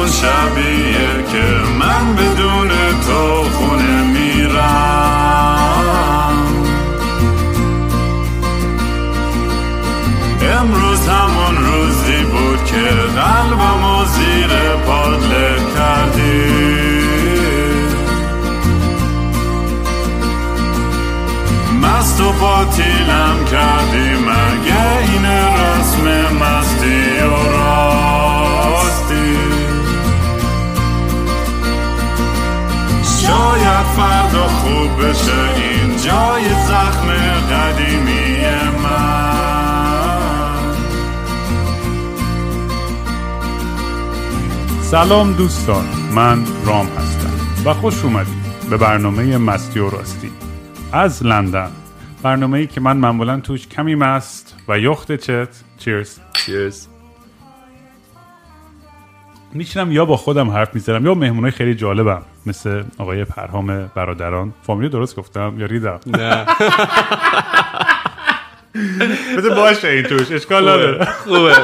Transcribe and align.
همون 0.00 0.12
شبیه 0.12 1.24
که 1.32 1.46
من 1.78 2.16
بدون 2.16 2.68
تو 3.06 3.42
خونه 3.50 4.02
میرم. 4.02 5.20
امروز 10.58 11.08
همون 11.08 11.56
روزی 11.66 12.22
بود 12.24 12.64
که 12.64 12.88
قلبمو 13.20 14.04
زیر 14.04 14.52
پادله 14.86 15.56
کردی. 15.76 17.00
مست 21.82 22.20
و 22.20 22.32
باطیلم 22.32 23.44
کردی. 23.50 24.09
جای 36.04 36.44
زخم 36.48 37.08
قدیمی 37.50 38.40
من. 38.82 39.40
سلام 44.82 45.32
دوستان 45.32 45.84
من 46.14 46.44
رام 46.66 46.86
هستم 46.86 47.30
و 47.66 47.74
خوش 47.74 48.04
اومدید 48.04 48.34
به 48.70 48.76
برنامه 48.76 49.38
مستی 49.38 49.80
و 49.80 49.90
راستی. 49.90 50.30
از 50.92 51.22
لندن. 51.22 51.70
برنامه 52.22 52.58
ای 52.58 52.66
که 52.66 52.80
من 52.80 52.96
معمولا 52.96 53.40
توش 53.40 53.66
کمی 53.66 53.94
مست 53.94 54.56
و 54.68 54.78
یخت 54.78 55.16
چت. 55.16 55.48
چیرز 55.78 56.18
چیرز 56.32 56.89
میشینم 59.52 59.92
یا 59.92 60.04
با 60.04 60.16
خودم 60.16 60.50
حرف 60.50 60.74
می‌زنم 60.74 61.06
یا 61.06 61.14
مهمونای 61.14 61.50
خیلی 61.50 61.74
جالبم 61.74 62.22
مثل 62.46 62.82
آقای 62.98 63.24
پرهام 63.24 63.90
برادران. 63.94 64.52
فامیلی 64.62 64.88
درست 64.88 65.16
گفتم 65.16 65.54
یا 65.58 65.66
ریدم؟ 65.66 66.00
نه. 66.06 66.46
بذار 69.36 69.54
باشه 69.54 69.88
این 69.88 70.02
توش 70.02 70.32
اشکال 70.32 70.62
نداره. 70.68 71.04
خوبه. 71.04 71.56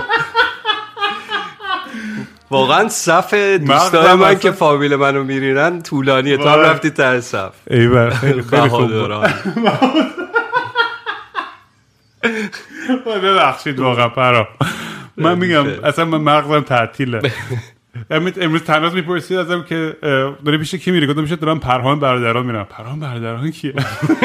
واقعا 2.51 2.89
صف 2.89 3.34
دوستای 3.34 4.03
مغزم 4.03 4.14
من 4.14 4.39
که 4.39 4.51
فامیل 4.51 4.97
منو 4.97 5.25
میرینن 5.25 5.83
طولانیه. 5.83 6.37
تو 6.37 6.42
هم 6.42 6.48
واقعا. 6.48 6.73
رفتی 6.73 6.91
ته 6.91 7.20
صف. 7.20 7.53
ایول 7.70 8.11
خیلی 8.11 8.42
خیلی 8.51 8.69
خوب 8.69 8.91
ببخشید 13.25 13.79
واقعا 13.79 14.09
پرام 14.09 14.47
من 15.17 15.39
میگم. 15.39 15.67
اصلا 15.84 16.05
من 16.05 16.19
مغزم 16.19 16.61
تعطیله. 16.61 17.20
امروز 18.11 18.33
امروز 18.41 18.62
تناس 18.62 18.92
می‌پرسید 18.94 19.36
ازم 19.36 19.62
که 19.62 19.97
داری 20.44 20.58
پیش 20.58 20.75
کی 20.75 20.91
میری؟ 20.91 21.06
گفتم 21.06 21.22
پیش 21.22 21.33
دارم 21.33 21.58
پرهام 21.58 22.00
برادران 22.00 22.47
میرم. 22.47 22.66
پرهام 22.70 23.00
برادران 23.00 23.50
کیه؟ 23.50 23.75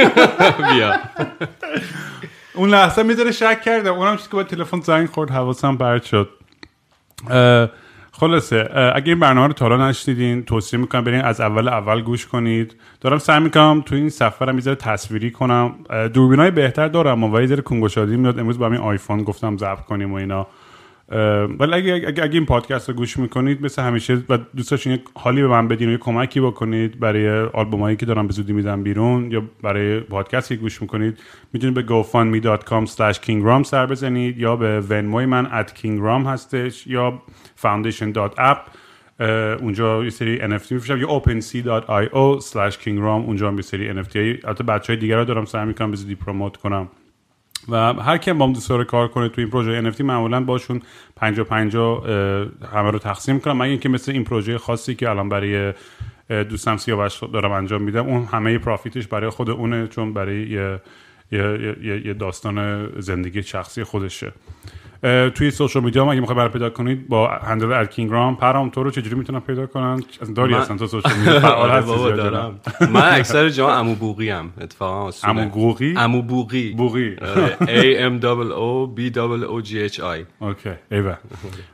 بیا. 0.73 0.94
اون 2.53 2.69
لحظه 2.69 3.03
می‌ذاره 3.03 3.31
شک 3.31 3.61
کردم 3.61 3.94
اونم 3.94 4.17
چیزی 4.17 4.30
که 4.30 4.36
با 4.36 4.44
تلفن 4.44 4.81
زنگ 4.81 5.08
خورد 5.09 5.30
حواسم 5.30 5.77
پرت 5.77 6.03
شد. 6.03 6.30
خلاصه 8.11 8.69
اگه 8.95 9.08
این 9.08 9.19
برنامه 9.19 9.47
رو 9.47 9.53
تا 9.53 9.69
حالا 9.69 9.89
نشنیدین 9.89 10.44
توصیه 10.44 10.80
می‌کنم 10.80 11.03
برین 11.03 11.22
از 11.22 11.42
اول 11.42 11.67
اول 11.67 12.02
گوش 12.02 12.27
کنید. 12.27 12.75
دارم 13.02 13.17
سعی 13.17 13.39
می‌کنم 13.39 13.83
تو 13.86 13.95
این 13.95 14.09
سفرم 14.09 14.59
یه 14.59 14.75
تصویری 14.75 15.31
کنم. 15.31 15.75
دوربینای 16.14 16.52
بهتر 16.52 16.88
دارم 16.88 17.23
و 17.23 17.42
یه 17.42 17.47
ذره 17.47 17.61
کنگوشادی 17.61 18.17
میاد. 18.17 18.39
امروز 18.39 18.59
با 18.59 18.66
همین 18.66 18.80
آیفون 18.80 19.23
گفتم 19.23 19.58
ضبط 19.58 19.81
کنیم 19.81 20.11
و 20.11 20.15
اینا. 20.15 20.48
ولی 21.60 21.73
اگه, 21.73 21.94
اگه, 21.94 22.23
اگه 22.23 22.33
این 22.33 22.45
پادکست 22.45 22.89
رو 22.89 22.95
گوش 22.95 23.17
می‌کنید 23.17 23.66
مثل 23.66 23.82
همیشه 23.82 24.23
و 24.30 24.38
دوست 24.55 24.72
داشتین 24.72 24.99
حالی 25.16 25.42
به 25.42 25.48
من 25.48 25.67
بدین 25.67 25.89
و 25.89 25.92
یه 25.92 25.98
کمکی 25.98 26.42
بکنید 26.42 26.99
برای 26.99 27.30
آلبومایی 27.54 27.95
که 27.95 28.05
دارم 28.05 28.27
به 28.27 28.33
زودی 28.33 28.54
میدم 28.54 28.83
بیرون 28.83 29.32
یا 29.32 29.44
برای 29.64 29.99
پادکستی 29.99 30.55
که 30.55 30.61
گوش 30.61 30.82
می‌کنید 30.82 31.20
می‌تونید 31.54 31.76
به 31.76 32.04
gofundme.com 32.04 32.89
slash 32.89 33.17
kingram 33.17 33.64
سر 33.64 33.86
بزنید 33.86 34.38
یا 34.38 34.55
به 34.55 34.80
ونموی 34.80 35.26
من 35.26 35.64
at 35.64 35.70
kingram 35.70 36.27
هستش 36.27 36.88
یا 36.88 37.22
foundation.app 37.64 38.58
اونجا 39.61 40.04
یه 40.04 40.10
سری 40.10 40.38
NFT 40.38 40.72
میفروشم 40.72 40.98
یا 40.98 41.22
opensea.io 41.22 42.42
slash 42.42 42.76
kingram 42.83 43.26
اونجا 43.26 43.48
هم 43.48 43.55
یه 43.55 43.61
سری 43.61 44.04
NFT 44.04 44.16
البته 44.16 44.64
بچه 44.64 44.93
های. 44.93 44.99
دیگر 44.99 45.17
رو 45.17 45.26
دارم 45.26 45.45
سعی 45.45 45.66
می‌کنم 45.66 45.92
به 45.92 46.16
پروموت 46.16 46.58
کنم. 46.58 46.88
و 47.70 47.94
هر 47.94 48.17
کیم 48.17 48.38
با 48.38 48.48
هم 48.48 48.83
کار 48.83 49.08
کنه 49.08 49.30
تو 49.30 49.42
این 49.42 49.49
پروژه 49.49 49.92
NFT 49.92 50.02
معمولا 50.02 50.44
باشون 50.44 50.82
50 51.16 51.45
50 51.45 52.05
همه 52.73 52.92
رو 52.92 52.99
تقسیم 52.99 53.39
کنم. 53.39 53.58
مگه 53.58 53.70
اینکه 53.70 53.89
مثل 53.89 54.11
این 54.11 54.23
پروژه 54.23 54.58
خاصی 54.58 54.95
که 54.95 55.10
الان 55.10 55.30
برای 55.30 55.73
دوستم 56.30 56.77
سیاوش 56.77 57.23
دارم 57.23 57.52
انجام 57.52 57.82
میدم 57.82 58.08
اون 58.08 58.26
همه 58.26 58.58
پرافیتش 58.58 59.08
برای 59.08 59.30
خود 59.30 59.49
اونه 59.49 59.88
چون 59.88 60.14
برای 60.14 60.49
یه, 60.49 60.82
یه, 61.32 62.02
یه, 62.05 62.14
داستان 62.14 62.88
زندگی 62.99 63.44
شخصی 63.44 63.83
خودشه. 63.83 64.32
توی 65.36 65.52
social 65.52 65.83
media 65.83 66.04
هم 66.04 66.10
اگه 66.10 66.20
می‌خوای 66.20 66.38
برای 66.38 66.50
پیدا 66.50 66.70
کنید 66.70 67.08
با 67.08 67.28
handle 67.27 67.72
اینستاگرام 67.73 68.36
پرهام 68.36 68.70
تو 68.70 68.84
رو 68.84 68.92
چجوری 68.92 69.16
می‌تونن 69.16 69.39
پیدا 69.39 69.66
کنن 69.66 70.04
داری 70.36 70.54
من- 70.54 70.60
اصلا 70.60 70.78
تو 70.78 70.88
social 70.88 71.11
media 71.17 71.39
فعال 71.39 71.70
آره 71.70 71.73
هستی 71.84 72.14
دارم 72.14 72.60
من 72.94 73.10
اکثر 73.16 73.50
جا 73.50 73.72
عمو 73.76 73.95
بوقی 73.95 74.30
هم 74.30 74.50
اتفاقا. 74.61 75.11
عمو 75.23 75.50
گوغی؟ 75.50 75.94
عمو 75.98 76.22
بوقی. 76.22 76.76
آره. 77.22 77.58
A 77.60 78.11
M 78.11 78.23
O 78.23 78.52
O 78.52 78.98
B 79.00 79.16
O 79.16 79.66
G 79.67 79.94
H 79.94 79.98
I 80.00 80.04
OK 80.39 80.70
ایول 80.92 81.17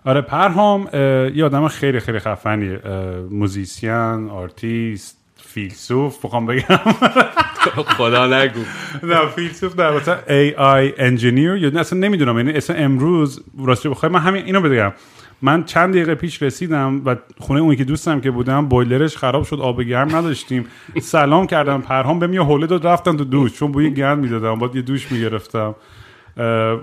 آره 0.06 0.22
پرهام 0.22 0.88
یه 1.36 1.46
آدم 1.46 1.68
خیلی 1.68 2.00
خیلی 2.00 2.20
خفنیه 2.20 2.80
اه، 2.86 3.20
musician 3.20 4.30
artist 4.30 5.18
فیلسوف 5.58 6.26
بخوام 6.26 6.46
بگم. 6.46 6.64
خدا 7.98 8.28
نگو. 8.28 8.60
نه 9.04 9.26
فیلسوف 9.36 9.80
نه 9.80 9.92
مثلا 9.92 10.18
AI 10.28 10.94
engineer 10.98 11.56
یا 11.56 11.80
اصلا 11.80 12.00
نمی‌دونم. 12.00 12.38
یعنی 12.38 12.52
اصلا 12.52 12.76
امروز 12.76 13.44
راستی 13.66 13.90
بخوای 13.90 14.12
من 14.12 14.20
همین 14.20 14.46
اینو 14.46 14.62
بگم. 14.62 14.94
من 15.42 15.64
چند 15.64 15.94
دقیقه 15.94 16.16
پیش 16.16 16.44
رسیدم 16.44 17.02
و 17.06 17.16
خونه 17.40 17.60
اونی 17.60 17.76
که 17.76 17.84
دوستم 17.84 18.22
که 18.22 18.32
بودم 18.32 18.66
boiler 18.66 19.05
ش 19.05 19.18
خراب 19.18 19.44
شد 19.44 19.60
آب 19.60 19.82
گرم 19.82 20.16
نداشتیم. 20.16 20.66
سلام 21.02 21.48
کردم 21.48 21.82
پرهام 21.82 22.20
بهم 22.20 22.34
یه 22.34 22.44
حوله 22.44 22.68
داد 22.68 22.88
رفتم 22.88 23.18
تو 23.18 23.24
دوش. 23.24 23.54
چون 23.54 23.72
بوی 23.72 23.94
گرم 23.94 24.20
می‌دادم 24.20 24.56
باید 24.60 24.76
یه 24.76 24.82
دوش 24.82 25.12
می‌گرفتم. 25.12 25.76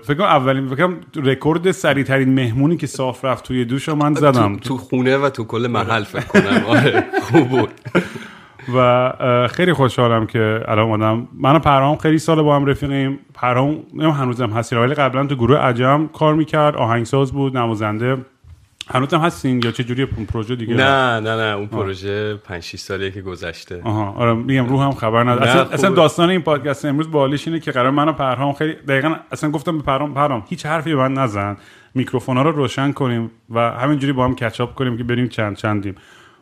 فکر 0.02 0.14
کنم 0.14 0.26
اولین 0.26 0.68
فکر 0.68 0.88
رکورد 1.16 1.70
سریع 1.70 2.04
ترین 2.04 2.34
مهمونی 2.34 2.76
که 2.76 2.86
صاف 2.86 3.24
رفت 3.24 3.44
توی 3.44 3.64
دوش 3.64 3.88
رو 3.88 3.94
من 3.94 4.14
زدم. 4.14 4.56
تو, 4.56 4.60
تو 4.60 4.76
خونه 4.76 5.16
و 5.16 5.28
تو 5.28 5.44
کل 5.44 5.66
محل 5.66 6.04
فکر 6.04 6.24
کنم. 6.24 6.64
آره 6.66 7.04
خوب 7.22 7.48
بود. 7.48 7.68
و 8.74 9.48
خیلی 9.50 9.72
خوشحالم 9.72 10.26
که 10.26 10.60
الان 10.68 11.02
آدم 11.02 11.28
من 11.32 11.56
و 11.56 11.58
پرهام 11.58 11.96
خیلی 11.96 12.18
سال 12.18 12.42
با 12.42 12.56
هم 12.56 12.66
رفیقیم. 12.66 13.18
نمی‌دونم 13.42 14.10
هنوزم 14.10 14.50
هستین 14.50 14.78
ولی 14.78 14.94
قبلا 14.94 15.26
تو 15.26 15.34
گروه 15.34 15.56
عجم 15.56 16.08
کار 16.12 16.34
می‌کرد 16.34 16.76
آهنگساز 16.76 17.32
بود 17.32 17.56
نوازنده. 17.56 18.16
هنوزم 18.90 19.18
هستین 19.18 19.60
یا 19.64 19.70
چه 19.70 19.84
جوری 19.84 20.06
پروژه 20.06 20.56
دیگه؟ 20.56 20.74
نه 20.74 21.20
نه 21.20 21.36
نه 21.36 21.56
اون 21.56 21.66
پروژه 21.66 22.34
5 22.34 22.62
6 22.62 22.78
سالیه 22.78 23.10
که 23.10 23.20
گذشته. 23.20 23.80
آها 23.84 24.14
آره 24.16 24.34
میگم 24.34 24.76
هم 24.76 24.92
خبر 24.92 25.22
نداره 25.22 25.50
اصلا. 25.50 25.62
اصلا 25.62 25.90
داستان 25.90 26.30
این 26.30 26.42
پادکست 26.42 26.84
امروز 26.84 27.10
بالیش 27.10 27.48
اینه 27.48 27.60
که 27.60 27.72
قرار 27.72 27.90
من 27.90 28.08
و 28.08 28.12
پرهام 28.12 28.52
خیلی 28.52 28.72
دقیقا 28.72 29.14
اصلا 29.32 29.50
گفتم 29.50 29.78
به 29.78 29.84
پرهام 29.84 30.14
پرهام 30.14 30.44
هیچ 30.48 30.66
حرفی 30.66 30.94
به 30.94 30.96
من 30.96 31.12
نزن. 31.12 31.56
میکروفونا 31.94 32.42
رو 32.42 32.52
روشن 32.52 32.92
کنیم 32.92 33.30
و 33.50 33.70
همینجوری 33.70 34.12
با 34.12 34.24
هم 34.24 34.34
کچاپ 34.34 34.74
کنیم 34.74 34.96
که 34.96 35.04
بریم 35.04 35.28
چند 35.28 35.56
چندیم. 35.56 35.94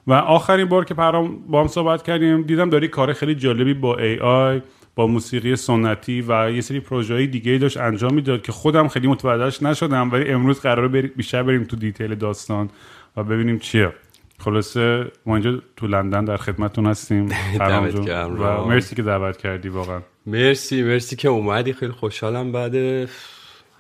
و 0.07 0.13
آخرین 0.13 0.65
بار 0.65 0.85
که 0.85 0.95
پرهام 0.95 1.39
با 1.47 1.61
هم 1.61 1.67
صحبت 1.67 2.03
کردیم 2.03 2.43
دیدم 2.43 2.71
داری 2.71 2.89
کار 2.89 3.13
خیلی 3.13 3.35
جالبی 3.35 3.75
با 3.75 3.97
ای 3.99 4.19
آی 4.19 4.63
با 4.95 5.07
موسیقی 5.07 5.57
سنتی 5.57 6.25
و 6.29 6.51
یه 6.51 6.61
سری 6.61 6.81
پروژه 6.81 7.27
دیگه 7.27 7.59
داشت 7.59 7.77
انجام 7.77 8.15
می‌داد 8.15 8.43
که 8.43 8.53
خودم 8.53 8.89
خیلی 8.89 9.09
متوجهش 9.09 9.63
نشدم 9.63 10.13
ولی 10.13 10.31
امروز 10.31 10.61
قراره 10.61 10.89
بری 10.89 11.09
بیشتر 11.09 11.43
بریم 11.43 11.65
تو 11.65 11.77
دیتیل 11.77 12.15
داستان 12.15 12.71
و 13.17 13.25
ببینیم 13.25 13.59
چیه. 13.59 13.93
خلاصه 14.39 15.07
ما 15.27 15.35
اینجا 15.37 15.63
تو 15.77 15.87
لندن 15.87 16.25
در 16.25 16.37
خدمتتون 16.37 16.87
هستیم. 16.87 17.29
و. 18.41 18.65
مرسی 18.67 18.95
که 18.95 19.03
دعوت 19.03 19.37
کردی 19.37 19.69
واقعا. 19.69 20.01
مرسی 20.27 20.83
مرسی 20.83 21.17
که 21.17 21.29
اومدی. 21.29 21.73
خیلی 21.73 21.93
خوشحالم 21.93 22.53
بعد 22.53 22.75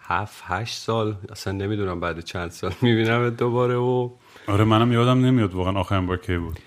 هفت 0.02 0.44
هشت 0.46 0.78
سال 0.78 1.14
اصلا 1.30 1.52
نمی‌دونم 1.52 2.00
بعد 2.00 2.20
چند 2.20 2.50
سال 2.50 2.72
می‌بینم 2.82 3.30
دوباره 3.30 3.74
و 3.74 4.10
آره 4.46 4.64
منم 4.64 4.92
یادم 4.92 5.24
نمیاد 5.24 5.54
واقعا 5.54 5.72
آخرین 5.80 6.06
بار 6.06 6.16
کی 6.16 6.36
بود. 6.36 6.58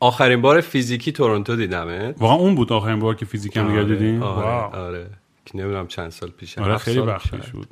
آخرین 0.00 0.40
بار 0.40 0.60
فیزیکی 0.60 1.12
تورنتو 1.12 1.56
دیدمت. 1.56 2.14
واقعا 2.22 2.36
اون 2.36 2.54
بود 2.54 2.72
آخرین 2.72 2.98
بار 2.98 3.14
که 3.14 3.26
فیزیکم 3.26 3.68
دیگه 3.68 3.82
دیدیم 3.82 4.22
آره 4.22 4.46
واو. 4.48 4.76
آره. 4.76 5.06
که 5.44 5.58
نمی‌دونم 5.58 5.86
چند 5.86 6.10
سال 6.10 6.30
پیش 6.30 6.58
آره 6.58 6.78
خیلی 6.78 6.98
وقت. 6.98 7.34
پیش. 7.34 7.50
بود 7.50 7.68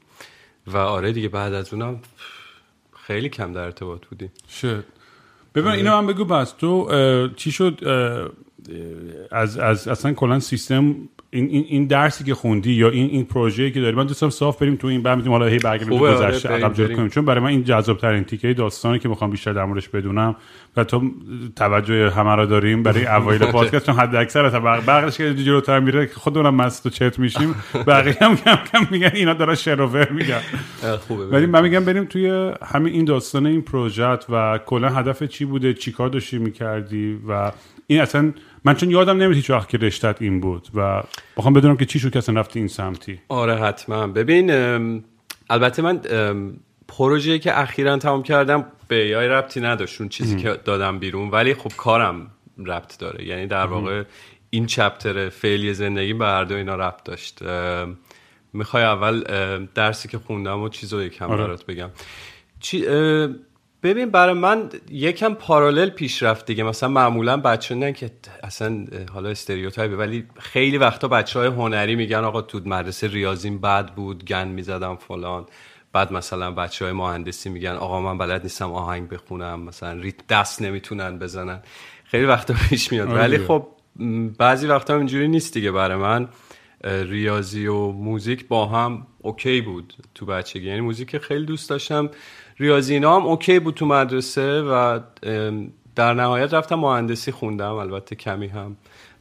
و 0.67 0.76
آره 0.76 1.12
دیگه 1.12 1.29
بعد 1.29 1.55
از 1.55 1.75
اونم 1.75 2.00
خیلی 3.06 3.29
کم 3.29 3.53
در 3.53 3.61
ارتباط 3.61 4.06
بودیم. 4.06 4.32
شد. 4.61 4.85
ببین 5.55 5.70
اینو 5.73 5.91
من 6.00 6.06
بگو 6.06 6.25
بس 6.25 6.50
تو 6.53 6.88
چی 7.37 7.53
شد؟ 7.53 7.81
از 9.31 9.58
از 9.58 9.88
اصلا 9.88 10.12
کلا 10.12 10.41
سیستم 10.41 10.94
این, 11.36 11.48
این, 11.50 11.64
این 11.68 11.86
درسی 11.86 12.24
که 12.24 12.34
خوندی 12.34 12.72
یا 12.72 12.90
این 12.90 13.10
این 13.10 13.24
پروژه‌ای 13.24 13.70
که 13.70 13.80
داری؟ 13.80 13.96
من 13.96 14.06
دوستم 14.06 14.30
صاف 14.30 14.62
بریم 14.62 14.76
تو 14.76 14.86
این 14.86 15.02
بعد 15.02 15.16
می‌تونیم 15.16 15.38
حالا 15.38 15.50
هی 15.50 15.58
برگردیم 15.58 15.98
تو 15.98 16.06
آره، 16.06 16.30
گذشته 16.30 16.48
عقب. 16.48 16.96
کنیم. 16.96 17.08
چون 17.08 17.24
برای 17.24 17.40
من 17.40 17.50
این 17.50 17.64
جذاب 17.64 17.98
ترین 17.98 18.24
تیکه 18.24 18.54
داستانی 18.54 18.98
که 18.98 19.08
می‌خوام 19.08 19.30
بیشتر 19.30 19.52
در 19.52 19.64
موردش 19.64 19.88
بدونم 19.88 20.36
و 20.76 20.84
تو 20.84 21.10
توجه 21.56 22.10
همه 22.10 22.34
رو 22.34 22.46
داریم 22.46 22.82
برای 22.82 23.06
اوایل 23.16 23.46
پادکست 23.46 23.86
چون 23.86 23.94
حد 23.94 24.14
اکثر 24.14 24.60
بقیش 24.80 25.16
که 25.16 25.34
جلوتر 25.34 25.80
میره 25.80 26.06
خودمونم 26.06 26.54
مست 26.54 26.86
و 26.86 26.90
چت 26.90 27.18
میشیم. 27.18 27.54
بقیه 27.86 28.16
هم 28.20 28.36
کم 28.36 28.56
کم 28.72 28.86
میگن 28.90 29.10
اینا 29.14 29.34
دارن 29.34 29.54
شعر 29.54 29.80
و 29.80 29.86
ور 29.86 30.10
میگن. 30.10 30.40
خوبه 31.08 31.26
ولی 31.26 31.46
من 31.46 31.62
میگم 31.62 31.84
بریم 31.84 32.04
توی 32.04 32.52
همین 32.62 32.92
این 32.92 33.04
داستان 33.04 33.46
این 33.46 33.62
پروژه 33.62 34.18
و 34.28 34.58
کلا 34.66 34.88
هدف 34.88 35.22
چی 35.22 35.44
بوده؟ 35.44 35.74
چی 35.74 35.92
کار 35.92 36.08
داشتی 36.08 36.38
می‌کردی؟ 36.38 37.18
و 37.28 37.52
این 37.86 38.00
اصلا 38.00 38.32
من 38.66 38.74
چون 38.74 38.90
یادم 38.90 39.16
نمیاد 39.16 39.34
هیچ 39.34 39.50
وقت 39.50 39.68
که 39.68 39.78
رشتت 39.78 40.22
این 40.22 40.40
بود 40.40 40.68
و 40.74 41.02
بخوام 41.36 41.54
بدونم 41.54 41.76
که 41.76 41.84
چی 41.84 41.98
شد 41.98 42.12
که 42.12 42.18
اصلا 42.18 42.40
رفتی 42.40 42.58
این 42.58 42.68
سمتی. 42.68 43.20
آره 43.28 43.56
حتما. 43.56 44.06
ببین 44.06 44.50
ام، 44.50 45.04
البته 45.50 45.82
من 45.82 46.00
ام، 46.10 46.60
پروژه‌ای 46.88 47.38
که 47.38 47.60
اخیرا 47.60 47.98
تمام 47.98 48.22
کردم 48.22 48.66
به 48.88 49.06
یای 49.06 49.28
ربطی 49.28 49.60
نداشت 49.60 50.00
اون 50.00 50.08
چیزی 50.08 50.36
که 50.36 50.60
دادم 50.64 50.98
بیرون. 50.98 51.30
ولی 51.30 51.54
خب 51.54 51.72
کارم 51.76 52.30
ربط 52.66 52.98
داره. 52.98 53.24
یعنی 53.24 53.46
در 53.46 53.66
واقع 53.66 54.02
این 54.50 54.66
چپتر 54.66 55.28
فعلی 55.28 55.74
زندگی 55.74 56.12
به 56.12 56.24
هر 56.24 56.44
دو 56.44 56.54
اینا 56.54 56.74
ربط 56.74 57.04
داشت. 57.04 57.42
ام، 57.42 57.98
می‌خوای 58.52 58.82
اول 58.82 59.24
ام، 59.28 59.69
درسی 59.74 60.08
که 60.08 60.19
خوندم 60.19 60.60
و 60.60 60.69
چیز 60.69 60.92
رو 60.92 61.02
یکم 61.02 61.30
آره. 61.30 61.44
برات 61.44 61.66
بگم. 61.66 61.90
چی 62.60 62.86
ام، 62.86 63.36
ببین 63.82 64.11
برای 64.11 64.34
من 64.34 64.69
یکم 64.90 65.34
پارالل 65.34 65.90
پیش 65.90 66.23
رفت 66.23 66.46
دیگه. 66.46 66.64
مثلا 66.64 66.88
معمولا 66.88 67.37
بچه 67.37 67.75
نه 67.75 67.93
که 67.93 68.11
اصلا 68.43 68.87
حالا 69.12 69.28
استریوتایپه 69.28 69.96
ولی 69.96 70.25
خیلی 70.38 70.78
وقتا 70.78 71.08
بچه 71.08 71.38
های 71.38 71.49
هنری 71.49 71.96
میگن 71.96 72.25
آقا 72.25 72.43
تو 72.43 72.61
مدرسه 72.64 73.06
ریاضیم 73.06 73.58
بد 73.58 73.94
بود 73.94 74.25
گن 74.25 74.49
می‌زدم 74.49 74.96
فلان. 74.96 75.46
بعد 75.93 76.12
مثلا 76.12 76.50
بچه 76.50 76.84
های 76.84 76.94
مهندسی 76.94 77.50
میگن 77.50 77.73
آقا 77.73 78.00
من 78.00 78.19
بلد 78.19 78.43
نیستم 78.43 78.73
آهنگ 78.73 79.08
بخونم 79.08 79.61
مثلا 79.61 80.00
ریتم 80.00 80.26
دست 80.26 80.62
نمی‌تونن 80.62 81.19
بزنن. 81.19 81.62
خیلی 82.05 82.25
وقتا 82.25 82.55
پیش 82.69 82.93
میاد. 82.93 83.08
آره 83.08 83.19
ولی. 83.20 83.38
خب 83.38 83.67
بعضی 84.38 84.67
وقتا 84.67 84.96
اینجوری 84.96 85.29
نیست 85.29 85.55
دیگه 85.55 85.70
برای 85.70 85.96
من. 85.96 86.29
ریاضی 86.84 87.67
و 87.67 87.87
موزیک 87.93 88.49
با 88.49 88.67
هم 88.67 89.06
OK 89.19 89.60
بود 89.61 89.94
تو 90.14 90.26
بچگی. 90.26 90.67
یعنی 90.67 90.81
موزیک 90.81 91.19
خیلی 91.19 91.44
دوست 91.44 91.70
داشتم. 91.70 92.11
ریاضی 92.58 92.94
اینا 92.94 93.17
هم 93.17 93.26
OK 93.26 93.58
بود 93.58 93.75
تو 93.75 93.87
مدرسه 93.87 94.62
و 94.62 95.00
در 95.94 96.14
نهایت 96.14 96.55
رفتم 96.55 96.75
مهندسی 96.75 97.32
خوندم 97.32 97.75
البته 97.75 98.17
کمی 98.17 98.47
هم 98.47 98.76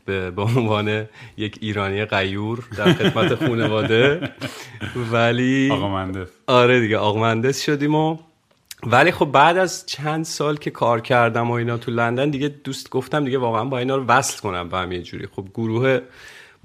به 0.06 0.32
به 0.32 0.42
عنوان 0.42 1.06
یک 1.38 1.58
ایرانی 1.62 2.06
غیور 2.06 2.64
در 2.78 2.94
خدمت 2.94 3.36
خانواده. 3.36 4.30
ولی 5.12 5.72
آقا 5.72 5.90
مهندس. 5.90 6.28
آره 6.48 6.80
دیگه 6.80 6.98
آقا 6.98 7.20
مهندس 7.20 7.62
شدیم 7.62 7.96
و 7.96 8.18
ولی 8.84 9.12
خب 9.12 9.26
بعد 9.26 9.58
از 9.58 9.86
چند 9.86 10.26
سال 10.26 10.58
که 10.58 10.72
کار 10.72 11.02
کردم 11.02 11.52
و 11.52 11.54
اینا 11.54 11.78
تو 11.78 11.92
لندن 11.92 12.30
دیگه 12.30 12.48
دوست 12.48 12.90
گفتم 12.90 13.26
دیگه 13.26 13.38
واقعا 13.38 13.66
با 13.66 13.78
اینا 13.78 13.96
رو 13.96 14.06
وصل 14.06 14.42
کنم 14.42 14.70
به 14.70 14.78
هم 14.78 14.92
یه 14.92 15.02
جوری. 15.02 15.28
خب 15.28 15.48
گروه 15.54 16.00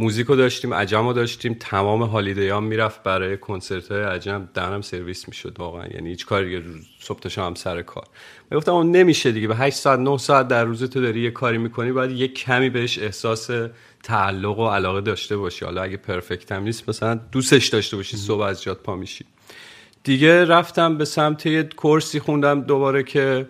موزیکو 0.00 0.36
داشتیم 0.36 0.74
عجم 0.74 1.06
رو 1.06 1.12
داشتیم 1.12 1.56
تمام 1.60 2.02
هالیدیام 2.02 2.64
می‌رفت 2.64 3.02
برای 3.02 3.36
کنسرت 3.36 3.92
های 3.92 4.02
عجم. 4.02 4.48
دهنم 4.54 4.80
سرویس 4.80 5.28
می‌شد 5.28 5.56
واقعا 5.58 5.86
یعنی 5.86 6.08
هیچ 6.08 6.26
کاری 6.26 6.60
دیگه 6.60 6.62
صبح 7.00 7.18
تا 7.18 7.28
شام 7.28 7.54
سر 7.54 7.82
کار. 7.82 8.04
من 8.50 8.58
گفتم 8.58 8.72
اون 8.72 8.90
نمیشه 8.90 9.32
دیگه 9.32 9.48
به 9.48 9.56
8 9.56 9.76
ساعت 9.76 9.98
9 9.98 10.18
ساعت 10.18 10.48
در 10.48 10.64
روز 10.64 10.84
تو 10.84 11.00
داری 11.00 11.20
یه 11.20 11.30
کاری 11.30 11.58
می‌کنی 11.58 11.92
باید 11.92 12.10
یه 12.10 12.28
کمی 12.28 12.70
بهش 12.70 12.98
احساس 12.98 13.50
تعلق 14.02 14.58
و 14.58 14.68
علاقه 14.68 15.00
داشته 15.00 15.36
باشی. 15.36 15.64
حالا 15.64 15.82
اگه 15.82 15.96
perfect 15.96 16.52
هم 16.52 16.62
نیست 16.62 16.88
مثلا 16.88 17.14
دوستش 17.32 17.68
داشته 17.68 17.96
باشی 17.96 18.16
صبح 18.16 18.42
از 18.42 18.62
جات 18.62 18.82
پا 18.82 18.96
میشی. 18.96 19.24
دیگه 20.04 20.44
رفتم 20.44 20.98
به 20.98 21.04
سمت 21.04 21.46
یه 21.46 21.62
course 21.62 22.12
ی 22.12 22.20
خوندم 22.20 22.60
دوباره 22.60 23.02
که 23.02 23.46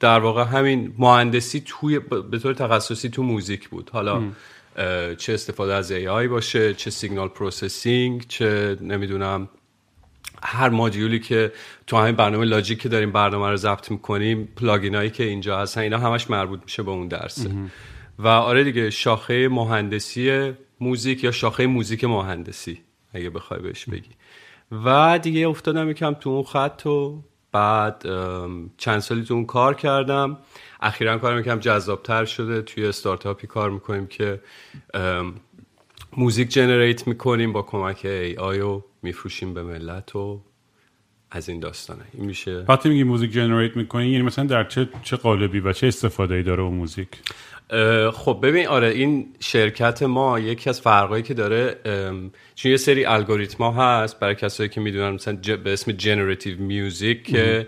در 0.00 0.18
واقع 0.18 0.44
همین 0.44 0.94
مهندسی 0.98 1.62
توی 1.66 1.98
به 2.30 2.38
طور 2.38 2.54
تخصصی 2.54 3.08
تو 3.08 3.22
موزیک 3.22 3.68
بود. 3.68 3.90
حالا 3.92 4.22
چه 5.18 5.34
استفاده 5.34 5.74
از 5.74 5.92
AI 5.92 6.28
باشه 6.28 6.74
چه 6.74 6.90
signal 6.90 7.28
processing 7.28 8.24
چه 8.28 8.76
نمی‌دونم 8.80 9.48
هر 10.42 10.68
ماجیولی 10.68 11.18
که 11.18 11.52
تو 11.86 11.96
همین 11.96 12.16
برنامه 12.16 12.44
Logic 12.44 12.78
که 12.78 12.88
داریم 12.88 13.12
برنامه 13.12 13.50
رو 13.50 13.56
ضبط 13.56 13.90
می‌کنیم 13.90 14.48
plugin 14.56 14.94
هایی 14.94 15.10
که 15.10 15.24
اینجا 15.24 15.58
هستن 15.58 15.80
اینا 15.80 15.98
همش 15.98 16.30
مربوط 16.30 16.60
میشه 16.62 16.82
به 16.82 16.90
اون 16.90 17.08
درسه. 17.08 17.50
و 18.18 18.28
آره 18.28 18.64
دیگه 18.64 18.90
شاخه 18.90 19.48
مهندسی 19.48 20.52
موزیک 20.80 21.24
یا 21.24 21.30
شاخه 21.30 21.66
موزیک 21.66 22.04
مهندسی 22.04 22.80
اگه 23.12 23.30
بخوای 23.30 23.60
بهش 23.60 23.84
بگی. 23.84 24.10
و 24.84 25.18
دیگه 25.22 25.48
افتادم 25.48 25.90
یکم 25.90 26.14
تو 26.14 26.30
اون 26.30 26.42
خط 26.42 26.86
و 26.86 27.22
بعد 27.54 28.02
چند 28.76 28.98
سالی 28.98 29.24
تو 29.24 29.34
اون 29.34 29.46
کار 29.46 29.74
کردم. 29.74 30.38
اخیرا 30.80 31.18
کارم 31.18 31.38
یکم 31.38 31.58
جذابتر 31.58 32.24
شده. 32.24 32.62
توی 32.62 32.86
استارتاپی 32.86 33.46
کار 33.46 33.70
می‌کنیم 33.70 34.06
که 34.06 34.40
موزیک 36.16 36.48
generate 36.48 37.06
می‌کنیم 37.06 37.52
با 37.52 37.62
کمک 37.62 38.00
AI 38.04 38.60
و 38.60 38.82
میفروشیم 39.02 39.54
به 39.54 39.62
ملت 39.62 40.16
و 40.16 40.40
از 41.34 41.48
این 41.48 41.60
داستانه. 41.60 42.04
این 42.12 42.24
میشه 42.24 42.64
وقتی 42.68 42.88
میگی 42.88 43.04
موزیک 43.04 43.32
generate 43.32 43.76
می‌کنی 43.76 44.08
یعنی 44.08 44.22
مثلا 44.22 44.44
در 44.44 44.64
چه 44.64 44.88
چه 45.02 45.16
قالبی 45.16 45.60
و 45.60 45.72
چه 45.72 45.86
استفاده 45.86 46.34
ای 46.34 46.42
داره 46.42 46.62
اون 46.62 46.74
موزیک؟ 46.74 47.08
خب 48.12 48.38
ببین 48.42 48.66
آره 48.66 48.88
این 48.88 49.26
شرکت 49.40 50.02
ما 50.02 50.40
یکی 50.40 50.70
از 50.70 50.80
فرقایی 50.80 51.22
که 51.22 51.34
داره 51.34 51.76
چون 52.54 52.70
یه 52.70 52.76
سری 52.76 53.04
الگوریتما 53.04 53.72
هست 53.72 54.20
برای 54.20 54.34
کسایی 54.34 54.68
که 54.68 54.80
می‌دونن 54.80 55.10
مثلا 55.10 55.38
ج- 55.42 55.50
به 55.50 55.72
اسم 55.72 55.92
generative 55.92 56.58
music 56.58 57.24
که 57.24 57.66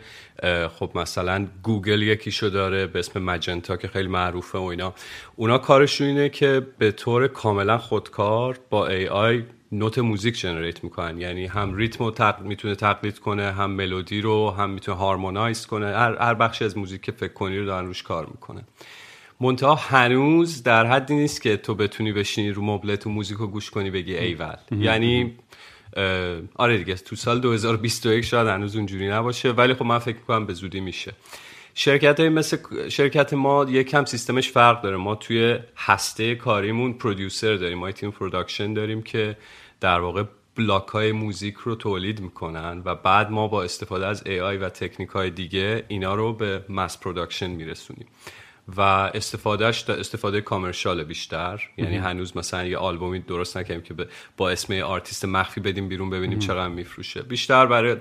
خب 0.79 0.91
مثلا 0.95 1.47
گوگل 1.63 2.03
یکیشو 2.03 2.49
داره 2.49 2.87
به 2.87 2.99
اسم 2.99 3.23
Magenta 3.23 3.77
که 3.77 3.89
خیلی 3.89 4.09
معروفه 4.09 4.59
و 4.59 4.63
اینا. 4.63 4.95
اونا 5.37 5.59
کارشون 5.59 6.07
اینه 6.07 6.29
که 6.29 6.67
به 6.79 6.93
طور 6.93 7.29
کاملا 7.29 7.79
خودکار 7.79 8.59
با 8.71 8.87
AI 8.87 9.43
نوت 9.73 9.99
موزیک 9.99 10.41
generate 10.41 10.85
می‌کنن. 10.85 11.21
یعنی 11.21 11.47
هم 11.47 11.75
ریتم 11.75 12.05
رو 12.05 12.11
تق... 12.11 12.41
می‌تونه 12.43 12.75
تقلید 12.75 13.19
کنه 13.19 13.53
هم 13.53 13.71
ملودی 13.71 14.21
رو 14.21 14.51
هم 14.51 14.71
می‌تونه 14.71 14.99
harmonize 14.99 15.67
کنه. 15.67 15.87
هر, 15.87 16.17
هر 16.23 16.35
بخشی 16.35 16.65
از 16.65 16.79
موزیک 16.79 17.01
که 17.01 17.13
فکر 17.13 17.33
کنی 17.33 17.59
رو 17.59 17.67
دارن 17.67 17.87
روش 17.87 18.03
کار 18.03 18.27
می‌کنه 18.27 18.63
منتها 19.41 19.75
هنوز 19.75 20.63
در 20.63 20.87
حدی 20.87 21.15
نیست 21.15 21.43
که 21.43 21.57
تو 21.57 21.75
بتونی 21.75 22.13
بشینی 22.13 22.51
رو 22.51 22.63
مبلت 22.63 23.07
و 23.07 23.11
موزیک 23.11 23.39
رو 23.39 23.47
گوش 23.47 23.71
کنی 23.71 23.91
بگی 23.91 24.17
ایول 24.17 24.57
یعنی 24.81 25.35
آره 26.55 26.79
دیگه 26.79 26.95
تو 26.95 27.17
سال 27.17 27.41
2021 27.41 28.25
شاید 28.25 28.49
هنوز 28.49 28.77
اونجوری 28.77 29.09
نباشه 29.09 29.51
ولی 29.51 29.75
خب 29.75 29.85
من 29.85 29.99
فکر 29.99 30.17
می‌کنم 30.17 30.47
به 30.47 30.53
زودی 30.53 30.81
میشه. 30.81 31.13
شرکت 31.79 32.21
های 32.21 32.29
مثل 32.29 32.89
شرکت 32.89 33.33
ما 33.33 33.67
یکم 33.69 34.05
سیستمش 34.05 34.51
فرق 34.51 34.83
داره. 34.83 34.97
ما 34.97 35.15
توی 35.15 35.59
هسته 35.77 36.35
کاریمون 36.35 36.93
producer 36.93 37.55
داریم. 37.55 37.79
ما 37.79 37.93
تیم 37.93 38.11
production 38.11 38.75
داریم 38.75 39.03
که 39.03 39.37
در 39.81 40.01
واقع 40.01 40.25
block 40.57 40.89
های 40.89 41.13
موزیک 41.13 41.55
رو 41.55 41.75
تولید 41.75 42.21
می‌کنن 42.21 42.83
و 42.85 42.95
بعد 42.95 43.31
ما 43.31 43.49
با 43.49 43.63
استفاده 43.63 44.07
از 44.07 44.23
AI 44.23 44.63
و 44.63 44.69
تکنیک 44.69 45.09
های 45.09 45.31
دیگه 45.31 45.85
اینا 45.89 46.15
رو 46.15 46.33
به 46.33 46.65
mass 46.69 47.01
production 47.01 47.51
میرسونیم. 47.51 48.07
و 48.69 48.81
استفادهش 48.81 49.91
استفاده 49.91 50.41
commercial 50.41 51.05
بیشتر. 51.05 51.63
یعنی 51.77 51.97
هنوز 51.97 52.37
مثلا 52.37 52.65
یه 52.65 52.79
آلبومی 52.79 53.19
درست 53.19 53.57
نکنیم 53.57 53.81
که 53.81 53.95
با 54.37 54.51
اسم 54.51 54.75
آرتیست 54.75 55.25
مخفی 55.25 55.61
بدیم 55.61 55.89
بیرون 55.89 56.11
ببینیم 56.11 56.39
چقدر 56.39 56.69
میفروشه. 56.69 57.23
بیشتر 57.23 57.67
برای 57.67 57.97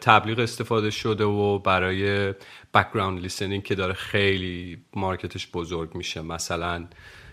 تبلیغ 0.00 0.38
استفاده 0.38 0.90
شده 0.90 1.24
و 1.24 1.58
برای 1.58 2.34
background 2.74 3.20
listening 3.20 3.62
که 3.62 3.74
داره 3.74 3.94
خیلی 3.94 4.78
market 4.94 5.35
ش 5.35 5.48
بزرگ 5.52 5.94
میشه. 5.94 6.22
مثلا 6.22 6.86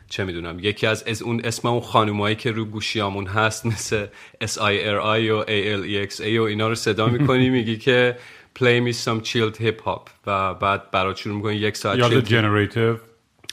چه 0.10 0.24
می‌دونم 0.24 0.60
یکی 0.60 0.88
از, 0.88 1.04
از 1.04 1.22
اون 1.22 1.42
اسم 1.44 1.68
اون 1.68 1.82
خانومایی 1.82 2.36
که 2.36 2.52
رو 2.52 2.66
گوشیامون 2.66 3.28
هست 3.28 3.66
مثل 3.66 4.06
S 4.44 4.54
I 4.54 4.76
R 4.86 5.02
I 5.04 5.30
و 5.30 5.44
A 5.44 5.78
L 5.78 6.12
E 6.20 6.40
و 6.40 6.42
اینا 6.42 6.68
رو 6.68 6.76
صدا 6.76 7.08
می‌کنی 7.08 7.50
میگی 7.58 7.78
که 7.78 8.18
play 8.60 8.88
me 8.88 8.94
some 9.06 9.26
chilled 9.28 9.62
hip 9.62 9.86
hop 9.86 10.10
و 10.28 10.54
بعد 10.54 10.92
برات 10.92 11.18
شروع 11.18 11.36
می‌کنی 11.36 11.56
یک 11.56 11.78
ساعت 11.78 11.98
یا 11.98 12.10
chilled 12.10 12.24
generative 12.24 12.96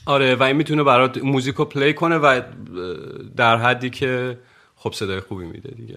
آره 0.06 0.34
و 0.34 0.42
این 0.42 0.56
می‌تونه 0.56 0.82
برات 0.82 1.18
موزیک 1.24 1.54
رو 1.54 1.64
play 1.64 1.94
کنه 1.94 2.16
و 2.16 2.40
در 3.36 3.56
حدی 3.56 3.90
که 3.90 4.38
خب 4.76 4.92
صدای 4.92 5.20
خوبی 5.20 5.44
میده 5.44 5.70
دیگه. 5.76 5.96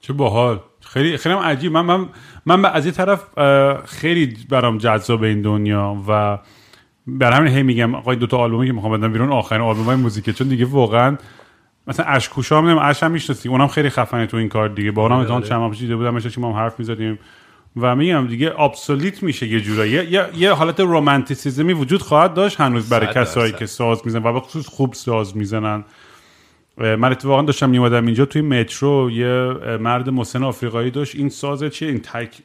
چه 0.00 0.12
باحال. 0.12 0.60
خیلی 0.80 1.16
خیلی 1.16 1.34
عجیب. 1.34 1.72
من 1.72 1.80
من, 1.80 2.08
من 2.46 2.64
از 2.64 2.84
این 2.84 2.94
طرف 2.94 3.38
خیلی 3.86 4.36
برام 4.48 4.78
جذاب 4.78 5.22
این 5.22 5.42
دنیا 5.42 6.02
و 6.08 6.38
بر 7.06 7.32
همین 7.32 7.52
هی 7.52 7.62
میگم 7.62 7.94
آقای 7.94 8.16
دو 8.16 8.26
تا 8.26 8.36
آلبومی 8.36 8.66
که 8.66 8.72
می‌خوام 8.72 8.98
بدم 8.98 9.12
بیرون 9.12 9.32
آخرین 9.32 9.62
آلبوم 9.62 9.84
های 9.84 9.96
موزیکه. 9.96 10.32
چون 10.32 10.48
دیگه 10.48 10.64
واقعا 10.64 11.16
مثلا 11.86 12.06
اش 12.06 12.21
کوشا 12.21 12.58
هم 12.58 12.64
نمیم 12.64 12.78
اش 12.78 13.02
هم 13.02 13.10
می‌شناسی. 13.10 13.48
اونم 13.48 13.68
خیلی 13.68 13.90
خفنه 13.90 14.26
تو 14.26 14.36
این 14.36 14.48
کار 14.48 14.68
دیگه. 14.68 14.90
با 14.90 15.02
اونم 15.02 15.16
اتفاقا 15.16 15.40
چند 15.40 15.58
ماه 15.58 15.70
پیش 15.70 15.78
دیده 15.78 15.96
بودم 15.96 16.20
که 16.20 16.40
ما 16.40 16.52
هم 16.52 16.56
حرف 16.56 16.78
می‌زدیم. 16.78 17.18
و 17.76 17.96
میگم 17.96 18.26
دیگه 18.26 18.60
ابسولیت 18.60 19.22
میشه 19.22 19.46
یه 19.46 19.60
جورایی 19.60 19.92
یه, 19.92 20.28
یه, 20.36 20.52
حالت 20.52 20.80
رومانتیسیزمی 20.80 21.72
وجود 21.72 22.02
خواهد 22.02 22.34
داشت 22.34 22.60
هنوز 22.60 22.88
برای 22.88 23.14
کسایی. 23.14 23.52
که 23.52 23.66
ساز 23.66 24.00
می‌زنن 24.04 24.26
و 24.26 24.32
به 24.32 24.40
خصوص 24.40 24.66
خوب 24.66 24.94
ساز 24.94 25.36
می‌زنن 25.36 25.84
من 26.78 27.04
اتفاقا 27.04 27.42
داشتم 27.42 27.70
میومدم 27.70 28.06
اینجا 28.06 28.24
توی 28.24 28.42
مترو 28.42 29.10
یه 29.10 29.54
مرد 29.76 30.10
مسن 30.10 30.42
آفریقایی 30.42 30.90
داشت. 30.90 31.16
این 31.16 31.28
سازه 31.28 31.70
چیه؟ 31.70 31.88
این 31.88 32.00
تک 32.00 32.38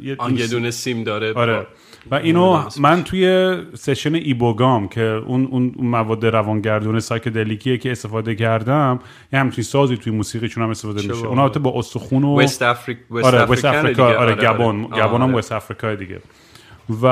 یه 0.00 0.16
یه 0.34 0.46
دونه 0.46 0.70
سیم 0.70 1.04
داره. 1.04 1.32
آره. 1.32 1.66
و 2.10 2.14
اینو 2.14 2.62
من 2.80 3.04
توی 3.04 3.56
سشن 3.74 4.14
ایبوگام 4.14 4.88
که 4.88 5.02
اون 5.02 5.48
اون 5.50 5.74
مواد 5.78 6.26
روانگردون 6.26 7.00
سایکدلیکیه 7.00 7.78
که 7.78 7.90
استفاده 7.92 8.34
کردم 8.34 8.98
یه 9.32 9.38
همچین 9.38 9.64
سازی 9.64 9.96
توی 9.96 10.12
موسیقی 10.12 10.48
چون 10.48 10.62
هم 10.62 10.70
استفاده 10.70 11.02
میشه. 11.02 11.26
اون 11.26 11.38
البته 11.38 11.60
با 11.60 11.72
استخون 11.78 12.24
و 12.24 12.40
وست 12.40 12.62
افریقا 12.62 13.20
آره 13.22 13.42
وست 13.42 13.64
افریقا 13.64 14.04
آره, 14.04 14.16
آره 14.16 14.34
گابون 14.34 14.86
گابون 14.86 15.22
هم 15.22 15.34
وست 15.34 15.52
افریقا 15.52 15.94
دیگه. 15.94 16.20
و 17.02 17.06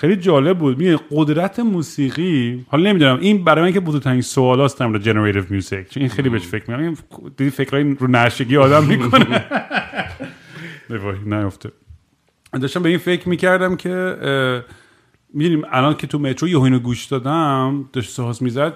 خیلی 0.00 0.16
جالب 0.16 0.58
بود. 0.58 0.78
می 0.78 0.98
قدرت 1.10 1.60
موسیقی 1.60 2.64
حالا 2.68 2.90
نمی‌دونم 2.90 3.18
این 3.20 3.44
برای 3.44 3.64
من 3.64 3.72
که 3.72 3.80
بزرگترین 3.80 4.20
سوال 4.20 4.60
هست 4.60 4.80
در 4.80 4.98
generative 4.98 5.44
music 5.50 5.90
چون 5.90 6.00
این 6.00 6.08
خیلی 6.10 6.28
بهش 6.28 6.42
فکر 6.42 6.70
می‌کنم. 6.70 6.96
دیدی 7.36 7.50
فکرای 7.50 7.96
رو 7.98 8.06
نشئگی 8.06 8.56
آدم 8.56 8.84
می‌کنه. 8.84 9.44
نیفته. 11.26 11.72
داشتم 12.60 12.82
به 12.82 12.88
این 12.88 12.98
فکر 12.98 13.28
می‌کردم 13.28 13.76
که 13.76 14.16
می‌دونیم 15.34 15.62
الان 15.72 15.94
که 15.94 16.06
تو 16.06 16.18
مترو 16.18 16.48
یه 16.48 16.62
اینو 16.62 16.78
گوش 16.78 17.04
دادم 17.04 17.88
داشت 17.92 18.10
ساز 18.10 18.42
می‌زد 18.42 18.72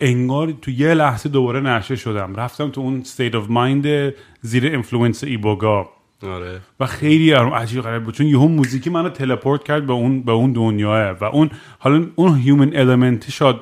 انگار 0.00 0.52
تو 0.62 0.70
یه 0.70 0.94
لحظه 0.94 1.28
دوباره 1.28 1.60
نشه 1.60 1.96
شدم. 1.96 2.34
رفتم 2.36 2.70
تو 2.70 2.80
اون 2.80 3.04
state 3.04 3.32
of 3.32 3.50
mind 3.50 4.14
زیر 4.40 4.66
influence 4.66 5.24
ایبوگا. 5.24 5.90
آره. 6.22 6.60
و 6.80 6.86
خیلی 6.86 7.30
عجیب 7.32 7.80
غریب 7.80 8.04
بود. 8.04 8.14
چون 8.14 8.26
یهو 8.26 8.48
موزیکی 8.48 8.90
منو 8.90 9.08
teleport 9.08 9.64
کرد 9.64 9.86
به 9.86 9.92
اون 9.92 10.22
به 10.22 10.32
اون 10.32 10.52
دنیاه. 10.52 11.10
و 11.10 11.24
اون 11.24 11.50
حالا 11.78 12.06
اون 12.14 12.38
human 12.38 12.76
element 12.76 13.30
شاد 13.30 13.60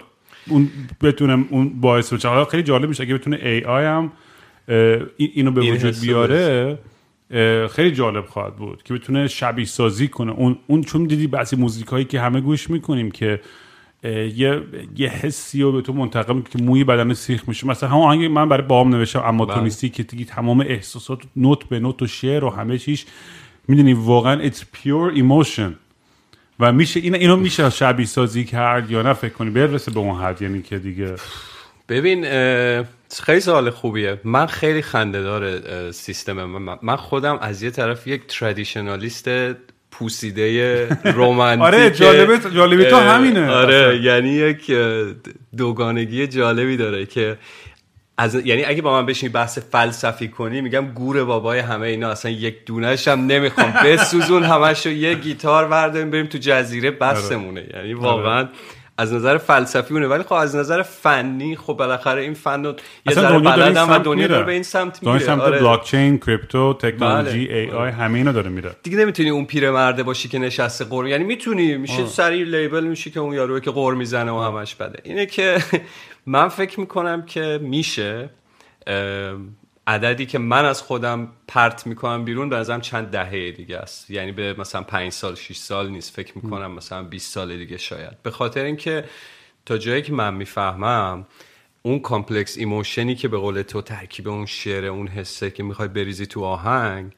اون 0.49 0.71
بتونم 1.03 1.47
اون 1.51 1.81
باعث 1.81 2.13
بشه. 2.13 2.29
حالا 2.29 2.45
خیلی 2.45 2.63
جالب 2.63 2.89
میشه 2.89 3.03
اگه 3.03 3.15
بتونه 3.15 3.37
AI 3.43 3.85
هم 3.85 4.13
اینو 5.17 5.51
به 5.51 5.61
وجود 5.61 6.01
بیاره 6.01 6.79
خیلی 7.69 7.91
جالب 7.91 8.27
خواهد 8.27 8.57
بود 8.57 8.83
که 8.83 8.95
بتونه 8.95 9.29
شبیه 9.29 9.65
سازی 9.65 10.09
کنه. 10.09 10.33
اون, 10.33 10.59
اون 10.67 10.83
چون 10.83 11.05
دیدی 11.05 11.27
بعضی 11.27 11.57
موزیک 11.57 11.87
هایی 11.87 12.05
که 12.05 12.21
همه 12.21 12.41
گوش 12.41 12.71
می‌کنیم 12.71 13.11
که 13.11 13.41
یه 14.07 14.63
یه 14.97 15.09
حسی 15.09 15.63
رو 15.63 15.73
به 15.73 15.83
تو 15.83 15.93
منتقل 15.93 16.41
که 16.41 16.63
موی 16.63 16.85
بدن 16.85 17.15
سیخ 17.15 17.49
میشه. 17.49 17.67
مثلا 17.67 17.89
همون 17.89 18.03
آهنگ 18.03 18.25
من 18.25 18.49
برای 18.49 18.67
بام 18.67 18.95
نوشتم 18.95 19.23
اما 19.25 19.47
تو 19.47 19.61
نیستی 19.61 19.89
که 19.89 20.03
دیگه 20.03 20.25
تمام 20.25 20.61
احساسات 20.61 21.19
نوت 21.37 21.65
به 21.65 21.81
نوت 21.81 22.03
و 22.03 22.07
شعر 22.07 22.45
و 22.45 22.51
همه 22.51 22.79
چیش 22.79 23.07
می‌دونی 23.69 23.93
واقعا 23.93 24.51
it's 24.51 24.59
pure 24.59 25.17
emotion. 25.17 25.73
و 26.61 26.73
میشه 26.73 27.01
این 27.01 27.15
اینو 27.15 27.37
میشه 27.37 27.71
شبیه 27.71 28.07
سازی 28.07 28.45
کرد 28.45 28.91
یا 28.91 29.03
نه؟ 29.03 29.13
فکر 29.13 29.33
کنی. 29.33 29.51
برسه 29.51 29.91
به 29.91 29.99
اون 29.99 30.21
حد 30.21 30.43
یعنی 30.43 30.63
که 30.63 30.79
دیگه 30.79 31.15
ببین 31.89 32.25
خیلی 33.23 33.41
سوال 33.41 33.71
خوبیه. 33.71 34.21
من 34.25 34.47
خیلی 34.47 34.83
خنده 34.83 35.23
داره 35.23 35.93
سیستم 35.93 36.45
من. 36.83 36.97
خودم 36.97 37.39
از 37.41 37.63
یه 37.63 37.71
طرف 37.71 38.07
یک 38.07 38.23
تردیشنالیست 38.27 39.29
پوسیده 39.99 40.89
رومانتیک 41.19 41.65
آره 41.65 41.91
جالبه 41.91 42.39
جالبی 42.51 42.85
تو 42.85 42.97
همینه 42.97 43.51
آره 43.51 44.01
یعنی 44.03 44.29
یک 44.29 44.73
دوگانگی 45.57 46.27
جالبی 46.27 46.77
داره 46.77 47.07
که 47.07 47.37
از 48.19 48.35
یعنی 48.35 48.65
اگه 48.65 48.83
با 48.83 49.01
من 49.01 49.07
بشینی 49.07 49.33
بحث 49.33 49.59
فلسفی 49.59 50.29
کنی 50.29 50.61
میگم 50.61 50.87
گور 50.87 51.25
بابای 51.25 51.59
همه 51.59 51.87
اینا 51.87 52.11
اصلا 52.11 52.31
یک 52.31 52.65
دونش 52.65 53.09
هم 53.09 53.27
نمی‌خوام 53.27 53.73
بسوزون 53.85 54.43
همشو 54.43 54.91
یه 54.91 55.15
گیتار 55.15 55.69
برداریم 55.69 56.11
بریم 56.11 56.27
تو 56.27 56.39
جزیره 56.39 56.91
بسمونه 56.91 57.61
آره. 57.61 57.77
یعنی 57.77 57.95
واقعا 57.95 58.39
آره. 58.39 58.49
از 58.99 59.13
نظر 59.13 59.39
فلسفی 59.39 59.95
اونه 59.95 60.07
ولی 60.07 60.23
خب 60.23 60.33
از 60.33 60.57
نظر 60.57 60.83
فنی 60.83 61.57
خب 61.57 61.73
بالاخره 61.73 62.23
این 62.23 62.35
فن 62.35 62.65
رو 62.65 62.75
یه 63.07 63.15
ذره 63.15 63.39
بلدم 63.39 63.91
و 63.91 63.99
دنیا 63.99 64.27
داره 64.27 64.45
به 64.45 64.53
این 64.53 64.63
سمت 64.63 65.03
میره. 65.03 65.19
سمت 65.19 65.41
آره. 65.41 65.59
بلاک 65.59 65.85
چین 65.85 66.19
کریپتو 66.19 66.75
تکنولوژی 66.75 67.49
ای 67.49 67.71
آی 67.71 67.91
همه 67.91 68.19
اینا 68.19 68.33
داره 68.33 68.51
میره. 68.51 68.77
دیگه 68.83 68.97
نمی‌تونی 68.97 69.31
اون 69.31 69.45
پیر 69.45 69.71
مرده 69.71 70.03
باشی 70.03 70.29
که 70.29 70.39
نشسته 70.39 70.85
قور 70.85 71.09
یعنی 71.09 71.25
می‌تونی 71.25 71.77
میشه 71.77 72.07
سری 72.07 72.45
لیبل 72.45 72.85
میشه 72.85 73.11
که 73.11 73.21
اون 73.21 73.35
یارو 73.35 73.61
که 73.61 73.71
قور 73.71 73.95
می‌زنه 73.95 74.33
و 74.33 74.39
همش 74.39 74.75
بده. 74.75 74.99
اینه 75.05 75.27
که 75.27 75.59
من 76.27 76.49
فکر 76.49 76.81
می‌کنم 76.81 77.23
که 77.23 77.59
میشه 77.63 78.31
عددی 79.87 80.27
که 80.27 80.39
من 80.39 80.65
از 80.65 80.83
خودم 80.83 81.29
پرت 81.49 81.87
می‌کنم 81.87 82.25
بیرون 82.25 82.49
به 82.49 82.57
نظرم 82.57 82.81
چند 82.81 83.11
دهه 83.11 83.51
دیگه 83.51 83.77
است. 83.77 84.11
یعنی 84.11 84.33
به 84.33 84.55
مثلا 84.59 84.83
5 84.83 85.13
سال 85.13 85.35
6 85.35 85.57
سال 85.57 85.91
نیست. 85.91 86.17
فکر 86.17 86.33
می‌کنم 86.39 86.73
مثلا 86.73 87.03
20 87.03 87.33
سال 87.33 87.57
دیگه 87.57 87.77
شاید. 87.77 88.23
به 88.23 88.31
خاطر 88.31 88.65
اینکه 88.65 89.05
تا 89.67 89.79
جایی 89.79 90.03
که 90.03 90.13
من 90.13 90.35
می‌فهمم 90.35 91.27
اون 91.83 91.99
complex 91.99 92.59
emotion 92.59 93.08
ی 93.08 93.15
که 93.15 93.29
به 93.29 93.39
قول 93.39 93.63
تو 93.63 93.83
ترکیب 93.83 94.29
اون 94.29 94.47
شعر 94.47 94.85
اون 94.85 95.09
حسه 95.09 95.51
که 95.51 95.63
می‌خوای 95.63 95.89
بریزی 95.89 96.27
تو 96.27 96.45
آهنگ 96.45 97.13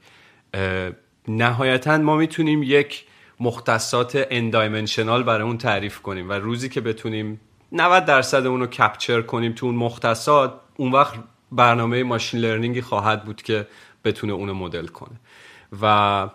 نهایتا 1.28 1.98
ما 1.98 2.16
می‌تونیم 2.16 2.62
یک 2.62 3.04
مختصات 3.40 4.26
n-dimensional 4.30 5.22
برای 5.22 5.42
اون 5.42 5.58
تعریف 5.58 6.00
کنیم 6.00 6.28
و 6.28 6.32
روزی 6.32 6.68
که 6.68 6.80
بتونیم 6.80 7.40
90 7.72 8.04
درصد 8.04 8.46
اون 8.46 8.60
رو 8.60 8.66
capture 8.66 9.22
کنیم 9.22 9.52
تو 9.52 9.66
اون 9.66 9.74
مختصات 9.74 10.60
اون 10.76 10.92
وقت 10.92 11.14
برنامه 11.52 12.02
machine 12.02 12.40
learning 12.40 12.76
ی 12.76 12.80
خواهد 12.80 13.24
بود 13.24 13.42
که 13.42 13.66
بتونه 14.04 14.32
اونو 14.32 14.54
مدل 14.54 14.86
کنه. 14.86 15.20
و 15.82 16.28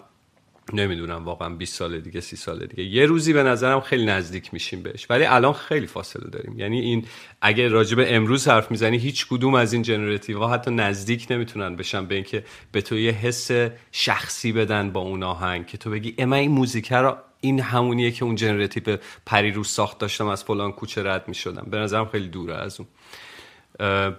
نمی‌دونم 0.73 1.25
واقعا 1.25 1.49
20 1.49 1.75
سال 1.75 1.99
دیگه 1.99 2.21
30 2.21 2.35
سال 2.35 2.65
دیگه. 2.65 2.83
یه 2.83 3.05
روزی 3.05 3.33
به 3.33 3.43
نظرم 3.43 3.81
خیلی 3.81 4.05
نزدیک 4.05 4.53
میشیم 4.53 4.83
بهش. 4.83 5.07
ولی 5.09 5.25
الان 5.25 5.53
خیلی 5.53 5.87
فاصله 5.87 6.29
داریم. 6.29 6.59
یعنی 6.59 6.79
این 6.79 7.05
اگه 7.41 7.67
راجع 7.67 7.85
به 7.85 7.97
امروز 8.07 8.47
حرف 8.47 8.71
می‌زنی 8.71 8.97
هیچ 8.97 9.27
کدوم 9.27 9.55
از 9.55 9.73
این 9.73 9.81
generative 9.81 10.39
ها 10.39 10.53
حتی 10.53 10.71
نزدیک 10.71 11.27
نمی‌تونن 11.29 11.75
بشن 11.75 12.05
به 12.05 12.15
اینکه 12.15 12.43
به 12.71 12.81
تو 12.81 12.97
یه 12.97 13.11
حس 13.11 13.51
شخصی 13.91 14.51
بدن 14.51 14.91
با 14.91 15.01
اون 15.01 15.23
آهنگ 15.23 15.67
که 15.67 15.77
تو 15.77 15.89
بگی 15.89 16.15
اما 16.17 16.35
این 16.35 16.51
موزیک 16.51 16.93
رو 16.93 17.17
این 17.41 17.59
همونیه 17.59 18.11
که 18.11 18.25
اون 18.25 18.35
generative 18.35 18.97
پریروز 19.25 19.67
ساخت 19.67 19.97
داشتم 19.97 20.27
از 20.27 20.43
فلان 20.43 20.71
کوچه 20.71 21.03
رد 21.03 21.27
می‌شدم. 21.27 21.67
به 21.71 21.77
نظرم 21.77 22.05
خیلی 22.05 22.27
دوره 22.27 22.55
از 22.55 22.79
اون. 22.79 22.87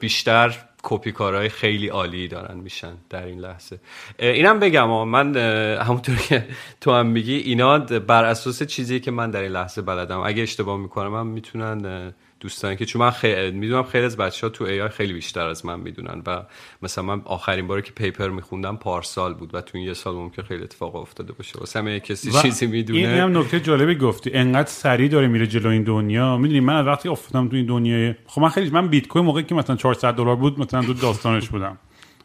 بیشتر 0.00 0.58
کپی 0.84 1.12
کارهای 1.12 1.48
خیلی 1.48 1.88
عالی 1.88 2.28
دارن 2.28 2.56
میشن 2.56 2.92
در 3.10 3.26
این 3.26 3.38
لحظه. 3.38 3.78
اینم 4.18 4.58
بگم 4.58 4.88
من 5.04 5.36
همونطور 5.76 6.16
که 6.16 6.46
تو 6.80 6.92
هم 6.92 7.06
میگی 7.06 7.36
اینا 7.36 7.78
بر 7.78 8.24
اساس 8.24 8.62
چیزی 8.62 9.00
که 9.00 9.10
من 9.10 9.30
در 9.30 9.40
این 9.40 9.52
لحظه 9.52 9.82
بلدم. 9.82 10.20
اگه 10.20 10.42
اشتباه 10.42 10.78
می‌کنم 10.78 11.14
هم 11.14 11.26
می‌تونن 11.26 12.12
دوستان 12.44 12.76
که 12.76 12.84
چون 12.86 13.02
من 13.02 13.10
خیلی 13.10 13.50
می‌دونم 13.50 13.82
خیلی 13.82 14.04
از 14.04 14.16
بچه 14.16 14.46
ها 14.46 14.50
تو 14.50 14.64
ای 14.64 14.80
آی 14.80 14.88
خیلی 14.88 15.12
بیشتر 15.12 15.46
از 15.46 15.66
من 15.66 15.80
می‌دونن 15.80 16.22
و 16.26 16.42
مثلا 16.82 17.04
من 17.04 17.22
آخرین 17.24 17.66
باری 17.66 17.82
که 17.82 17.92
پیپر 17.92 18.28
میخوندم 18.28 18.76
پارسال 18.76 19.34
بود 19.34 19.54
و 19.54 19.60
تو 19.60 19.78
این 19.78 19.86
یه 19.86 19.94
سال 19.94 20.14
ممکن 20.14 20.42
خیلی 20.42 20.62
اتفاق 20.62 20.96
افتاده 20.96 21.32
باشه. 21.32 21.58
واسه 21.58 21.78
همه 21.78 22.00
کسی 22.00 22.32
چیزی 22.32 22.66
می‌دونه. 22.66 22.98
این 22.98 23.08
هم 23.08 23.38
نکته 23.38 23.60
جالبی 23.60 23.94
گفتی. 23.94 24.30
انقدر 24.34 24.68
سریع 24.68 25.08
داره 25.08 25.26
میره 25.26 25.46
جلو 25.46 25.68
این 25.68 25.82
دنیا. 25.82 26.36
می‌دونی 26.36 26.60
من 26.60 26.84
وقتی 26.84 27.08
افتادم 27.08 27.48
تو 27.48 27.56
این 27.56 27.66
دنیای 27.66 28.14
خب 28.26 28.40
من 28.40 28.48
خیلی 28.48 28.70
من 28.70 28.88
بیت 28.88 29.08
کوین 29.08 29.24
موقعی 29.24 29.44
که 29.44 29.54
مثلا 29.54 29.76
400 29.76 30.14
دلار 30.14 30.36
بود 30.36 30.60
مثلا 30.60 30.82
تو 30.82 30.94
داستانش 30.94 31.48
بودم. 31.48 31.78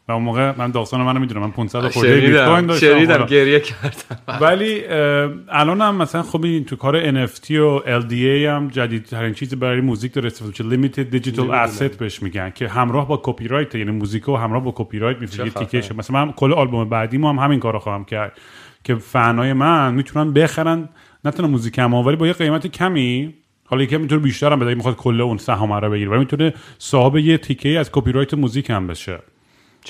و 0.10 0.12
اون 0.12 0.24
موقع 0.24 0.54
من 0.58 0.72
داستان 0.72 1.02
منو 1.02 1.20
می‌دونم. 1.20 1.42
من 1.42 1.52
500 1.52 1.88
خورده 1.88 2.20
بیت 2.20 2.46
کوین 2.46 2.66
داشتم. 2.66 2.88
شنیدم 2.88 3.26
گریه 3.26 3.60
کردم. 3.60 4.38
ولی 4.42 4.82
الان 5.50 5.82
هم 5.82 5.96
مثلا 5.96 6.24
خب 6.24 6.44
این 6.44 6.66
تو 6.66 6.76
کار 6.76 7.26
NFT 7.28 7.52
و 7.52 7.80
LDA 7.80 8.46
هم 8.48 8.68
جدیدترین 8.68 9.34
چیزی 9.34 9.56
برای 9.56 9.82
موزیک 9.82 10.14
داره. 10.14 10.28
استفاده 10.28 10.50
میشه 10.50 10.64
limited 10.64 11.10
digital 11.10 11.52
asset 11.52 11.98
بهش 11.98 12.24
میگن 12.24 12.50
که 12.56 12.68
همراه 12.68 13.08
با 13.08 13.22
کپی 13.24 13.48
رایت 13.48 13.76
یعنی 13.76 13.92
موزیکو 13.92 14.36
همراه 14.36 14.64
با 14.64 14.74
کپی 14.76 15.00
رایت 15.00 15.18
میفروشی 15.22 15.52
تیکش 15.52 15.92
مثلا 15.92 16.26
من 16.26 16.32
کل 16.32 16.54
آلبوم 16.54 16.90
بعدی 16.90 17.18
ما 17.18 17.30
هم 17.30 17.40
همین 17.40 17.60
کارو 17.60 17.80
خواهم 17.80 18.06
کرد 18.06 18.38
که 18.84 18.96
فنای 18.96 19.54
من 19.54 19.94
می‌تونن 19.94 20.34
بخرن. 20.34 20.90
نه 21.26 21.32
تنها 21.32 21.50
موزیک 21.50 21.80
هم 21.80 21.94
ولی 21.94 22.16
با 22.16 22.28
یه 22.28 22.34
قیمت 22.34 22.68
کمی. 22.68 23.34
حالا 23.66 23.84
یکی 23.84 23.98
می‌تونه 23.98 24.22
بیشتر 24.22 24.52
هم 24.52 24.60
بده. 24.60 24.76
می‌خواد 24.76 24.96
کل 24.96 25.22
اون 25.22 25.38
سهام 25.38 25.74
رو 25.74 25.90
بگیره. 25.90 26.10
ولی 26.10 26.20
می‌تونه 26.20 26.54
صاحب 26.78 27.18
یه 27.18 27.38
تیکه 27.38 27.70
از 27.70 27.92
کپی 27.92 28.12
رایت 28.12 28.34
موزیک 28.34 28.70
هم 28.70 28.88
بشه. 28.88 29.20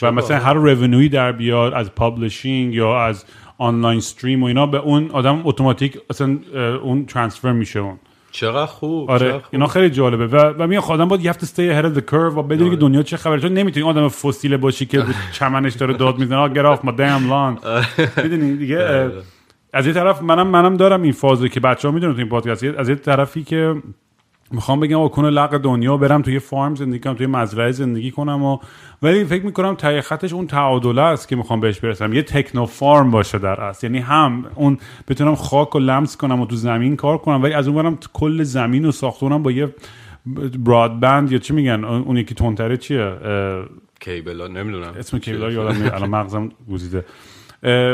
و 0.01 0.11
مثلا 0.11 0.37
هر 0.37 0.53
revenue 0.53 1.02
ی 1.02 1.09
در 1.09 1.31
بیاد 1.31 1.73
از 1.73 1.95
publishing 1.95 2.73
یا 2.73 3.01
از 3.01 3.25
آنلاین 3.57 3.97
استریم 3.97 4.43
و 4.43 4.45
اینا 4.45 4.65
به 4.65 4.77
اون 4.77 5.11
آدم 5.11 5.41
اتوماتیک 5.43 5.97
اصلا 6.09 6.37
اون 6.83 7.05
ترانسفر 7.05 7.51
میشه 7.51 7.79
اون. 7.79 7.99
چقدر 8.31 8.65
خوب 8.65 9.11
آره 9.11 9.19
چقدر 9.19 9.39
خوب. 9.39 9.49
اینا 9.51 9.67
خیلی 9.67 9.89
جالبه. 9.89 10.27
و 10.27 10.53
و 10.57 10.67
میگه 10.67 10.81
خودم 10.81 11.07
باید 11.07 11.23
یه 11.23 11.29
هفته 11.29 11.45
stay 11.47 11.75
ahead 11.75 11.95
of 11.95 11.99
the 11.99 12.11
curve 12.11 12.37
و 12.37 12.43
بدونی 12.43 12.57
که 12.57 12.65
آره. 12.65 12.75
دنیا 12.75 13.03
چه 13.03 13.17
خبره. 13.17 13.39
چون 13.39 13.53
نمی‌تونی 13.53 13.85
آدم 13.85 14.07
فسیله 14.07 14.57
باشی 14.57 14.85
که 14.85 15.03
چمنش 15.39 15.73
داره 15.73 15.93
داد 15.93 16.17
می‌زنه. 16.19 16.53
Get 16.53 16.77
off 16.77 16.81
my 16.85 16.89
damn 16.89 17.29
lawn. 17.31 17.67
می‌دونی؟ 18.23 18.57
دیگه 18.57 18.83
آره. 18.83 19.11
از 19.73 19.87
یه 19.87 19.93
طرف 19.93 20.21
منم 20.21 20.47
منم 20.47 20.77
دارم 20.77 21.01
این 21.01 21.11
فازو 21.11 21.47
که 21.47 21.59
بچه‌ها 21.59 21.93
می‌دونن 21.93 22.13
تو 22.13 22.19
این 22.19 22.29
پادکست. 22.29 22.63
از 22.63 22.89
یه 22.89 22.95
طرفی 22.95 23.43
که 23.43 23.75
می‌خوام 24.51 24.79
بگم 24.79 25.07
کنه 25.07 25.29
لق 25.29 25.57
دنیا 25.57 25.97
برم 25.97 26.21
توی 26.21 26.39
فارم 26.39 26.75
زندگی 26.75 26.99
کنم 26.99 27.13
توی 27.13 27.27
مزرعه 27.27 27.71
زندگی 27.71 28.11
کنم 28.11 28.43
و 28.43 28.57
ولی 29.01 29.25
فکر 29.25 29.45
می‌کنم 29.45 29.75
ته 29.75 30.01
خطش 30.01 30.33
اون 30.33 30.47
تعادله 30.47 31.01
است 31.01 31.27
که 31.27 31.35
می‌خوام 31.35 31.59
بهش 31.59 31.79
برسم. 31.79 32.13
یه 32.13 32.23
techno 32.23 32.65
farm 32.65 33.11
باشه 33.11 33.37
در 33.37 33.61
اصل. 33.61 33.87
یعنی 33.87 33.99
هم 33.99 34.45
اون 34.55 34.77
بتونم 35.07 35.35
خاک 35.35 35.75
و 35.75 35.79
لمس 35.79 36.17
کنم 36.17 36.41
و 36.41 36.45
تو 36.45 36.55
زمین 36.55 36.95
کار 36.95 37.17
کنم 37.17 37.43
ولی 37.43 37.53
از 37.53 37.67
اون 37.67 37.83
برم 37.83 37.97
کل 38.13 38.43
زمین 38.43 38.85
و 38.85 38.91
ساختونم 38.91 39.43
با 39.43 39.51
یه 39.51 39.75
broadband 40.65 41.31
یا 41.31 41.37
چی 41.37 41.53
میگن؟ 41.53 41.83
اون 41.85 42.01
اون 42.01 42.17
یکی 42.17 42.35
تندتره 42.35 42.77
چیه؟ 42.77 43.01
اه، 43.01 43.65
cable 43.99 44.41
ها 44.41 44.47
نمی‌دونم. 44.47 44.93
اسم 44.99 45.19
cable 45.19 45.51
یادم 45.51 45.91
الان 45.93 46.09
مغزم 46.09 46.49
گوزیده. 46.67 47.05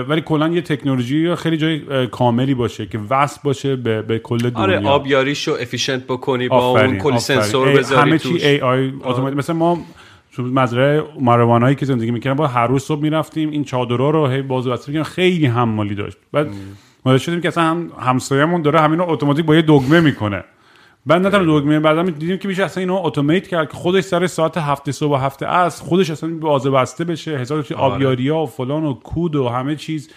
ولی 0.10 0.22
کلا 0.22 0.48
یه 0.48 0.62
تکنولوژی 0.62 1.36
خیلی 1.36 1.58
جای 1.58 2.08
کاملی 2.08 2.54
باشه 2.54 2.86
که 2.86 3.00
وصل 3.10 3.40
باشه 3.44 3.76
به, 3.76 4.02
به 4.02 4.20
کل 4.20 4.38
دنیا. 4.38 4.60
آره 4.60 4.88
آبیاریشو 4.88 5.52
efficient 5.62 6.04
بکنی 6.04 6.48
با 6.48 6.70
اون 6.70 6.80
آفرین، 6.80 6.98
کلی 6.98 7.14
آفرین. 7.14 7.42
سنسور 7.42 7.70
بذاری 7.70 8.02
همه 8.02 8.18
توش. 8.18 8.42
چی 8.42 8.48
AI 8.48 8.94
اتوماتیک 9.04 9.38
مثلا 9.38 9.56
ما 9.56 9.86
تو 10.36 10.44
مزرعه 10.44 11.04
مروانایی 11.20 11.76
که 11.76 11.86
زندگی 11.86 12.12
می‌کردن 12.12 12.38
با 12.38 12.48
هر 12.48 12.68
روز 12.68 12.84
صبح 12.84 13.02
می‌رفتیم 13.02 13.50
این 13.50 13.64
چادرها 13.64 14.10
رو 14.10 14.28
هی 14.28 14.42
بازو 14.42 14.72
بسته 14.72 14.92
می‌کردن. 14.92 15.10
خیلی 15.10 15.46
حمالی 15.46 15.96
داشت. 15.96 16.18
بعد 16.32 16.48
ما 17.06 17.18
شدیم 17.18 17.42
که 17.42 17.48
اصلا 17.48 17.64
هم 17.64 17.92
همسایه‌مون 18.00 18.62
داره 18.62 18.80
همین 18.80 19.00
رو 19.00 19.10
اتوماتیک 19.10 19.46
با 19.46 19.56
یه 19.56 19.62
دگمه 19.62 20.00
می‌کنه. 20.00 20.44
بعد 21.06 21.30
تنها 21.30 21.60
دگمه 21.60 21.80
بعدا 21.80 22.04
دیدیم 22.04 22.38
که 22.38 22.48
میشه 22.48 22.64
اصلا 22.64 22.82
اینو 22.82 22.96
اتومات 23.04 23.48
کرد 23.48 23.72
که 23.72 23.78
خودش 23.78 24.04
سر 24.04 24.28
ساعت 24.28 24.58
هفته 24.58 24.92
صبح 24.92 25.12
و 25.12 25.16
هفته 25.16 25.48
از 25.48 25.82
خودش 25.82 26.10
اصلا 26.10 26.30
بازه 26.30 26.70
بسته 26.70 27.04
بشه 27.04 27.38
هزار 27.38 27.64
چیز 27.64 27.78
آبیاری 27.78 28.30
ها 28.30 28.44
و 28.44 28.46
فلان 28.46 28.86
و 28.86 28.94
کود 28.94 29.36
و 29.36 29.50
همه 29.50 29.76
چیز 29.76 30.10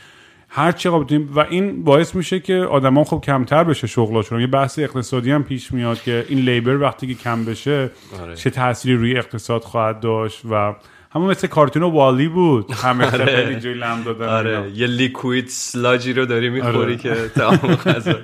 هر 0.48 0.72
چی 0.72 0.88
بتونیم 0.88 1.30
و 1.34 1.40
این 1.40 1.84
باعث 1.84 2.14
میشه 2.14 2.40
که 2.40 2.54
آدما 2.54 3.04
خب 3.04 3.20
کمتر 3.20 3.64
بشه 3.64 3.86
شغلاشون 3.86 4.40
یه 4.40 4.46
بحث 4.46 4.78
اقتصادی 4.78 5.30
هم 5.30 5.44
پیش 5.44 5.72
میاد 5.72 6.02
که 6.02 6.26
این 6.28 6.38
لیبر 6.38 6.76
وقتی 6.76 7.06
که 7.06 7.14
کم 7.14 7.44
بشه 7.44 7.90
آره. 8.22 8.36
چه 8.36 8.50
تأثیری 8.50 8.96
روی 8.96 9.18
اقتصاد 9.18 9.62
خواهد 9.62 10.00
داشت 10.00 10.42
و 10.50 10.74
همون 11.10 11.30
مثل 11.30 11.46
کارتون 11.46 11.82
والی 11.82 12.28
بود. 12.28 12.70
همه 12.84 13.10
خیلی 13.10 13.60
جوی 13.60 13.74
لم 13.74 14.02
دادن 14.02 14.22
اینا. 14.22 14.36
آره. 14.36 14.70
یه 14.74 14.86
liquid 14.86 15.48
sludge 15.48 16.03
ی 16.03 16.12
رو 16.12 16.26
داری 16.26 16.50
می‌خوری 16.50 16.78
آره. 16.78 16.96
که 16.96 17.28
تمام 17.28 17.74
غذا. 17.86 18.14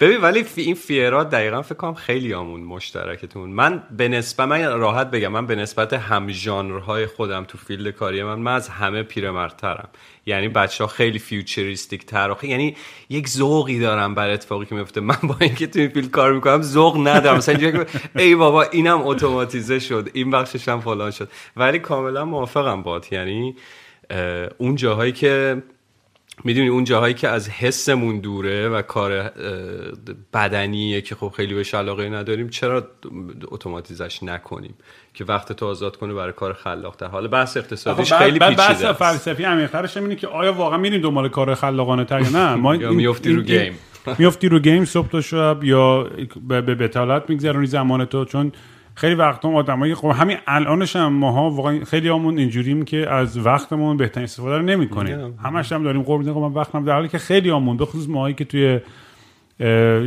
ببین 0.00 0.20
ولی 0.20 0.42
فی 0.42 0.62
این 0.62 0.74
fear 0.74 1.19
ات 1.19 1.30
دقیقا 1.30 1.62
فکر 1.62 1.74
کنم 1.74 1.94
خیلیامون 1.94 2.60
مشترکتون. 2.60 3.50
من 3.50 3.82
به 3.96 4.08
نسبت 4.08 4.48
من 4.48 4.78
راحت 4.78 5.10
بگم 5.10 5.28
من 5.28 5.46
به 5.46 5.54
نسبت 5.54 5.92
هم 5.92 6.28
ژانرهای 6.30 7.06
خودم 7.06 7.44
تو 7.44 7.58
field 7.58 7.94
کاری 7.94 8.22
من 8.22 8.38
من 8.38 8.54
از 8.54 8.68
همه 8.68 9.02
پیرمردترم. 9.02 9.88
یعنی 10.26 10.48
بچه 10.48 10.84
ها 10.84 10.88
خیلی 10.88 11.18
futuristic 11.18 12.06
تر. 12.06 12.36
یعنی 12.42 12.76
یک 13.08 13.28
ذوقی 13.28 13.78
دارم 13.78 14.14
بر 14.14 14.30
اتفاقی 14.30 14.66
که 14.66 14.74
میفته. 14.74 15.00
من 15.00 15.16
با 15.22 15.36
اینکه 15.40 15.66
تو 15.66 15.78
این 15.78 15.88
field 15.88 16.10
کار 16.10 16.32
می‌کنم 16.32 16.62
ذوق 16.62 17.08
ندارم. 17.08 17.36
مثلا 17.36 17.54
که 17.54 17.86
ای 18.16 18.34
بابا 18.34 18.62
اینم 18.62 19.06
اتوماتیزه 19.06 19.78
شد 19.78 20.08
این 20.12 20.30
بخشش 20.30 20.68
هم 20.68 20.80
فلان 20.80 21.10
شد. 21.10 21.28
ولی 21.56 21.78
کاملا 21.78 22.24
موافقم 22.24 22.82
بات 22.82 23.12
یعنی 23.12 23.56
اون 24.58 24.74
جاهایی 24.74 25.12
که 25.12 25.62
می‌دونی 26.44 26.68
اون 26.68 26.84
جاهایی 26.84 27.14
که 27.14 27.28
از 27.28 27.48
حسمون 27.48 28.18
دوره 28.18 28.68
و 28.68 28.82
کار 28.82 29.32
بدنیه 30.34 31.00
که 31.00 31.14
خب 31.14 31.32
خیلی 31.36 31.54
بهش 31.54 31.74
علاقه 31.74 32.08
نداریم 32.08 32.48
چرا 32.48 32.88
اتوماتیزش 33.48 34.22
نکنیم 34.22 34.74
که 35.14 35.24
وقت 35.24 35.52
تو 35.52 35.66
آزاد 35.66 35.96
کنه 35.96 36.14
برای 36.14 36.32
کار 36.32 36.52
خلاقتر 36.52 37.06
حالا 37.06 37.28
بحث 37.28 37.56
اقتصادیش 37.56 38.12
خیلی 38.12 38.38
بحث 38.38 38.68
پیچیده 38.68 38.88
است. 38.88 38.98
فلسفی 38.98 39.44
عمیق‌ترش 39.44 39.96
اینه 39.96 40.14
که 40.14 40.26
آیا 40.26 40.52
واقعا 40.52 40.78
میریم 40.78 41.00
دنبال 41.00 41.28
کار 41.28 41.54
خلاقانه 41.54 42.04
تر 42.04 42.20
یا 42.20 42.28
نه 42.28 42.54
ما 42.54 42.72
میافتی 43.00 43.32
رو 43.32 43.42
گیم. 43.42 43.78
میافتی 44.18 44.48
رو 44.48 44.58
گیم 44.58 44.84
صبح 44.84 45.08
تا 45.08 45.20
شب 45.20 45.64
یا 45.64 46.10
به 46.48 46.60
به 46.60 46.74
بتالت 46.74 47.30
میگذرونی 47.30 47.66
زمان 47.66 48.04
تو 48.04 48.24
چون 48.24 48.52
خیلی 48.94 49.14
وقتا 49.14 49.48
آدمایی 49.48 49.94
خب 49.94 50.08
همین 50.08 50.36
الانش 50.46 50.96
هم 50.96 51.12
ماها 51.12 51.50
واقعا 51.50 51.84
خیلی 51.84 52.08
همون 52.08 52.38
اینجوریم 52.38 52.84
که 52.84 53.10
از 53.10 53.46
وقتمون 53.46 53.96
بهترین 53.96 54.24
استفاده 54.24 54.56
رو 54.56 54.62
نمی‌کنیم. 54.62 55.38
همش 55.42 55.72
هم 55.72 55.82
داریم 55.82 56.02
قرب 56.02 56.18
می‌زنیم 56.18 56.34
خب 56.34 56.40
من 56.40 56.52
وقتم 56.52 56.84
در 56.84 56.92
حالی 56.92 57.08
که 57.08 57.18
خیلی 57.18 57.50
همون 57.50 57.76
به 57.76 57.86
خصوص 57.86 58.08
ماهایی 58.08 58.34
که 58.34 58.44
توی 58.44 58.80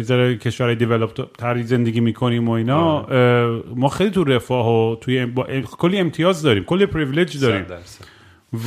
ذره 0.02 0.38
کشورهای 0.38 0.76
دیولپ 0.76 1.36
تری 1.38 1.64
زندگی 1.64 2.00
می‌کنیم 2.00 2.50
و 2.50 2.52
اینا 2.52 3.00
اه، 3.02 3.62
ما 3.76 3.88
خیلی 3.88 4.12
تو 4.12 4.24
رفاه 4.24 4.68
و 4.68 4.96
توی 4.96 5.26
با 5.26 5.48
کلی 5.62 5.98
امتیاز 5.98 6.42
داریم 6.42 6.64
کلی 6.64 6.86
پریویلیج 6.86 7.42
داریم. 7.42 7.66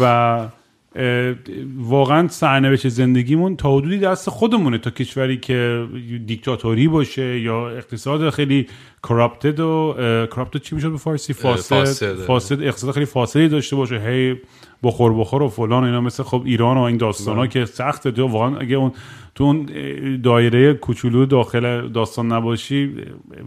و 0.00 0.38
واقعا 1.76 2.28
سرنوشت 2.28 2.88
زندگیمون 2.88 3.56
تا 3.56 3.76
حدودی 3.76 3.98
دست 3.98 4.30
خودمونه. 4.30 4.78
تا 4.78 4.90
کشوری 4.90 5.36
که 5.36 5.86
دیکتاتوری 6.26 6.88
باشه 6.88 7.40
یا 7.40 7.70
اقتصاد 7.70 8.30
خیلی 8.30 8.66
کراپتد 9.02 9.60
و 9.60 9.94
کراپتد 10.30 10.60
چی 10.60 10.74
می‌شد 10.74 10.90
به 10.90 10.96
فارسی؟ 10.96 11.32
فاسد 11.32 12.14
فاسد. 12.14 12.62
اقتصاد 12.62 12.94
خیلی 12.94 13.06
فاسدی 13.06 13.48
داشته 13.48 13.76
باشه. 13.76 14.00
هی 14.00 14.36
بخور 14.82 15.14
بخور 15.14 15.42
و 15.42 15.48
فلان 15.48 15.84
اینا 15.84 16.00
مثل 16.00 16.22
خب 16.22 16.42
ایران 16.44 16.76
و 16.76 16.80
این 16.80 16.96
داستان 16.96 17.36
ها 17.36 17.46
که 17.46 17.64
سخته. 17.64 18.10
تو 18.10 18.26
واقعا 18.26 18.58
اگه 18.58 18.76
اون 18.76 18.92
تو 19.34 19.44
اون 19.44 19.66
دایره 20.22 20.74
کوچولو 20.74 21.26
داخل 21.26 21.88
داستان 21.88 22.32
نباشی 22.32 22.94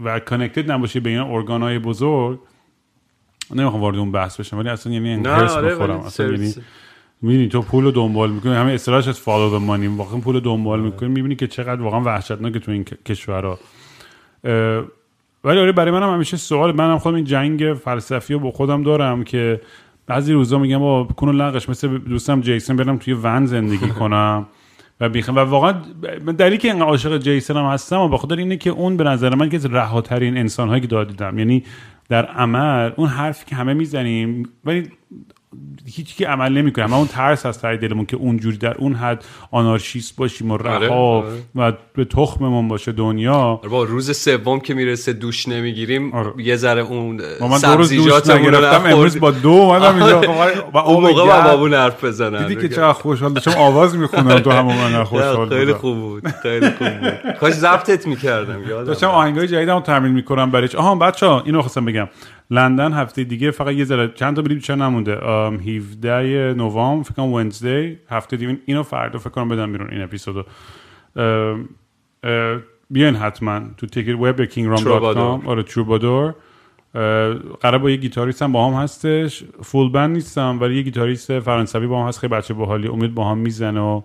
و 0.04 0.18
کانکتد 0.18 0.70
نباشی 0.70 1.00
به 1.00 1.10
این 1.10 1.18
ارگان 1.18 1.62
های 1.62 1.78
بزرگ 1.78 2.38
نمی‌خوام 3.54 3.82
وارد 3.82 3.96
اون 3.96 4.12
بحث 4.12 4.40
بشم 4.40 4.58
ولی 4.58 4.68
اصلا 4.68 4.92
یعنی 4.92 5.16
نه 5.16 5.30
آره 5.30 6.06
اصلا 6.06 6.26
یعنی 6.26 6.54
می‌بینی 7.22 7.48
تو 7.48 7.62
پول 7.62 7.84
رو 7.84 7.90
دنبال 7.90 8.30
می‌کنی. 8.30 8.54
همه 8.54 8.72
اصطلاحش 8.72 9.08
از 9.08 9.20
فالو 9.20 9.58
the 9.58 9.62
money. 9.62 9.98
واقعا 9.98 10.20
پول 10.20 10.40
دنبال 10.40 10.80
می‌کنی. 10.80 11.08
می‌بینی 11.08 11.36
که 11.36 11.46
چقدر 11.46 11.82
واقعا 11.82 12.00
وحشتناکه 12.00 12.58
تو 12.58 12.72
این 12.72 12.84
کشورها 12.84 13.58
ولی 15.44 15.58
آره 15.60 15.72
برای 15.72 15.90
منم 15.90 16.14
همیشه 16.14 16.36
سوال 16.36 16.76
منم 16.76 16.98
خودم 16.98 17.16
این 17.16 17.24
جنگ 17.24 17.74
فلسفی 17.74 18.34
رو 18.34 18.40
با 18.40 18.50
خودم 18.50 18.82
دارم 18.82 19.24
که 19.24 19.60
بعضی 20.06 20.32
روزا 20.32 20.58
میگم 20.58 20.78
با 20.78 21.04
کنون 21.04 21.36
لقش 21.36 21.68
مثل 21.68 21.98
دوستم 21.98 22.40
جیسن 22.40 22.76
برم 22.76 22.96
توی 22.96 23.14
ون 23.22 23.46
زندگی 23.46 23.88
کنم 23.98 24.46
و 25.00 25.08
بیخم 25.08 25.36
و 25.36 25.38
واقعا 25.38 25.72
دلیلی 26.38 26.58
که 26.58 26.68
اینقدر 26.68 26.86
عاشق 26.86 27.18
جیسن 27.18 27.56
هم 27.56 27.64
هستم 27.64 28.00
و 28.00 28.08
به 28.08 28.18
خاطر 28.18 28.36
اینه 28.36 28.56
که 28.56 28.70
اون 28.70 28.96
به 28.96 29.04
نظر 29.04 29.34
من 29.34 29.48
که 29.48 29.58
رهاترین 29.58 30.36
انسان 30.36 30.68
هایی 30.68 30.80
که 30.80 30.86
دادیدم 30.86 31.38
یعنی 31.38 31.64
در 32.08 32.26
عمل 32.26 32.90
اون 32.96 33.08
حرفی 33.08 33.46
که 33.46 33.56
همه 33.56 33.74
می‌زنیم 33.74 34.48
ولی 34.64 34.90
هیچ 35.86 36.16
کی 36.16 36.24
عمل 36.24 36.52
نمی‌کنه. 36.52 36.84
همه 36.84 36.96
اون 36.96 37.06
ترس 37.06 37.46
از 37.46 37.60
ته 37.60 37.76
دلمون 37.76 38.06
که 38.06 38.16
اونجوری 38.16 38.56
در 38.56 38.74
اون 38.74 38.94
حد 38.94 39.24
آنارشیست 39.50 40.16
باشیم 40.16 40.50
و 40.50 40.54
آره، 40.54 40.78
رها 40.78 40.94
آره. 40.94 41.28
و 41.56 41.72
به 41.94 42.04
تخممون 42.04 42.68
باشه 42.68 42.92
دنیا. 42.92 43.34
آره 43.34 43.68
با 43.68 43.84
روز 43.84 44.16
سوم 44.16 44.60
که 44.60 44.74
می‌رسه 44.74 45.12
دوش 45.12 45.48
نمی‌گیریم 45.48 46.12
آره. 46.12 46.32
یه 46.38 46.56
ذره 46.56 46.82
اون 46.82 47.20
من 47.40 47.58
دو 47.58 47.76
روز 47.76 47.92
دوش 47.92 48.26
نگرفتم. 48.26 48.82
امروز 48.86 49.20
با 49.20 49.30
دو 49.30 49.48
اومدم 49.48 50.02
اینجا. 50.02 50.20
و 50.74 50.78
اون 50.78 51.02
موقع 51.02 51.24
با. 51.26 51.40
بابون 51.40 51.74
حرف 51.74 52.04
بزنن 52.04 52.46
دیدی 52.46 52.68
که 52.68 52.74
چقدر 52.74 52.92
خوشحال 52.92 53.32
داشتم 53.32 53.50
آواز 53.50 53.96
میخوندم 53.96 54.38
تو 54.38 54.50
همون 54.50 54.76
من 54.76 55.04
خوشحال 55.04 55.48
خیلی. 55.48 55.72
خوب 55.72 55.96
بود. 55.96 56.28
خیلی 56.42 56.70
خوب 56.70 56.88
بود. 56.88 57.32
کاش 57.40 57.52
ضبطت 57.52 58.06
می‌کردم. 58.06 58.68
یادم 58.68 58.84
داشتم 58.84 59.06
آهنگای 59.06 59.48
جدیدمو 59.48 59.80
تمرین 59.80 60.12
می‌کنم 60.12 60.50
برای 60.50 60.68
آها 60.76 60.94
بچا 60.94 61.40
اینو 61.40 61.60
خواستم 61.60 61.84
بگم. 61.84 62.08
لندن 62.50 62.92
هفته 62.92 63.24
دیگه 63.24 63.50
فقط 63.50 63.74
یه 63.74 63.84
ذره 63.84 64.08
چند 64.08 64.36
تا 64.36 64.42
بلیط 64.42 64.70
نمونده. 64.70 65.28
ام، 65.28 65.60
17 65.60 66.54
نوامبر 66.54 67.02
فکر 67.02 67.14
کنم 67.14 67.32
Wednesday 67.32 67.98
هفته 68.10 68.36
دیگه 68.36 68.58
اینو 68.66 68.82
فردا 68.82 69.18
فکر 69.18 69.30
کنم 69.30 69.48
بدم 69.48 69.72
بیرون 69.72 69.90
این 69.90 70.02
اپیزودو. 70.02 70.44
بیاین 72.90 73.16
حتما 73.16 73.60
تو 73.76 73.86
ticketweb.com. 73.86 75.48
آره 75.48 75.62
Troubadour. 75.62 76.34
قرار 77.60 77.78
با 77.78 77.90
یه 77.90 77.96
گیتاریست 77.96 78.42
هم 78.42 78.52
با 78.52 78.68
هم 78.70 78.82
هستش. 78.82 79.42
full 79.62 79.92
band 79.92 80.10
نیستم 80.10 80.58
ولی 80.60 80.76
یه 80.76 80.82
گیتاریست 80.82 81.40
فرانسوی 81.40 81.86
با 81.86 82.02
هم 82.02 82.08
هست. 82.08 82.18
خیلی 82.18 82.32
بچه 82.34 82.54
باحالی. 82.54 82.88
امید 82.88 83.14
با 83.14 83.30
هم 83.30 83.38
می‌زنه 83.38 83.80
و 83.80 84.02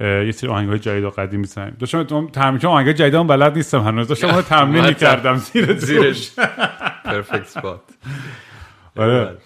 یه 0.00 0.32
سری 0.32 0.50
آهنگای 0.50 0.78
جدید 0.78 1.04
و 1.04 1.10
قدیم 1.10 1.40
می‌زنیم 1.40 1.76
داشتم 1.78 2.26
تمرین 2.26 2.66
آهنگای 2.66 2.94
جدید 2.94 3.14
هم 3.14 3.26
بلد 3.26 3.56
نیستم 3.56 3.80
هنوز. 3.80 4.08
داشتم 4.08 4.40
تمرین 4.56 4.82
من 4.82 4.88
می‌کردم 4.88 5.36
زیر 5.36 5.76
زیرش. 5.76 6.32
perfect 7.12 7.48
سپات 7.48 7.80
آره. 8.96 9.36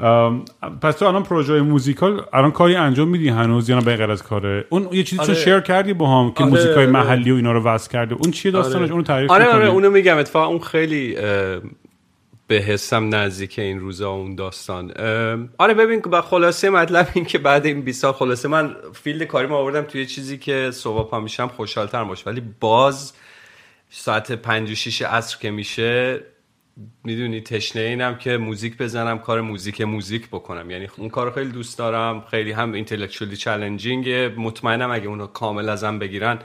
ام، 0.00 0.44
پس 0.82 0.96
تو 0.96 1.04
الان 1.04 1.22
پروژه 1.22 1.60
موزیکال 1.60 2.24
الان 2.32 2.50
کاری 2.50 2.76
انجام 2.76 3.08
میدی 3.08 3.28
هنوز 3.28 3.68
یا 3.68 3.78
نه؟ 3.78 3.84
به 3.84 3.96
غیر 3.96 4.10
از 4.10 4.22
کاره 4.22 4.64
اون 4.68 4.88
یه 4.92 5.02
چیزی 5.02 5.22
چون 5.22 5.34
آره. 5.34 5.44
share 5.44 5.60
کردی 5.60 5.92
با 5.92 6.20
هم 6.20 6.32
که 6.32 6.44
آره، 6.44 6.52
موزیکای 6.52 6.74
آره. 6.74 6.86
محلی 6.86 7.30
و 7.30 7.34
اینا 7.34 7.52
رو 7.52 7.62
وصل 7.62 7.90
کرده 7.90 8.14
اون 8.14 8.30
چیه 8.30 8.50
داستانش؟ 8.50 8.90
اونو 8.90 9.02
تعریف 9.02 9.30
آره؟ 9.30 9.46
آره 9.46 9.66
اونو 9.66 9.90
میگم. 9.90 10.18
اتفاقا 10.18 10.46
اون 10.46 10.58
خیلی 10.58 11.16
به 12.46 12.56
حسم 12.56 13.14
نزدیک 13.14 13.58
این 13.58 13.80
روزا 13.80 14.10
اون 14.10 14.34
داستان. 14.34 14.90
آره 15.58 15.74
ببین 15.74 16.00
با 16.00 16.22
خلاصه 16.22 16.70
مطلب 16.70 17.08
این 17.14 17.24
که 17.24 17.38
بعد 17.38 17.66
این 17.66 17.82
20 17.82 18.02
سال 18.02 18.12
خلاصه 18.12 18.48
من 18.48 18.76
فیلد 18.94 19.22
کاری 19.22 19.46
ما 19.46 19.56
آوردم 19.56 19.82
توی 19.82 20.06
چیزی 20.06 20.38
که 20.38 20.70
صبح 20.72 21.10
پا 21.10 21.20
میشم 21.20 21.48
خوشحالتر 21.48 22.04
باشه 22.04 22.22
ولی 22.26 22.42
باز 22.60 23.12
ساعت 23.90 24.32
پنج 24.32 24.70
و 24.70 24.74
شیش 24.74 25.02
عصر 25.02 25.38
که 25.38 25.50
میشه 25.50 26.20
می‌دونی 27.04 27.40
تشنه 27.40 27.82
اینم 27.82 28.14
که 28.14 28.36
موزیک 28.36 28.78
بزنم 28.78 29.18
کار 29.18 29.40
موزیک 29.40 29.80
موزیک 29.80 30.28
بکنم. 30.28 30.70
یعنی 30.70 30.88
اون 30.96 31.08
کار 31.08 31.32
خیلی 31.32 31.50
دوست 31.50 31.78
دارم. 31.78 32.24
خیلی 32.30 32.52
هم 32.52 32.72
اینتלקچوالی 32.72 33.36
چالنجینگ 33.36 34.08
مطمئنم 34.36 34.90
اگه 34.90 35.06
اونو 35.06 35.26
کامل 35.26 35.68
ازم 35.68 35.98
بگیرن 35.98 36.38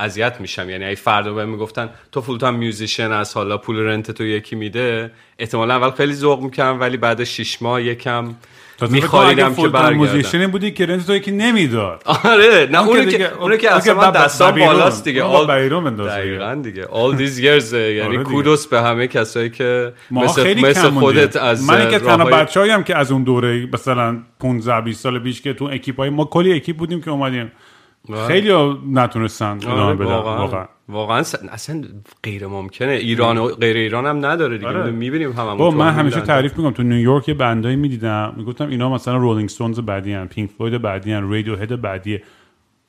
اذیت 0.00 0.40
میشم. 0.40 0.70
یعنی 0.70 0.84
اگه 0.84 0.94
فردا 0.94 1.34
بهم 1.34 1.48
می‌گفتن 1.48 1.90
تو 2.12 2.20
full-time 2.20 2.54
musician 2.54 3.12
از 3.12 3.34
حالا 3.34 3.58
پول 3.58 3.78
rent 3.78 4.10
تو 4.10 4.24
یکی 4.24 4.56
میده. 4.56 5.12
احتمالا 5.38 5.74
اول 5.74 5.90
خیلی 5.90 6.14
ذوق 6.14 6.42
می‌کنم 6.42 6.80
ولی 6.80 6.96
بعد 6.96 7.24
شش 7.24 7.62
ماه 7.62 7.82
یکم 7.82 8.34
میخواریدم 8.88 9.54
که 9.54 9.68
برگردم 9.68 9.96
موزیشن 9.96 10.46
بودی 10.46 10.70
که 10.70 10.86
rent 10.86 11.06
توی 11.06 11.20
که 11.20 11.30
نمی‌داد 11.32 12.02
آره 12.24 12.68
نه 12.72 12.88
اون 12.88 13.08
که 13.08 13.34
اون 13.34 13.52
اصلا 13.52 13.80
که 13.80 13.94
با 13.94 14.50
بیرون. 14.50 14.72
بالاست 14.72 15.04
دیگه 15.04 15.22
All- 15.22 15.50
بیرون 15.50 15.84
بنداز 15.84 16.06
دیگه. 16.10 16.18
دقیقاً 16.20 16.60
دیگه 16.62 16.84
all 16.84 17.16
these 17.18 17.40
years 17.40 17.72
یعنی 17.74 18.00
آره. 18.16 18.24
kudos 18.24 18.66
به 18.66 18.80
همه 18.82 19.06
کسایی 19.06 19.50
که 19.50 19.92
مثل, 20.10 20.60
مثل. 20.60 20.90
خودت 20.90 21.36
از 21.36 21.64
من 21.64 21.90
که 21.90 21.98
تنها 21.98 22.16
راههای- 22.16 22.34
بچه 22.42 22.72
هم 22.72 22.84
که 22.84 22.96
از 22.96 23.12
اون 23.12 23.22
دوره 23.22 23.68
مثلا 23.72 24.18
15 24.40 24.80
20 24.80 25.00
سال 25.02 25.18
پیش 25.18 25.42
که 25.42 25.52
تو 25.52 25.64
اکیپ 25.64 25.96
های 25.96 26.10
ما 26.10 26.24
کلی 26.24 26.52
اکیپ 26.52 26.76
بودیم 26.76 27.00
که 27.02 27.10
اومدیم 27.10 27.52
خیلی 28.26 28.52
نتونستن 28.92 29.56
ادامه 29.56 29.80
آره، 29.82 29.94
بدن 29.96 30.04
واقعا 30.04 30.66
واقعا 30.90 31.22
س- 31.22 31.34
اصلا 31.48 31.82
غیر 32.22 32.46
ممکنه. 32.46 32.92
ایران 32.92 33.38
و 33.38 33.48
غیر 33.48 33.76
ایران 33.76 34.06
هم 34.06 34.26
نداره 34.26 34.58
دیگه. 34.58 34.68
آره. 34.68 34.90
می‌بینیم 34.90 35.32
هممون 35.32 35.56
با 35.56 35.70
من 35.70 35.92
همیشه. 35.92 36.20
تعریف 36.20 36.56
می‌کنم. 36.56 36.72
تو 36.72 36.82
نیویورک 36.82 37.28
یه 37.28 37.34
بندایی 37.34 37.76
می‌دیدم. 37.76 38.34
می‌گفتم 38.36 38.68
اینا 38.68 38.88
مثلا 38.88 39.16
Rolling 39.16 39.48
Stones 39.48 39.80
بعدی 39.80 40.14
ان 40.14 40.28
Pink 40.28 40.50
Floyd 40.58 40.82
بعدی 40.82 41.12
ان 41.12 41.30
Radiohead 41.30 41.80
بعدیه 41.80 42.22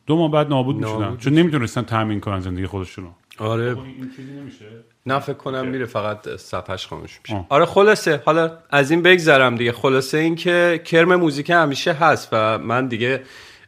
دو 0.08 0.18
ماه 0.18 0.32
بعد 0.32 0.50
نابود 0.50 0.76
می‌شدن. 0.76 1.18
چون 1.18 1.34
نمی‌تونستن 1.34 1.82
تامین 1.82 2.20
کنن 2.20 2.40
زندگی 2.40 2.66
خودشونو. 2.68 3.08
آره. 3.40 3.64
این 3.64 4.12
چیزی 4.16 4.32
نمیشه. 4.32 4.66
نه 5.06 5.20
فکر 5.20 5.34
کنم 5.34 5.68
میره 5.68 5.86
فقط 5.86 6.30
صفحش 6.36 6.88
خاموش 6.88 7.20
میشه. 7.24 7.36
آه. 7.36 7.46
آره 7.50 7.66
خلاصه. 7.66 8.22
حالا 8.26 8.52
از 8.70 8.92
این 8.92 9.02
بگذرم 9.02 9.56
دیگه. 9.56 9.72
خلاصه 9.72 10.18
این 10.18 10.36
که 10.36 10.82
کرم 10.86 11.16
موزیک 11.16 11.50
همیشه 11.50 11.94
هست 11.94 12.30
و 12.32 12.58
من 12.58 12.88
دیگه 12.88 13.22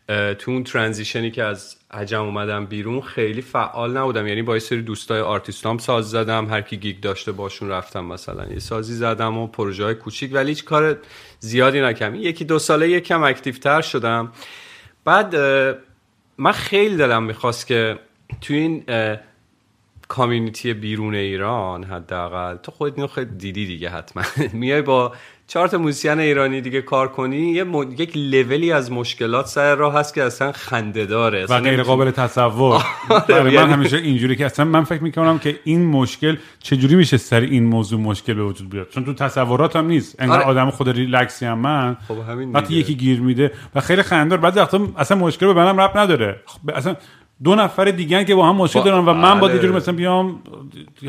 تو 0.08 0.52
اون 0.52 0.64
transition 0.64 1.26
ی 1.26 1.32
که 1.32 1.44
از 1.44 1.76
عجم 1.92 2.24
اومدم 2.24 2.66
بیرون 2.66 3.02
خیلی 3.02 3.42
فعال 3.42 3.98
نبودم. 3.98 4.28
یعنی 4.28 4.42
با 4.42 4.54
یه 4.54 4.60
سری 4.60 4.82
دوستای 4.82 5.22
آرتیستام 5.22 5.78
ساز 5.78 6.10
زدم 6.10 6.50
هر 6.50 6.62
کی 6.62 6.78
gig 6.78 7.00
داشته 7.00 7.32
باشون 7.32 7.70
رفتم 7.70 8.06
مثلا 8.06 8.46
یه 8.46 8.60
سازی 8.60 8.94
زدم 8.94 9.38
و 9.38 9.48
پروژه 9.48 9.84
های 9.84 9.96
کوچیک 9.96 10.34
ولی 10.34 10.50
هیچ 10.50 10.64
کار 10.64 10.98
زیادی 11.40 11.82
نکردم. 11.82 12.16
یکی 12.16 12.46
دو 12.46 12.60
ساله 12.60 12.90
یکم 12.90 13.24
active 13.24 13.54
تر 13.54 13.82
شدم. 13.82 14.32
بعد 15.06 15.36
من 16.38 16.52
خیلی 16.52 16.98
دلم 16.98 17.24
می‌خواست 17.24 17.68
که 17.68 18.00
تو 18.42 18.54
این 18.54 18.84
کامیونیتی 20.08 20.74
بیرون 20.74 21.16
ایران 21.16 21.84
حداقل 21.84 22.56
تو 22.56 22.72
خودت 22.72 23.06
خیلی 23.06 23.26
دیدی 23.26 23.66
دیگه 23.66 23.90
حتما. 23.90 24.24
میای 24.54 24.82
با 24.82 25.14
چهار 25.48 25.68
تا 25.68 25.78
موزیسین 25.78 26.20
ایرانی 26.20 26.62
دیگه 26.62 26.82
کار 26.82 27.08
کنی 27.08 27.38
یه 27.52 27.64
م... 27.64 27.92
یک 27.98 28.18
لولی 28.18 28.72
از 28.72 28.92
مشکلات 28.92 29.46
سر 29.48 29.76
راه 29.76 29.94
هست 30.00 30.14
که 30.14 30.24
اصلا 30.24 30.52
خنده 30.52 31.06
داره 31.06 31.46
و 31.46 31.60
غیر 31.60 31.84
قابل 31.84 32.12
تصور. 32.12 32.84
برای 33.28 33.44
من 33.44 33.54
یعنی- 33.54 33.74
همیشه 33.74 33.98
اینجوری 33.98 34.36
که 34.36 34.46
اصلا 34.46 34.66
من 34.66 34.84
فکر 34.84 35.04
می‌کنم 35.04 35.40
که 35.40 35.60
این 35.64 35.86
مشکل 35.86 36.38
چجوری 36.60 36.96
میشه 36.96 37.18
سر 37.18 37.40
این 37.42 37.64
موضوع 37.64 38.00
مشکل 38.00 38.34
به 38.34 38.44
وجود 38.44 38.70
بیاد؟ 38.70 38.90
چون 38.90 39.06
تو 39.06 39.14
تصورات 39.14 39.76
هم 39.76 39.86
نیست. 39.88 40.16
انگار 40.20 40.38
آره. 40.38 40.48
آدم 40.48 40.70
خود 40.70 40.90
ریلکسی 40.90 41.46
هم 41.46 41.60
من 41.60 41.98
خب 42.08 42.18
همین 42.30 42.52
وقتی. 42.52 42.74
یکی 42.74 42.96
گیر 42.96 43.22
میده 43.22 43.52
و 43.76 43.82
خیلی 43.82 44.02
خندار 44.04 44.38
بعد 44.40 44.58
وقتا 44.58 44.88
اصلا 44.98 45.18
مشکل 45.18 45.46
به 45.46 45.54
منم 45.54 45.82
رب 45.82 45.98
نداره. 45.98 46.40
خب 46.46 46.60
اصلا 46.76 46.96
دو 47.44 47.56
نفر 47.56 47.86
دیگه 47.86 48.26
که 48.26 48.36
با 48.36 48.50
هم 48.50 48.56
مشکل 48.56 48.80
با- 48.80 48.86
دارن 48.86 49.06
و 49.06 49.14
من 49.14 49.40
با 49.40 49.48
بله. 49.48 49.56
یه 49.56 49.62
جوری 49.62 49.74
مثلا 49.74 49.94
بیام 49.94 50.44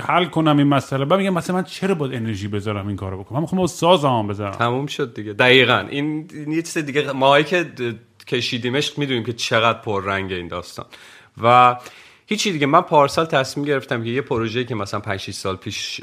حل 0.00 0.24
کنم 0.24 0.58
این 0.58 0.66
مسئله. 0.66 1.04
بعد 1.04 1.18
میگم 1.18 1.34
مثلا 1.34 1.56
من 1.56 1.62
چرا 1.64 1.94
باید 1.94 2.14
انرژی 2.14 2.48
بذارم 2.48 2.86
این 2.88 2.96
کارو 2.96 3.18
بکنم؟ 3.18 3.36
من 3.36 3.40
می‌خوام 3.42 3.60
با 3.60 3.66
سازم 3.66 4.26
بذارم. 4.26 4.50
تموم 4.52 4.86
شد 4.86 5.14
دیگه. 5.14 5.32
دقیقا. 5.32 5.86
این, 5.90 6.30
این 6.34 6.52
یه 6.52 6.62
چیز 6.62 6.78
دیگه 6.78 7.12
ماهایی 7.12 7.44
که 7.44 7.66
کشیدیمش 8.26 8.98
می‌دونیم 8.98 9.24
که 9.24 9.32
چقدر 9.32 9.78
پررنگ 9.78 10.32
این 10.32 10.48
داستان. 10.48 10.86
و 11.42 11.76
هیچی 12.26 12.52
دیگه. 12.52 12.66
من 12.66 12.80
پارسال 12.80 13.24
تصمیم 13.26 13.66
گرفتم 13.66 14.04
که 14.04 14.10
یه 14.10 14.20
پروژه 14.20 14.64
که 14.64 14.74
مثلا 14.74 15.00
5 15.00 15.20
6 15.20 15.30
سال 15.34 15.56
پیش 15.56 16.00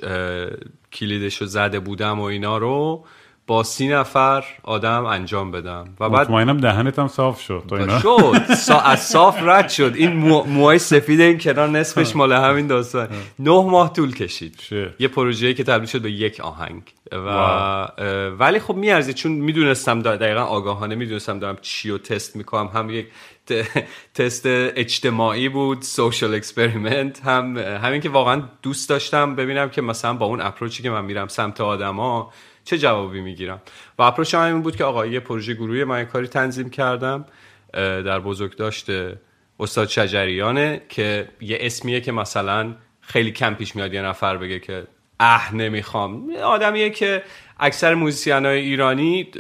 کلیدش 0.94 1.38
رو 1.42 1.48
زده 1.48 1.80
بودم 1.80 2.20
و 2.20 2.24
اینا 2.24 2.58
رو 2.58 3.06
با 3.52 3.64
سی 3.64 3.88
نفر 3.88 4.46
آدم 4.64 5.06
انجام 5.06 5.52
بدم. 5.52 5.86
و 6.00 6.10
بعد 6.10 6.22
مطمئنم 6.22 6.58
دهنت 6.58 7.00
هم 7.00 7.08
صاف 7.08 7.42
شد 7.42 7.64
تو 7.68 7.76
اینا. 7.76 8.00
شد. 8.00 8.54
سا 8.54 8.80
از 8.80 9.00
صاف 9.00 9.38
رد 9.42 9.70
شد. 9.70 9.94
این 9.96 10.14
مو... 10.16 10.44
موهای 10.44 10.80
سفید 10.80 11.22
این 11.22 11.38
کنار 11.38 11.70
نصفش 11.70 12.16
مال 12.16 12.32
همین 12.32 12.68
داستان. 12.68 13.08
نه 13.40 13.52
ماه 13.52 13.94
طول 13.94 14.14
کشید. 14.14 14.56
Shit. 14.56 14.74
یه 15.00 15.08
پروژه‌ای 15.08 15.54
که 15.54 15.64
تبدیل 15.64 15.88
شد 15.88 16.02
به 16.02 16.12
یک 16.12 16.40
آهنگ. 16.40 16.82
و 17.12 17.16
wow. 17.16 17.88
اه، 17.98 18.28
ولی 18.28 18.60
خب 18.60 18.76
میارزید 18.76 19.16
چون 19.16 19.32
می‌دونستم 19.32 20.02
دقیقا 20.02 20.42
آگاهانه 20.42 20.96
می‌دونستم 20.96 21.40
دارم 21.40 21.58
چی 21.62 21.90
رو 21.90 21.98
تست 21.98 22.36
می‌کنم. 22.36 22.68
هم 22.68 22.90
یک 22.90 23.08
تست 24.16 24.44
اجتماعی 24.46 25.50
بود 25.50 25.82
social 25.82 26.36
experiment 26.36 27.26
هم 27.26 27.58
همین 27.58 28.02
که 28.02 28.10
واقعا 28.10 28.42
دوست 28.62 28.90
داشتم 28.90 29.36
ببینم 29.36 29.70
که 29.70 29.82
مثلا 29.82 30.14
با 30.14 30.26
اون 30.26 30.42
approach 30.42 30.79
ی 30.79 30.84
که 30.84 30.90
من 30.90 31.06
میرم 31.06 31.28
سمت 31.28 31.62
آدما 31.62 32.32
چه 32.64 32.78
جوابی 32.78 33.22
می‌گیرم؟ 33.22 33.62
و 34.00 34.02
approach 34.02 34.36
هم 34.36 34.48
همین 34.50 34.62
بود 34.62 34.76
که 34.76 34.84
آقا 34.84 35.06
یه 35.06 35.20
پروژه 35.20 35.54
گروهی 35.54 35.84
من 35.84 36.04
کاری 36.06 36.28
تنظیم 36.28 36.70
کردم 36.70 37.26
در 37.74 38.20
بزرگداشت 38.20 39.18
استاد 39.60 39.88
شجریانه 39.88 40.82
که 40.90 41.28
یه 41.42 41.58
اسمیه 41.62 42.02
که 42.02 42.12
مثلا 42.12 42.76
خیلی 43.02 43.32
کم 43.32 43.54
پیش 43.54 43.76
میاد 43.76 43.94
یه 43.94 44.02
نفر 44.02 44.38
بگه 44.38 44.60
که 44.60 44.88
اه 45.20 45.56
نمی‌خوام. 45.56 46.36
آدمیه 46.44 46.90
که 46.90 47.24
اکثر 47.60 47.94
musician 47.94 48.46
های 48.46 48.60
ایرانی 48.60 49.32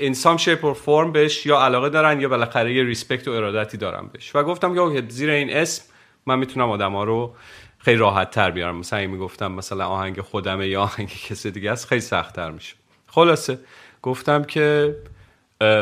some 0.00 0.38
shape 0.38 0.62
or 0.62 0.76
form 0.86 1.10
بهش 1.12 1.46
یا 1.46 1.58
علاقه 1.60 1.88
دارن 1.88 2.20
یا 2.20 2.28
بالاخره 2.28 2.74
یه 2.74 2.84
respect 2.84 3.28
و 3.28 3.30
ارادتی 3.30 3.76
دارن 3.76 4.10
بهش. 4.12 4.34
و 4.34 4.42
گفتم 4.42 4.94
که 4.94 5.02
زیر 5.08 5.30
این 5.30 5.50
اسم 5.56 5.84
من 6.26 6.38
می‌تونم 6.38 6.70
آدم 6.70 6.92
ها 6.92 7.04
رو 7.04 7.34
خیلی 7.86 7.98
راحت 7.98 8.30
تر 8.30 8.50
بیارم. 8.50 8.76
مثلا 8.76 8.98
این 8.98 9.10
می‌گفتم 9.10 9.52
مثلا 9.52 9.86
آهنگ 9.86 10.20
خودمه 10.20 10.68
یا 10.68 10.82
آهنگ 10.82 11.08
کسی 11.08 11.50
دیگه 11.50 11.70
است 11.72 11.86
خیلی 11.86 12.00
سخت 12.00 12.36
تر 12.36 12.50
میشه. 12.50 12.76
خلاصه 13.06 13.58
گفتم 14.02 14.44
که 14.44 14.96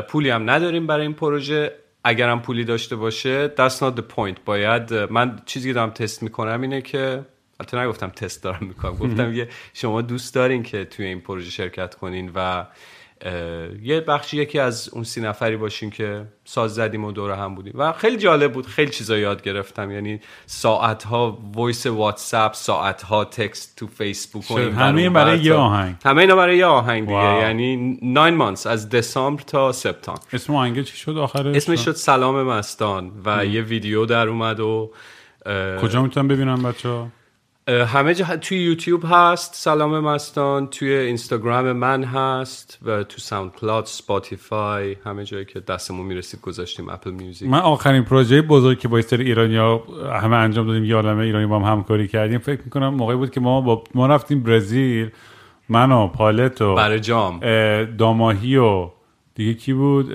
پولی 0.09 0.31
هم 0.31 0.51
نداریم 0.51 0.87
برای 0.87 1.03
این 1.03 1.15
پروژه. 1.15 1.73
اگرم 2.05 2.43
پولی 2.43 2.65
داشته 2.65 2.97
باشه 2.97 3.49
that's 3.49 3.79
not 3.79 3.99
the 3.99 4.17
point. 4.17 4.37
باید 4.45 4.95
من 4.95 5.39
چیزی 5.47 5.69
که 5.69 5.75
دارم 5.75 5.91
تست 5.91 6.23
می‌کنم 6.23 6.61
اینه 6.61 6.83
که 6.83 7.25
البته 7.61 7.79
نگفتم 7.79 8.09
تست 8.09 8.43
دارم 8.43 8.67
می‌کنم 8.67 8.97
گفتم 9.05 9.35
یه 9.35 9.49
شما 9.75 10.03
دوست 10.03 10.35
دارین 10.35 10.63
که 10.63 10.85
توی 10.85 11.07
این 11.07 11.21
پروژه 11.21 11.51
شرکت 11.51 11.95
کنین 11.95 12.33
و 12.35 12.67
یه 13.83 14.01
بخشی 14.09 14.37
یکی 14.37 14.59
از 14.59 14.89
اون 14.93 15.05
سی 15.05 15.21
نفری 15.21 15.57
باشین 15.57 15.91
که 15.91 16.25
ساز 16.45 16.75
زدیم 16.75 17.05
و 17.05 17.13
دور 17.13 17.31
هم 17.31 17.55
بودیم. 17.55 17.73
و 17.77 17.93
خیلی 17.93 18.17
جالب 18.17 18.53
بود 18.53 18.67
خیلی 18.67 18.91
چیزا 18.91 19.19
یاد 19.19 19.43
گرفتم. 19.43 19.91
یعنی 19.91 20.21
ساعت 20.47 21.05
ها 21.05 21.39
voice 21.55 21.87
واتساپ 21.87 22.55
ساعت 22.55 23.03
ها 23.03 23.25
text 23.25 23.77
تو 23.77 23.87
فیسبوک 23.87 24.51
و 24.51 24.59
همه 24.59 25.11
برای 25.11 25.39
یه 25.39 25.55
آهنگ. 25.55 25.95
همه 26.05 26.21
اینا 26.21 26.37
برای 26.37 26.57
یه 26.57 26.67
آهنگ 26.67 27.03
دیگه. 27.03 27.19
wow. 27.19 27.41
یعنی 27.41 27.99
9 28.03 28.39
months 28.39 28.67
از 28.67 28.89
دسامبر 28.89 29.43
تا 29.43 29.73
سپتامبر. 29.73 30.23
اسم 30.33 30.55
آهنگ 30.55 30.83
چی 30.83 30.97
شد 30.97 31.19
آخرش؟ 31.19 31.57
اسمش 31.57 31.85
شد 31.85 31.93
سلام 31.93 32.43
مستان 32.43 33.13
و 33.25 33.47
یه 33.47 33.63
ویدیو 33.63 34.07
در 34.07 34.29
اومد 34.29 34.61
و 34.61 34.91
کجا 35.83 36.03
می‌تونم 36.03 36.29
ببینم 36.29 36.63
بچه 36.63 36.89
ها 36.89 37.09
همه 37.69 38.15
جا 38.15 38.37
توی 38.37 38.59
یوتیوب 38.59 39.03
هست. 39.05 39.55
سلام 39.55 40.01
مستان. 40.01 40.67
توی 40.67 40.93
اینستاگرام 40.93 41.73
من 41.73 42.05
هست 42.05 42.79
و 42.83 43.03
تو 43.03 43.19
SoundCloud 43.19 43.87
Spotify 43.87 44.97
همه 45.05 45.25
جایی 45.25 45.45
که 45.45 45.61
دستمون 45.61 46.07
می‌رسید 46.07 46.41
گذاشتیم 46.41 46.89
Apple 46.89 47.11
Music. 47.11 47.49
من 47.49 47.59
آخرین 47.59 48.05
پروژه 48.05 48.43
بزرگ 48.43 48.79
که 48.79 48.89
با 48.89 49.03
سری 49.03 49.25
ایرانیا 49.25 49.83
همه 50.23 50.37
انجام 50.37 50.67
دادیم 50.67 50.85
یه 50.85 50.95
عالمه 50.95 51.23
ایرانی 51.25 51.47
با 51.47 51.59
هم 51.59 51.73
همکاری 51.73 52.09
کردیم. 52.09 52.39
فکر 52.39 52.61
می‌کنم 52.65 52.95
موقعی 52.95 53.17
بود 53.17 53.31
که 53.31 53.41
ما 53.41 53.61
با 53.61 53.85
ما 53.95 54.07
رفتیم 54.07 54.43
برزیل. 54.43 55.11
من 55.69 55.93
و 55.93 56.09
پالت 56.09 56.63
و 56.63 56.75
برای 56.75 57.01
جام. 57.01 57.41
اه، 57.43 57.85
داماهی 57.85 58.57
و 58.57 58.91
دیگه 59.35 59.55
کی 59.55 59.73
بود؟ 59.73 60.15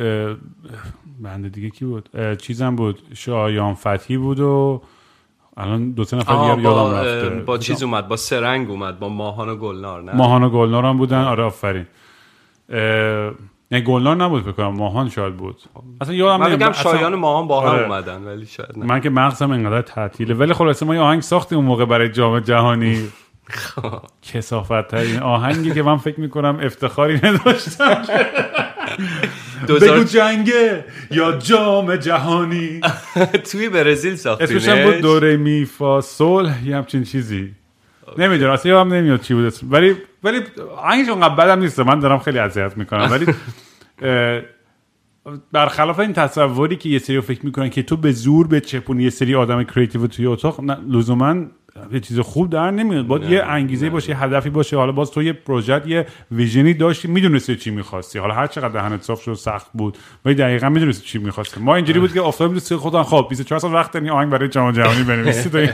بنده 1.20 1.50
دیگه 1.50 1.70
کی 1.70 1.86
بود؟ 1.86 2.36
چیزم 2.38 2.76
بود. 2.76 3.00
شایان 3.14 3.74
فتحی 3.74 4.18
بود 4.18 4.40
و 4.40 4.82
الان 5.60 5.92
دو 5.92 6.04
سه 6.04 6.18
نفر 6.18 6.34
دیگه 6.56 6.62
یادم 6.62 6.94
رفته. 6.96 7.30
با 7.30 7.58
چیز 7.58 7.84
اومد 7.84 8.08
با 8.08 8.16
سرنگ 8.16 8.70
اومد 8.70 9.00
با 9.00 9.10
ماهان 9.10 9.50
و 9.50 9.56
گلنار 9.56 10.04
نه؟ 10.04 10.16
ماهان 10.16 10.44
و 10.44 10.50
گلنار 10.50 10.86
هم 10.86 10.98
بودن. 10.98 11.22
آره 11.24 11.44
آفرین. 11.44 11.86
نه 13.72 13.82
گلنار 13.82 14.16
نبود 14.16 14.42
فکر 14.44 14.52
کنم. 14.52 14.68
ماهان 14.68 15.10
شاید 15.10 15.38
بود. 15.38 15.56
اصلا 16.02 16.14
یادم 16.14 16.44
من 16.44 16.64
اصلا- 16.64 16.92
شایان 16.92 17.16
ماهان 17.16 17.48
با 17.48 17.62
هم 17.62 17.68
آره. 17.68 17.84
اومدن 17.84 18.24
ولی 18.24 18.46
شاید 18.46 18.78
نه. 18.78 18.86
من 18.86 19.02
که 19.02 19.10
مغزم 19.10 19.52
انقدر 19.52 19.82
تعطیله. 19.82 20.34
ولی 20.34 20.54
خلاصه 20.54 20.86
ما 20.86 20.96
یه 20.96 21.02
آهنگ 21.02 21.22
ساختیم 21.22 21.58
اون 21.58 21.68
موقع 21.68 21.86
برای 21.86 22.10
جام 22.10 22.40
جهانی. 22.40 23.08
کسافت 24.22 24.88
ترین 24.88 25.20
آهنگی 25.20 25.72
که 25.72 25.84
من 25.84 25.98
فکر 25.98 26.20
می‌کنم 26.20 26.60
افتخاری 26.64 27.20
نداشتم. 27.24 28.02
بگو 29.68 30.04
جنگه 30.04 30.86
یا 31.12 31.32
جام 31.32 31.96
جهانی. 31.96 32.82
توی 33.52 33.70
برزیل 33.70 34.16
ساختینش. 34.16 34.52
اسمش 34.52 34.70
هم 34.70 34.92
بود 34.92 35.02
دوره 35.02 35.38
می 35.38 35.66
فا 35.66 36.02
صلح 36.02 36.68
یه 36.68 36.78
همچین 36.78 37.04
چیزی. 37.04 37.52
نمی‌دونم 38.18 38.52
اصلا 38.52 38.72
یادم 38.72 38.94
نمیاد 38.94 39.22
چی 39.22 39.34
بود 39.34 39.46
اسم. 39.46 39.68
ولی 39.72 39.96
ولی 40.24 40.42
آهنگش 40.78 41.10
اونقدر 41.10 41.36
بدم 41.36 41.60
نیست. 41.60 41.80
من 41.80 42.00
دارم 42.00 42.20
خیلی 42.20 42.40
اذیت 42.40 42.78
می‌کنم. 42.78 43.12
ولی 43.12 43.26
برخلاف 45.52 46.00
این 46.00 46.14
تصوری 46.14 46.76
که 46.76 46.90
یه 46.90 47.00
سری 47.00 47.22
فکر 47.22 47.46
می‌کنن 47.46 47.70
که 47.70 47.84
تو 47.84 47.98
به 47.98 48.12
زور 48.12 48.48
به 48.48 48.62
چپونی 48.62 49.04
یه 49.04 49.10
سری 49.10 49.36
آدم 49.36 49.64
کریتیو 49.64 50.08
توی 50.08 50.26
اتاق 50.26 50.62
لزوما 50.90 51.36
یه 51.92 52.00
چیز 52.00 52.20
خوب 52.20 52.50
در 52.50 52.72
نمیاد. 52.72 53.08
باید 53.08 53.24
یه 53.24 53.44
انگیزه 53.44 53.90
باشه 53.90 54.10
یه 54.10 54.24
هدفی 54.24 54.50
باشه. 54.50 54.78
حالا 54.78 54.92
باز 54.92 55.12
تو 55.12 55.24
یه 55.24 55.34
پروژه 55.34 55.82
یه 55.86 56.06
ویژنی 56.32 56.74
داشتی 56.74 57.08
می‌دونستی 57.08 57.56
چی 57.56 57.72
می‌خواستی. 57.72 58.20
حالا 58.20 58.34
هر 58.34 58.48
چقدر 58.48 58.70
دهنت 58.70 59.02
صاف 59.04 59.22
شد 59.22 59.34
سخت 59.34 59.68
بود 59.74 59.98
ولی 60.26 60.36
دقیقا 60.36 60.70
می‌دونستی 60.70 61.08
چی 61.08 61.18
می‌خواستی. 61.18 61.60
ما 61.60 61.76
اینجوری 61.76 62.00
بود 62.00 62.14
که 62.14 62.22
افتاد 62.22 62.52
بود 62.52 62.74
خودم. 62.74 63.04
خب 63.04 63.26
24 63.30 63.60
سال 63.60 63.74
وقت 63.74 63.92
داریم 63.92 64.10
آهنگ 64.10 64.30
برای 64.30 64.48
جام 64.48 64.72
جهانی 64.72 65.04
بنویسی 65.04 65.50
تو 65.50 65.68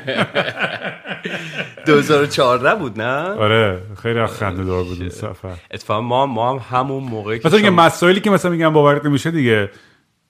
2014 1.86 2.76
بود 2.76 3.02
نه؟ 3.02 3.30
آره 3.30 3.82
خیلی 4.02 4.26
خنده 4.26 4.64
دار 4.64 4.84
بود 4.84 5.00
اون 5.00 5.10
سفر. 5.10 5.54
اتفاقا 5.72 6.02
ما 6.02 6.26
ما 6.26 6.54
هم 6.54 6.78
همون 6.78 7.04
موقعی 7.04 7.40
که 7.40 7.48
مثلا 7.48 7.72
مسائلی 7.72 8.20
که 8.20 8.30
مثلا 8.30 8.52
میگم 8.52 8.74
باورت 8.74 9.06
نمیشه 9.06 9.32
دیگه. 9.32 9.70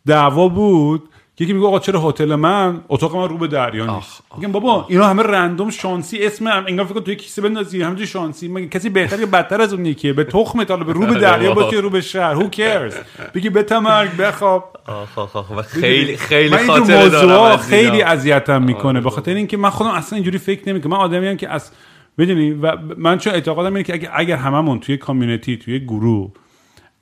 دعوا 0.05 0.47
بود 0.47 1.09
یکی 1.39 1.53
میگه 1.53 1.67
آقا 1.67 1.79
چرا 1.79 2.09
هتل 2.09 2.35
من؟ 2.35 2.81
اتاق 2.89 3.15
من 3.15 3.29
رو 3.29 3.37
به 3.37 3.47
دریا 3.47 3.95
نیست. 3.95 4.23
میگم 4.37 4.51
بابا 4.51 4.85
اینا 4.89 5.07
همه 5.07 5.23
رندوم 5.23 5.69
شانسی 5.69 6.25
اسم 6.25 6.47
هم 6.47 6.65
انگار 6.67 6.85
فکر 6.85 6.99
توی 6.99 7.15
کیسه 7.15 7.41
بندازی 7.41 7.81
همینجوری 7.81 8.07
شانسی. 8.07 8.47
مگه 8.47 8.67
کسی 8.67 8.89
بهتر 8.89 9.19
یا 9.19 9.25
بدتر 9.25 9.61
از 9.61 9.73
اون 9.73 9.85
یکیه؟ 9.85 10.13
به 10.13 10.23
تخمت 10.23 10.71
حالا 10.71 10.83
به 10.83 10.93
رو 10.93 11.05
به 11.05 11.19
دریا 11.19 11.53
باشه 11.53 11.77
رو 11.77 11.89
به 11.89 12.01
شهر. 12.01 12.35
Who 12.35 12.55
cares 12.55 12.95
بگی 13.33 13.49
به 13.49 13.79
مرگ 13.79 14.17
بخواب 14.17 14.77
آخ 14.87 15.17
آخ 15.17 15.61
خیلی 15.61 16.17
خیلی 16.17 16.57
خاطره 16.57 17.09
دارم. 17.09 17.57
خیلی 17.57 18.01
اذیتم 18.01 18.63
می‌کنه. 18.63 19.01
به 19.01 19.09
خاطر 19.09 19.33
اینکه 19.33 19.57
من 19.57 19.69
خودم 19.69 19.89
اصلا 19.89 20.15
اینجوری 20.15 20.37
فکر 20.37 20.69
نمی‌کنم. 20.69 20.91
من 20.91 20.97
آدمی 20.97 21.27
هم 21.27 21.37
که 21.37 21.49
از 21.49 21.71
می‌دونی؟ 22.17 22.51
و 22.51 22.77
من 22.97 23.17
چون 23.17 23.33
اعتقادم 23.33 23.73
اینه 23.73 23.83
که 23.83 23.93
اگر, 23.93 24.09
اگر 24.13 24.35
هممون 24.35 24.79
توی 24.79 24.97
کامیونیتی 24.97 25.57
توی 25.57 25.79
گروه 25.79 26.31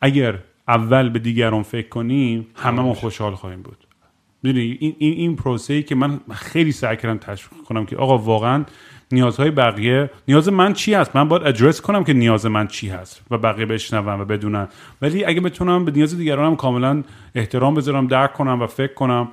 اگر 0.01 0.39
اول 0.67 1.09
به 1.09 1.19
دیگران 1.19 1.63
فکر 1.63 1.89
کنیم 1.89 2.47
هممون 2.55 2.93
خوشحال 2.93 3.35
خواهیم 3.35 3.61
بود. 3.61 3.77
این 4.43 4.77
این 4.79 5.13
این 5.13 5.35
پروسه 5.35 5.73
ای 5.73 5.83
که 5.83 5.95
من 5.95 6.19
خیلی 6.31 6.71
سعی 6.71 6.97
کردم 6.97 7.17
تشویق 7.17 7.63
کنم 7.63 7.85
که 7.85 7.97
آقا 7.97 8.17
واقعا 8.17 8.65
نیازهای 9.11 9.51
بقیه 9.51 10.09
نیاز 10.27 10.49
من 10.49 10.73
چی 10.73 10.93
هست؟ 10.93 11.15
من 11.15 11.27
باید 11.27 11.43
ادرس 11.43 11.81
کنم 11.81 12.03
که 12.03 12.13
نیاز 12.13 12.45
من 12.45 12.67
چی 12.67 12.89
هست 12.89 13.21
و 13.31 13.37
بقیه 13.37 13.65
بشنون 13.65 14.21
و 14.21 14.25
بدونن. 14.25 14.67
ولی 15.01 15.25
اگه 15.25 15.41
بتونم 15.41 15.85
به 15.85 15.91
نیاز 15.91 16.17
دیگرانم 16.17 16.55
کاملا 16.55 17.03
احترام 17.35 17.73
بذارم 17.73 18.07
درک 18.07 18.33
کنم 18.33 18.61
و 18.61 18.67
فکر 18.67 18.93
کنم 18.93 19.27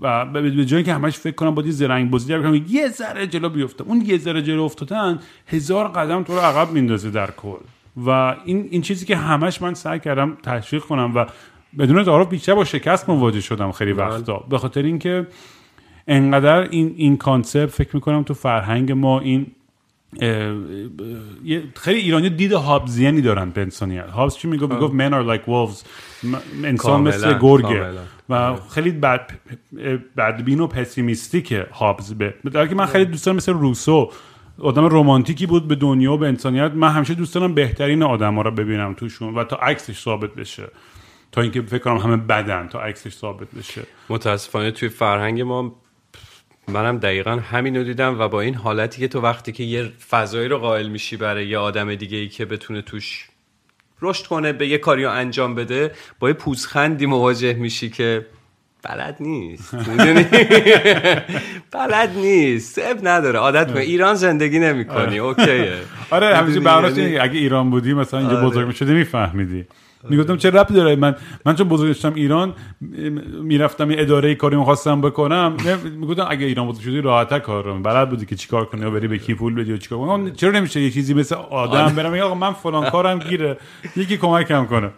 و 0.00 0.24
به 0.24 0.64
جایی 0.64 0.84
که 0.84 0.94
همش 0.94 1.18
فکر 1.18 1.34
کنم 1.34 1.54
با 1.54 1.62
یه 1.62 1.70
زرنگ 1.70 2.10
بازی 2.10 2.28
در 2.28 2.42
کنم 2.42 2.64
یه 2.68 2.88
ذره 2.88 3.26
جلو 3.26 3.48
بیفتم. 3.48 3.84
اون 3.88 4.00
یه 4.06 4.18
ذره 4.18 4.42
جلو 4.42 4.62
افتادن 4.62 5.18
هزار 5.46 5.88
قدم 5.88 6.22
تو 6.22 6.32
رو 6.32 6.40
عقب 6.40 6.72
میندازه 6.72 7.10
در 7.10 7.30
کل. 7.30 7.58
و 7.96 8.10
این 8.44 8.68
این 8.70 8.82
چیزی 8.82 9.06
که 9.06 9.16
همش 9.16 9.62
من 9.62 9.74
سعی 9.74 10.00
کردم 10.00 10.36
تشویق 10.42 10.82
کنم 10.82 11.12
و 11.14 11.26
بدون 11.78 12.04
تعارف 12.04 12.28
بیشتر 12.28 12.54
با 12.54 12.64
شکست 12.64 13.08
مواجه 13.08 13.40
شدم 13.40 13.72
خیلی 13.72 13.92
وقتا. 13.92 14.44
به 14.50 14.58
خاطر 14.58 14.82
اینکه 14.82 15.26
انقدر 16.08 16.56
این 16.60 16.94
این 16.96 17.16
کانسپت 17.16 17.66
فکر 17.66 17.90
می‌کنم 17.94 18.22
تو 18.22 18.34
فرهنگ 18.34 18.92
ما 18.92 19.20
این 19.20 19.46
اه، 20.20 20.28
اه، 20.30 20.54
یه- 21.44 21.62
خیلی 21.74 22.00
ایرانی 22.00 22.30
دید 22.30 22.52
هابزیانی 22.52 23.20
دارن 23.20 23.50
به 23.50 23.60
انسانیت 23.60 24.04
هابز 24.04 24.36
چی 24.36 24.48
می‌گفت؟ 24.48 24.72
می‌گفت 24.72 24.92
men 24.94 25.12
are 25.12 25.38
like 25.38 25.44
wolves. 25.48 25.84
انسان 26.64 27.00
مثل 27.08 27.38
گرگه. 27.38 27.68
و 28.28 28.34
خیلی 28.70 28.90
بد 28.90 29.30
بدبین 30.16 30.60
و 30.60 30.66
پسیمیستیک 30.66 31.52
هابز 31.72 32.14
به. 32.14 32.34
در 32.52 32.66
که 32.66 32.74
من 32.74 32.86
خیلی 32.86 33.04
دوست 33.04 33.26
دارم 33.26 33.36
مثل 33.36 33.52
روسو. 33.52 34.10
آدم 34.58 34.84
رمانتیکی 34.84 35.46
بود 35.46 35.68
به 35.68 35.74
دنیا 35.74 36.12
و 36.12 36.16
به 36.18 36.28
انسانیت. 36.28 36.72
من 36.74 36.88
همیشه 36.88 37.14
دوست 37.14 37.34
دارم 37.34 37.54
بهترین 37.54 38.02
آدم 38.02 38.34
ها 38.34 38.42
رو 38.42 38.50
ببینم 38.50 38.94
توشون 38.94 39.34
و 39.34 39.44
تا 39.44 39.56
عکسش 39.56 39.98
ثابت 40.02 40.34
بشه. 40.34 40.68
تا 41.32 41.40
اینکه 41.40 41.62
فکر 41.62 41.78
کنم 41.78 41.96
همه 41.96 42.16
بدن 42.16 42.68
تا 42.68 42.80
عکسش 42.80 43.12
ثابت 43.12 43.48
بشه. 43.58 43.82
متاسفانه 44.08 44.70
توی 44.70 44.88
فرهنگ 44.88 45.40
ما 45.40 45.82
منم 46.68 46.98
دقیقا 46.98 47.30
همین 47.30 47.76
رو 47.76 47.84
دیدم 47.84 48.20
و 48.20 48.28
با 48.28 48.40
این 48.40 48.54
حالتی 48.54 49.00
که 49.00 49.08
تو 49.08 49.20
وقتی 49.20 49.52
که 49.52 49.64
یه 49.64 49.92
فضایی 50.10 50.48
رو 50.48 50.58
قائل 50.58 50.88
میشی 50.88 51.16
برای 51.16 51.46
یه 51.46 51.58
آدم 51.58 51.94
دیگه 51.94 52.18
ای 52.18 52.28
که 52.28 52.44
بتونه 52.44 52.82
توش 52.82 53.28
رشد 54.02 54.26
کنه 54.26 54.52
به 54.52 54.68
یه 54.68 54.78
کاری 54.78 55.04
رو 55.04 55.10
انجام 55.10 55.54
بده 55.54 55.90
با 56.18 56.28
یه 56.28 56.34
پوزخندی 56.34 57.06
مواجه 57.06 57.52
میشی 57.54 57.90
که 57.90 58.26
بلد 58.82 59.16
نیست؟ 59.20 59.74
بلد 61.72 62.10
نیست. 62.16 62.78
اب 62.78 63.08
نداره. 63.08 63.38
عادت 63.38 63.72
کن 63.72 63.78
ایران 63.78 64.14
زندگی 64.14 64.58
نمی‌کنی. 64.58 65.18
اوکیه. 65.18 65.72
آره 66.10 66.36
همیشه؟ 66.36 66.60
براش 66.60 66.98
اگه 66.98 67.38
ایران 67.38 67.70
بودی 67.70 67.94
مثلا 67.94 68.20
اینجا 68.20 68.36
آره. 68.36 68.46
بزرگ 68.46 68.66
می‌شدی 68.66 68.94
میفهمیدی. 68.94 69.66
می‌گفتم 70.08 70.36
چه 70.36 70.50
ربطی 70.50 70.74
داره؟ 70.74 70.96
من 70.96 71.16
من 71.46 71.54
چون 71.54 71.68
بزرگ 71.68 71.92
شدم 71.92 72.14
ایران 72.14 72.54
می‌رفتم 73.42 73.90
یه 73.90 74.00
اداره 74.00 74.34
کاری 74.34 74.56
می‌خواستم 74.56 75.00
بکنم. 75.00 75.56
می‌گفتم 75.84 76.26
اگه 76.30 76.46
ایران 76.46 76.66
بزرگ 76.66 76.82
شدی 76.82 77.00
راحت‌تر 77.00 77.38
کار 77.38 77.64
رو 77.64 77.78
بلد 77.78 78.10
بودی 78.10 78.26
که 78.26 78.36
چیکار 78.36 78.64
کنی 78.64 78.84
و 78.84 78.90
بری 78.90 79.08
به 79.08 79.18
کی 79.18 79.34
پول 79.34 79.54
بدی 79.54 79.72
و 79.72 79.76
چیکار 79.76 79.98
کنی. 79.98 80.30
چرا 80.30 80.50
نمیشه 80.50 80.80
یه 80.80 80.90
چیزی 80.90 81.14
مثل 81.14 81.34
آدم 81.34 81.94
برم؟ 81.94 82.12
بگم 82.12 82.22
آقا 82.22 82.34
من 82.34 82.52
فلان 82.52 82.90
کارم 82.90 83.18
گیره. 83.18 83.56
یکی 83.96 84.16
کمکم 84.16 84.66
کنه. 84.66 84.90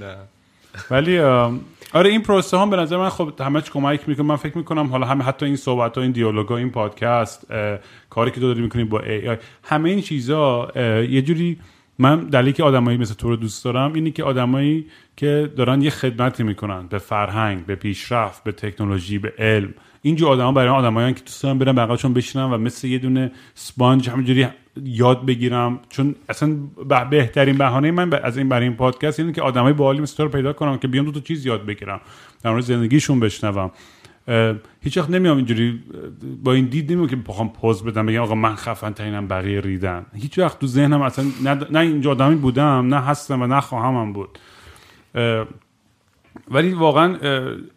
نه. 0.00 0.16
ولی 0.90 1.18
آره 1.92 2.10
این 2.10 2.22
پروسه 2.22 2.58
هم 2.58 2.70
به 2.70 2.76
نظر 2.76 2.96
من 2.96 3.08
خب 3.08 3.32
همه 3.40 3.60
چی 3.60 3.70
کمک 3.70 4.08
می‌کنه. 4.08 4.26
من 4.26 4.36
فکر 4.36 4.58
می‌کنم 4.58 4.86
حالا 4.86 5.06
همه 5.06 5.24
حتی 5.24 5.46
این 5.46 5.56
صحبت 5.56 5.96
ها 5.96 6.02
این 6.02 6.12
دیالوگ 6.12 6.48
ها 6.48 6.56
این 6.56 6.70
پادکست 6.70 7.46
کاری 8.10 8.30
که 8.30 8.40
تو 8.40 8.46
داری 8.46 8.60
می‌کنی 8.60 8.84
با 8.84 9.00
ای 9.00 9.28
آی 9.28 9.36
همه 9.62 9.90
این 9.90 10.00
چیزا 10.00 10.64
اه، 10.76 11.04
یه 11.04 11.22
جوری 11.22 11.58
من 11.98 12.20
دلیلی 12.20 12.52
که 12.52 12.62
آدمایی 12.62 12.98
مثل 12.98 13.14
تو 13.14 13.28
رو 13.28 13.36
دوست 13.36 13.64
دارم 13.64 13.92
اینه 13.92 14.10
که 14.10 14.24
آدمایی 14.24 14.86
که 15.16 15.52
دارن 15.56 15.82
یه 15.82 15.90
خدمتی 15.90 16.42
می‌کنن 16.42 16.86
به 16.86 16.98
فرهنگ 16.98 17.66
به 17.66 17.74
پیشرفت 17.74 18.44
به 18.44 18.52
تکنولوژی 18.52 19.18
به 19.18 19.32
علم. 19.38 19.74
اینجور 20.02 20.28
آدما 20.28 20.52
برای 20.52 20.68
آدمایی 20.68 21.14
که 21.14 21.20
دوست 21.20 21.42
دارن 21.42 21.58
برن 21.58 21.72
بغلشون 21.74 22.12
بشینن 22.12 22.44
و 22.44 22.58
مثل 22.58 22.86
یه 22.88 22.98
دونه 22.98 23.30
سپانج 23.54 24.10
همینجوری 24.10 24.46
یاد 24.84 25.26
بگیرم. 25.26 25.80
چون 25.88 26.14
اصلا 26.28 26.56
به- 26.88 27.04
بهترین 27.10 27.58
بهانه 27.58 27.90
من 27.90 28.12
از 28.12 28.38
این 28.38 28.48
برای 28.48 28.66
این 28.66 28.76
پادکست 28.76 29.20
اینه 29.20 29.32
که 29.32 29.42
آدمای 29.42 29.72
باحالی 29.72 30.00
مثل 30.00 30.16
تو 30.16 30.22
رو 30.22 30.28
پیدا 30.28 30.52
کنم 30.52 30.78
که 30.78 30.88
بیام 30.88 31.04
دو 31.04 31.12
تا 31.12 31.20
چیز 31.20 31.46
یاد 31.46 31.66
بگیرم. 31.66 32.00
در 32.42 32.50
مورد 32.50 32.62
زندگیشون 32.62 33.20
بشنوم. 33.20 33.70
هیچ 34.80 34.98
وقت 34.98 35.10
نمیام 35.10 35.36
اینجوری 35.36 35.80
با 36.44 36.52
این 36.52 36.64
دید 36.64 36.92
نمیام 36.92 37.08
که 37.08 37.16
بخوام 37.16 37.48
پوز 37.48 37.84
بدم 37.84 38.06
بگم 38.06 38.20
آقا 38.20 38.34
من 38.34 38.54
خفن 38.54 38.92
ترینم 38.92 39.28
بقیه 39.28 39.60
ریدن. 39.60 40.06
هیچ 40.14 40.38
وقت 40.38 40.58
تو 40.58 40.66
ذهنم 40.66 41.02
اصلا 41.02 41.24
نه, 41.70 41.80
اینجا 41.80 42.10
آدمی 42.10 42.36
بودم 42.36 42.86
نه 42.94 43.00
هستم 43.00 43.42
و 43.42 43.46
نه 43.46 43.60
خواهمم 43.60 44.12
بود. 44.12 44.38
ولی 46.50 46.72
واقعا 46.72 47.16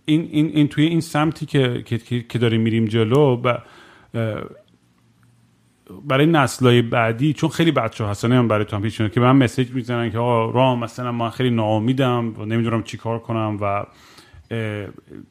این, 0.06 0.30
این, 0.32 0.48
این 0.54 0.68
توی 0.68 0.86
این 0.86 1.02
سمتی 1.02 1.46
که, 1.46 1.84
که, 1.86 2.22
که, 2.22 2.40
داریم 2.40 2.62
میریم 2.62 2.86
جلو 2.86 3.42
اه، 4.14 4.42
برای 6.08 6.26
نسلهای 6.26 6.82
بعدی 6.82 7.34
چون 7.34 7.50
خیلی 7.50 7.72
بچه 7.72 8.06
هستن 8.06 8.28
نمی‌دونم 8.28 8.48
برای 8.48 8.66
تو 8.66 8.76
هم 8.76 8.90
که 8.90 9.20
به 9.20 9.34
من 9.34 9.36
مسیج 9.36 9.72
می‌زنن 9.72 10.12
که 10.12 10.18
آقا 10.18 10.52
رام 10.52 10.80
مثلا 10.80 11.12
من 11.12 11.30
خیلی 11.30 11.50
ناامیدم 11.50 12.34
و 12.38 12.46
نمی‌دونم 12.46 12.84
چی 12.84 12.98
کار 12.98 13.20
کنم 13.20 13.58
و 13.62 13.84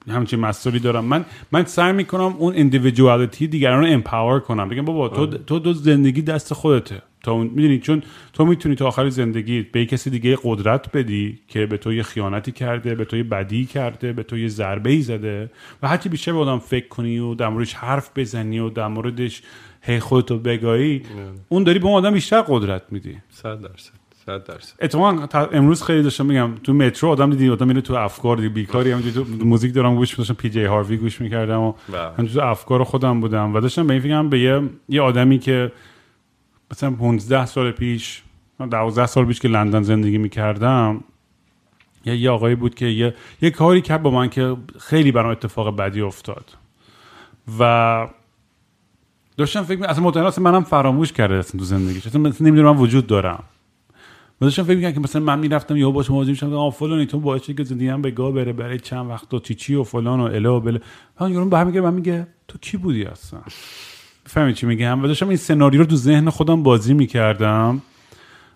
همچین 0.09 0.41
مسئولی 0.41 0.79
دارم. 0.79 1.05
من 1.05 1.25
من 1.53 1.65
سعی 1.65 1.93
می‌کنم 1.93 2.37
اون 2.39 2.55
اندیویدوالیتی 2.57 3.47
دیگران 3.47 3.85
رو 3.85 3.93
امپاور 3.93 4.41
کنم. 4.41 4.69
بگم 4.69 4.85
بابا 4.85 5.09
تو 5.09 5.27
تو 5.27 5.59
دو 5.59 5.73
زندگی 5.73 6.23
دست 6.23 6.55
خودته. 6.55 7.03
تا 7.23 7.33
اون 7.33 7.47
می‌دونی 7.47 7.79
چون 7.79 8.03
تو 8.33 8.45
می‌تونی 8.45 8.75
تا 8.75 8.87
آخر 8.87 9.09
زندگی 9.09 9.63
به 9.63 9.87
کسی 9.87 10.11
دیگه 10.11 10.39
قدرت 10.45 10.97
بدی 10.97 11.39
که 11.49 11.67
به 11.67 11.77
تو 11.77 11.93
یه 11.93 12.03
خیانتی 12.03 12.53
کرده 12.53 12.95
به 12.95 13.05
تو 13.05 13.17
یه 13.17 13.23
بدی 13.23 13.65
کرده 13.65 14.13
به 14.13 14.23
تو 14.23 14.39
یه 14.39 14.49
ضربه 14.49 14.91
ای 14.91 15.03
زده 15.03 15.51
و 15.83 15.89
هرچی 15.89 16.09
بیشتر 16.09 16.33
به 16.33 16.39
آدم 16.39 16.59
فکر 16.59 16.89
کنی 16.89 17.19
و 17.19 17.35
در 17.35 17.49
موردش 17.49 17.75
حرف 17.75 18.11
بزنی 18.17 18.59
و 18.59 18.71
در 18.71 18.89
موردش 18.89 19.43
هی 19.83 20.01
خودتو 20.01 20.39
بگایی 20.39 21.03
اون 21.49 21.65
داری 21.65 21.79
به 21.79 21.87
اون 21.87 21.95
آدم 21.95 22.15
بیشتر 22.15 22.45
قدرت 22.49 22.83
میدی. 22.91 23.17
صد 23.31 23.61
درصد. 23.61 24.00
صد 24.27 24.45
درصد 24.45 24.75
اتفاقا 24.81 25.47
امروز 25.53 25.83
خیلی 25.83 26.03
داشتم 26.03 26.27
میگم 26.27 26.55
تو 26.63 26.73
مترو 26.73 27.09
آدم 27.09 27.31
دیدی 27.31 27.51
آدم 27.51 27.67
میره 27.67 27.81
تو 27.81 27.95
افکار 27.95 28.37
دیگه 28.37 28.49
بیکاری 28.49 28.91
همونجوری 28.91 29.15
تو 29.15 29.45
موزیک 29.45 29.75
دارم 29.75 29.95
گوش 29.97 30.13
میداشتم 30.13 30.35
پی 30.35 30.51
جی 30.51 30.65
هاروی 30.65 30.97
گوش 30.97 31.21
می‌کردم 31.21 31.61
و 31.61 31.73
بله. 31.89 32.01
همونجوری 32.01 32.41
تو 32.41 32.47
افکار 32.47 32.85
خودم 32.85 33.21
بودم 33.21 33.55
و 33.55 33.61
داشتم 33.61 33.87
به 33.87 33.93
این 33.93 34.03
فکرم 34.03 34.29
به 34.29 34.41
یه, 34.41 34.63
یه 34.89 35.03
آدمی 35.03 35.39
که 35.39 35.73
مثلا 36.71 36.91
15 36.91 37.47
سال 37.47 37.71
پیش 37.71 38.23
12 38.71 39.07
سال 39.07 39.25
پیش 39.25 39.41
که 39.41 39.49
لندن 39.49 39.83
زندگی 39.83 40.19
می‌کردم 40.19 41.05
یه 42.05 42.17
یه 42.17 42.31
آقایی 42.31 42.55
بود 42.55 42.75
که 42.75 42.87
یه, 42.87 43.15
یه 43.43 43.51
کاری 43.51 43.81
کرد 43.81 44.03
با 44.03 44.11
من 44.11 44.29
که 44.29 44.57
خیلی 44.79 45.13
برام 45.13 45.31
اتفاق 45.31 45.77
بدی 45.77 46.01
افتاد 46.01 46.57
و 47.61 48.09
داشتم 49.37 49.63
فکر 49.63 49.79
می 49.79 49.87
اصلا 49.87 50.05
مطمئن 50.05 50.43
منم 50.43 50.65
فراموش 50.65 51.13
کرده 51.13 51.35
اصلا 51.35 51.59
تو 51.59 51.65
زندگیش 51.65 52.07
اصلا 52.07 52.21
نمی‌دونم 52.41 52.71
من 52.71 52.77
وجود 52.77 53.07
دارم 53.07 53.45
و 54.41 54.45
داشتم 54.45 54.63
فکر 54.63 54.77
می‌کنم 54.77 54.93
که 54.93 55.01
مثلا 55.01 55.23
من 55.23 55.39
می‌رفتم 55.39 55.77
یا 55.77 55.91
باش 55.91 56.11
مواجه 56.11 56.31
میشم 56.31 56.53
آ 56.53 56.71
فلانی 56.71 57.07
تو 57.07 57.21
باعث 57.21 57.43
شدی 57.43 57.55
که 57.55 57.65
زندگیم 57.65 58.03
به 58.03 58.11
گاه 58.11 58.33
بره 58.33 58.53
برای 58.53 58.79
چند 58.79 59.11
وقت 59.11 59.35
و 59.35 59.39
چی 59.39 59.55
چی 59.55 59.75
و 59.75 59.85
فلان 59.85 60.21
و 60.21 60.23
اله 60.23 60.49
و 60.49 60.61
بله. 60.61 60.81
ها 61.17 61.31
یارو 61.31 61.49
به 61.49 61.59
هم 61.59 61.67
میگه 61.67 61.81
من 61.81 61.95
میگه 61.95 62.27
تو 62.49 62.59
کی 62.59 62.77
بودی 62.77 63.05
اصلا؟ 63.05 63.41
فهمی 64.27 64.55
چی 64.55 64.67
میگم؟ 64.67 65.05
و 65.05 65.07
داشتم 65.07 65.29
این 65.29 65.37
سناریو 65.37 65.81
رو 65.81 65.87
تو 65.87 65.97
ذهن 65.97 66.31
خودم 66.31 66.63
بازی 66.63 66.95
می‌کردم. 66.95 67.83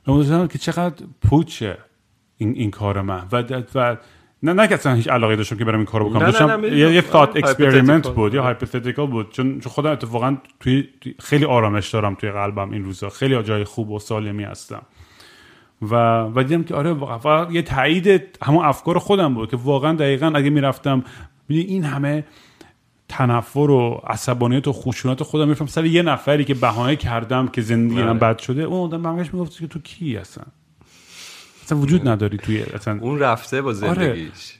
و 0.07 0.13
داشتم 0.13 0.47
که 0.47 0.59
چقدر 0.59 1.05
پوچه 1.23 1.79
این, 2.37 2.55
این 2.57 2.71
کار 2.71 3.01
من. 3.03 3.27
و, 3.33 3.63
و 3.75 3.97
نه 4.43 4.53
نه 4.53 4.69
که 4.69 4.75
اصلا 4.75 4.95
هیچ 4.95 5.09
علاقه 5.09 5.37
داشتم 5.37 5.57
که 5.57 5.65
برم 5.65 5.77
این 5.77 5.87
کارو 5.87 6.11
بکنم. 6.11 6.31
داشتم. 6.31 6.65
یه, 6.65 7.01
experiment 7.03 8.05
hypothetical. 8.05 8.09
بود 8.09 8.35
یا 8.35 8.55
hypothetical 8.55 9.01
بود. 9.11 9.33
چون 9.33 9.61
خودم 9.61 9.91
اتفاقا 9.91 10.37
توی- 10.61 10.89
خیلی 11.19 11.45
آرامش 11.45 11.91
دارم 11.91 12.15
توی 12.15 12.31
قلبم 12.31 12.71
این 12.71 12.85
روزا. 12.85 13.09
خیلی 13.09 13.43
جای 13.43 13.65
خوب 13.65 13.91
و 13.91 13.99
سالمی 13.99 14.45
هستم. 14.45 14.83
و 15.83 16.23
و 16.35 16.43
دیدم 16.43 16.63
که 16.63 16.75
آره 16.75 16.93
واقعا 16.93 17.19
فقط 17.19 17.51
یه 17.51 17.63
تایید 17.63 18.39
همون 18.43 18.65
افکار 18.65 18.99
خودم 18.99 19.35
بود 19.35 19.51
که 19.51 19.57
واقعا 19.57 19.93
دقیقا 19.93 20.33
اگه 20.35 20.51
می‌رفتم 20.51 21.05
این 21.49 21.85
همه 21.85 22.25
تنفر 23.09 23.59
و 23.71 24.01
عصبانیت 24.07 24.69
و 24.69 24.73
خشونت 24.73 25.23
خودم 25.23 25.45
می‌رفتم 25.45 25.67
سر 25.67 25.85
یه 25.85 26.03
نفری 26.03 26.45
که 26.45 26.55
بهانه 26.55 26.97
کردم 26.97 27.49
که 27.49 27.63
زندگی 27.63 28.03
من 28.03 28.19
بله. 28.19 28.33
بد 28.33 28.39
شده 28.39 28.63
اون 28.63 28.81
آدم 28.81 29.03
برگشت 29.03 29.35
می‌گفت 29.35 29.59
که 29.59 29.67
تو 29.67 29.79
کی 29.79 30.17
اصلا 30.17 30.45
اصلا 31.65 31.79
وجود 31.79 32.09
نداری 32.09 32.39
توی 32.39 32.63
اصلا. 32.63 32.99
اون 33.01 33.19
رفته 33.19 33.63
با 33.63 33.73
زندگیش. 33.73 34.59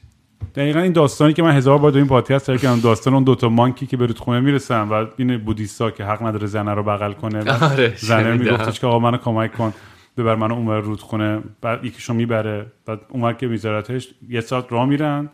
دقیقا 0.55 0.79
این 0.79 0.91
داستانی 0.91 1.33
که 1.33 1.43
من 1.43 1.51
هزار 1.51 1.77
بار 1.77 1.91
تو 1.91 1.97
این 1.97 2.07
پادکست 2.07 2.45
تعریف 2.45 2.61
کردم 2.61 2.79
داستان 2.79 3.13
اون 3.13 3.23
دوتا 3.23 3.49
مانکی 3.49 3.87
که 3.87 3.97
به 3.97 4.05
رودخونه 4.05 4.39
می‌رسن 4.39 4.81
و 4.81 5.05
این 5.17 5.37
بودیستا 5.37 5.91
که 5.91 6.05
حق 6.05 6.23
نداره 6.23 6.47
زنه 6.47 6.73
رو 6.73 6.83
بغل 6.83 7.13
کنه 7.13 7.51
آره، 7.71 7.93
زنه. 7.97 8.33
میگفتش 8.33 8.79
که 8.79 8.87
آقا 8.87 8.99
منو 8.99 9.17
کمک 9.17 9.53
کن. 9.53 9.73
ببر 10.17 10.35
منو 10.35 10.53
اونور 10.53 10.79
رودخونه 10.79 11.41
بعد 11.61 11.85
یکیشو 11.85 12.13
می‌بره 12.13 12.65
بعد 12.85 13.01
اونور 13.09 13.33
که 13.33 13.47
میذارتش 13.47 14.13
یه 14.29 14.41
ساعت 14.41 14.71
راه 14.71 14.85
میرن 14.85 15.29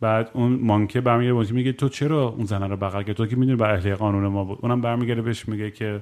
بعد 0.00 0.30
اون 0.32 0.58
مانکه 0.62 1.00
برمیگره 1.00 1.34
بهش 1.34 1.52
میگه 1.52 1.72
تو 1.72 1.88
چرا 1.88 2.22
اون 2.28 2.46
زنه 2.46 2.66
رو 2.66 2.76
بغل 2.76 3.02
کردی؟ 3.02 3.14
تو 3.14 3.26
که 3.26 3.36
می‌دونی 3.36 3.56
بر 3.56 3.70
اهل 3.70 3.94
قانون 3.94 4.26
ما 4.26 4.44
بود. 4.44 4.58
اونم 4.62 4.80
برمیگره 4.80 5.22
بهش 5.22 5.48
میگه 5.48 5.70
که 5.70 6.00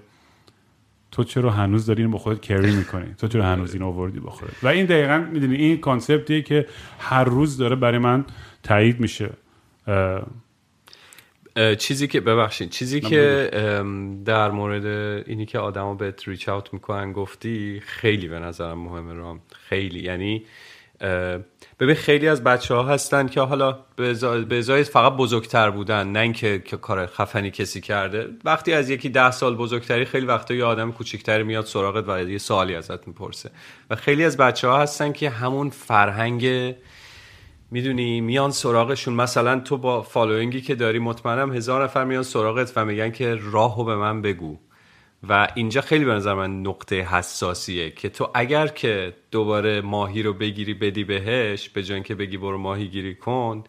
تو 1.11 1.25
چرا 1.25 1.51
هنوز 1.51 1.87
داری 1.87 2.07
با 2.07 2.19
خودت 2.19 2.41
کری 2.41 2.77
می‌کنی؟ 2.77 3.15
تو 3.19 3.29
چرا 3.29 3.45
هنوز 3.45 3.75
اینو 3.75 3.87
آوردی 3.87 4.21
با 4.21 4.31
خودت؟ 4.31 4.65
و 4.65 4.69
این 4.69 4.87
دقیقا 4.87 5.25
می‌دونی 5.33 5.57
این 5.57 5.79
کانسپتیه 5.79 6.43
که 6.43 6.67
هر 6.99 7.25
روز 7.25 7.57
داره 7.57 7.77
برای 7.77 7.99
من 7.99 8.25
تایید 8.63 9.01
میشه. 9.01 9.31
چیزی 11.79 12.09
که 12.09 12.21
ببخشید 12.21 12.71
چیزی 12.71 13.01
که 13.01 13.51
در 14.25 14.51
مورد 14.51 14.87
اینی 15.27 15.47
که 15.47 15.59
آدما 15.59 15.95
بهت 15.95 16.29
ریچ 16.29 16.49
اوت 16.49 16.73
می‌کنن 16.75 17.13
گفتی 17.13 17.83
خیلی 17.87 18.29
به 18.29 18.39
نظرم 18.39 18.79
مهمه 18.79 19.15
رام. 19.15 19.41
خیلی. 19.69 20.01
یعنی 20.01 20.45
ببین 21.81 21.95
خیلی 21.95 22.29
از 22.29 22.45
بچه 22.45 22.75
ها 22.75 22.83
هستن 22.83 23.27
که 23.27 23.41
حالا 23.41 23.79
به 23.97 24.15
به 24.45 24.59
ازای 24.59 24.85
فقط 24.85 25.13
بزرگتر 25.13 25.71
بودن 25.71 26.09
نه 26.09 26.19
اینکه 26.19 26.63
که 26.65 26.77
کار 26.77 27.07
خفنی 27.07 27.51
کسی 27.51 27.81
کرده. 27.81 28.27
وقتی 28.45 28.73
از 28.73 28.91
یکی 28.91 29.09
ده 29.09 29.31
سال 29.31 29.57
بزرگتری 29.57 30.05
خیلی 30.05 30.27
وقتا 30.27 30.55
یه 30.55 30.65
آدم 30.65 30.93
کوچیکتری 30.93 31.43
میاد 31.43 31.65
سراغت 31.65 32.05
و 32.09 32.31
یه 32.31 32.39
سوالی 32.39 32.75
ازت 32.75 33.09
می‌پرسه. 33.09 33.51
و 33.91 33.97
خیلی 33.97 34.25
از 34.25 34.37
بچه 34.37 34.69
ها 34.69 34.83
هستن 34.83 35.13
که 35.13 35.31
همون 35.31 35.71
فرهنگ 35.71 36.75
می‌دونی 37.71 38.21
میان 38.21 38.51
سراغشون. 38.51 39.15
مثلا 39.15 39.61
تو 39.61 39.77
با 39.77 40.03
following 40.03 40.55
ی 40.55 40.61
که 40.61 40.75
داری 40.75 40.99
مطمئنم 40.99 41.53
هزار 41.53 41.85
نفر 41.85 42.05
میان 42.05 42.23
سراغت 42.23 42.73
و 42.77 42.85
میگن 42.85 43.11
که 43.11 43.39
راهو 43.53 43.85
به 43.85 43.97
من 43.97 44.23
بگو. 44.23 44.59
و 45.29 45.49
اینجا 45.55 45.81
خیلی 45.81 46.05
به 46.05 46.13
نظر 46.13 46.35
من 46.35 46.61
نقطه 46.63 47.01
حساسیه 47.03 47.91
که 47.91 48.09
تو 48.09 48.31
اگر 48.35 48.67
که 48.67 49.15
دوباره 49.31 49.81
ماهی 49.81 50.23
رو 50.23 50.33
بگیری 50.33 50.75
بدی 50.75 51.05
بهش 51.05 51.69
به 51.69 51.83
جای 51.83 51.95
اینکه 51.95 52.15
بگی 52.15 52.37
برو 52.37 52.59
ماهی 52.59 52.89
گیری 52.89 53.15
کن 53.15 53.65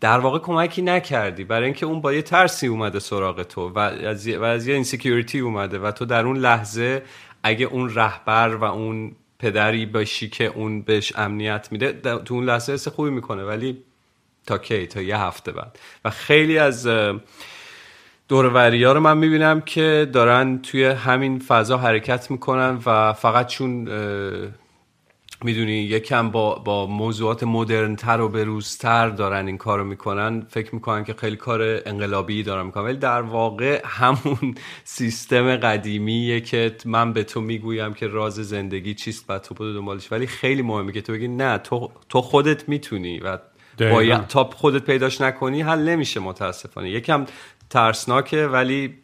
در 0.00 0.18
واقع 0.18 0.38
کمکی 0.38 0.82
نکردی. 0.82 1.44
برای 1.44 1.64
اینکه 1.64 1.86
اون 1.86 2.00
با 2.00 2.12
یه 2.12 2.22
ترسی 2.22 2.66
اومده 2.66 2.98
سراغ 2.98 3.42
تو 3.42 3.68
و 3.68 3.78
از 3.78 4.28
و 4.28 4.44
از 4.44 4.66
یه 4.66 4.74
insecurity 4.74 5.40
اومده 5.40 5.78
و 5.78 5.90
تو 5.90 6.04
در 6.04 6.26
اون 6.26 6.36
لحظه 6.36 7.02
اگه 7.42 7.66
اون 7.66 7.94
رهبر 7.94 8.56
و 8.56 8.64
اون 8.64 9.16
پدری 9.44 9.86
باشی 9.86 10.28
که 10.28 10.44
اون 10.44 10.82
بهش 10.82 11.12
امنیت 11.16 11.68
میده 11.70 11.92
تو 12.24 12.34
اون 12.34 12.44
لحظه 12.44 12.72
حس 12.72 12.88
خوبی 12.88 13.10
می‌کنه 13.10 13.44
ولی 13.44 13.82
تا 14.46 14.58
کی؟ 14.58 14.86
تا 14.86 15.00
یه 15.00 15.18
هفته 15.18 15.52
بعد. 15.52 15.78
و 16.04 16.10
خیلی 16.10 16.58
از 16.58 16.88
دوروری 18.28 18.84
ها 18.84 18.92
رو 18.92 19.00
من 19.00 19.18
می‌بینم 19.18 19.60
که 19.60 20.10
دارن 20.12 20.58
توی 20.58 20.84
همین 20.84 21.38
فضا 21.38 21.78
حرکت 21.78 22.30
می‌کنن 22.30 22.78
و 22.86 23.12
فقط 23.12 23.46
چون 23.46 23.88
می‌دونی 25.44 25.72
یکم 25.72 26.30
با, 26.30 26.54
با 26.54 26.86
موضوعات 26.86 27.42
مدرنتر 27.42 28.20
و 28.20 28.28
بروزتر 28.28 29.08
دارن 29.08 29.46
این 29.46 29.58
کارو 29.58 29.84
می‌کنن. 29.84 30.46
فکر 30.48 30.74
می‌کنن 30.74 31.04
که 31.04 31.14
خیلی 31.14 31.36
کار 31.36 31.82
انقلابی 31.86 32.42
دارن 32.42 32.66
می‌کنن. 32.66 32.84
ولی 32.84 32.96
در 32.96 33.22
واقع 33.22 33.82
همون 33.84 34.54
سیستم 34.84 35.56
قدیمیه 35.56 36.40
که 36.40 36.76
من 36.84 37.12
به 37.12 37.24
تو 37.24 37.40
می‌گویم 37.40 37.94
که 37.94 38.06
راز 38.06 38.34
زندگی 38.34 38.94
چیست 38.94 39.24
و 39.28 39.38
تو 39.38 39.54
برو 39.54 39.72
دنبالش. 39.72 40.12
ولی 40.12 40.26
خیلی 40.26 40.62
مهمه 40.62 40.92
که 40.92 41.00
تو 41.02 41.12
بگی 41.12 41.28
نه 41.28 41.58
تو, 41.58 41.90
تو 42.08 42.20
خودت 42.20 42.68
می‌تونی 42.68 43.18
و. 43.18 43.38
باید 43.78 44.26
تا 44.26 44.44
خودت 44.44 44.84
پیداش 44.84 45.20
نکنی 45.20 45.62
حل 45.62 45.88
نمیشه 45.88 46.20
متاسفانه. 46.20 46.90
یکم 46.90 47.26
ترسناکه 47.70 48.46
ولی 48.46 48.94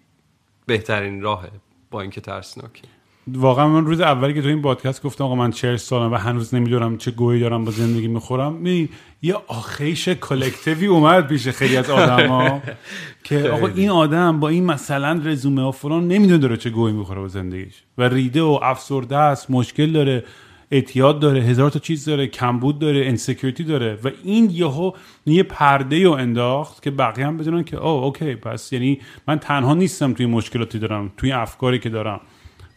بهترین 0.66 1.22
راهه 1.22 1.50
با 1.90 2.00
اینکه 2.00 2.20
ترسناکه 2.20 2.82
واقعا 3.28 3.68
من 3.68 3.86
روز 3.86 4.00
اولی 4.00 4.34
که 4.34 4.42
تو 4.42 4.48
این 4.48 4.62
پادکست 4.62 5.02
گفتم 5.02 5.24
آقا 5.24 5.34
من 5.34 5.50
40 5.50 5.76
سالم 5.76 6.12
و 6.12 6.16
هنوز 6.16 6.54
نمی‌دونم 6.54 6.96
چه 6.96 7.10
گویی 7.10 7.40
دارم 7.40 7.64
با 7.64 7.70
زندگی 7.70 8.08
می‌خورم. 8.08 8.52
می 8.52 8.88
یه 9.22 9.36
آخیش 9.46 10.08
کلکتیوی 10.08 10.86
اومد 10.86 11.26
پیش 11.26 11.48
خیلی 11.48 11.76
از 11.76 11.90
آدما 11.90 12.62
که 13.24 13.48
آقا 13.48 13.66
این 13.66 13.90
آدم 13.90 14.40
با 14.40 14.48
این 14.48 14.64
مثلا 14.64 15.20
رزومه 15.24 15.62
و 15.62 15.70
فلان 15.70 16.08
نمی‌دونه 16.08 16.38
داره 16.38 16.56
چه 16.56 16.70
گویی 16.70 16.94
می‌خوره 16.94 17.20
با 17.20 17.28
زندگیش. 17.28 17.74
و 17.98 18.02
ریده 18.02 18.42
و 18.42 18.58
افسرده 18.62 19.16
است 19.16 19.50
مشکل 19.50 19.92
داره 19.92 20.24
اعتیاد 20.70 21.20
داره 21.20 21.40
هزار 21.40 21.70
تا 21.70 21.78
چیز 21.78 22.04
داره 22.04 22.26
کمبود 22.26 22.78
داره 22.78 23.06
insecurity 23.06 23.64
داره. 23.64 23.98
و 24.04 24.10
این 24.24 24.50
یهو 24.50 24.92
یه 25.26 25.42
پرده 25.42 26.04
رو 26.04 26.10
انداخت 26.10 26.82
که 26.82 26.90
بقیه 26.90 27.26
هم 27.26 27.36
بدونن 27.36 27.64
که 27.64 27.76
او 27.76 28.04
okay 28.04 28.34
پس 28.34 28.72
یعنی 28.72 29.00
من 29.28 29.38
تنها 29.38 29.74
نیستم 29.74 30.12
توی 30.12 30.26
مشکلاتی 30.26 30.78
دارم 30.78 31.12
توی 31.16 31.32
افکاری 31.32 31.78
که 31.78 31.88
دارم. 31.88 32.20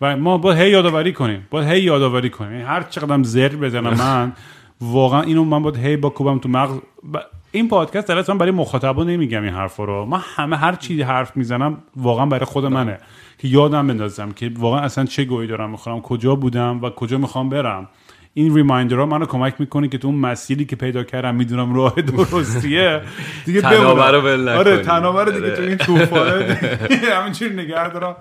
و 0.03 0.17
ما 0.17 0.37
باید 0.37 0.57
هی 0.57 0.69
یادآوری 0.69 1.13
کنیم. 1.13 1.47
باید 1.49 1.67
هی 1.67 1.81
یادآوری 1.81 2.29
کنیم. 2.29 2.51
یعنی 2.51 2.63
هر 2.63 2.83
چقدرم 2.83 3.23
زر 3.23 3.55
بزنم 3.55 3.93
من 3.93 4.33
واقعا 4.81 5.21
اینو 5.21 5.43
من 5.43 5.63
باید 5.63 5.77
هی 5.77 5.97
بکوبم 5.97 6.39
تو 6.39 6.49
مغز. 6.49 6.77
ب- 7.13 7.17
این 7.51 7.67
پادکست 7.67 8.07
در 8.07 8.17
اصلا 8.17 8.35
برای 8.35 8.51
مخاطبا 8.51 9.03
نمیگم 9.03 9.43
این 9.43 9.53
حرفا 9.53 9.83
رو. 9.83 10.05
من 10.05 10.19
همه 10.35 10.57
هر 10.57 10.75
چیزی 10.75 11.01
حرف 11.01 11.37
می‌زنم 11.37 11.77
واقعا 11.95 12.25
برای 12.25 12.45
خود 12.45 12.65
منه. 12.65 12.97
که 13.37 13.47
یادم 13.47 13.87
بندازم 13.87 14.31
که 14.31 14.51
واقعا 14.57 14.79
اصلا 14.79 15.05
چه 15.05 15.25
گهی 15.25 15.47
دارم 15.47 15.69
می‌خورم 15.69 16.01
کجا 16.01 16.35
بودم 16.35 16.81
و 16.81 16.89
کجا 16.89 17.17
می‌خوام 17.17 17.49
برم. 17.49 17.89
این 18.33 18.55
reminder 18.55 19.00
ها 19.00 19.05
منو 19.05 19.25
کمک 19.25 19.55
می‌کنه 19.59 19.87
که 19.87 19.97
تو 19.97 20.07
اون 20.07 20.17
مسیری 20.17 20.65
که 20.65 20.75
پیدا 20.75 21.03
کردم 21.03 21.35
می‌دونم 21.35 21.75
راه 21.75 21.95
درستیه. 21.95 23.01
دیگه 23.45 23.61
بمونم. 23.61 23.99
آره. 24.47 24.77
طنابه 24.77 25.23
رو 25.23 25.31
دیگه 25.31 25.45
آره. 25.45 25.55
تو 25.55 25.61
این 25.61 25.77
طوفانه 25.77 26.57
همینجوری 27.19 27.55
نگه 27.55 27.89
دارم. 27.89 28.15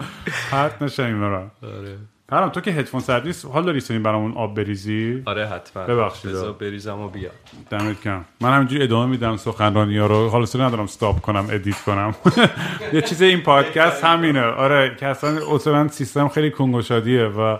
پرت 0.50 0.82
نشه 0.82 1.02
اینا 1.04 1.28
رو 1.28 1.36
آره. 1.36 1.96
پرم 2.28 2.48
تو 2.48 2.60
که 2.60 2.70
هدفون 2.70 3.00
سر 3.00 3.22
نیست. 3.22 3.44
حال 3.44 3.64
داری 3.64 3.80
سنین 3.80 4.02
برامون 4.02 4.32
آب 4.32 4.56
بریزی؟ 4.56 5.22
آره 5.26 5.46
حتما. 5.46 5.82
ببخشید. 5.82 6.30
بذار 6.30 6.52
بریزم 6.52 7.00
و 7.00 7.08
بیا 7.08 7.30
دمت 7.70 8.02
گرم. 8.02 8.24
من 8.40 8.52
همینجوری 8.56 8.82
ادامه 8.82 9.10
میدم 9.10 9.36
سخنرانی 9.36 9.98
ها 9.98 10.06
رو. 10.06 10.28
حالا 10.28 10.46
سر 10.46 10.62
ندارم 10.62 10.84
stop 10.84 11.20
کنم 11.20 11.46
edit 11.50 11.80
کنم. 11.80 12.14
یه 12.92 13.00
چیز 13.00 13.22
این 13.22 13.40
پادکست 13.40 14.04
همینه. 14.04 14.42
آره 14.42 14.96
که 15.00 15.06
اصلا 15.06 15.88
سیستم 15.88 16.28
خیلی 16.28 16.50
کنگوشادیه 16.50 17.24
و 17.24 17.58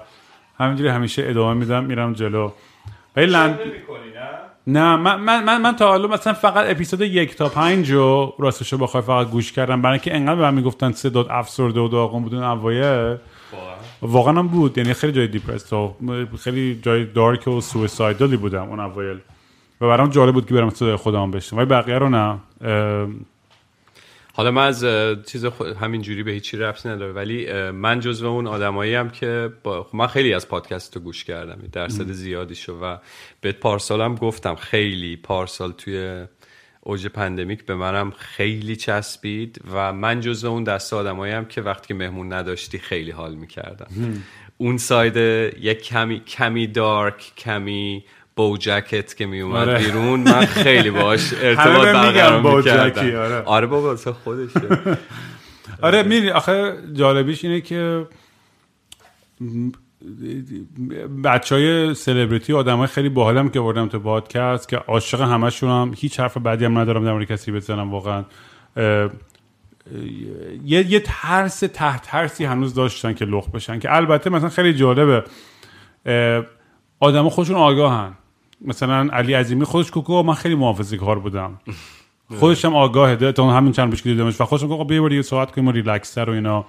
همینجوری 0.59 0.89
همیشه 0.89 1.25
ادامه 1.29 1.61
میدم 1.61 1.85
میرم 1.85 2.13
جلو. 2.13 2.51
ولی 3.17 3.27
لند 3.27 3.59
نه؟ 4.67 4.97
من, 4.97 5.21
من, 5.21 5.45
من, 5.45 5.61
من 5.61 5.77
تا 5.77 5.89
حالا 5.89 6.09
مثلا 6.09 6.33
فقط 6.33 6.71
اپیزود 6.71 7.01
یک 7.01 7.37
تا 7.37 7.49
پنج 7.49 7.93
رو 7.93 8.35
راستشو 8.39 8.79
بخوای 8.79 9.03
فقط 9.03 9.31
گوش 9.31 9.53
کردم 9.53 9.83
برای 9.83 9.93
اینکه 9.93 10.17
انقدر 10.17 10.35
به 10.35 10.43
من 10.43 10.55
می‌گفتن 10.55 10.93
صدات 10.93 11.31
افسرده 11.31 11.81
و 11.81 11.89
داغون 11.89 12.23
بودن 12.23 12.43
اوایل. 12.43 13.17
واقعا. 14.03 14.39
هم 14.39 14.49
بود 14.49 14.79
یعنی 14.79 14.95
خیلی 14.95 15.13
جای 15.13 15.27
دیپرس 15.27 15.73
و 15.73 15.95
خیلی 16.39 16.81
جای 16.83 17.05
دارک 17.05 17.49
و 17.49 17.61
سویسایدالی 17.61 18.37
بودم 18.37 18.69
اون 18.69 18.81
اوایل. 18.81 19.19
و 19.81 19.89
برام 19.89 20.11
جالب 20.11 20.35
بود 20.35 20.47
که 20.47 20.55
برم 20.55 20.71
صدای 20.71 20.97
خودم 20.97 21.31
بشنم 21.31 21.59
ولی 21.59 21.69
بقیه 21.69 21.99
رو 21.99 22.09
نه. 22.09 22.39
حالا 24.35 24.51
من 24.51 24.67
از 24.67 24.85
چیز 25.27 25.45
همین 25.81 26.03
جوری 26.03 26.23
به 26.23 26.33
هیچی 26.33 26.57
ربطی 26.57 26.89
نداره 26.89 27.13
ولی 27.13 27.53
من 27.71 28.01
جزو 28.01 28.27
اون 28.27 28.47
آدمایی 28.47 28.95
هم 28.95 29.11
که 29.11 29.51
با 29.63 29.83
خب 29.83 29.97
من 29.97 30.07
خیلی 30.07 30.35
از 30.35 30.49
پادکست 30.49 30.97
رو 30.97 31.03
گوش 31.03 31.25
کردم 31.25 31.59
درصد 31.73 32.13
زیادی 32.13 32.55
شو 32.55 32.79
و 32.83 32.97
بهت 33.41 33.57
پارسالم 33.57 34.15
گفتم 34.15 34.55
خیلی 34.55 35.17
پارسال 35.17 35.73
توی 35.73 36.25
اوج 36.81 37.07
pandemic 37.07 37.67
به 37.67 37.75
منم 37.75 38.11
خیلی 38.11 38.77
چسبید 38.77 39.61
و 39.73 39.93
من 39.93 40.21
جزو 40.21 40.49
اون 40.49 40.65
دسته 40.65 40.97
آدمایی 40.97 41.33
هم 41.33 41.45
که 41.45 41.63
وقتی 41.63 41.89
که 41.89 41.95
مهمون 41.95 42.33
نداشتی 42.33 42.79
خیلی 42.79 43.11
حال 43.11 43.35
می‌کردم. 43.35 43.87
اون 44.59 44.77
side 44.79 45.17
یک 45.61 45.83
کمی 45.83 46.21
کمی 46.21 46.67
dark 46.67 47.33
کمی 47.37 48.05
BoJack 48.49 48.57
ت 48.57 49.17
که 49.17 49.27
می 49.27 49.41
اومد 49.41 49.69
آره. 49.69 49.79
بیرون 49.79 50.21
من 50.21 50.45
خیلی 50.45 50.91
باش 50.91 51.33
ارتباط 51.43 51.89
برقرار 51.89 52.57
می‌کردم. 52.57 53.17
آره. 53.17 53.43
آره 53.43 53.67
بابا 53.67 53.97
خودشه. 53.97 54.61
آره 55.83 56.03
می‌دونی 56.03 56.31
آخه 56.31 56.75
جالبیش 56.93 57.45
اینه 57.45 57.61
که 57.61 58.07
بچه 61.25 61.55
های 61.55 61.95
سلبریتی 61.95 62.53
آدم 62.53 62.77
های 62.77 62.87
خیلی 62.87 63.09
باحالم 63.09 63.49
که 63.49 63.61
بردم 63.61 63.89
تو 63.89 63.99
پادکست 63.99 64.69
که 64.69 64.77
عاشق 64.77 65.21
همشون 65.21 65.71
هم 65.71 65.95
هیچ 65.97 66.21
حرف 66.21 66.37
بعدی 66.37 66.65
هم 66.65 66.79
ندارم 66.79 67.05
در 67.05 67.13
مورد 67.13 67.27
کسی 67.27 67.53
بزنم 67.53 67.91
واقعا. 67.91 68.25
یه, 70.65 70.93
یه 70.93 71.01
ترس 71.01 71.61
تحت 71.61 72.03
ترسی 72.03 72.45
هنوز 72.45 72.75
داشتن 72.75 73.15
که 73.15 73.25
لخ 73.25 73.49
بشن 73.49 73.79
که 73.79 73.97
البته 73.97 74.31
مثلا 74.31 74.49
خیلی 74.49 74.75
جالبه. 74.75 75.25
آدم 77.01 77.29
خودشون 77.29 77.57
آگاهن. 77.57 78.13
مثلا 78.65 79.09
علی 79.13 79.35
عظیمی 79.35 79.65
خودش 79.65 79.91
کوکو 79.91 80.23
من 80.23 80.35
خیلی 80.35 80.55
محافظه 80.55 80.97
کار 80.97 81.19
بودم. 81.19 81.61
خودش 82.39 82.65
هم 82.65 82.75
آگاهه 82.75 83.17
ده 83.17 83.33
تا 83.33 83.51
همین 83.51 83.73
چند 83.73 83.97
که 83.97 84.03
دیدمش. 84.03 84.41
و 84.41 84.45
خودش 84.45 84.63
میگه 84.63 84.85
بیا 84.85 85.03
بریم 85.03 85.17
یه 85.17 85.23
صحبت 85.23 85.51
کنیم 85.51 85.69
و 85.69 85.73
ریلکس‌تر 85.73 86.31
و 86.31 86.33
اینا. 86.33 86.67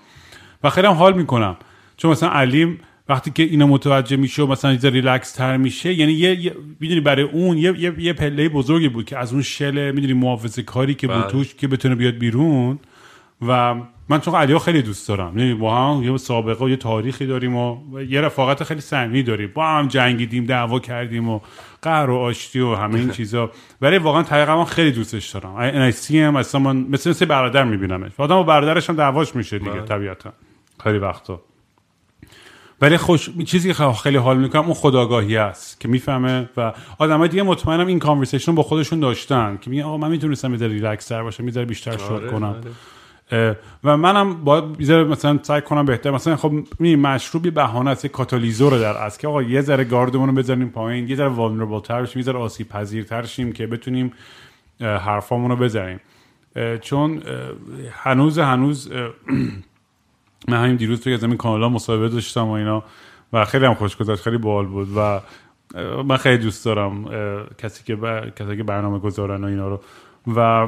و 0.64 0.70
خیلی 0.70 0.88
هم 0.88 0.94
حال 0.94 1.14
می‌کنم. 1.14 1.58
چون 1.98 2.12
مثلا 2.12 2.30
علیم 2.30 2.80
وقتی 3.10 3.32
که 3.32 3.44
اینا 3.44 3.68
متوجه 3.68 4.18
میشه 4.18 4.44
و 4.44 4.48
مثلا 4.48 4.74
یه 4.74 4.89
ریلکس 4.89 5.32
تر 5.32 5.58
میشه 5.58 5.94
یعنی 5.94 6.14
یه, 6.14 6.39
یه 6.39 6.56
می‌دونی 6.80 7.02
برای 7.02 7.24
اون 7.24 7.58
یه 7.58 7.80
یه, 7.80 7.94
یه 7.98 8.14
پله 8.14 8.50
بزرگی 8.50 8.89
بود 8.89 9.06
که 9.06 9.18
از 9.18 9.34
اون 9.34 9.41
شل 9.41 9.91
می‌دونی 9.91 10.14
محافظه 10.14 10.64
کاری 10.64 10.94
که 10.94 11.08
بود 11.08 11.16
بله. 11.16 11.32
توش 11.32 11.56
که 11.56 11.68
بتونه 11.68 11.96
بیاد 11.96 12.14
بیرون. 12.14 12.80
و 13.48 13.76
من 14.10 14.20
چون 14.20 14.36
علیو 14.36 14.60
خیلی 14.60 14.82
دوست 14.82 15.08
دارم. 15.08 15.38
یعنی 15.38 15.54
با 15.54 15.78
هم 15.78 16.04
یه 16.04 16.18
سابقه 16.18 16.66
و 16.66 16.70
یه 16.70 16.76
تاریخی 16.76 17.26
داریم 17.26 17.56
و 17.56 17.78
و 17.93 18.01
یه 18.01 18.22
رفاقت 18.22 18.64
خیلی 18.64 18.82
صمیمی 18.82 19.24
داریم. 19.24 19.51
با 19.54 19.68
هم 19.68 19.88
جنگیدیم 19.88 20.45
دعوا 20.45 20.80
کردیم 20.80 21.30
و 21.30 21.39
قهر 21.82 22.10
و 22.10 22.18
آشتی 22.18 22.60
و 22.60 22.76
همه 22.76 22.99
این 22.99 23.12
چیزا. 23.18 23.51
ولی 23.82 23.97
واقعا 23.97 24.24
عمیقا 24.24 24.57
من 24.58 24.66
خیلی 24.66 24.91
دوستش 24.91 25.30
دارم. 25.30 25.56
ان 25.56 25.93
ام 26.14 26.36
اصلا 26.36 26.62
من 26.62 26.78
مثل 26.78 27.10
مثل 27.10 27.26
برادر 27.26 27.64
میبینمش. 27.64 28.12
آدم 28.18 28.36
با 28.36 28.43
برادرش 28.43 28.89
هم 28.89 28.95
دعواش 28.95 29.36
میشه 29.36 29.60
دیگه 29.60 29.82
طبیعتا. 29.82 30.34
خیلی 30.84 30.97
وقتا. 30.97 31.41
ولی 32.82 32.97
خوش 32.97 33.30
چیزی 33.45 33.74
که 33.74 33.91
خیلی 34.04 34.18
حال 34.18 34.38
می‌کنم 34.38 34.64
اون 34.64 34.74
خودآگاهی 34.74 35.38
است 35.38 35.80
که 35.80 35.88
می‌فهمه 35.88 36.49
و 36.58 36.74
آدمای 36.99 37.30
دیگه 37.30 37.43
مطمئنم 37.43 37.88
این 37.88 37.99
conversation 37.99 38.55
با 38.56 38.64
خودشون 38.64 38.99
داشتن. 38.99 39.58
که 39.62 39.70
میگن 39.70 39.84
آقا 39.84 39.97
من 39.97 40.12
می‌تونستم 40.12 40.54
یه 40.54 40.68
ریلکس 40.68 41.08
تر 41.08 41.24
باشم 41.24 41.47
یه 41.47 41.66
بیشتر 41.66 41.97
شاد 41.97 42.12
آره، 42.12 42.32
کنم. 42.32 42.43
آره. 42.43 42.72
و 43.84 43.97
منم 43.97 44.43
باید 44.43 44.84
ذره 44.84 45.03
مثلا 45.03 45.39
سعی 45.41 45.61
کنم 45.61 45.86
بهتر. 45.86 46.11
مثلا 46.11 46.36
خب 46.36 46.53
می 46.79 46.95
مشروب 46.95 47.45
یه 47.45 47.51
بهانه 47.51 47.89
است 47.89 48.07
کاتالیزور 48.07 48.79
در 48.79 49.03
از 49.03 49.17
که 49.17 49.27
آقا 49.27 49.43
یه 49.43 49.61
ذره 49.61 49.84
گاردمون 49.84 50.29
رو 50.29 50.36
بزنیم 50.36 50.69
پایین 50.69 51.07
یه 51.07 51.15
ذره 51.15 51.27
vulnerable 51.28 51.80
تر 51.79 52.01
بشیم 52.01 52.19
یه 52.19 52.25
ذره 52.25 52.39
آسیب 52.39 52.69
پذیرتر 52.69 53.23
شیم 53.23 53.51
که 53.51 53.67
بتونیم 53.67 54.13
حرفامون 54.79 55.51
رو 55.51 55.55
بزنیم. 55.55 55.99
چون 56.81 57.21
هنوز 57.91 58.39
هنوز 58.39 58.91
من 60.47 60.63
همین 60.63 60.75
دیروز 60.75 61.01
توی 61.01 61.13
از 61.13 61.23
این 61.23 61.38
کانالا 61.38 61.69
مصاحبه 61.69 62.09
داشتم 62.09 62.47
و 62.47 62.51
اینا 62.51 62.84
و 63.34 63.45
خیلی 63.45 63.65
هم 63.65 63.73
خوش 63.73 63.97
گذشت 63.97 64.21
خیلی 64.21 64.38
باحال 64.38 64.65
بود 64.65 64.88
و 64.97 65.21
من 66.03 66.17
خیلی 66.17 66.38
دوست 66.38 66.65
دارم 66.65 67.05
کسی 67.57 67.84
که 67.84 67.95
کسی 68.36 68.57
که 68.57 68.63
برنامه 68.63 68.99
گذارن 68.99 69.43
و 69.43 69.47
اینا 69.47 69.67
رو. 69.67 69.81
و 70.36 70.67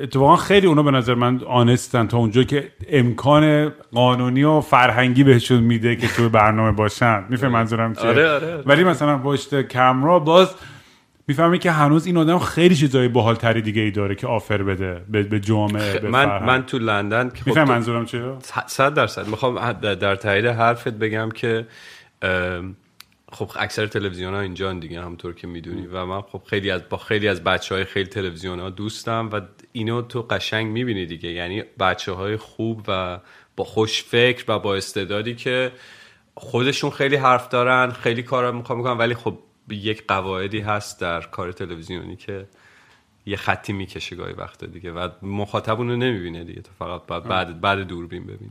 اتفاقا 0.00 0.36
خیلی 0.36 0.66
اونا 0.66 0.82
به 0.82 0.90
نظر 0.90 1.14
من 1.14 1.40
آنستن 1.46 2.06
تا 2.06 2.18
اونجا 2.18 2.42
که 2.42 2.72
امکان 2.88 3.72
قانونی 3.92 4.42
و 4.44 4.60
فرهنگی 4.60 5.24
بهشون 5.24 5.60
میده 5.62 5.96
که 5.96 6.08
توی 6.08 6.28
برنامه 6.28 6.72
باشن. 6.72 7.24
میفهم 7.28 7.52
منظورم 7.52 7.94
چیه؟ 7.94 8.04
آره، 8.04 8.30
آره. 8.30 8.62
ولی 8.66 8.84
مثلا 8.84 9.18
پشت 9.18 9.62
کمرا 9.62 10.18
باز 10.18 10.54
می‌فهمی 11.28 11.58
که 11.58 11.70
هنوز 11.70 12.06
این 12.06 12.16
آدم 12.16 12.38
خیلی 12.38 12.74
چیزای 12.74 13.08
باحال 13.08 13.34
تری 13.34 13.62
دیگه 13.62 13.82
ای 13.82 13.90
داره 13.90 14.14
که 14.14 14.26
آفر 14.26 14.62
بده 14.62 15.04
به, 15.10 15.40
جامعه 15.40 15.98
به 15.98 16.08
من 16.08 16.26
فرهنگ. 16.26 16.48
من 16.48 16.66
تو 16.66 16.78
لندن 16.78 17.28
خب 17.28 17.46
میفهم 17.46 17.64
تو- 17.64 17.72
منظورم 17.72 18.04
چیه؟ 18.04 18.22
صد 18.66 18.94
درصد. 18.94 19.26
می‌خوام 19.26 19.72
در 19.72 20.16
تایید 20.16 20.46
حرفت 20.46 20.88
بگم 20.88 21.28
که 21.30 21.66
خب 23.32 23.50
اکثر 23.58 23.86
تلویزیون 23.86 24.34
ها 24.34 24.40
اینجا 24.40 24.72
دیگه 24.72 25.00
همونطور 25.02 25.34
که 25.34 25.46
می‌دونی. 25.46 25.86
و 25.86 26.06
من 26.06 26.20
خب 26.20 26.42
خیلی 26.46 26.70
از 26.70 26.80
با 26.90 26.96
خیلی 26.96 27.28
از 27.28 27.44
بچه 27.44 27.74
های 27.74 27.84
خیلی 27.84 28.08
تلویزیون 28.08 28.60
ها 28.60 28.70
دوستم 28.70 29.28
و 29.32 29.40
اینو 29.72 30.02
تو 30.02 30.22
قشنگ 30.22 30.66
می‌بینی 30.66 31.06
دیگه. 31.06 31.28
یعنی 31.28 31.62
بچه 31.80 32.12
های 32.12 32.36
خوب 32.36 32.82
و 32.88 33.20
با 33.56 33.64
خوش 33.64 34.02
فکر 34.02 34.44
و 34.48 34.58
با 34.58 34.74
استعدادی 34.74 35.34
که 35.34 35.72
خودشون 36.34 36.90
خیلی 36.90 37.16
حرف 37.16 37.48
دارن 37.48 37.90
خیلی 37.90 38.22
کار 38.22 38.52
می‌خوام 38.52 38.78
می‌کنن 38.78 38.98
ولی 38.98 39.14
خب 39.14 39.38
یک 39.70 40.04
قواعدی 40.08 40.60
هست 40.60 41.00
در 41.00 41.20
کار 41.20 41.52
تلویزیونی 41.52 42.16
که 42.16 42.46
یه 43.26 43.36
خطی 43.36 43.72
می‌کشه 43.72 44.16
گاهی 44.16 44.32
وقتا 44.32 44.66
دیگه 44.66 44.92
و 44.92 45.08
مخاطب 45.22 45.78
اونو 45.78 45.96
نمی‌بینه 45.96 46.44
دیگه. 46.44 46.62
تو 46.62 46.70
فقط 46.78 47.06
بعد 47.06 47.24
بعد, 47.24 47.60
بعد 47.60 47.78
دوربین 47.78 48.22
ببینی. 48.24 48.50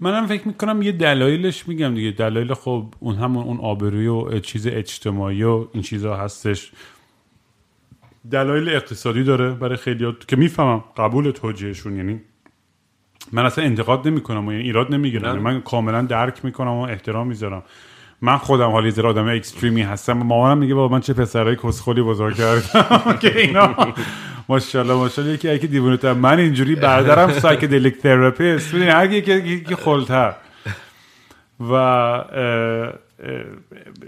منم 0.00 0.26
فکر 0.26 0.48
می‌کنم 0.48 0.82
یه 0.82 0.92
دلایلش 0.92 1.68
میگم 1.68 1.94
دیگه. 1.94 2.10
دلایل 2.10 2.54
خب 2.54 2.94
اون 3.00 3.14
همون 3.14 3.44
اون 3.44 3.60
آبروی 3.60 4.06
و 4.06 4.38
چیز 4.40 4.66
اجتماعی 4.66 5.42
و 5.42 5.66
این 5.72 5.82
چیزا 5.82 6.16
هستش. 6.16 6.72
دلایل 8.30 8.68
اقتصادی 8.68 9.24
داره 9.24 9.50
برای 9.50 9.76
خیلی 9.76 10.16
که 10.28 10.36
می‌فهمم 10.36 10.84
قبول 10.96 11.30
توجیهشون 11.30 11.96
یعنی 11.96 12.20
من 13.32 13.46
اصلا 13.46 13.64
انتقاد 13.64 14.08
نمی‌کنم 14.08 14.46
و 14.46 14.52
یعنی 14.52 14.64
ایراد 14.64 14.94
نمی‌گیرم. 14.94 15.24
یعنی 15.24 15.38
من 15.38 15.60
کاملا 15.60 16.02
درک 16.02 16.44
می‌کنم 16.44 16.70
و 16.70 16.80
احترام 16.80 17.26
می‌ذارم. 17.26 17.62
من 18.22 18.36
خودم 18.36 18.70
حالا 18.70 18.90
یه 18.90 18.95
ذره 18.95 19.06
آدم 19.06 19.28
extreme 19.28 19.75
ی 19.75 19.82
هستم. 19.82 20.12
مامانم 20.12 20.58
میگه 20.58 20.74
بابا 20.74 20.94
من 20.94 21.00
چه 21.00 21.12
پسرای 21.12 21.56
کسخلی 21.56 22.02
بزرگ 22.02 22.34
کردم 22.34 23.12
که 23.22 23.38
اینا. 23.38 23.74
ماشاءالله 24.48 24.94
ماشاءالله. 24.94 25.34
یکی 25.34 25.48
یکی 25.48 25.66
دیوونه 25.66 25.96
تر. 25.96 26.12
من 26.12 26.38
اینجوری 26.38 26.74
برادرم 26.74 27.32
psychedelic 27.32 27.98
therapist 27.98 28.74
می‌دونی 28.74 28.90
هر 28.90 29.10
یکی 29.10 29.32
یکی 29.32 29.74
خلتر 29.74 30.34
و 31.60 31.74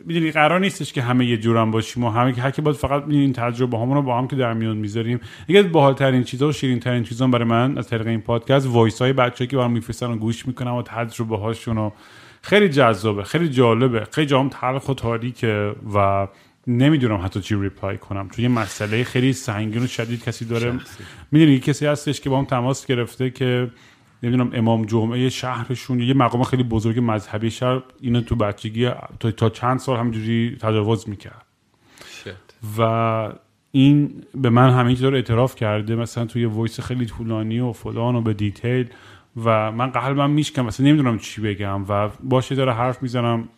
می‌دونی 0.05 0.31
قرار 0.31 0.61
نیستش 0.61 0.93
که 0.93 1.03
همه 1.03 1.27
یه 1.27 1.37
جورم 1.37 1.71
باشیم 1.71 2.05
و 2.05 2.11
همه 2.11 2.33
هر 2.33 2.51
کی 2.51 2.63
باید 2.63 2.77
فقط 2.77 3.03
می‌دونی 3.03 3.23
این 3.23 3.33
تجربه 3.33 3.79
همون 3.79 3.97
رو 3.97 4.03
با 4.03 4.19
هم 4.19 4.29
که 4.29 4.37
در 4.37 4.53
میون 4.53 4.77
می‌ذاریم. 4.77 5.21
یکی 5.49 5.59
از 5.59 5.73
باحال‌ترین 5.73 6.25
چیزا 6.25 6.49
و 6.49 6.53
شیرین 6.53 6.81
ترین 6.81 7.03
چیزا 7.03 7.27
برای 7.27 7.45
من 7.45 7.79
از 7.79 7.89
طریق 7.89 8.07
این 8.07 8.21
پادکست 8.21 8.67
voice 8.67 9.03
های 9.03 9.13
بچه‌ای 9.13 9.49
که 9.49 9.57
برام 9.57 9.73
میفرستن 9.73 10.07
و 10.07 10.17
گوش 10.17 10.47
می‌کنم 10.47 10.75
و 10.75 10.83
تجربه 10.83 11.39
هاشون 11.39 11.79
و 11.79 11.91
خیلی 12.43 12.69
جذابه 12.69 13.25
خیلی 13.25 13.49
جالبه. 13.49 14.05
خیلی 14.11 14.27
جاهام 14.27 14.49
تلخ 14.49 14.89
و 14.89 14.95
تاریکه 14.95 15.73
و 15.95 16.29
نمی‌دونم 16.67 17.21
حتی 17.25 17.41
چی 17.41 17.57
reply 17.57 17.99
کنم. 17.99 18.29
چون 18.29 18.43
یه 18.43 18.49
مسئله 18.49 19.05
خیلی 19.05 19.33
سنگین 19.33 19.83
و 19.83 19.87
شدید 19.87 20.25
کسی 20.25 20.45
داره. 20.45 20.73
می‌دونی 21.31 21.59
کسی 21.59 21.87
هستش 21.87 22.21
که 22.21 22.31
با 22.31 22.39
هم 22.39 22.45
تماس 22.45 22.87
گرفته 22.87 23.31
که 23.31 23.71
نمی‌دونم 24.23 24.51
امام 24.55 24.85
جمعه 24.85 25.29
شهرشون 25.29 26.01
یه 26.01 26.15
مقام 26.15 26.43
خیلی 26.43 26.63
بزرگ 26.63 26.99
مذهبی 27.03 27.51
شهر 27.51 27.83
اینو 28.01 28.21
تو 28.21 28.37
بچگی 28.37 28.91
تا, 29.21 29.31
تا 29.31 29.51
چند 29.51 29.79
سال 29.79 29.99
همجوری 29.99 30.57
تجاوز 30.61 31.09
می‌کرد. 31.09 31.47
و 32.79 33.33
این 33.73 34.25
به 34.35 34.51
من 34.51 34.71
همه 34.71 35.01
رو 35.01 35.15
اعتراف 35.15 35.55
کرده 35.55 35.97
مثلا 35.97 36.27
توی 36.27 36.45
voice 36.45 36.81
خیلی 36.81 37.07
طولانی 37.07 37.61
و 37.61 37.73
فلان 37.73 38.17
و 38.17 38.21
به 38.21 38.35
detail 38.35 38.87
و 39.45 39.73
من 39.73 39.91
قلبم 39.91 40.31
میشکم 40.31 40.65
مثلا 40.65 40.87
نمی‌دونم 40.87 41.19
چی 41.19 41.41
بگم 41.41 41.85
و 41.89 42.09
باشه 42.23 42.55
داره 42.55 42.73
حرف 42.73 43.03
می‌زنم 43.03 43.49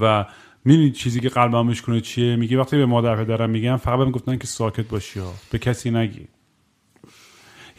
و 0.00 0.24
می‌دونی 0.64 0.90
چیزی 0.90 1.20
که 1.20 1.28
قلبم 1.28 1.66
میشکنه 1.66 2.00
چیه؟ 2.00 2.36
میگه 2.36 2.58
وقتی 2.58 2.76
به 2.76 2.86
مادر 2.86 3.24
پدرم 3.24 3.50
میگم 3.50 3.76
فقط 3.76 3.98
بهم 3.98 4.10
گفتن 4.10 4.36
که 4.36 4.46
ساکت 4.46 4.88
باشی 4.88 5.20
ها 5.20 5.32
به 5.50 5.58
کسی 5.58 5.90
نگی. 5.90 6.28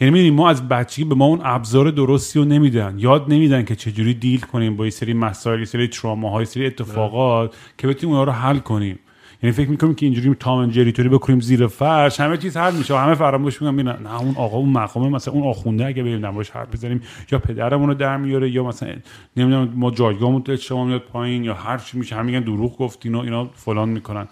یعنی 0.00 0.12
می‌دونی 0.12 0.30
ما 0.30 0.50
از 0.50 0.68
بچگی 0.68 1.04
به 1.04 1.14
ما 1.14 1.24
اون 1.24 1.40
ابزار 1.44 1.90
درستی 1.90 2.38
رو 2.38 2.44
نمیدن. 2.44 2.94
یاد 2.98 3.24
نمیدن 3.28 3.64
که 3.64 3.76
چجوری 3.76 4.14
deal 4.14 4.40
کنیم 4.40 4.76
با 4.76 4.84
یه 4.84 4.90
سری 4.90 5.14
مسائل 5.14 5.64
سری 5.64 5.88
تراما 5.88 6.30
های 6.30 6.44
سری 6.44 6.66
اتفاقات 6.66 7.56
که 7.78 7.86
بتونیم 7.86 8.16
اونها 8.16 8.24
رو 8.24 8.32
حل 8.32 8.58
کنیم. 8.58 8.98
یعنی 9.42 9.52
فکر 9.52 9.70
می‌کنیم 9.70 9.94
که 9.94 10.06
اینجوری 10.06 10.34
تام 10.40 10.58
اند 10.58 10.72
جری 10.72 10.92
توری 10.92 11.08
بکنیم 11.08 11.40
زیر 11.40 11.66
فرش 11.66 12.20
همه 12.20 12.36
چیز 12.36 12.56
حل 12.56 12.76
میشه. 12.76 12.98
همه 12.98 13.14
فراموش 13.14 13.62
می‌کنن 13.62 13.88
نه 14.02 14.20
اون 14.20 14.34
آقا 14.36 14.56
اون 14.56 14.68
مقامه 14.68 15.08
مثلا 15.08 15.34
اون 15.34 15.42
آخونده 15.42 15.86
اگه 15.86 16.02
بریم 16.02 16.26
نمایش 16.26 16.50
حرف 16.50 16.72
بزنیم 16.72 17.02
یا 17.32 17.38
پدرمون 17.38 17.88
رو 17.88 17.94
در 17.94 18.16
میاره 18.16 18.50
یا 18.50 18.64
مثلا 18.64 18.94
نمی‌دونم 19.36 19.72
ما 19.74 19.90
جایگاهمون 19.90 20.42
تو 20.42 20.52
اجتماع 20.52 20.86
میاد 20.86 21.02
پایین 21.02 21.44
یا 21.44 21.54
هر 21.54 21.78
چی 21.78 21.98
میشه. 21.98 22.16
همه 22.16 22.26
میگن 22.26 22.40
دروغ 22.40 22.78
گفتین 22.78 23.14
و 23.14 23.18
اینا 23.18 23.50
فلان 23.54 23.88
می‌کنن. 23.88 24.28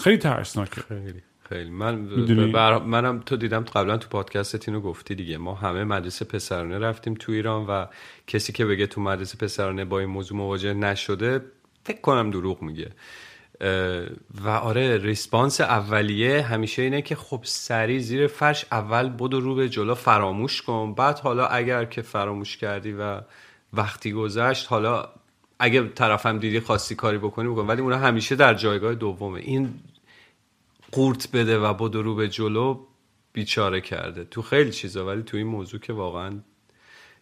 خیلی 0.00 0.16
ترسناکه. 0.16 0.80
خیلی. 0.80 1.27
خیلی. 1.48 1.70
من؟ 1.70 2.06
بر... 2.52 2.78
منم 2.78 3.20
تو 3.20 3.36
دیدم 3.36 3.60
قبلا 3.60 3.96
تو 3.96 4.08
پادکست 4.08 4.68
اینو 4.68 4.80
گفتی 4.80 5.14
دیگه. 5.14 5.38
ما 5.38 5.54
همه 5.54 5.84
مدرسه 5.84 6.24
پسرانه 6.24 6.78
رفتیم 6.78 7.14
تو 7.14 7.32
ایران 7.32 7.66
و 7.66 7.86
کسی 8.26 8.52
که 8.52 8.66
بگه 8.66 8.86
تو 8.86 9.00
مدرسه 9.00 9.38
پسرانه 9.38 9.84
با 9.84 9.98
این 9.98 10.08
موضوع 10.08 10.38
مواجه 10.38 10.74
نشده 10.74 11.40
فکر 11.84 12.00
کنم 12.00 12.30
دروغ 12.30 12.62
میگه. 12.62 12.90
و 14.44 14.48
آره 14.48 14.98
ریسپانس 14.98 15.60
اولیه 15.60 16.42
همیشه 16.42 16.82
اینه 16.82 17.02
که 17.02 17.16
خب 17.16 17.40
سری 17.42 18.00
زیر 18.00 18.26
فرش 18.26 18.64
اول 18.72 19.08
بدو 19.08 19.40
رو 19.40 19.54
به 19.54 19.68
جلو 19.68 19.94
فراموش 19.94 20.62
کن. 20.62 20.94
بعد 20.94 21.18
حالا 21.18 21.46
اگر 21.46 21.84
که 21.84 22.02
فراموش 22.02 22.56
کردی 22.56 22.92
و 22.92 23.20
وقتی 23.72 24.12
گذشت 24.12 24.66
حالا 24.70 25.08
اگه 25.58 25.88
طرفم 25.88 26.38
دیدی 26.38 26.60
خواستی 26.60 26.94
کاری 26.94 27.18
بکنی 27.18 27.48
بکن. 27.48 27.66
ولی 27.66 27.80
اونها 27.80 27.98
همیشه 27.98 28.36
در 28.36 28.54
جایگاه 28.54 28.94
دومه. 28.94 29.40
این 29.40 29.74
قورت 30.92 31.30
بده 31.32 31.58
و 31.58 31.74
بدو 31.74 32.02
رو 32.02 32.14
به 32.14 32.28
جلو 32.28 32.86
بیچاره 33.32 33.80
کرده. 33.80 34.24
تو 34.24 34.42
خیلی 34.42 34.70
چیزا 34.70 35.06
ولی 35.06 35.22
تو 35.22 35.36
این 35.36 35.46
موضوع 35.46 35.80
که 35.80 35.92
واقعا 35.92 36.40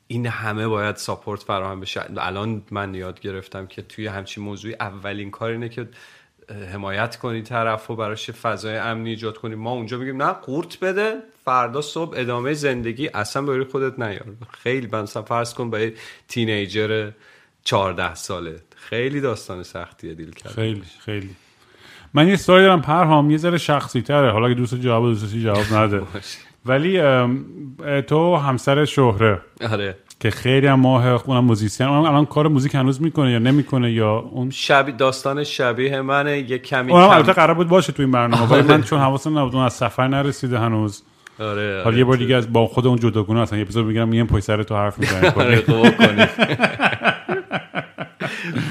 این 0.06 0.26
همه 0.26 0.68
باید 0.68 0.96
ساپورت 0.96 1.42
فراهم 1.42 1.80
بشه. 1.80 2.02
الان 2.16 2.62
من 2.70 2.94
یاد 2.94 3.20
گرفتم 3.20 3.66
که 3.66 3.82
توی 3.82 4.06
همچین 4.06 4.44
موضوعی 4.44 4.74
اولین 4.74 5.30
کار 5.30 5.50
اینه 5.50 5.68
که 5.68 5.88
حمایت 6.72 7.16
کنی 7.16 7.42
طرف 7.42 7.90
و 7.90 7.96
براش 7.96 8.30
فضای 8.30 8.76
امنی 8.76 9.10
ایجاد 9.10 9.38
کنی. 9.38 9.54
ما 9.54 9.72
اونجا 9.72 9.98
میگیم 9.98 10.22
نه 10.22 10.32
قورت 10.32 10.80
بده 10.80 11.14
فردا 11.44 11.80
صبح 11.80 12.14
ادامه 12.16 12.54
زندگی. 12.54 13.08
اصلا 13.08 13.42
به 13.42 13.64
خودت 13.64 13.98
نیار. 13.98 14.26
خیلی 14.50 14.86
مثلا 14.86 15.22
فرض 15.22 15.54
کن 15.54 15.70
با 15.70 15.88
تینیجر 16.28 17.10
14 17.64 18.14
ساله. 18.14 18.62
خیلی 18.76 19.20
داستان 19.20 19.62
سختیه 19.62 20.14
دیل 20.14 20.30
کرد 20.30 20.52
خیلی 20.52 20.82
خیلی. 20.98 21.36
من 22.16 22.28
یه 22.28 22.36
سوال 22.36 22.62
دارم 22.62 22.80
پرهام 22.80 23.30
یه 23.30 23.36
ذره 23.36 23.58
شخصی 23.58 24.02
تره 24.02 24.30
حالا 24.30 24.48
که 24.48 24.54
دوست 24.54 24.74
جواب 24.74 25.04
دوستی 25.04 25.42
جواب 25.42 25.64
نده. 25.72 26.02
ولی 26.66 27.00
تو 28.02 28.36
همسر 28.36 28.84
شهره. 28.84 29.40
آره. 29.70 29.96
که 30.20 30.30
خیلی 30.30 30.66
هم 30.66 30.80
ماه 30.80 31.06
اونم 31.06 31.44
musician. 31.44 31.86
اونم 31.86 32.04
الان 32.04 32.26
کار 32.26 32.48
موزیک 32.48 32.74
هنوز 32.74 33.02
می‌کنه 33.02 33.32
یا 33.32 33.38
نمی‌کنه 33.38 33.92
یا 33.92 34.18
اون 34.18 34.50
شبیه 34.50 34.94
داستان 34.94 35.44
شبیه 35.44 36.00
منه. 36.00 36.38
یه 36.50 36.58
کمی 36.58 36.92
اونم 36.92 37.08
البته 37.08 37.32
قرار 37.32 37.54
بود 37.54 37.68
باشه 37.68 37.92
تو 37.92 38.02
این 38.02 38.12
برنامه 38.12 38.52
ولی 38.52 38.62
من 38.62 38.82
چون 38.82 38.98
حواسم 39.00 39.38
نبود 39.38 39.54
اون 39.54 39.64
از 39.64 39.72
سفر 39.72 40.08
نرسیده 40.08 40.58
هنوز. 40.58 41.02
آره 41.40 41.82
حالا 41.84 41.98
یه 41.98 42.04
بار 42.04 42.16
دیگه 42.16 42.36
از 42.36 42.52
با 42.52 42.66
خود 42.66 42.86
اون 42.86 42.98
جداگونه 42.98 43.40
اصلا 43.40 43.58
یه 43.58 43.62
اپیزود 43.62 43.86
می‌گیرم 43.86 44.08
میگم 44.08 44.26
پای 44.26 44.40
سر 44.40 44.62
تو 44.62 44.76
حرف 44.76 44.98
می‌زنی 44.98 45.26
آره 45.42 45.62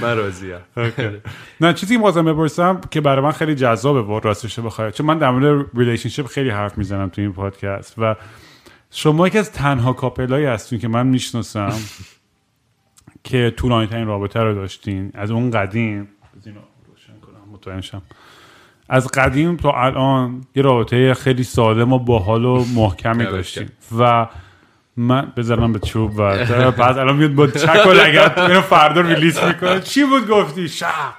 من 0.02 0.18
راضیم. 0.18 0.58
نه 1.62 1.74
چیزی 1.74 1.94
که 1.94 1.98
می‌خواستم 1.98 2.26
بپرسم 2.26 2.82
که 2.92 3.02
برای 3.02 3.26
من 3.26 3.32
خیلی 3.32 3.56
جذابه 3.56 4.02
و 4.02 4.20
راستش 4.20 4.60
بخواد 4.60 4.94
چون 4.94 5.06
من 5.06 5.18
در 5.18 5.32
مورد 5.32 5.66
relationship 5.74 6.28
خیلی 6.28 6.50
حرف 6.50 6.78
می‌زنم 6.78 7.10
تو 7.10 7.22
این 7.22 7.34
پادکست 7.34 7.94
و 7.98 8.16
شما 8.92 9.28
یکی 9.28 9.38
از 9.38 9.52
تنها 9.52 9.94
کاپلایی 9.94 10.46
هستین 10.46 10.80
که 10.80 10.88
من 10.88 11.08
می‌شناسم 11.08 11.74
که 13.24 13.54
طولانی 13.58 13.88
ترین 13.88 14.08
رابطه 14.08 14.40
رو 14.40 14.54
داشتین. 14.54 15.12
از 15.14 15.32
اون 15.32 15.52
قدیم. 15.52 16.08
روشن 17.66 18.02
از 18.90 19.08
قدیم 19.08 19.58
تا 19.58 19.72
الان 19.72 20.46
یه 20.56 20.64
رابطه 20.64 21.14
خیلی 21.14 21.44
سالم 21.44 21.94
و 21.94 22.00
باحال 22.00 22.46
و 22.46 22.66
محکمی 22.76 23.24
داشتیم. 23.24 23.72
و 24.00 24.28
من 24.98 25.34
بذارم 25.38 25.74
به 25.74 25.80
چوب 25.80 26.12
و 26.18 26.46
بعد 26.72 26.98
الان 26.98 27.16
میاد 27.16 27.34
با 27.34 27.48
چک 27.48 27.88
و 27.88 27.92
لگت 27.92 28.38
اینو 28.38 28.62
فردا 28.62 29.02
ریلیز 29.02 29.40
می‌کنه. 29.44 29.80
چی 29.80 30.04
بود 30.04 30.28
گفتی؟ 30.28 30.68
شب 30.68 31.14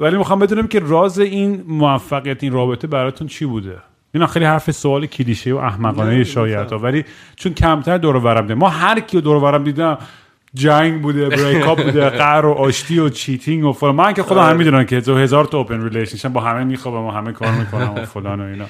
ولی 0.00 0.16
می‌خوام 0.16 0.38
بدونم 0.38 0.66
که 0.66 0.78
راز 0.78 1.18
این 1.18 1.64
موفقیت 1.68 2.42
این 2.44 2.52
رابطه 2.52 2.86
براتون 2.86 3.26
چی 3.26 3.44
بوده؟ 3.44 3.76
اینا 4.14 4.26
خیلی 4.26 4.44
حرف 4.44 4.70
سوال 4.70 5.06
کلیشه 5.06 5.54
و 5.54 5.56
احمقانه 5.56 6.24
شاید 6.24 6.72
ولی 6.72 7.04
چون 7.36 7.54
کمتر 7.54 7.98
دور 7.98 8.16
ورم 8.16 8.54
ما 8.54 8.68
هر 8.68 9.00
کی 9.00 9.20
دور 9.20 9.36
ورم 9.36 9.64
دیدم 9.64 9.98
جنگ 10.54 11.02
بوده 11.02 11.28
break 11.28 11.68
up 11.68 11.84
بوده 11.84 12.08
قهر 12.20 12.46
و 12.46 12.52
آشتی 12.52 12.98
و 12.98 13.08
cheating 13.08 13.64
و 13.64 13.72
فلان. 13.72 13.94
من 13.94 14.12
که 14.12 14.22
خدا 14.22 14.42
هم 14.42 14.56
می‌دونن 14.56 14.84
که 14.84 14.96
هزار 14.96 15.44
تا 15.44 15.58
open 15.58 15.82
relationship 15.82 16.28
با 16.28 16.40
همه 16.40 16.64
میخوابم 16.64 17.04
و 17.06 17.10
همه 17.10 17.32
کار 17.32 17.50
می‌کنم 17.52 17.94
و 17.94 18.04
فلان 18.04 18.40
و 18.40 18.44
اینا. 18.44 18.64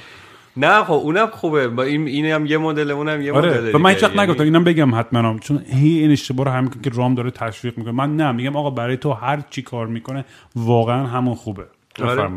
نه 0.57 0.85
خب 0.85 0.93
اونم 0.93 1.27
خوبه. 1.27 1.69
با 1.69 1.83
این 1.83 2.07
اینم 2.07 2.47
یه 2.47 2.59
مدل 2.59 2.91
اونم 2.91 3.23
یه 3.23 3.33
آره. 3.33 3.51
مدل 3.51 3.77
من 3.77 3.91
هیچ 3.91 4.05
نگفتم 4.05 4.45
اینم 4.45 4.65
بگم 4.65 4.95
حتما. 4.95 5.39
چون 5.39 5.65
هی 5.69 5.99
این 5.99 6.11
اشتباه 6.11 6.47
رو 6.47 6.53
همین 6.53 6.71
که 6.83 6.91
رامین 6.95 7.15
داره 7.15 7.31
تشویق 7.31 7.79
می‌کنه. 7.79 7.93
من 7.93 8.17
نه 8.17 8.33
میگم 8.33 8.57
آقا 8.57 8.71
برای 8.71 8.97
تو 8.97 9.13
هر 9.13 9.43
چی 9.51 9.63
کار 9.63 9.87
می‌کنه 9.87 10.25
واقعا 10.57 11.07
همون 11.07 11.35
خوبه. 11.35 11.65
آره. 12.03 12.31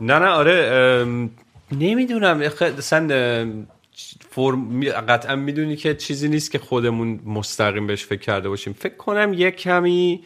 نه 0.00 0.18
نه 0.18 0.26
آره 0.26 1.06
نمی‌دونم. 1.72 2.40
اصلا 2.78 3.08
فرم 4.30 4.80
قطعا 5.08 5.36
می‌دونی 5.36 5.76
که 5.76 5.94
چیزی 5.94 6.28
نیست 6.28 6.50
که 6.50 6.58
خودمون 6.58 7.20
مستقیم 7.26 7.86
بهش 7.86 8.04
فکر 8.04 8.20
کرده 8.20 8.48
باشیم. 8.48 8.72
فکر 8.72 8.96
کنم 8.96 9.32
یه 9.32 9.50
کمی 9.50 10.20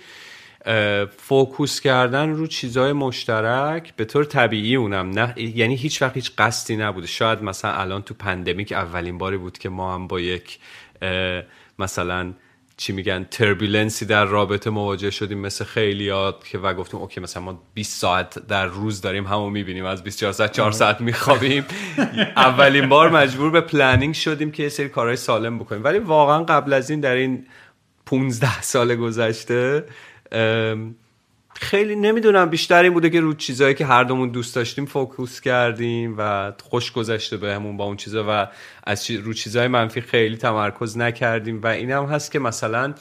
focus 1.16 1.80
کردن 1.80 2.30
رو 2.30 2.46
چیزهای 2.46 2.92
مشترک 2.92 3.96
به 3.96 4.04
طور 4.04 4.24
طبیعی 4.24 4.76
اونم 4.76 5.11
نه 5.11 5.34
یعنی 5.36 5.76
هیچ 5.76 6.02
وقت 6.02 6.14
هیچ 6.14 6.32
قصدی 6.38 6.76
نبوده. 6.76 7.06
شاید 7.06 7.42
مثلا 7.42 7.72
الان 7.72 8.02
تو 8.02 8.14
pandemic 8.14 8.72
اولین 8.72 9.18
باری 9.18 9.36
بود 9.36 9.59
که 9.59 9.68
ما 9.68 9.94
هم 9.94 10.06
با 10.06 10.20
یک 10.20 10.59
مثلا 11.78 12.32
چی 12.76 12.92
میگن 12.92 13.26
turbulence 13.30 14.00
ی 14.00 14.06
در 14.06 14.24
رابطه 14.24 14.70
مواجه 14.70 15.11
شدیم 15.11 15.38
مثل 15.38 15.64
خیلیات 15.64 16.44
که 16.44 16.59
و 16.59 16.74
گفتیم 16.74 17.00
okay 17.00 17.20
مثلا 17.20 17.42
ما 17.42 17.62
20 17.74 18.00
ساعت 18.00 18.46
در 18.46 18.66
روز 18.66 19.00
داریم 19.00 19.26
همو 19.26 19.50
می‌بینیم 19.50 19.84
از 19.84 20.04
24 20.04 20.32
ساعت 20.32 20.52
4 20.52 20.72
ساعت 20.72 21.00
میخوابیم. 21.00 21.64
اولین 22.36 22.88
بار 22.88 23.11
مجبور 23.11 23.50
به 23.50 23.61
planning 23.61 24.14
شدیم 24.14 24.50
که 24.50 24.62
یه 24.62 24.68
سری 24.68 24.88
کارهای 24.88 25.16
سالم 25.16 25.59
بکنیم. 25.59 25.84
ولی 25.84 25.98
واقعا 25.98 26.44
قبل 26.44 26.72
از 26.72 26.90
این 26.90 27.00
در 27.00 27.14
این 27.14 27.46
15 28.06 28.62
سال 28.62 28.94
گذشته 28.94 29.84
خیلی 31.54 31.96
نمی‌دونم 31.96 32.50
بیشتر 32.50 32.82
این 32.82 32.92
بوده 32.92 33.10
که 33.10 33.20
رو 33.20 33.34
چیزهایی 33.34 33.74
که 33.74 33.86
هر 33.86 34.04
دومون 34.04 34.28
دوست 34.28 34.56
داشتیم 34.56 34.86
focus 34.86 35.40
کردیم 35.40 36.14
و 36.18 36.52
خوش 36.62 36.92
گذشته 36.92 37.36
بهمون 37.36 37.76
با 37.76 37.84
اون 37.84 37.96
چیزا 37.96 38.24
و 38.28 38.48
از 38.84 39.10
رو 39.10 39.32
چیزهای 39.32 39.68
منفی 39.68 40.00
خیلی 40.00 40.36
تمرکز 40.36 40.98
نکردیم 40.98 41.62
و 41.62 41.66
این 41.66 41.90
هم 41.90 42.04
هست 42.04 42.32
که 42.32 42.38
مثلا 42.38 42.94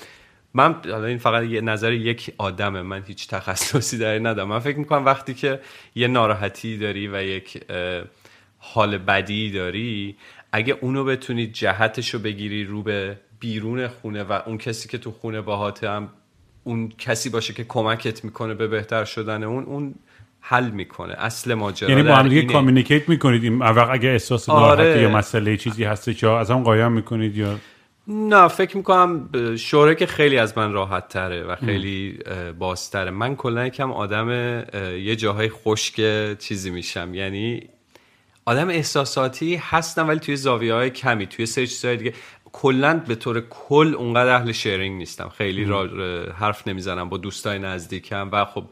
من 0.53 0.75
این 0.85 1.17
فقط 1.17 1.43
یه 1.43 1.61
نظر 1.61 1.93
یک 1.93 2.33
آدمه 2.37 2.81
من 2.81 3.03
هیچ 3.07 3.27
تخصصی 3.27 3.97
در 3.97 4.19
ندارم. 4.19 4.47
من 4.47 4.59
فکر 4.59 4.77
می‌کنم 4.77 5.05
وقتی 5.05 5.33
که 5.33 5.59
یه 5.95 6.07
ناراحتی 6.07 6.77
داری 6.77 7.07
و 7.07 7.23
یک 7.23 7.63
حال 8.57 8.97
بدی 8.97 9.51
داری 9.51 10.17
اگه 10.51 10.77
اونو 10.81 11.03
بتونی 11.03 11.47
جهتشو 11.47 12.19
بگیری 12.19 12.63
رو 12.63 12.83
به 12.83 13.17
بیرون 13.39 13.87
خونه 13.87 14.23
و 14.23 14.39
اون 14.45 14.57
کسی 14.57 14.89
که 14.89 14.97
تو 14.97 15.11
خونه 15.11 15.41
باهاته 15.41 15.89
هم 15.89 16.09
اون 16.67 16.89
کسی 16.97 17.29
باشه 17.29 17.53
که 17.53 17.63
کمکت 17.63 18.23
می‌کنه 18.23 18.53
به 18.53 18.67
بهتر 18.67 19.05
شدن 19.05 19.43
اون 19.43 19.63
اون 19.63 19.95
حل 20.39 20.69
می‌کنه. 20.69 21.13
اصل 21.17 21.53
ماجرا 21.53 21.89
یعنی 21.89 22.03
با 22.03 22.15
هم 22.15 22.27
دیگه 22.27 22.41
کامیونیکیت 22.41 23.09
می‌کنید. 23.09 23.43
این 23.43 23.61
اگه 23.61 24.09
احساس 24.09 24.49
آره. 24.49 25.01
یا 25.01 25.09
مسئله 25.09 25.57
چیزی 25.57 25.83
هست 25.83 26.23
یا 26.23 26.39
از 26.39 26.51
هم 26.51 26.63
قایم 26.63 26.91
می‌کنید 26.91 27.37
یا؟ 27.37 27.55
نه 28.07 28.47
فکر 28.47 28.77
می‌کنم 28.77 29.29
شوره 29.55 29.95
که 29.95 30.05
خیلی 30.05 30.37
از 30.37 30.57
من 30.57 30.73
راحت 30.73 31.07
تره 31.07 31.43
و 31.43 31.55
خیلی 31.55 32.19
بازتره. 32.59 33.11
من 33.11 33.35
کلا 33.35 33.67
یکم 33.67 33.91
آدم 33.91 34.29
یه 34.99 35.15
جاهای 35.15 35.49
خشک 35.49 35.95
چیزی 36.37 36.69
میشم. 36.69 37.13
یعنی 37.13 37.61
آدم 38.45 38.69
احساساتی 38.69 39.55
هستم 39.55 40.07
ولی 40.07 40.19
توی 40.19 40.35
زاویه 40.35 40.73
های 40.73 40.89
کمی 40.89 41.27
توی 41.27 41.45
سری 41.45 41.67
چیزهای 41.67 41.97
دیگه. 41.97 42.13
کلا 42.51 43.01
به 43.07 43.15
طور 43.15 43.43
کل 43.49 43.95
اونقدر 43.97 44.35
اهل 44.35 44.51
شیرینگ 44.51 44.97
نیستم. 44.97 45.29
خیلی 45.29 45.65
را 45.65 45.87
حرف 46.39 46.67
نمی‌زنم 46.67 47.09
با 47.09 47.17
دوستای 47.17 47.59
نزدیکم 47.59 48.29
و 48.31 48.45
خب 48.45 48.63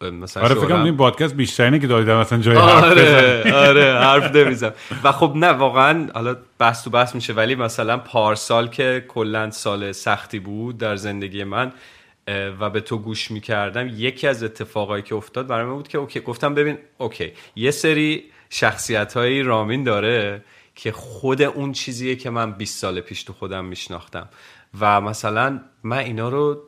مثلا 0.00 0.42
آره 0.42 0.54
فکر 0.54 0.74
این 0.74 0.96
پادکست 0.96 1.34
بیشترینه 1.34 1.78
که 1.78 1.86
دادیدم 1.86 2.16
مثلا 2.16 2.38
جای 2.38 2.56
آره 2.56 3.02
حرف 3.02 3.54
آره 3.54 3.98
حرف 4.06 4.36
نمی‌زنم. 4.36 4.72
و 5.04 5.12
خب 5.12 5.32
نه 5.36 5.46
واقعا 5.46 6.06
حالا 6.14 6.36
بحث 6.58 6.84
تو 6.84 6.90
بحث 6.90 7.14
میشه 7.14 7.32
ولی 7.32 7.54
مثلا 7.54 7.98
پارسال 7.98 8.68
که 8.68 9.04
کلا 9.08 9.50
سال 9.50 9.92
سختی 9.92 10.38
بود 10.38 10.78
در 10.78 10.96
زندگی 10.96 11.44
من 11.44 11.72
و 12.60 12.70
به 12.70 12.80
تو 12.80 12.98
گوش 12.98 13.30
می‌کردم 13.30 13.88
یکی 13.96 14.26
از 14.26 14.42
اتفاقایی 14.42 15.02
که 15.02 15.14
افتاد 15.14 15.46
برای 15.46 15.64
من 15.64 15.74
بود 15.74 15.88
که 15.88 15.98
اوکی 15.98 16.20
گفتم 16.20 16.54
ببین 16.54 16.78
اوکی 16.98 17.32
یه 17.56 17.70
سری 17.70 18.24
شخصیت 18.50 19.16
رامین 19.16 19.84
داره 19.84 20.42
که 20.82 20.92
خود 20.92 21.42
اون 21.42 21.72
چیزیه 21.72 22.16
که 22.16 22.30
من 22.30 22.52
20 22.52 22.78
سال 22.78 23.00
پیش 23.00 23.22
تو 23.22 23.32
خودم 23.32 23.64
میشناختم. 23.64 24.28
و 24.80 25.00
مثلا 25.00 25.60
من 25.82 25.98
اینا 25.98 26.28
رو 26.28 26.62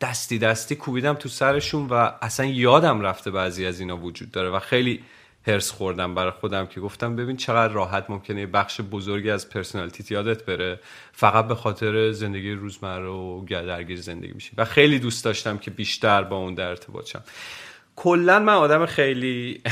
دستی 0.00 0.38
دستی 0.38 0.76
کوبیدم 0.76 1.14
تو 1.14 1.28
سرشون 1.28 1.86
و 1.86 2.10
اصلا 2.22 2.46
یادم 2.46 3.00
رفته 3.00 3.30
بعضی 3.30 3.66
از 3.66 3.80
اینا 3.80 3.96
وجود 3.96 4.30
داره 4.30 4.50
و 4.50 4.58
خیلی 4.58 5.02
هرس 5.46 5.70
خوردم 5.70 6.14
برای 6.14 6.30
خودم 6.30 6.66
که 6.66 6.80
گفتم 6.80 7.16
ببین 7.16 7.36
چقدر 7.36 7.72
راحت 7.72 8.10
ممکنه 8.10 8.40
یه 8.40 8.46
بخش 8.46 8.80
بزرگی 8.80 9.30
از 9.30 9.50
پرسنالتیت 9.50 10.10
یادت 10.10 10.44
بره. 10.44 10.80
فقط 11.12 11.48
به 11.48 11.54
خاطر 11.54 12.12
زندگی 12.12 12.52
روزمره 12.52 13.08
و 13.08 13.44
درگیر 13.44 14.00
زندگی 14.00 14.32
میشی. 14.32 14.50
و 14.56 14.64
خیلی 14.64 14.98
دوست 14.98 15.24
داشتم 15.24 15.58
که 15.58 15.70
بیشتر 15.70 16.22
با 16.22 16.36
اون 16.36 16.54
در 16.54 16.68
ارتباط 16.68 17.06
شم. 17.06 17.22
کلا 17.96 18.38
من 18.38 18.52
آدم 18.52 18.86
خیلی 18.86 19.62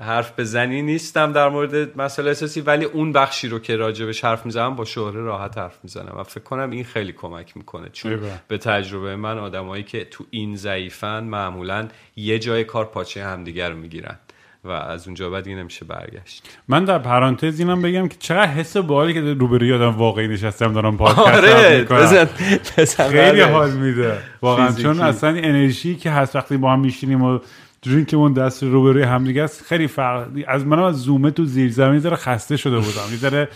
حرف 0.00 0.40
بزنی 0.40 0.82
نیستم 0.82 1.32
در 1.32 1.48
مورد 1.48 2.00
مسئله 2.00 2.30
اساسی 2.30 2.60
ولی 2.60 2.84
اون 2.84 3.12
بخشی 3.12 3.48
رو 3.48 3.58
که 3.58 3.76
راجبش 3.76 4.24
حرف 4.24 4.46
می‌زنم 4.46 4.76
با 4.76 4.84
شهره 4.84 5.20
راحت 5.20 5.58
حرف 5.58 5.78
می‌زنم 5.82 6.14
و 6.18 6.22
فکر 6.22 6.44
کنم 6.44 6.70
این 6.70 6.84
خیلی 6.84 7.12
کمک 7.12 7.56
می‌کنه. 7.56 7.88
چون 7.88 8.20
به 8.48 8.58
تجربه 8.58 9.16
من 9.16 9.38
آدمایی 9.38 9.82
که 9.82 10.04
تو 10.04 10.24
این 10.30 10.56
ضعیفن 10.56 11.24
معمولا 11.24 11.88
یه 12.16 12.38
جای 12.38 12.64
کار 12.64 12.84
پاچه 12.84 13.24
همدیگر 13.24 13.70
رو 13.70 13.76
می‌گیرن. 13.76 14.18
و 14.66 14.70
از 14.70 15.06
اونجا 15.06 15.30
بعد 15.30 15.48
این 15.48 15.58
نمیشه 15.58 15.84
برگشت. 15.84 16.58
من 16.68 16.84
در 16.84 16.98
پرانتز 16.98 17.60
اینم 17.60 17.82
بگم 17.82 18.08
که 18.08 18.16
چقدر 18.18 18.46
حس 18.46 18.76
بالی 18.76 19.14
که 19.14 19.20
روبروی 19.20 19.72
آدم 19.72 19.96
واقعی 19.96 20.28
نشستم 20.28 20.72
دارم 20.72 20.96
پادکست 20.96 23.00
آره 23.00 23.10
خیلی 23.10 23.40
حال 23.40 23.70
میده. 23.70 24.18
واقعا 24.42 24.72
چون 24.72 25.00
اصلا 25.00 25.30
انرژی 25.30 25.94
که 25.94 26.10
هست 26.10 26.36
وقتی 26.36 26.56
با 26.56 26.72
هم 26.72 26.80
میشینیم 26.80 27.22
و 27.22 27.38
درینکمون 27.82 28.32
دست 28.32 28.62
روبروی 28.62 29.02
همدیگه 29.02 29.42
است 29.42 29.64
خیلی 29.64 29.86
فرق 29.86 30.28
از 30.48 30.66
من 30.66 30.78
از 30.78 31.02
زومه 31.02 31.30
تو 31.30 31.44
زیر 31.44 31.70
زمین 31.70 31.98
ذره 31.98 32.16
خسته 32.16 32.56
شده 32.56 32.76
بودم. 32.76 33.10
یه 33.10 33.16
ذره 33.16 33.48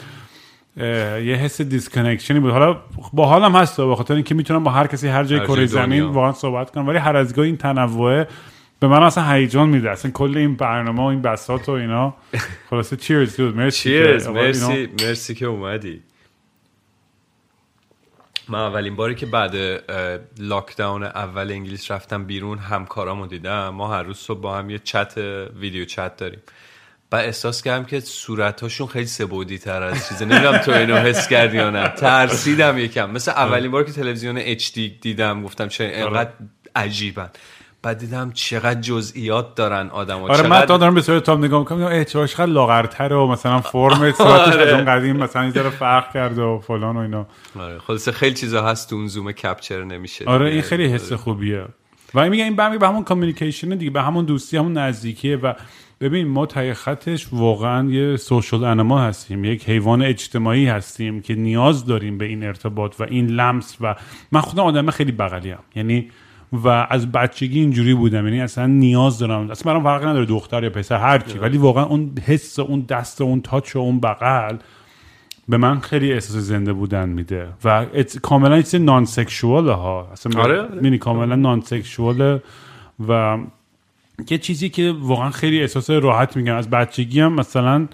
یه 1.27 1.37
حس 1.37 1.61
disconnection 1.61 2.35
ی 2.35 2.41
بود. 2.41 2.51
حالا 2.51 2.77
با 3.13 3.27
حالم 3.27 3.57
هست 3.57 3.81
به 3.81 3.97
خاطر 3.97 4.15
اینکه 4.15 4.35
می‌تونم 4.35 4.65
با 4.65 4.71
هر 4.71 4.87
کسی 4.87 5.09
هر 5.09 5.25
جای 5.25 5.41
کره 5.41 5.67
زمین. 5.67 6.03
واقعا 6.03 6.33
صحبت 6.33 6.71
کنم 6.71 6.89
ولی 6.89 6.99
هر 6.99 7.17
از 7.17 7.35
گاهی 7.35 7.49
این 7.49 7.57
تنوع 7.57 8.25
به 8.81 8.87
من 8.89 9.03
اصلا 9.03 9.33
هیجان 9.33 9.69
میده. 9.69 9.91
اصلا 9.91 10.11
کل 10.11 10.37
این 10.37 10.57
برنامه 10.57 11.03
و 11.03 11.05
این 11.05 11.23
بساط 11.23 11.69
و 11.69 11.73
اینا. 11.73 12.15
خلاصه 12.71 12.97
cheers 12.97 13.37
dude 13.37 13.57
مرسی 13.57 13.83
cheers 13.83 14.23
که- 14.25 14.31
آقا 14.31 14.41
اینا- 14.41 14.69
مرسی 14.69 14.89
مرسی 15.07 15.35
که 15.35 15.47
اومدی. 15.47 16.03
من 18.49 18.59
اولین 18.59 18.97
باری 18.97 19.15
که 19.15 19.27
بعد 19.27 19.55
lockdown 20.39 21.03
اول 21.03 21.51
انگلیس 21.51 21.91
رفتم 21.91 22.25
بیرون 22.25 22.59
همکارامو 22.59 23.27
دیدم. 23.27 23.69
ما 23.69 23.95
هر 23.95 24.03
روز 24.03 24.19
صبح 24.19 24.41
با 24.41 24.59
هم 24.59 24.71
یه 24.71 24.79
chat 24.79 25.19
video 25.61 25.85
chat 25.85 26.17
داریم. 26.17 26.41
و 27.13 27.17
احساس 27.17 27.63
کردم 27.63 27.85
که 27.85 28.01
صورتاشون 28.01 28.87
خیلی 28.87 29.07
سبودی 29.07 29.59
تر 29.59 29.83
از 29.83 30.09
چیزه. 30.09 30.25
نمی‌دونم 30.25 30.59
تو 30.59 30.73
اینو 30.73 30.97
حس 30.97 31.29
کردی 31.29 31.57
یا 31.57 31.71
نه. 31.71 31.89
ترسیدم 31.89 32.79
یکم. 32.79 33.11
مثل 33.11 33.31
اولین 33.31 33.71
بار 33.71 33.85
که 33.85 33.93
تلویزیون 33.93 34.55
HD 34.59 34.79
دیدم 35.01 35.43
گفتم 35.43 35.69
چه 35.69 35.85
اینقدر 35.85 36.31
عجیبن. 36.77 37.31
بعد 37.83 37.99
دیدم 37.99 38.31
چقدر 38.35 38.81
جزئیات 38.81 39.55
دارن 39.55 39.89
آدم 39.89 40.23
آره 40.23 40.49
من 40.49 40.61
تا 40.61 40.77
دارم 40.77 40.95
به 40.95 41.03
صورت 41.03 41.23
تام 41.23 41.45
نگاه 41.45 41.61
می‌کنم 41.61 41.83
اه 41.83 42.05
چرا 42.05 42.27
چقدر 42.27 42.47
لاغرتره 42.47 43.17
و 43.17 43.27
مثلا 43.27 43.61
فرم 43.61 44.13
صورتش 44.13 44.55
از 44.55 44.69
اون 44.69 44.85
قدیم 44.85 45.17
مثلا 45.17 45.45
یه 45.45 45.51
ذره 45.51 45.71
فرق 45.71 46.13
کرده 46.13 46.43
و 46.43 46.59
فلان 46.59 46.97
و 46.97 47.01
اینا. 47.01 47.27
آره 47.59 47.79
خلاصه 47.79 48.13
خیلی 48.13 48.35
چیزا 48.35 48.63
هست 48.63 48.91
تو 48.91 48.97
اون 48.97 49.07
زوم 49.07 49.33
کپچر 49.33 49.85
نمیشه 49.85 50.25
آره. 50.25 50.51
این 50.51 50.63
خیلی 50.63 50.87
حس 50.87 51.13
خوبیه. 51.13 51.65
و 52.15 52.19
این 52.19 52.29
میگه 52.29 52.45
این 52.45 52.57
برمیگه 52.57 52.79
به 52.79 52.89
همون 52.89 53.05
کامیونیکیشن 53.05 53.69
دیگه 53.69 53.91
به 53.91 54.03
همون 54.03 54.25
دوستی 54.25 54.57
همون 54.57 54.73
نزدیکیه 54.73 55.37
و 55.37 55.55
ببین 56.01 56.29
ما 56.29 56.47
تای 56.47 56.75
خطش 56.75 57.29
واقعا 57.33 57.91
یه 57.91 58.17
سوشال 58.17 58.65
انما 58.65 59.01
هستیم 59.01 59.45
یک 59.45 59.69
حیوان 59.69 60.03
اجتماعی 60.03 60.67
هستیم 60.67 61.23
که 61.23 61.35
نیاز 61.35 61.87
داریم 61.87 62.19
به 62.19 62.25
این 62.25 62.45
ارتباط 62.45 63.01
و 63.01 63.03
این 63.03 63.27
لمس 63.27 63.77
و 63.81 63.97
من 64.33 64.41
خودم 64.41 64.63
آدم 64.63 64.91
خیلی 64.91 65.13
بغلیم 65.13 65.59
یعنی 65.75 66.11
و 66.53 66.69
از 66.69 67.13
بچگی 67.13 67.61
اینجوری 67.61 67.95
بودم. 67.95 68.27
یعنی 68.27 68.41
اصلا 68.41 68.67
نیاز 68.67 69.19
دارم. 69.19 69.51
اصلا 69.51 69.73
برام 69.73 69.85
فرق 69.85 70.05
نداره 70.05 70.27
دختر 70.27 70.65
یا 70.65 70.71
پسر 70.71 70.97
هر 70.97 71.19
کی. 71.19 71.39
ولی 71.39 71.59
واقعا 71.59 71.85
اون 71.85 72.13
حس 72.27 72.59
و 72.59 72.63
اون 72.63 72.81
دست 72.81 73.21
و 73.21 73.25
اون 73.25 73.41
تاچ 73.41 73.77
و 73.77 73.79
اون 73.79 74.01
بغل 74.01 74.57
به 75.49 75.57
من 75.57 75.81
خیلی 75.81 76.13
احساس 76.13 76.37
زنده 76.37 76.73
بودن 76.73 77.09
میده. 77.09 77.49
و 77.65 77.87
کاملا 78.23 78.63
چیز 78.63 78.75
نان 78.75 79.05
سکشوال 79.05 79.69
ها 79.69 80.09
اصلا 80.13 80.43
آره، 80.43 80.61
آره. 80.61 80.81
مینی 80.81 80.99
کاملا 80.99 81.35
نان 81.35 81.61
سکشوال 81.61 82.41
و 83.09 83.39
یه 84.31 84.39
چیزی 84.39 84.69
که 84.69 84.95
واقعا 85.01 85.31
خیلی 85.31 85.61
احساس 85.61 85.91
راحت 85.91 86.37
میگم 86.37 86.55
از 86.55 86.71
بچگی 86.71 87.21
هم 87.21 87.33
مثلا 87.33 87.89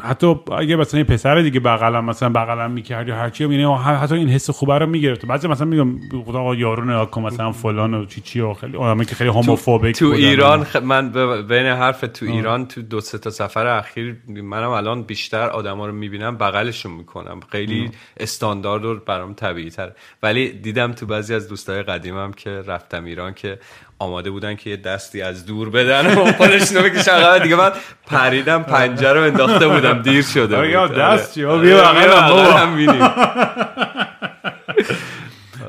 حتی 0.00 0.34
اگه 0.58 0.76
مثلا 0.76 1.00
یه 1.00 1.04
پسر 1.04 1.40
دیگه 1.40 1.60
بغلم 1.60 2.04
مثلا 2.04 2.28
بغلم 2.28 2.70
می‌کرد 2.70 3.08
یا 3.08 3.16
هرچی 3.16 3.44
یعنی 3.44 3.74
حتی 3.74 4.14
این 4.14 4.28
حس 4.28 4.50
خوبه 4.50 4.78
رو 4.78 4.86
می‌گرفت. 4.86 5.26
بعضی 5.26 5.48
مثلا 5.48 5.66
میگم 5.66 5.98
خدا 6.24 6.40
آقا 6.40 6.54
یارو 6.54 6.84
نگاه 6.84 7.10
کن 7.10 7.22
مثلا 7.22 7.52
فلان 7.52 7.94
و 7.94 8.04
چی 8.04 8.20
چی 8.20 8.40
و 8.40 8.54
خیلی 8.54 8.76
آدمایی 8.76 9.06
که 9.06 9.14
خیلی 9.14 9.30
هوموفوبیک 9.30 9.96
تو 9.96 10.06
بودن. 10.06 10.18
ایران 10.18 10.64
خ... 10.64 10.76
من 10.76 11.12
بین 11.42 11.66
حرف 11.66 12.00
تو 12.00 12.26
ایران 12.26 12.66
تو 12.66 12.82
دو 12.82 13.00
سه 13.00 13.18
تا 13.18 13.30
سفر 13.30 13.66
اخیر 13.66 14.16
منم 14.28 14.70
الان 14.70 15.02
بیشتر 15.02 15.48
آدما 15.48 15.86
رو 15.86 15.92
می‌بینم 15.92 16.36
بغلشون 16.36 16.92
می‌کنم. 16.92 17.40
خیلی 17.52 17.90
استاندارد 18.20 18.84
و 18.84 18.94
برام 18.94 19.34
طبیعی 19.34 19.70
تر 19.70 19.92
ولی 20.22 20.50
دیدم 20.50 20.92
تو 20.92 21.06
بعضی 21.06 21.34
از 21.34 21.48
دوستای 21.48 21.82
قدیمم 21.82 22.32
که 22.32 22.50
رفتم 22.50 23.04
ایران 23.04 23.34
که 23.34 23.58
آماده 23.98 24.30
بودن 24.30 24.54
که 24.54 24.70
یه 24.70 24.76
دستی 24.76 25.22
از 25.22 25.46
دور 25.46 25.70
بدن 25.70 26.06
و 26.14 26.32
خودشونو 26.32 26.82
بکشن 26.82 27.12
عقب. 27.12 27.42
دیگه 27.42 27.56
من 27.56 27.70
پریدم 28.06 28.62
پنجره 28.62 29.20
رو 29.20 29.26
انداخته 29.26 29.68
بودم 29.68 30.02
دیر 30.02 30.22
شده 30.22 30.56
بود 30.56 30.68
یا 30.68 30.82
آره. 30.82 30.98
دست؟ 30.98 31.38
آه، 31.38 31.46
آره، 31.46 31.62
بیا. 31.62 33.12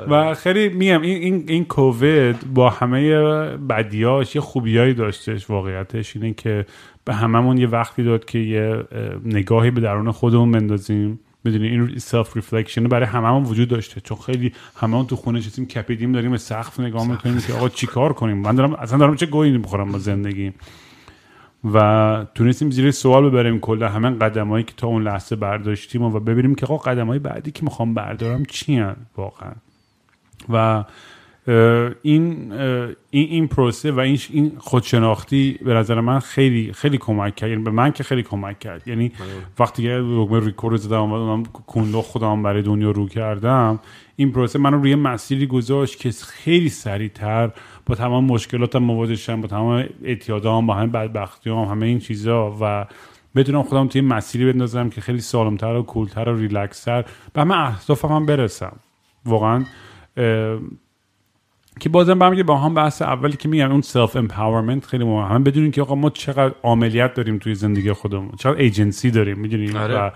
و 0.10 0.34
خیلی 0.34 0.70
میگم 0.70 1.02
این 1.02 1.22
این 1.22 1.46
این 1.48 1.66
کووید 1.66 2.54
با 2.54 2.70
همه 2.70 3.16
بدیاش 3.58 4.36
یه 4.36 4.42
خوبیایی 4.42 4.94
داشتش 4.94 5.50
واقعیتش 5.50 6.16
اینه 6.16 6.34
که 6.34 6.66
به 7.06 7.14
هممون 7.14 7.58
یه 7.58 7.68
وقتی 7.68 8.04
داد 8.04 8.26
که 8.26 8.40
یه 8.40 8.84
اه، 8.92 9.00
نگاهی 9.26 9.72
به 9.72 9.82
درون 9.82 10.12
خودمون 10.12 10.52
بندازیم 10.52 11.20
می‌دونی 11.44 11.68
این 11.68 12.00
self 12.00 12.36
reflection 12.36 12.84
برای 12.84 13.06
هممون 13.06 13.44
وجود 13.44 13.70
داشته. 13.70 14.02
چون 14.02 14.18
خیلی 14.18 14.54
هممون 14.76 15.08
تو 15.08 15.16
خونه 15.16 15.42
چیزیم 15.42 15.66
کپیدیم 15.66 16.12
داریم 16.12 16.32
به 16.32 16.38
سقف 16.38 16.80
نگاه 16.80 17.08
می‌کنیم 17.08 17.42
که 17.42 17.54
آقا 17.54 17.70
چیکار 17.70 18.14
کنیم؟ 18.14 18.38
من 18.38 18.56
دارم 18.56 18.74
اصلا 18.74 18.98
دارم 18.98 19.16
چه 19.16 19.26
گهی 19.26 19.58
می‌خورم 19.58 19.92
با 19.92 20.00
زندگی؟ 20.00 20.54
و 21.74 22.26
تونستیم 22.36 22.72
زیر 22.72 22.92
سوال 22.92 23.30
ببریم 23.30 23.60
کل 23.60 23.84
همه 23.84 24.10
قدمایی 24.10 24.64
که 24.64 24.74
تا 24.78 24.88
اون 24.88 25.04
لحظه 25.04 25.36
برداشتیم 25.36 26.02
و 26.02 26.20
ببینیم 26.20 26.56
که 26.56 26.66
آقا 26.66 26.78
قدمای 26.78 27.20
بعدی 27.20 27.52
که 27.52 27.64
می‌خوام 27.64 27.94
بردارم 27.94 28.46
چی 28.46 28.84
واقعا؟ 29.18 29.52
و 30.50 30.84
این 32.02 32.52
این 32.52 33.30
این 33.30 33.48
پروسه 33.48 33.92
و 33.92 34.00
این 34.00 34.20
این 34.30 34.52
خودشناختی 34.58 35.60
به 35.66 35.74
نظر 35.74 36.00
من 36.00 36.20
خیلی 36.20 36.74
خیلی 36.74 36.98
کمک 36.98 37.36
کرد. 37.36 37.50
یعنی 37.50 37.64
به 37.64 37.72
من 37.72 37.92
که 37.92 38.04
خیلی 38.04 38.24
کمک 38.24 38.60
کرد. 38.60 38.88
یعنی 38.88 39.12
وقتی 39.60 39.84
که 39.84 40.04
دکمه 40.18 40.46
ریکورد 40.46 40.76
زدم 40.76 41.12
و 41.12 41.14
اونم 41.14 41.44
کندو 41.44 42.02
خودم 42.02 42.44
برای 42.44 42.62
دنیا 42.62 42.92
رو 42.92 43.08
کردم 43.08 43.80
این 44.16 44.32
پروسه 44.32 44.60
منو 44.60 44.78
روی 44.78 44.96
مسیری 44.96 45.48
گذاشت 45.48 46.00
که 46.00 46.12
خیلی 46.12 46.70
سریعتر 46.70 47.52
با 47.86 47.96
تمام 47.96 48.26
مشکلاتم 48.26 48.80
مواجه 48.80 49.16
شدم 49.16 49.42
با 49.42 49.48
تمام 49.48 49.86
اعتیادام 50.04 50.68
با 50.68 50.74
همه 50.74 50.88
بدبختیام 50.88 51.68
همه 51.68 51.86
این 51.86 52.00
چیزا 52.00 52.58
و 52.62 52.86
بتونم 53.36 53.64
خودم 53.64 53.88
توی 53.88 54.02
مسیری 54.02 54.52
بندازم 54.52 54.90
که 54.90 55.02
خیلی 55.02 55.22
سالمتر 55.22 55.76
و 55.76 55.84
cool 55.84 56.14
تر 56.14 56.30
و 56.30 56.38
ریلکستر 56.38 57.06
به 57.34 57.42
همه 57.42 57.58
اهدافم 57.58 58.08
هم 58.08 58.26
برسم. 58.26 58.76
واقعا 59.26 59.66
که 61.80 61.90
بازم 61.90 62.20
برمیگه 62.20 62.44
با 62.44 62.58
هم 62.58 62.74
بحث 62.74 63.02
اولی 63.02 63.38
که 63.38 63.50
میگم 63.50 63.72
اون 63.72 63.82
self 63.82 64.16
empowerment 64.16 64.86
خیلی 64.86 65.04
مهمه. 65.04 65.28
همه 65.28 65.44
بدونیم 65.44 65.72
که 65.72 65.82
آقا 65.82 65.96
ما 65.96 66.10
چقدر 66.10 66.56
عملیات 66.64 67.14
داریم 67.14 67.38
توی 67.38 67.56
زندگی 67.56 67.92
خودمون. 67.92 68.32
چقدر 68.40 68.58
ایجنسی 68.58 69.12
داریم 69.12 69.40
می‌دونیم 69.40 69.76
آره، 69.76 69.96
و, 69.96 69.98
آره. 69.98 70.14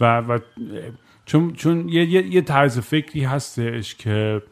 و, 0.00 0.20
و 0.20 0.38
چون 1.26 1.52
چون 1.52 1.88
یه, 1.88 2.04
یه, 2.04 2.26
یه 2.26 2.40
طرز 2.40 2.78
فکری 2.78 3.24
هستش 3.24 3.94
که 3.94 4.42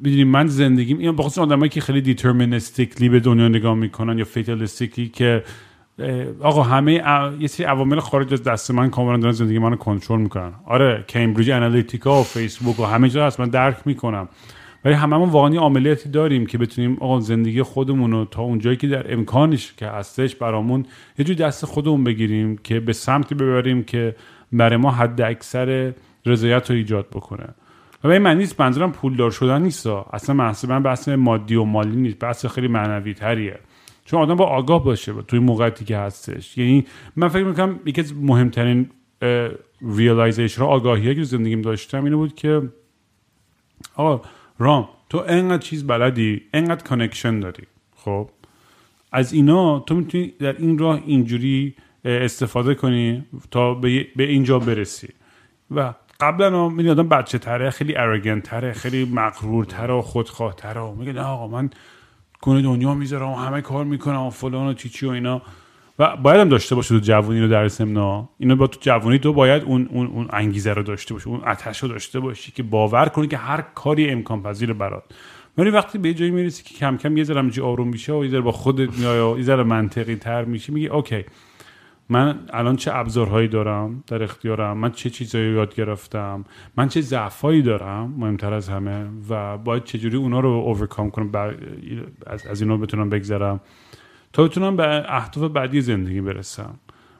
می‌دونیم 0.00 0.28
من 0.28 0.46
زندگیم 0.46 0.98
این 0.98 1.16
بخصوص 1.16 1.38
آدمایی 1.38 1.68
که 1.68 1.80
خیلی 1.80 2.00
deterministically 2.00 3.08
به 3.08 3.20
دنیا 3.20 3.48
نگاه 3.48 3.74
می‌کنن 3.74 4.18
یا 4.18 4.24
fatalistically 4.24 5.08
که 5.08 5.42
آقا 6.40 6.62
همه 6.62 6.92
یه 7.40 7.46
سری 7.46 7.66
عوامل 7.66 8.00
خارج 8.00 8.32
از 8.32 8.42
دست 8.42 8.70
من 8.70 8.90
کاملا 8.90 9.16
دارن 9.16 9.32
زندگی 9.32 9.58
منو 9.58 9.76
کنترل 9.76 10.20
می‌کنن. 10.20 10.52
آره 10.66 11.04
کمبریج 11.08 11.50
انالیتیکا 11.50 12.20
و 12.20 12.22
فیسبوک 12.22 12.80
و 12.80 12.84
همه 12.84 13.08
جا 13.08 13.26
هست 13.26 13.40
من 13.40 13.48
درک 13.48 13.76
می‌کنم. 13.84 14.28
ولی 14.84 14.94
هممون 14.94 15.28
واقعا 15.28 15.54
یه 15.54 15.60
عملیاتی 15.60 16.08
داریم 16.08 16.46
که 16.46 16.58
بتونیم 16.58 16.96
آقا 17.00 17.20
زندگی 17.20 17.62
خودمون 17.62 18.12
رو 18.12 18.24
تا 18.24 18.42
اونجایی 18.42 18.76
که 18.76 18.86
در 18.86 19.12
امکانش 19.12 19.74
که 19.76 19.86
هستش 19.86 20.36
برامون 20.36 20.86
یه 21.18 21.24
جوری 21.24 21.38
دست 21.38 21.64
خودمون 21.64 22.04
بگیریم 22.04 22.56
که 22.56 22.80
به 22.80 22.92
سمتی 22.92 23.34
ببریم 23.34 23.82
که 23.82 24.16
برای 24.52 24.76
ما 24.76 24.90
حد 24.90 25.20
اکثر 25.20 25.92
رضایت 26.26 26.70
رو 26.70 26.76
ایجاد 26.76 27.06
بکنه. 27.10 27.46
و 28.04 28.08
به 28.08 28.18
معنی 28.18 28.38
نیست 28.38 28.60
منظورم 28.60 28.92
پولدار 28.92 29.30
شدن 29.30 29.62
نیست. 29.62 29.86
اصلا 29.86 30.34
مخصوصا 30.34 30.80
بحث 30.80 31.08
مادی 31.08 31.54
و 31.54 31.64
مالی 31.64 31.96
نیست 31.96 32.18
بحث 32.18 32.46
خیلی 32.46 32.68
معنوی 32.68 33.14
تریه 33.14 33.58
چون 34.06 34.20
آدم 34.20 34.34
با 34.34 34.44
آگاه 34.44 34.84
باشه 34.84 35.12
توی 35.12 35.38
موقعیتی 35.38 35.84
که 35.84 35.96
هستش. 35.98 36.58
یعنی 36.58 36.86
من 37.16 37.28
فکر 37.28 37.44
می‌کنم 37.44 37.80
یکی 37.86 38.00
از 38.00 38.14
مهمترین 38.16 38.90
realization 39.82 40.62
آگاهی 40.62 41.14
که 41.14 41.22
زندگیم 41.22 41.62
داشتم 41.62 42.04
اینه 42.04 42.16
بود 42.16 42.34
که 42.34 42.62
آقا 43.96 44.28
رام 44.58 44.88
تو 45.10 45.24
انقدر 45.28 45.62
چیز 45.62 45.86
بلدی 45.86 46.42
انقدر 46.54 46.84
connection 46.84 47.40
داری. 47.40 47.62
خب؟ 47.96 48.30
از 49.12 49.32
اینا 49.32 49.78
تو 49.78 49.94
می‌تونی 49.94 50.32
در 50.38 50.56
این 50.58 50.78
راه 50.78 51.02
اینجوری 51.06 51.74
استفاده 52.04 52.74
کنی 52.74 53.24
تا 53.50 53.74
به, 53.74 54.06
اینجا 54.18 54.58
برسی. 54.58 55.08
و 55.70 55.94
قبلا 56.20 56.68
می‌دونی 56.68 56.90
آدم 56.90 57.08
بچه 57.08 57.38
تره 57.38 57.70
خیلی 57.70 57.96
ارگنت 57.96 58.42
تره 58.42 58.72
خیلی 58.72 59.04
مغرور 59.04 59.64
تره 59.64 59.94
و 59.94 60.02
خودخواه 60.02 60.54
تره 60.56 60.94
میگه 60.94 61.12
نه 61.12 61.20
آقا 61.20 61.48
من 61.48 61.70
کنه 62.40 62.62
دنیا 62.62 62.94
می‌ذارم 62.94 63.28
و 63.28 63.34
همه 63.34 63.60
کار 63.60 63.84
می‌کنم 63.84 64.22
و 64.22 64.30
فلان 64.30 64.66
و 64.66 64.74
چیچی 64.74 65.06
و 65.06 65.10
اینا. 65.10 65.42
و 65.98 66.16
باید 66.16 66.40
هم 66.40 66.48
داشته 66.48 66.74
باشه 66.74 66.88
تو 66.88 67.00
جوونی 67.00 67.40
رو 67.40 67.48
در 67.48 67.68
سمنا. 67.68 68.28
اینو 68.38 68.56
با 68.56 68.66
تو 68.66 68.78
جوونی 68.80 69.18
تو 69.18 69.32
باید 69.32 69.62
اون 69.62 69.88
اون 69.90 70.06
اون 70.06 70.28
انگیزه 70.30 70.72
رو 70.72 70.82
داشته 70.82 71.14
باشی 71.14 71.30
اون 71.30 71.40
آتش 71.40 71.82
رو 71.82 71.88
داشته 71.88 72.20
باشی 72.20 72.52
که 72.52 72.62
باور 72.62 73.08
کنی 73.08 73.26
که 73.26 73.36
هر 73.36 73.60
کاری 73.60 74.10
امکان 74.10 74.42
پذیر 74.42 74.72
برات. 74.72 75.02
ولی 75.58 75.70
وقتی 75.70 75.98
به 75.98 76.14
جایی 76.14 76.30
می‌رسی 76.30 76.62
که 76.62 76.74
کم 76.74 76.96
کم 76.96 77.16
یه 77.16 77.24
ذره 77.24 77.62
آروم 77.62 77.88
میشه 77.88 78.12
و 78.12 78.24
یه 78.24 78.40
با 78.40 78.52
خودت 78.52 78.98
میای 78.98 79.20
و 79.20 79.38
یه 79.38 79.44
ذره 79.44 79.62
منطقی 79.62 80.16
تر 80.16 80.44
میشی 80.44 80.72
میگی 80.72 80.86
اوکی. 80.86 81.24
من 82.08 82.38
الان 82.52 82.76
چه 82.76 82.94
ابزارهایی 82.94 83.48
دارم 83.48 84.04
در 84.06 84.22
اختیارم؟ 84.22 84.78
من 84.78 84.92
چه 84.92 85.10
چیزایی 85.10 85.52
یاد 85.52 85.74
گرفتم؟ 85.74 86.44
من 86.76 86.88
چه 86.88 87.00
ضعفایی 87.00 87.62
دارم؟ 87.62 88.14
مهمتر 88.18 88.54
از 88.54 88.68
همه 88.68 89.06
و 89.28 89.58
باید 89.58 89.84
چجوری 89.84 90.16
اونا 90.16 90.40
رو 90.40 90.48
اوورکام 90.48 91.10
کنم؟ 91.10 91.30
بر... 91.30 91.56
از, 92.26 92.46
از 92.46 92.62
اینا 92.62 92.76
بتونم 92.76 93.10
بگذرم؟ 93.10 93.60
تا 94.32 94.44
بتونم 94.44 94.76
به 94.76 95.04
اهداف 95.08 95.50
بعدی 95.50 95.80
زندگی 95.80 96.20
برسم. 96.20 96.74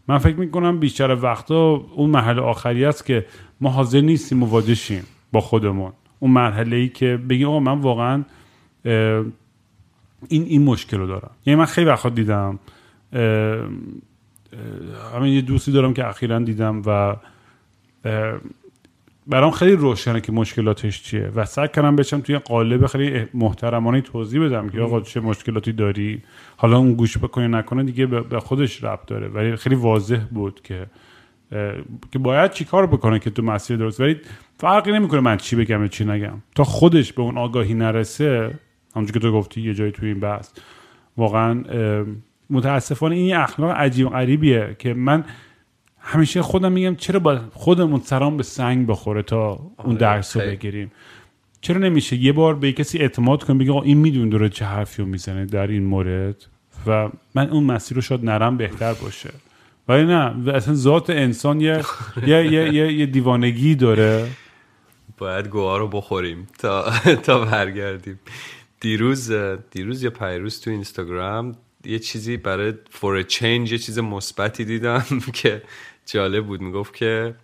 من 0.08 0.18
فکر 0.18 0.36
می‌کنم 0.36 0.78
بیشتر 0.78 1.14
وقتا 1.22 1.70
اون 1.94 2.10
مرحله 2.10 2.42
آخری 2.42 2.84
است 2.84 3.06
که 3.06 3.26
ما 3.60 3.70
حاضر 3.70 4.00
نیستیم 4.00 4.38
مواجه 4.38 4.74
شیم 4.74 5.04
با 5.32 5.40
خودمون. 5.40 5.92
اون 6.20 6.30
مرحله 6.30 6.76
ای 6.76 6.88
که 6.88 7.16
بگیم 7.28 7.48
آقا 7.48 7.60
من 7.60 7.80
واقعا 7.80 8.24
این 10.28 10.42
این 10.42 10.64
مشکل 10.64 10.98
رو 10.98 11.06
دارم. 11.06 11.30
یعنی 11.46 11.60
من 11.60 11.64
خیلی 11.64 11.86
وقت 11.86 12.14
دیدم 12.14 12.58
همین 15.14 15.32
یه 15.32 15.40
دوستی 15.40 15.72
دارم 15.72 15.94
که 15.94 16.08
اخیرا 16.08 16.38
دیدم 16.38 16.82
و 16.86 17.16
برام 19.26 19.50
خیلی 19.50 19.72
روشنه 19.72 20.20
که 20.20 20.32
مشکلاتش 20.32 21.02
چیه. 21.02 21.30
و 21.34 21.44
سعی 21.44 21.68
کردم 21.68 21.96
بشم 21.96 22.20
توی 22.20 22.38
قالب 22.38 22.86
خیلی 22.86 23.26
محترمانه 23.34 24.00
توضیح 24.00 24.44
بدم 24.44 24.68
که 24.68 24.80
آقا 24.80 25.00
چه 25.00 25.20
مشکلاتی 25.20 25.72
داری. 25.72 26.22
حالا 26.56 26.78
اون 26.78 26.94
گوش 26.94 27.18
بکنه 27.18 27.48
نکنه 27.48 27.82
دیگه 27.82 28.06
به 28.06 28.40
خودش 28.40 28.84
ربط 28.84 29.06
داره. 29.06 29.28
ولی 29.28 29.56
خیلی 29.56 29.74
واضح 29.74 30.20
بود 30.30 30.60
که 30.62 30.86
که 32.12 32.18
باید 32.18 32.50
چیکار 32.50 32.86
بکنه 32.86 33.18
که 33.18 33.30
تو 33.30 33.42
مسیر 33.42 33.76
درست. 33.76 34.00
ولی 34.00 34.16
فرقی 34.58 34.92
نمی‌کنه 34.92 35.20
من 35.20 35.36
چی 35.36 35.56
بگم 35.56 35.82
و 35.82 35.86
چی 35.88 36.04
نگم. 36.04 36.42
تا 36.54 36.64
خودش 36.64 37.12
به 37.12 37.22
اون 37.22 37.38
آگاهی 37.38 37.74
نرسه 37.74 38.58
همونجور 38.94 39.14
که 39.14 39.20
تو 39.20 39.32
گفتی 39.32 39.60
یه 39.60 39.74
جایی 39.74 39.92
توی 39.92 40.08
این 40.08 40.20
بحث. 40.20 40.50
واقعا 41.16 41.64
متاسفانه 42.50 43.14
این 43.14 43.36
اخلاق 43.36 43.70
عجیب 43.70 44.08
غریبیه 44.08 44.76
که 44.78 44.94
من 44.94 45.24
همیشه 45.98 46.42
خودم 46.42 46.72
میگم 46.72 46.96
چرا 46.96 47.20
با 47.20 47.40
خودمون 47.52 48.00
سرام 48.00 48.36
به 48.36 48.42
سنگ 48.42 48.86
بخوره 48.86 49.22
تا 49.22 49.50
اون 49.50 49.70
آره، 49.78 49.96
درس 49.96 50.36
رو 50.36 50.42
بگیریم؟ 50.42 50.92
چرا 51.60 51.78
نمیشه 51.78 52.16
یه 52.16 52.32
بار 52.32 52.54
به 52.54 52.72
کسی 52.72 52.98
اعتماد 52.98 53.44
کنم 53.44 53.58
بگه 53.58 53.72
این 53.76 53.98
میدون 53.98 54.28
داره 54.28 54.48
چه 54.48 54.64
حرفی 54.64 55.02
رو 55.02 55.08
می‌زنه 55.08 55.46
در 55.46 55.66
این 55.66 55.84
مورد؟ 55.84 56.46
و 56.86 57.08
من 57.34 57.50
اون 57.50 57.64
مسیر 57.64 57.94
رو 57.94 58.00
شاید 58.00 58.24
نرم 58.24 58.56
بهتر 58.56 58.92
باشه. 58.94 59.30
ولی 59.88 60.04
نه 60.04 60.50
اصلا 60.54 60.74
ذات 60.74 61.10
انسان 61.10 61.60
یه, 61.60 61.82
یه, 62.26 62.52
یه, 62.52 62.92
یه, 62.92 63.06
دیوانگی 63.06 63.74
داره. 63.74 64.28
باید 65.18 65.48
گوها 65.48 65.76
رو 65.76 65.88
بخوریم 65.88 66.46
تا, 66.58 66.90
تا 67.22 67.44
برگردیم. 67.44 68.20
دیروز 68.80 69.32
دیروز 69.70 70.02
یا 70.02 70.10
پیروز 70.10 70.60
تو 70.60 70.70
اینستاگرام 70.70 71.56
یه 71.86 71.98
چیزی 71.98 72.36
برای 72.36 72.74
فور 72.90 73.22
چینج 73.22 73.72
یه 73.72 73.78
چیز 73.78 73.98
مثبتی 73.98 74.64
دیدم 74.64 75.04
که 75.34 75.62
جالب 76.06 76.46
بود. 76.46 76.60
می‌گفت 76.60 76.94
که 76.94 77.34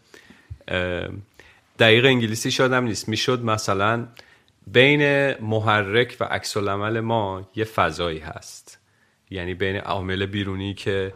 دقیق 1.79 2.05
انگلیسی 2.05 2.51
شادم 2.51 2.85
نیست. 2.85 3.09
می‌شد 3.09 3.45
مثلا 3.45 4.09
بین 4.67 5.35
محرک 5.41 6.17
و 6.21 6.25
عکس 6.25 6.57
ما 6.57 7.51
یه 7.57 7.65
فضایی 7.65 8.19
هست. 8.19 8.79
یعنی 9.31 9.55
بین 9.55 9.77
عامل 9.77 10.27
بیرونی 10.27 10.75
که 10.75 11.13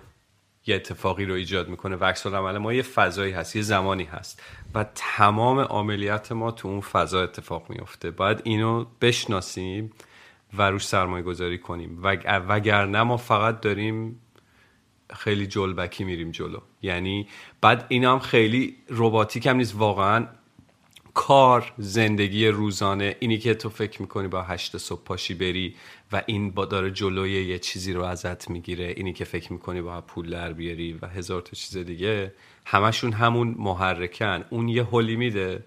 یه 0.66 0.74
اتفاقی 0.74 1.24
رو 1.24 1.35
ایجاد 1.35 1.68
می‌کنه 1.68 1.97
و 1.97 2.05
عکس 2.05 2.27
ما 2.27 2.72
یه 2.72 2.83
فضایی 2.83 3.33
هست 3.33 3.57
یه 3.57 3.62
زمانی 3.62 4.05
هست. 4.05 4.43
و 4.74 4.87
تمام 4.95 5.61
عملیات 5.61 6.33
ما 6.33 6.51
تو 6.51 6.68
اون 6.68 6.81
فضا 6.81 7.22
اتفاق 7.22 7.70
میفته 7.70 8.11
باید 8.11 8.41
اینو 8.45 8.87
بشناسیم. 9.01 9.93
و 10.59 10.62
روش 10.70 10.86
سرمایه 10.86 11.22
گذاری 11.22 11.59
کنیم. 11.59 11.98
و 12.02 12.16
وگرنه 12.48 13.02
ما 13.02 13.16
فقط 13.16 13.61
داریم 13.61 14.20
خیلی 15.14 15.46
جلبکی 15.46 16.04
میریم 16.04 16.30
جلو. 16.30 16.59
یعنی 16.82 17.28
بعد 17.61 17.86
اینا 17.88 18.12
هم 18.12 18.18
خیلی 18.18 18.76
روباتیک 18.88 19.46
هم 19.46 19.57
نیست. 19.57 19.74
واقعا 19.76 20.26
کار 21.14 21.72
زندگی 21.78 22.48
روزانه 22.48 23.16
اینی 23.20 23.38
که 23.38 23.54
تو 23.54 23.68
فکر 23.68 24.02
می‌کنی 24.02 24.28
با 24.28 24.42
هشت 24.42 24.76
صبح 24.76 25.04
پاشی 25.04 25.34
بری 25.34 25.74
و 26.12 26.22
این 26.26 26.50
با 26.50 26.64
داره 26.64 26.90
جلوی 26.90 27.30
یه 27.30 27.59
چیزی 27.59 27.92
رو 27.92 28.02
ازت 28.02 28.50
می‌گیره 28.50 28.94
اینی 28.96 29.12
که 29.12 29.24
فکر 29.24 29.52
می‌کنی 29.52 29.82
با 29.82 30.00
پول 30.00 30.30
در 30.30 30.52
بیاری 30.52 30.98
و 31.02 31.07
هزار 31.07 31.42
تا 31.42 31.50
چیز 31.52 31.76
دیگه 31.76 32.32
همشون 32.64 33.12
همون 33.12 33.54
محرکن. 33.59 34.44
اون 34.50 34.68
یه 34.68 34.84
هولی 34.84 35.16
میده 35.16 35.64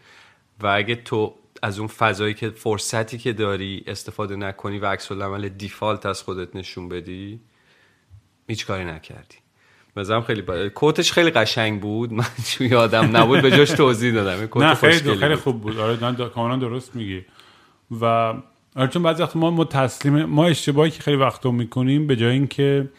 و 0.61 0.67
اگه 0.67 0.95
تو 0.95 1.35
از 1.61 1.79
اون 1.79 1.87
فضایی 1.87 2.33
که 2.33 2.49
فرصتی 2.49 3.17
که 3.17 3.33
داری 3.33 3.83
استفاده 3.87 4.35
نکنی 4.35 4.79
و 4.79 4.85
عکس 4.85 5.11
العمل 5.11 5.49
دیفالت 5.49 6.05
از 6.05 6.23
خودت 6.23 6.55
نشون 6.55 6.89
بدی 6.89 7.39
هیچ 8.47 8.65
کاری 8.65 8.85
نکردی. 8.85 9.35
مثلا 9.97 10.21
خیلی 10.21 10.41
با... 10.41 10.69
کوتش 10.69 11.11
خیلی 11.11 11.29
قشنگ 11.29 11.81
بود. 11.81 12.13
من 12.13 12.25
چون 12.51 12.67
یادم 12.67 13.17
نبود 13.17 13.41
به 13.41 13.51
جاش 13.51 13.69
توضیح 13.69 14.13
دادم. 14.13 14.61
نه 14.63 14.73
خیلی, 14.73 15.15
خیلی 15.15 15.35
خوب 15.35 15.61
بود. 15.61 15.77
آره 15.77 16.29
کاملا 16.29 16.55
درست 16.57 16.95
میگی. 16.95 17.25
و 18.01 18.05
آره 18.75 18.87
چون 18.87 19.03
بعضی 19.03 19.23
وقت 19.23 19.35
ما, 19.35 19.51
ما 19.51 19.65
تسلیم 19.65 20.23
ما 20.23 20.45
اشتباهی 20.45 20.91
که 20.91 21.01
خیلی 21.01 21.17
وقتا 21.17 21.51
می‌کنیم 21.51 22.07
به 22.07 22.15
جای 22.15 22.31
اینکه 22.31 22.89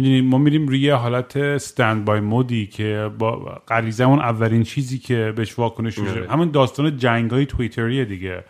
می‌دونیم 0.00 0.26
ما 0.26 0.38
میریم 0.38 0.68
روی 0.68 0.90
حالت 0.90 1.36
استند 1.36 2.04
بای 2.04 2.20
مودی 2.20 2.66
که 2.66 3.10
با 3.18 3.62
غریزمون 3.68 4.18
اولین 4.18 4.62
چیزی 4.62 4.98
که 4.98 5.32
بهش 5.36 5.58
واکنش 5.58 5.98
میشه. 5.98 6.12
آره. 6.12 6.30
همون 6.30 6.50
داستان 6.50 6.96
جنگ 6.96 7.30
های 7.30 7.46
توییتریه 7.46 8.04
دیگه. 8.04 8.44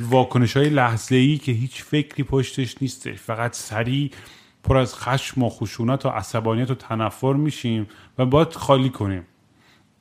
واکنش 0.00 0.56
های 0.56 0.68
لحظه 0.68 1.16
ای 1.16 1.38
که 1.38 1.52
هیچ 1.52 1.82
فکری 1.82 2.22
پشتش 2.22 2.76
نیستش 2.80 3.18
فقط 3.18 3.54
سریع 3.54 4.10
پر 4.64 4.76
از 4.76 4.94
خشم 4.94 5.42
و 5.42 5.48
خشونت 5.48 6.06
و 6.06 6.08
عصبانیت 6.08 6.70
و 6.70 6.74
تنفر 6.74 7.32
میشیم 7.32 7.86
و 8.18 8.26
باید 8.26 8.52
خالی 8.52 8.88
کنیم. 8.90 9.22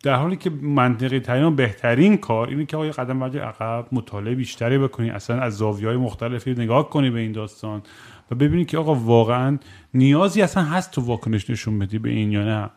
در 0.03 0.15
حالی 0.15 0.35
که 0.35 0.49
منطقی 0.49 1.19
ترین 1.19 1.43
و 1.43 1.51
بهترین 1.51 2.17
کار 2.17 2.49
اینه 2.49 2.65
که 2.65 2.77
آقای 2.77 2.91
قدم 2.91 3.21
وجه 3.21 3.39
عقب 3.39 3.87
مطالعه 3.91 4.35
بیشتری 4.35 4.77
بکنی 4.77 5.09
اصلا 5.09 5.41
از 5.41 5.57
زاویه 5.57 5.87
های 5.87 5.97
مختلفی 5.97 6.51
نگاه 6.51 6.89
کنی 6.89 7.09
به 7.09 7.19
این 7.19 7.31
داستان. 7.31 7.81
و 8.31 8.35
ببینی 8.35 8.65
که 8.65 8.77
آقا 8.77 8.95
واقعا 8.95 9.57
نیازی 9.93 10.41
اصلا 10.41 10.63
هست 10.63 10.91
تو 10.91 11.01
واکنش 11.01 11.49
نشون 11.49 11.79
بدی 11.79 11.99
به 11.99 12.09
این 12.09 12.31
یا 12.31 12.43
نه. 12.43 12.69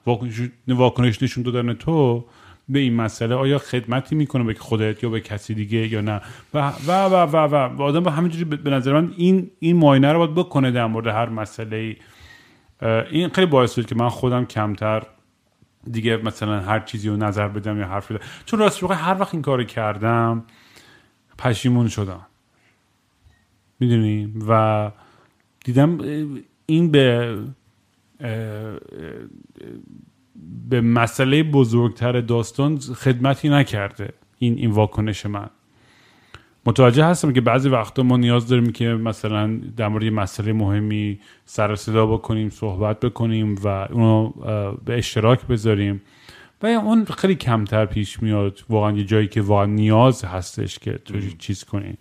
واکنش, 0.68 1.22
نشون 1.22 1.42
دادن 1.42 1.74
تو 1.74 2.24
به 2.68 2.78
این 2.78 2.94
مسئله 2.94 3.34
آیا 3.34 3.59
خدمتی 3.59 4.14
می‌کنه 4.14 4.44
به 4.44 4.55
خودت 4.55 5.03
یا 5.03 5.11
به 5.11 5.20
کسی 5.20 5.55
دیگه 5.55 5.92
یا 5.92 6.00
نه؟ 6.00 6.20
و 6.55 6.72
و 6.86 6.90
و 6.90 7.14
و, 7.14 7.36
و, 7.36 7.76
و 7.76 7.82
آدم 7.82 8.03
به 8.03 8.11
همینجوری 8.11 8.44
به 8.44 8.70
نظر 8.70 9.00
من 9.00 9.12
این 9.16 9.50
این 9.59 9.76
معاینه 9.76 10.12
رو 10.12 10.18
باید 10.18 10.34
بکنه 10.34 10.70
در 10.70 10.86
مورد 10.86 11.07
هر 11.07 11.28
مسئله 11.28 11.96
این 13.11 13.28
خیلی 13.28 13.46
باعث 13.46 13.74
بود 13.74 13.86
که 13.86 13.94
من 13.94 14.09
خودم 14.09 14.44
کمتر 14.44 15.03
دیگه 15.90 16.16
مثلا 16.16 16.61
هر 16.61 16.80
چیزی 16.80 17.09
رو 17.09 17.16
نظر 17.16 17.48
بدم 17.48 17.78
یا 17.78 17.86
حرف 17.86 18.12
بدم. 18.12 18.24
چون 18.46 18.59
راست 18.59 18.82
هر 18.82 19.16
وقت 19.20 19.34
این 19.34 19.42
کار 19.42 19.64
کردم 19.64 20.44
پشیمون 21.38 21.88
شدم. 21.88 22.26
می‌دونی؟ 23.80 24.32
و 24.48 24.90
دیدم 25.65 25.99
این 26.67 26.91
به 26.91 27.39
به 30.69 30.81
مسئله 30.81 31.43
بزرگتر 31.43 32.21
داستان 32.21 32.79
خدمتی 32.79 33.49
نکرده 33.49 34.13
این 34.39 34.59
این 34.59 34.71
واکنش 34.71 35.27
من. 35.27 35.51
متوجه 36.67 37.05
هستم 37.05 37.33
که 37.33 37.41
بعضی 37.41 37.69
وقتا 37.69 38.03
ما 38.03 38.17
نیاز 38.17 38.49
داریم 38.49 38.73
که 38.73 38.89
مثلا 38.89 39.61
در 39.77 39.89
مورد 39.89 40.05
مسئله 40.05 40.53
مهمی 40.53 41.21
سر 41.45 41.75
صدا 41.77 42.07
بکنیم 42.07 42.51
صحبت 42.51 43.01
بکنیم 43.01 43.55
و 43.65 43.69
اونو 43.69 44.29
به 44.85 44.99
اشتراک 44.99 45.47
بذاریم. 45.47 46.03
و 46.63 46.67
اون 46.67 47.05
خیلی 47.05 47.35
کمتر 47.35 47.87
پیش 47.87 48.23
میاد 48.23 48.61
واقعا 48.69 48.93
یه 48.93 49.05
جایی 49.05 49.29
که 49.29 49.43
واقعا 49.43 49.67
نیاز 49.67 50.25
هستش 50.25 50.79
که 50.79 50.93
تو 50.93 51.21
چیز 51.39 51.65
کنی. 51.65 51.99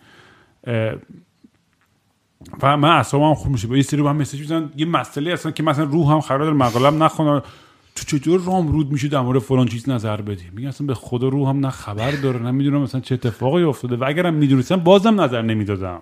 و 2.61 2.77
من 2.77 2.89
اصلا 2.89 3.33
خوب 3.33 3.51
میشه. 3.51 3.67
با 3.67 3.77
یه 3.77 3.83
سری 3.83 4.01
با 4.01 4.09
هم 4.09 4.15
مسیج 4.15 4.53
یه 4.75 4.85
مسئله 4.85 5.33
اصلا 5.33 5.51
که 5.51 5.63
مثلا 5.63 5.85
روح 5.85 6.11
هم 6.11 6.21
خراب 6.21 6.55
مقالم 6.55 7.03
نخونه 7.03 7.41
تو 7.95 8.17
چطور 8.17 8.41
رام 8.41 8.71
رود 8.71 8.91
میشه 8.91 9.07
در 9.07 9.19
مورد 9.19 9.39
فلان 9.39 9.67
چیز 9.67 9.89
نظر 9.89 10.21
بدی؟ 10.21 10.43
میگن 10.51 10.67
اصلا 10.67 10.87
به 10.87 10.93
خدا 10.93 11.27
روح 11.27 11.49
هم 11.49 11.59
نه 11.59 11.69
خبر 11.69 12.11
داره 12.11 12.39
نه 12.39 12.51
می‌دونم 12.51 12.81
مثلا 12.81 13.01
چه 13.01 13.15
اتفاقی 13.15 13.63
افتاده 13.63 13.95
و 13.95 14.03
اگرم 14.07 14.33
می‌دونستم 14.33 14.75
بازم 14.75 15.21
نظر 15.21 15.41
نمی‌دادم. 15.41 16.01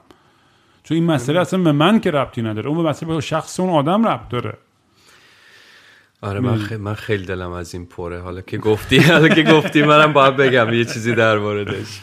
چون 0.84 0.96
این 0.96 1.06
مسئله 1.06 1.40
اصلا 1.40 1.64
به 1.64 1.72
من 1.72 2.00
که 2.00 2.12
ربطی 2.12 2.42
نداره. 2.42 2.70
اون 2.70 2.84
به 2.84 2.90
مسئله 2.90 3.16
به 3.16 3.22
شخص 3.22 3.60
اون 3.60 3.70
آدم 3.70 4.08
ربط 4.08 4.30
داره. 4.30 4.58
آره 6.22 6.40
من, 6.40 6.58
خیلی 6.58 6.82
من 6.82 6.94
خیلی 6.94 7.26
دلم 7.26 7.52
از 7.52 7.74
این 7.74 7.86
پره. 7.86 8.22
حالا 8.22 8.42
که 8.42 8.58
گفتی 8.58 9.00
حالا 9.00 9.28
که 9.28 9.44
گفتی 9.44 9.82
منم 9.82 10.14
باید 10.14 10.36
بگم 10.36 10.74
یه 10.74 10.86
چیزی 10.86 11.16
در 11.16 11.38
موردش 11.38 12.02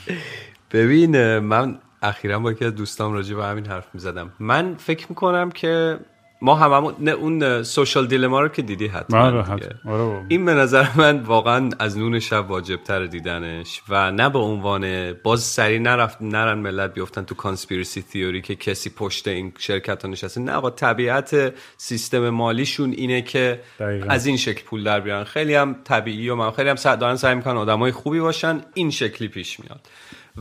ببین 0.72 1.38
من 1.38 1.78
اخیرا 2.02 2.38
با 2.38 2.52
یکی 2.52 2.64
از 2.64 2.74
دوستام 2.74 3.12
راجع 3.12 3.36
به 3.36 3.44
همین 3.44 3.66
حرف 3.66 3.86
می‌زدم. 3.94 4.32
من 4.40 4.74
فکر 4.74 5.06
می‌کنم 5.08 5.50
که 5.50 5.98
ما 6.42 6.54
هممون 6.54 6.94
نه 6.98 7.10
اون 7.10 7.62
سوشال 7.62 8.06
دیلما 8.06 8.40
رو 8.40 8.48
که 8.48 8.62
دیدی 8.62 8.86
حتما 8.86 9.20
آره، 9.20 9.44
آره، 9.84 10.24
این 10.28 10.44
به 10.44 10.54
نظر 10.54 10.86
من 10.96 11.20
واقعا 11.20 11.70
از 11.78 11.98
نون 11.98 12.18
شب 12.18 12.50
واجب 12.50 12.82
تر 12.82 13.06
دیدنش 13.06 13.82
و 13.88 14.10
نه 14.10 14.28
به 14.28 14.38
عنوان 14.38 15.12
باز 15.12 15.42
سری 15.42 15.78
نرفت 15.78 16.22
نرن 16.22 16.58
ملت 16.58 16.94
بیفتن 16.94 17.24
تو 17.24 17.34
کانسپیرسی 17.34 18.02
تیوری 18.02 18.42
که 18.42 18.54
کسی 18.56 18.90
پشت 18.90 19.28
این 19.28 19.52
شرکت 19.58 20.04
ها 20.04 20.10
نشسته. 20.10 20.40
نه 20.40 20.52
آقا 20.52 20.70
طبیعت 20.70 21.54
سیستم 21.76 22.30
مالیشون 22.30 22.90
اینه 22.90 23.22
که 23.22 23.60
از 24.08 24.26
این 24.26 24.36
شکل 24.36 24.64
پول 24.64 24.84
در 24.84 25.00
بیارن. 25.00 25.24
خیلی 25.24 25.54
هم 25.54 25.76
طبیعی 25.84 26.28
و 26.28 26.34
من 26.34 26.50
خیلی 26.50 26.68
هم 26.68 26.96
دارن 26.96 27.16
سعی 27.16 27.34
می‌کنن 27.34 27.56
آدمای 27.56 27.92
خوبی 27.92 28.20
باشن. 28.20 28.60
این 28.74 28.90
شکلی 28.90 29.28
پیش 29.28 29.60
میاد. 29.60 29.80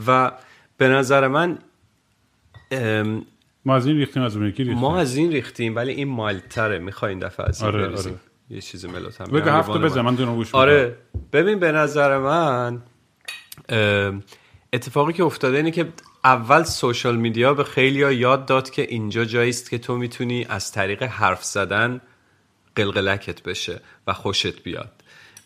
و 0.07 0.31
به 0.78 0.88
نظر 0.88 1.28
من 1.28 1.57
ما 3.65 3.76
از 3.76 3.86
این 3.86 3.97
ریختیم 3.97 4.23
از 4.23 4.36
اون 4.36 4.45
ریختیم. 4.45 4.73
ما 4.73 4.97
از 4.97 5.15
این 5.15 5.32
ریختیم 5.32 5.76
ولی 5.76 5.91
این 5.91 6.07
مالتره. 6.07 6.80
می‌خوای 6.80 7.09
این 7.09 7.19
دفعه 7.19 7.45
از 7.49 7.61
این 7.61 7.71
آره, 7.71 7.88
آره. 7.88 8.13
یه 8.49 8.61
چیز 8.61 8.86
ملوت 8.86 9.21
هم. 9.21 9.28
بگو 9.28 9.36
میارم 9.36 9.59
هفته 9.59 9.80
بزن 9.80 10.01
من 10.01 10.15
دونو 10.15 10.36
گوش. 10.36 10.55
آره. 10.55 10.97
ببین 11.34 11.59
به 11.59 11.71
نظر 11.71 12.17
من 12.17 12.82
اتفاقی 14.73 15.13
که 15.13 15.23
افتاده 15.23 15.57
اینه 15.57 15.71
که 15.71 15.88
اول 16.23 16.63
سوشال 16.63 17.15
میدیا 17.15 17.53
به 17.53 17.63
خیلی 17.63 18.15
یاد 18.15 18.45
داد 18.45 18.69
که 18.69 18.82
اینجا 18.82 19.26
جایی 19.26 19.49
است 19.49 19.69
که 19.69 19.78
تو 19.78 19.95
می‌تونی 19.95 20.45
از 20.49 20.71
طریق 20.71 21.03
حرف 21.03 21.43
زدن 21.43 22.01
قلقلکت 22.76 23.43
بشه 23.43 23.82
و 24.07 24.13
خوشت 24.13 24.63
بیاد. 24.63 24.91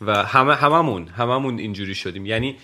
و 0.01 0.23
همه 0.23 0.55
هممون 0.55 1.07
هممون 1.07 1.59
اینجوری 1.59 1.95
شدیم. 1.95 2.25
یعنی 2.25 2.57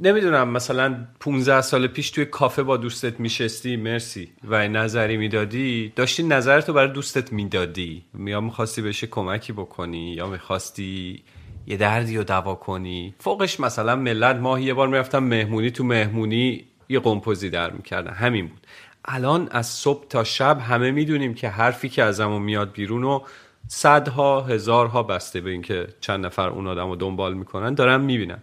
نمی‌دونم 0.00 0.48
مثلا 0.48 1.06
15 1.20 1.60
سال 1.60 1.86
پیش 1.86 2.10
توی 2.10 2.24
کافه 2.24 2.62
با 2.62 2.76
دوستت 2.76 3.20
میشستی 3.20 3.76
مرسی. 3.76 4.28
و 4.48 4.68
نظری 4.68 5.16
می‌دادی؟ 5.16 5.92
داشتی 5.96 6.22
نظرتو 6.22 6.72
برای 6.72 6.92
دوستت 6.92 7.32
می‌دادی؟ 7.32 8.04
یا 8.18 8.40
می‌خواستی 8.40 8.82
بهش 8.82 9.04
کمکی 9.04 9.52
بکنی؟ 9.52 10.12
یا 10.12 10.26
می‌خواستی 10.26 11.22
یه 11.66 11.76
دردی 11.76 12.16
رو 12.16 12.24
دوا 12.24 12.54
کنی؟ 12.54 13.14
فوقش 13.18 13.60
مثلا 13.60 13.96
ملت 13.96 14.36
ماهی 14.36 14.64
یه 14.64 14.74
بار 14.74 14.88
می‌رفتم 14.88 15.18
مهمونی 15.18 15.70
تو 15.70 15.84
مهمونی 15.84 16.64
یه 16.88 17.00
قمپوزی 17.00 17.50
در 17.50 17.70
می‌کردن. 17.70 18.12
همین 18.12 18.46
بود. 18.46 18.66
الان 19.04 19.48
از 19.50 19.66
صبح 19.66 20.08
تا 20.08 20.24
شب 20.24 20.60
همه 20.60 20.90
می‌دونیم 20.90 21.34
که 21.34 21.48
حرفی 21.48 21.88
که 21.88 22.02
ازمون 22.02 22.42
میاد 22.42 22.72
بیرون 22.72 23.04
و 23.04 23.20
صدها 23.68 24.40
هزارها 24.40 25.02
بسته 25.02 25.40
به 25.40 25.50
اینکه 25.50 25.86
چند 26.00 26.26
نفر 26.26 26.48
اون 26.48 26.66
آدم 26.66 26.88
رو 26.88 26.96
دنبال 26.96 27.34
می‌کنن 27.34 27.74
دارن 27.74 28.00
می‌بینن. 28.00 28.38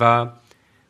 و 0.00 0.26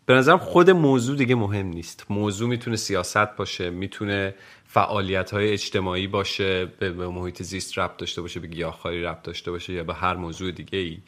به 0.07 0.15
نظرم 0.15 0.39
خود 0.39 0.71
موضوع 0.71 1.17
دیگه 1.17 1.35
مهم 1.35 1.67
نیست. 1.67 2.07
موضوع 2.11 2.49
می‌تونه 2.49 2.77
سیاست 2.77 3.37
باشه 3.37 3.71
می‌تونه 3.71 4.35
فعالیت 4.67 5.31
های 5.31 5.53
اجتماعی 5.53 6.07
باشه 6.07 6.67
به, 6.67 6.91
محیط 7.09 7.43
زیست 7.43 7.79
ربط 7.79 7.97
داشته 7.97 8.23
باشه 8.23 8.41
به 8.41 8.47
گیاهخواری 8.47 9.03
ربط 9.03 9.23
داشته 9.23 9.51
باشه 9.51 9.73
یا 9.73 9.85
به 9.85 9.95
هر 9.95 10.15
موضوع 10.15 10.51
دیگه 10.51 10.79
ای 10.79 10.99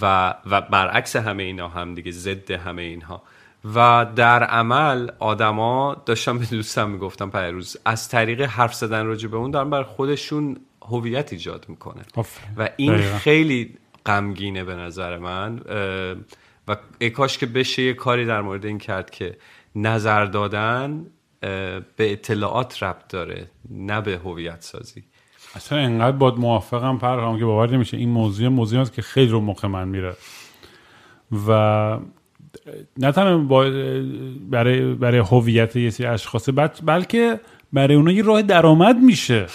و, 0.00 0.34
و 0.50 0.60
برعکس 0.60 1.16
همه 1.16 1.42
اینا 1.42 1.68
هم 1.68 1.94
دیگه 1.94 2.12
ضد 2.12 2.50
همه 2.50 2.82
اینها. 2.82 3.22
و 3.74 4.06
در 4.16 4.44
عمل 4.44 5.10
آدما 5.18 6.02
داشتم 6.06 6.38
به 6.38 6.46
دوستم 6.46 6.90
می‌گفتم 6.90 7.30
پیروز 7.30 7.76
از 7.84 8.08
طریق 8.08 8.40
حرف 8.40 8.74
زدن 8.74 9.06
راجع 9.06 9.28
به 9.28 9.36
اون 9.36 9.50
دارن 9.50 9.70
بر 9.70 9.82
خودشون 9.82 10.56
هویت 10.82 11.32
ایجاد 11.32 11.66
می‌کنه. 11.68 12.02
و 12.56 12.68
این. 12.76 12.96
خیلی 13.18 13.74
غمگینه 14.06 14.64
به 14.64 14.74
نظر 14.74 15.18
من. 15.18 15.60
و 16.68 16.76
ای 16.98 17.10
کاش 17.10 17.38
که 17.38 17.46
بشه 17.46 17.82
یه 17.82 17.92
کاری 17.94 18.26
در 18.26 18.42
مورد 18.42 18.66
این 18.66 18.78
کرد 18.78 19.10
که 19.10 19.36
نظر 19.76 20.24
دادن 20.24 21.06
به 21.40 22.12
اطلاعات 22.12 22.82
ربط 22.82 23.08
داره 23.08 23.50
نه 23.70 24.00
به 24.00 24.18
هویت 24.18 24.62
سازی. 24.62 25.04
اصلا 25.54 25.78
انقدر 25.78 26.16
باد 26.16 26.38
موافقم 26.38 26.98
فرقم 26.98 27.38
که 27.38 27.44
باور 27.44 27.70
نمیشه 27.70 27.96
این 27.96 28.08
موضوع 28.08 28.48
موضوعی 28.48 28.82
است 28.82 28.92
که 28.92 29.02
خیلی 29.02 29.30
رو 29.30 29.40
مخ 29.40 29.64
من 29.64 29.88
میره. 29.88 30.16
و 31.48 31.50
نه 32.98 33.12
تنها 33.12 33.38
برای 34.50 34.94
برای 34.94 35.18
هویت 35.18 35.76
یه 35.76 35.90
سری 35.90 36.06
اشخاص 36.06 36.48
بل- 36.48 36.68
بلکه 36.84 37.40
برای 37.72 37.96
اونا 37.96 38.12
یه 38.12 38.22
راه 38.22 38.42
درآمد 38.42 38.96
میشه. 38.96 39.46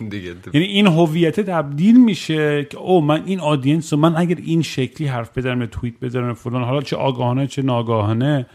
دیگه. 0.10 0.34
یعنی 0.54 0.66
این 0.66 0.86
هویت 0.86 1.40
تبدیل 1.40 2.04
میشه 2.04 2.66
که 2.70 2.78
او 2.78 3.00
من 3.00 3.22
این 3.26 3.40
آدینس 3.40 3.92
رو 3.92 3.98
من 3.98 4.16
اگر 4.16 4.36
این 4.42 4.62
شکلی 4.62 5.06
حرف 5.06 5.38
بزنم 5.38 5.60
یا 5.60 5.66
توییت 5.66 6.00
بزنم 6.00 6.34
فلان 6.34 6.64
حالا 6.64 6.82
چه 6.82 6.96
آگاهانه 6.96 7.46
چه 7.46 7.62
ناگاهانه 7.62 8.46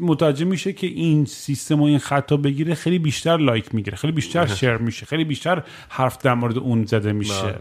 متوجه 0.00 0.44
میشه 0.44 0.72
که 0.72 0.86
این 0.86 1.24
سیستم 1.24 1.80
و 1.80 1.84
این 1.84 1.98
خطا 1.98 2.36
بگیره 2.36 2.74
خیلی 2.74 2.98
بیشتر 2.98 3.36
لایک 3.36 3.74
می‌گیره 3.74 3.96
خیلی 3.96 4.12
بیشتر 4.12 4.46
شیر 4.56 4.76
میشه 4.76 5.06
خیلی 5.06 5.24
بیشتر 5.24 5.62
حرف 5.88 6.18
در 6.18 6.34
مورد 6.34 6.58
اون 6.58 6.84
زده 6.84 7.12
میشه. 7.12 7.54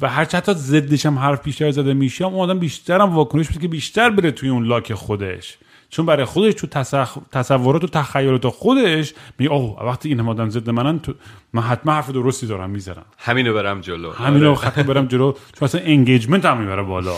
و 0.00 0.08
هر 0.08 0.24
حتی 0.24 0.54
ضدش 0.54 1.06
هم 1.06 1.18
حرف 1.18 1.42
بیشتر 1.44 1.70
زده 1.70 1.94
میشه 1.94 2.24
اون 2.24 2.40
آدم 2.40 2.58
بیشتر 2.58 3.00
هم 3.00 3.14
واکنش 3.14 3.48
میده 3.48 3.60
که 3.60 3.68
بیشتر 3.68 4.10
بره 4.10 4.30
توی 4.30 4.48
اون 4.48 4.64
لاک 4.64 4.94
خودش. 4.94 5.58
چون 5.96 6.06
برای 6.06 6.24
خودش 6.24 6.54
تو 6.54 6.66
تصخ... 6.66 7.18
تصورات 7.32 7.84
و 7.84 7.86
تخیلات 7.86 8.48
خودش 8.48 9.14
میگه 9.38 9.52
اوه 9.52 9.84
وقتی 9.84 10.08
این 10.08 10.20
هم 10.20 10.28
آدم 10.28 10.50
ضد 10.50 10.70
منن 10.70 10.98
تو... 10.98 11.14
من 11.52 11.62
حتما 11.62 11.92
حرف 11.92 12.10
درستی 12.10 12.46
دارم 12.46 12.70
می‌زنم 12.70 13.04
همینو 13.18 13.54
برم 13.54 13.80
جلو. 13.80 14.12
همین 14.12 14.42
رو 14.42 14.54
خط 14.54 14.78
برم 14.78 15.06
جلو. 15.06 15.32
چون 15.58 15.62
اصلا 15.62 15.80
engagement 15.80 16.44
هم 16.44 16.58
می‌بره 16.58 16.82
بالا. 16.82 17.16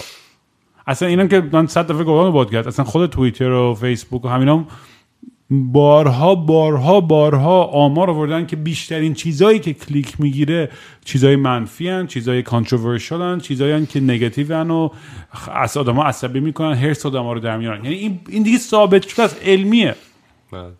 اصلا 0.86 1.08
اینم 1.08 1.28
که 1.28 1.48
من 1.52 1.66
صد 1.66 1.86
دفعه 1.86 2.04
گفتم 2.04 2.30
بود 2.30 2.50
کرد. 2.50 2.68
اصلا 2.68 2.84
خود 2.84 3.10
توییتر 3.10 3.50
و 3.50 3.74
فیسبوک 3.74 4.24
و 4.24 4.28
همینا 4.28 4.56
هم 4.56 4.66
بارها 5.51 6.34
بارها 6.34 7.01
بارها 7.01 7.64
آمار 7.64 8.11
آوردن 8.11 8.46
که 8.46 8.57
بیشترین 8.57 9.14
چیزایی 9.14 9.59
که 9.59 9.72
کلیک 9.72 10.20
می‌گیره 10.20 10.70
چیزای 11.05 11.36
منفی 11.36 11.88
هن 11.88 12.07
چیزای 12.07 12.42
کانتروورشال 12.42 13.22
هن 13.22 13.38
چیزایی 13.38 13.72
هن 13.72 13.86
که 13.86 14.01
نگتیو 14.01 14.55
هن 14.55 14.70
و 14.70 14.88
از 15.55 15.76
آدم 15.76 16.01
عصبی 16.01 16.40
می‌کنن 16.40 16.74
هرس 16.74 17.07
آدم 17.07 17.28
رو 17.28 17.40
در 17.40 17.57
میارن. 17.57 17.84
یعنی 17.84 17.96
این, 17.96 18.20
این 18.28 18.42
دیگه 18.42 18.59
ثابت 18.59 19.09
شده 19.09 19.22
از 19.22 19.36
علمیه. 19.44 19.94
بله. 20.53 20.72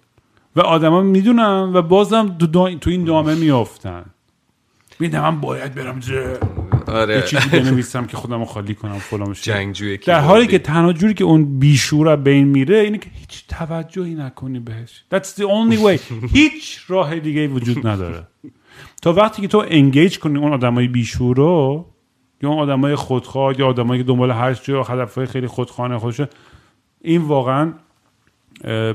و 0.57 0.61
آدما 0.61 1.03
می‌دونن 1.03 1.71
و 1.75 1.83
بازم 1.83 2.37
تو, 2.39 2.47
دا... 2.47 2.75
تو 2.75 2.91
این 2.91 3.05
دامه 3.05 3.35
میافتن. 3.35 4.05
می‌دونم 5.01 5.23
من 5.23 5.41
باید 5.41 5.75
برم 5.75 6.01
زه 6.89 6.95
یه 6.95 7.01
آره 7.01 7.23
چیزی 7.23 7.49
بنویسم 7.49 8.07
که 8.07 8.17
خودم 8.17 8.39
رو 8.39 8.45
خالی 8.45 8.75
کنم 8.75 8.99
فلان. 8.99 9.33
جنگجوی 9.33 9.97
در 9.97 10.21
حالی 10.21 10.47
که. 10.47 10.59
تنها 10.59 10.93
جوری 10.93 11.15
که 11.15 11.25
اون 11.25 11.59
بیشور 11.59 12.17
بین 12.17 12.49
میره 12.49 12.79
اینه 12.79 12.99
که 12.99 13.11
هیچ 13.13 13.45
توجهی 13.49 14.15
نکنی 14.15 14.59
بهش. 14.59 15.05
That's 15.15 15.29
the 15.29 15.45
only 15.45 15.79
way. 15.79 16.13
هیچ 16.39 16.81
راه 16.89 17.19
دیگه 17.19 17.49
وجود 17.49 17.87
نداره. 17.87 18.27
تا 19.03 19.13
وقتی 19.13 19.43
که 19.43 19.49
تو 19.49 19.65
انگیج 19.69 20.19
کنی 20.19 20.39
اون 20.39 20.53
آدمای 20.53 20.89
بیشور 20.89 21.37
رو 21.37 21.87
یا 22.43 22.49
اون 22.49 22.59
آدمای 22.59 22.95
خودخواه 22.95 23.61
یا 23.61 23.67
آدمایی 23.67 24.03
که 24.03 24.09
دنبال 24.09 24.31
هر 24.31 24.55
چیز 24.55 24.75
و 24.75 24.83
هدفهای 24.83 25.27
خیلی 25.27 25.47
خودخانه 25.47 25.99
خودشه 25.99 26.29
این 27.01 27.23
واقعا 27.23 27.73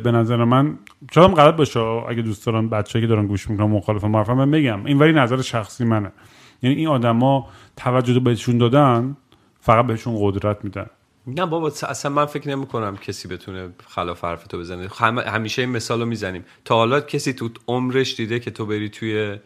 به 0.04 0.12
نظر 0.14 0.44
من 0.44 0.78
شاید 1.12 1.30
هم 1.30 1.36
غلط 1.36 1.56
باشه 1.56 1.80
اگه 1.80 2.22
دوست 2.22 2.46
دارن 2.46 2.70
بچه‌ای 2.70 3.04
که 3.04 3.08
دارن 3.08 3.28
گوش 3.28 3.50
می‌کنن 3.50 3.68
مخالف 3.68 4.04
من 4.04 4.52
بگم. 4.52 4.86
این 4.86 5.00
ولی 5.00 5.14
نظر 5.14 5.42
شخصی 5.42 5.84
منه. 5.84 6.12
یعنی 6.62 6.76
این 6.76 6.88
آدما 6.88 7.48
توجه 7.78 8.20
بهشون 8.20 8.58
دادن 8.58 9.18
فقط 9.62 9.88
بهشون 9.88 10.16
قدرت 10.20 10.64
میدن. 10.64 10.90
نه 11.28 11.46
بابا 11.46 11.68
اصلا 11.68 12.12
من 12.12 12.26
فکر 12.26 12.50
نمی 12.50 12.66
کنم 12.66 12.98
کسی 12.98 13.28
بتونه 13.28 13.70
خلاف 13.88 14.24
حرف 14.24 14.48
تو 14.48 14.60
بزنه. 14.60 14.88
هم- 14.98 15.20
همیشه 15.20 15.62
این 15.62 15.72
مثال 15.72 16.00
رو 16.00 16.06
می‌زنیم. 16.06 16.46
تا 16.66 16.76
حالا 16.76 17.02
کسی 17.02 17.34
تو 17.34 17.50
عمرش 17.68 18.16
دیده 18.16 18.40
که 18.40 18.52
تو 18.52 18.66
بری 18.66 18.90
توی 18.90 19.38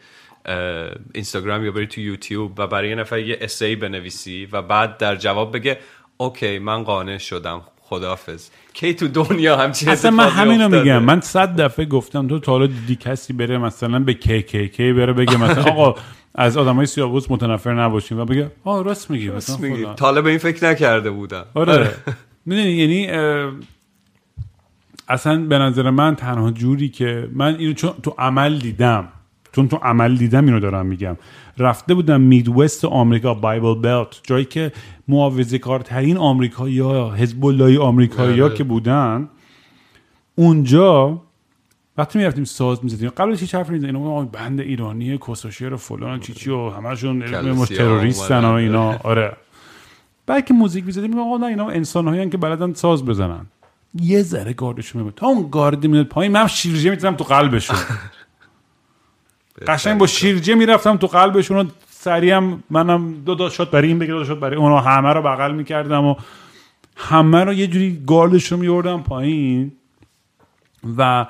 اینستاگرام 1.14 1.64
یا 1.64 1.70
بری 1.72 1.86
توی 1.86 2.04
یوتیوب 2.04 2.52
و 2.58 2.66
برای 2.66 2.88
یه 2.88 2.94
نفر 2.94 3.18
یه 3.18 3.38
اسایی 3.40 3.76
بنویسی 3.76 4.48
و 4.52 4.62
بعد 4.62 4.96
در 4.98 5.16
جواب 5.16 5.56
بگه 5.56 5.78
اوکی 6.16 6.58
من 6.58 6.82
قانع 6.82 7.18
شدم. 7.18 7.62
خداحافظ. 7.88 8.48
کی 8.72 8.94
تو 8.94 9.08
دنیا 9.08 9.56
همچین 9.56 9.88
اصلا 9.88 10.10
من 10.10 10.28
همینو؟ 10.28 10.68
میگم. 10.68 11.02
من 11.02 11.20
صد 11.20 11.60
دفعه 11.60 11.84
گفتم 11.84 12.28
تو 12.28 12.38
تا 12.38 12.52
حالا 12.52 12.66
دیدی 12.66 12.96
کسی 12.96 13.32
بره 13.32 13.58
مثلا 13.58 13.98
به 13.98 14.12
KKK 14.12 14.80
بره 14.80 15.12
بگه 15.12 15.36
مثلا 15.36 15.64
آقا 15.72 15.94
از 16.34 16.56
آدمای 16.56 16.86
سیاوش 16.86 17.30
متنفر 17.30 17.74
نباشیم 17.74 18.18
و 18.18 18.24
بگه 18.24 18.50
آه 18.64 18.84
راست 18.84 19.10
میگی 19.10 19.28
راست 19.28 19.60
میگی. 19.60 19.86
به 20.22 20.26
این 20.30 20.38
فکر 20.38 20.70
نکرده 20.70 21.10
بودم. 21.10 21.44
آره. 21.54 21.94
می‌دونی 22.46 22.70
یعنی 22.70 23.06
اصلا 25.08 25.36
به 25.40 25.58
نظر 25.58 25.90
من 25.90 26.14
تنها 26.16 26.50
جوری 26.50 26.88
که 26.88 27.28
من 27.32 27.56
اینو 27.56 27.72
چون 27.72 27.92
تو 28.02 28.14
عمل 28.18 28.58
دیدم 28.58 29.08
چون 29.52 29.68
تو 29.68 29.76
عمل 29.76 30.16
دیدم 30.16 30.44
اینو 30.44 30.60
دارم 30.60 30.86
میگم. 30.86 31.16
رفته 31.58 31.94
بودم 31.94 32.20
میدوست 32.20 32.84
آمریکا 32.84 33.34
بایبل 33.34 33.74
بلت 33.74 34.20
جایی 34.22 34.44
که 34.44 34.72
محافظه 35.08 35.58
کارترین 35.58 36.16
آمریکایی 36.16 36.78
ها 36.78 37.14
حزب 37.14 37.46
اللهی 37.46 37.76
آمریکایی 37.76 38.40
ها 38.40 38.46
آره. 38.46 38.56
که 38.56 38.64
بودن 38.64 39.28
اونجا 40.34 41.22
وقتی 41.98 42.18
می‌رفتیم 42.18 42.44
ساز 42.44 42.84
می‌زدیم. 42.84 43.10
قبلش 43.10 43.40
هیچ 43.40 43.54
حرفی 43.54 43.70
نمی‌زدیم. 43.70 43.96
اینا 43.96 44.22
بند 44.22 44.60
ایرانی 44.60 45.18
کسوشیر 45.18 45.72
و 45.72 45.76
فلان 45.76 46.20
چیچی 46.20 46.50
و 46.50 46.70
همشون 46.70 47.20
تروریستن 47.66 48.44
و. 48.44 48.52
اینا. 48.52 48.96
آره. 49.04 49.36
بعد 50.26 50.44
که 50.44 50.54
موزیک 50.54 50.86
می‌زدیم 50.86 51.18
آقا 51.18 51.36
نه 51.36 51.46
اینا 51.46 51.68
انسان 51.68 52.08
هایی 52.08 52.30
که 52.30 52.36
بلدن 52.36 52.72
ساز 52.72 53.04
بزنن. 53.04 53.46
یه 54.00 54.22
ذره 54.22 54.52
گاردشون 54.52 55.02
میاد 55.02 55.14
تا 55.14 55.26
اون 55.26 55.48
گارد 55.50 55.86
میاد 55.86 56.06
پایین 56.06 56.32
من 56.32 56.46
شیرجه 56.46 56.90
می‌تونم 56.90 57.14
تو 57.14 57.24
قلبشون. 57.24 57.76
قشنگ 59.66 59.98
با 59.98 60.06
شیرجه 60.06 60.54
می‌رفتم 60.54 60.96
تو 60.96 61.06
قلبشون 61.06 61.56
و 61.56 61.64
سریع 61.90 62.36
هم 62.36 62.62
منم 62.70 63.14
دو 63.14 63.34
تا 63.34 63.50
شات 63.50 63.70
برای 63.70 63.88
این 63.88 63.98
بگیر 63.98 64.14
دو 64.14 64.24
شات 64.24 64.40
برای 64.40 64.56
اونا 64.56 64.80
همه 64.80 65.12
رو 65.12 65.22
بغل 65.22 65.54
می‌کردم 65.54 66.04
و 66.04 66.14
همه 66.96 67.44
رو 67.44 67.52
یه 67.52 67.66
جوری 67.66 68.02
گاردش 68.06 68.52
رو 68.52 68.58
میوردم 68.58 69.02
پایین 69.02 69.72
و 70.98 71.26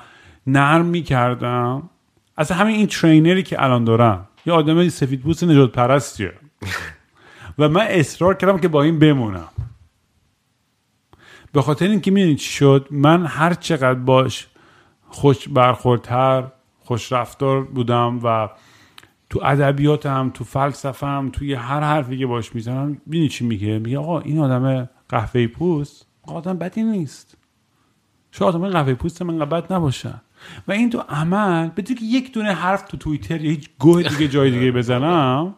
نرم 0.47 0.85
می‌کردم. 0.85 1.89
اصلا 2.37 2.57
همین 2.57 2.75
این 2.75 2.87
trainer 2.87 3.36
ی 3.36 3.43
که 3.43 3.63
الان 3.63 3.83
دارم 3.83 4.27
یه 4.45 4.53
آدم 4.53 4.89
سفید 4.89 5.21
پوست 5.21 5.43
نجات 5.43 5.71
پرستیه. 5.71 6.33
و 7.59 7.69
من 7.69 7.85
اصرار 7.89 8.33
کردم 8.33 8.57
که 8.57 8.67
با 8.67 8.83
این 8.83 8.99
بمونم. 8.99 9.47
به 11.53 11.61
خاطر 11.61 11.87
اینکه 11.87 12.11
می‌دونی 12.11 12.35
چی 12.35 12.53
شد؟ 12.53 12.87
من 12.91 13.25
هر 13.25 13.53
چقدر 13.53 13.93
باش 13.93 14.47
خوش 15.07 15.47
برخوردتر 15.47 16.43
خوش 16.89 17.11
رفتار 17.11 17.63
بودم 17.63 18.19
و 18.23 18.49
تو 19.29 19.39
ادبیات 19.43 20.05
هم 20.05 20.31
تو 20.33 20.43
فلسفه 20.43 21.07
هم 21.07 21.29
توی 21.29 21.53
هر 21.53 21.81
حرفی 21.81 22.17
که 22.17 22.25
باش 22.25 22.55
می‌زنم 22.55 23.01
ببینی 23.07 23.29
چی 23.29 23.45
میگه؟ 23.45 23.79
میگه 23.79 23.97
آقا 23.97 24.19
این 24.19 24.39
آدم 24.39 24.89
قهوه 25.09 25.47
پوست 25.47 26.07
آدم 26.23 26.57
بدی 26.57 26.83
نیست. 26.83 27.37
شاید 28.31 28.55
آدم 28.55 28.69
قهوه 28.69 28.93
پوست 28.93 29.21
من 29.21 29.39
بد 29.39 29.73
نباشن 29.73 30.21
و 30.67 30.71
این 30.71 30.89
تو 30.89 30.99
عمل 31.09 31.67
بدون 31.67 31.95
که 31.95 32.05
یک 32.05 32.33
دونه 32.33 32.53
حرف 32.53 32.81
تو 32.81 32.97
توییتر 32.97 33.41
یا 33.41 33.51
هیچ 33.51 33.69
گوه 33.79 34.03
دیگه 34.03 34.27
جای 34.27 34.51
دیگه 34.51 34.71
بزنم 34.71 35.55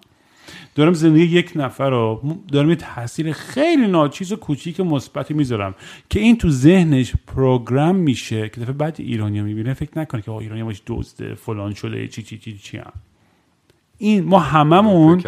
دارم 0.76 0.94
زندگی 0.94 1.24
یک 1.24 1.52
نفر 1.56 1.90
رو 1.90 2.38
دارم 2.52 2.70
یه 2.70 2.76
تاثیر 2.76 3.32
خیلی 3.32 3.88
ناچیز 3.88 4.32
و 4.32 4.36
کوچیک 4.36 4.80
مثبتی 4.80 5.34
می‌ذارم 5.34 5.76
که 6.10 6.20
این 6.20 6.38
تو 6.38 6.50
ذهنش 6.50 7.14
پروگرام 7.28 7.96
میشه 7.96 8.50
که 8.50 8.62
دفعه 8.62 8.74
بعد 8.74 8.96
ایرانی 9.00 9.42
می‌بینه 9.42 9.74
فکر 9.74 10.00
نکنه 10.00 10.22
که 10.22 10.32
ایرانی 10.32 10.64
باش 10.64 10.82
دزده 10.88 11.36
فلان 11.36 11.74
شده 11.74 12.08
چی 12.08 12.24
چی 12.24 12.38
چی 12.38 12.58
چی 12.58 12.78
هم. 12.78 12.94
این 13.98 14.24
ما 14.24 14.40
هممون 14.40 15.24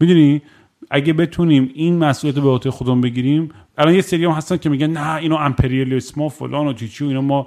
می‌دونی 0.00 0.42
اگه 0.90 1.12
بتونیم 1.12 1.70
این 1.74 1.98
مسئولیت 1.98 2.36
رو 2.36 2.42
به 2.42 2.48
عهده 2.48 2.70
خودمون 2.70 3.00
بگیریم 3.00 3.48
الان 3.78 3.94
یه 3.94 4.00
سری 4.00 4.24
هم 4.24 4.30
هستن 4.30 4.56
که 4.56 4.68
میگن 4.68 4.90
نه 4.90 5.14
اینو 5.14 5.36
امپریالیسم 5.36 6.20
و 6.20 6.28
فلان 6.28 6.66
و 6.66 6.72
چی 6.72 7.04
و 7.04 7.08
اینو 7.08 7.22
ما 7.22 7.46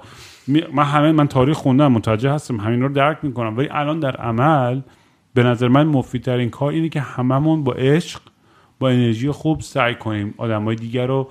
من 0.72 0.84
همه 0.84 1.12
من 1.12 1.28
تاریخ 1.28 1.56
خوندم 1.56 1.92
متوجه 1.92 2.30
هستم 2.30 2.56
همین 2.56 2.82
رو 2.82 2.88
درک 2.88 3.18
می‌کنم 3.22 3.56
ولی 3.56 3.68
الان 3.70 4.00
در 4.00 4.16
عمل 4.16 4.80
به 5.36 5.42
نظر 5.42 5.68
من 5.68 5.86
مفیدترین 5.86 6.50
کار 6.50 6.72
اینه 6.72 6.88
که 6.88 7.00
هممون 7.00 7.64
با 7.64 7.72
عشق 7.72 8.20
با 8.78 8.88
انرژی 8.88 9.30
خوب 9.30 9.60
سعی 9.60 9.94
کنیم 9.94 10.34
آدمای 10.36 10.76
دیگر 10.76 11.06
رو 11.06 11.28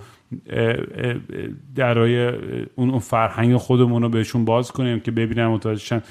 درای 1.75 2.31
اون 2.75 2.99
فرهنگ 2.99 3.57
خودمون 3.57 4.01
رو 4.01 4.09
بهشون 4.09 4.45
باز 4.45 4.71
کنیم 4.71 4.99
که 4.99 5.11
ببینن 5.11 5.47
متوجهشن. 5.47 6.01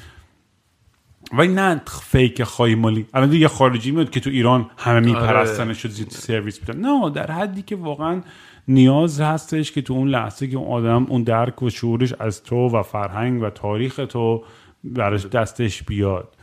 ولی 1.33 1.49
نه 1.49 1.81
فیک 1.87 2.43
خواهی 2.43 2.75
مالی 2.75 3.07
الان 3.15 3.31
دیگه 3.31 3.49
خارجی 3.49 3.91
میاد 3.91 4.11
که 4.11 4.21
تو 4.21 4.31
ایران 4.31 4.71
همه 4.79 5.01
میپرستنش 5.01 5.83
شد 5.83 5.91
سرویس 6.11 6.59
بدن 6.59 6.81
نه 6.81 7.11
در 7.11 7.31
حدی 7.31 7.63
که 7.63 7.77
واقعا 7.77 8.23
نیاز 8.69 9.21
هستش 9.21 9.73
که 9.73 9.83
تو 9.83 9.95
اون 9.95 10.09
لحظه 10.09 10.47
که 10.47 10.57
اون 10.57 10.69
آدم 10.69 11.07
اون 11.09 11.23
درک 11.23 11.63
و 11.63 11.71
شعورش 11.71 12.13
از 12.13 12.43
تو 12.43 12.69
و 12.69 12.83
فرهنگ 12.83 13.43
و 13.43 13.51
تاریخ 13.51 14.01
تو 14.09 14.45
براش 14.85 15.27
دستش 15.27 15.83
بیاد. 15.83 16.37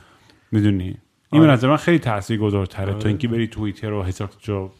می‌دونی؟ 0.51 0.97
این 1.31 1.41
به 1.41 1.47
نظر 1.47 1.67
من 1.67 1.77
خیلی 1.77 1.99
تاثیرگذارتره 1.99 2.93
تا 2.93 3.09
اینکه 3.09 3.27
بری 3.27 3.47
توییتر 3.47 3.91
و 3.91 4.01
هزار 4.01 4.29
جا 4.39 4.71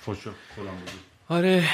فوش 0.00 0.18
آره 1.28 1.64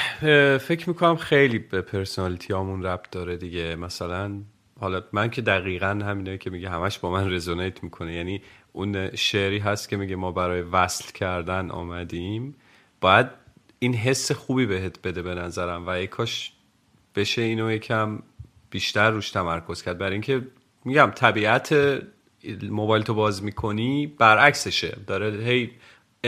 فکر 0.57 0.89
می‌کنم 0.89 1.15
خیلی 1.15 1.59
به 1.59 1.81
پرسنالیتی 1.81 2.53
همون 2.53 2.83
ربط 2.83 3.09
داره 3.11 3.37
دیگه. 3.37 3.75
مثلا 3.75 4.41
حالا 4.79 5.01
من 5.13 5.29
که 5.29 5.41
دقیقا 5.41 6.01
همینه 6.05 6.37
که 6.37 6.49
میگه 6.49 6.69
همش 6.69 6.99
با 6.99 7.11
من 7.11 7.33
رزونیت 7.33 7.83
می‌کنه. 7.83 8.13
یعنی 8.13 8.41
اون 8.73 9.15
شعری 9.15 9.59
هست 9.59 9.89
که 9.89 9.97
میگه 9.97 10.15
ما 10.15 10.31
برای 10.31 10.61
وصل 10.61 11.11
کردن 11.11 11.71
آمدیم. 11.71 12.55
باید 13.01 13.27
این 13.79 13.93
حس 13.93 14.31
خوبی 14.31 14.65
بهت 14.65 15.01
بده 15.01 15.21
به 15.21 15.35
نظرم 15.35 15.85
و 15.85 15.89
ای 15.89 16.07
کاش 16.07 16.53
بشه 17.15 17.41
اینو 17.41 17.71
یکم 17.71 18.19
بیشتر 18.69 19.11
روش 19.11 19.31
تمرکز 19.31 19.83
کرد. 19.83 19.97
برای 19.97 20.11
اینکه 20.11 20.41
میگم 20.85 21.11
طبیعت 21.15 21.73
موبایل 22.69 23.03
تو 23.03 23.13
باز 23.13 23.43
می‌کنی 23.43 24.07
برعکسشه. 24.07 24.97
داره 25.07 25.31
هی 25.31 25.71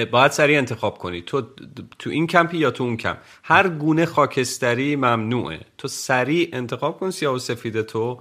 باید 0.06 0.32
سریع 0.32 0.58
انتخاب 0.58 0.98
کنی. 0.98 1.22
تو 1.22 1.42
تو 2.00 2.10
این 2.10 2.28
کمپی 2.28 2.58
یا 2.58 2.72
تو 2.72 2.84
اون 2.84 2.98
کمپ. 2.98 3.18
هر 3.44 3.70
گونه 3.70 4.06
خاکستری 4.06 4.96
ممنوعه. 4.96 5.60
تو 5.78 5.88
سریع 5.88 6.50
انتخاب 6.54 7.00
کن 7.00 7.12
سیاه 7.12 7.36
و 7.36 7.40
سفید 7.40 7.82
تو. 7.82 8.20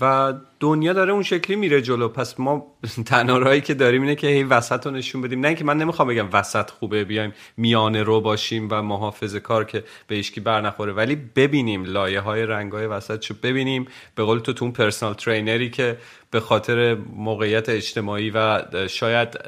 و 0.00 0.34
دنیا 0.60 0.92
داره 0.92 1.12
اون 1.12 1.22
شکلی 1.22 1.56
میره 1.56 1.82
جلو. 1.82 2.08
پس 2.08 2.40
ما 2.40 2.66
تنها 3.06 3.58
که 3.58 3.74
داریم 3.74 4.02
اینه 4.02 4.14
که 4.14 4.26
هی 4.26 4.42
وسط 4.42 4.86
رو 4.86 4.92
نشون 4.92 5.22
بدیم. 5.22 5.40
نه 5.40 5.54
که 5.54 5.64
من 5.64 5.76
نمی‌خوام 5.76 6.08
بگم 6.08 6.28
وسط 6.32 6.70
خوبه 6.70 7.04
بیایم 7.04 7.32
میانه 7.56 8.02
رو 8.02 8.20
باشیم 8.20 8.68
و 8.70 8.82
محافظ 8.82 9.36
کار 9.36 9.64
که 9.64 9.84
به 10.06 10.14
ایشکی 10.14 10.40
بر 10.40 10.60
نخوره. 10.60 10.92
ولی 10.92 11.16
ببینیم 11.16 11.84
لایه 11.84 12.20
های 12.20 12.46
رنگ 12.46 12.72
های 12.72 12.86
وسط 12.86 13.22
شو 13.22 13.34
ببینیم. 13.42 13.86
به 14.14 14.22
قول 14.22 14.38
تو 14.38 14.52
تو 14.52 14.64
اون 14.64 14.72
پرسنال 14.72 15.14
ترینری 15.14 15.70
که 15.70 15.98
به 16.30 16.40
خاطر 16.40 16.96
موقعیت 17.16 17.68
اجتماعی 17.68 18.30
و 18.30 18.62
شاید 18.88 19.38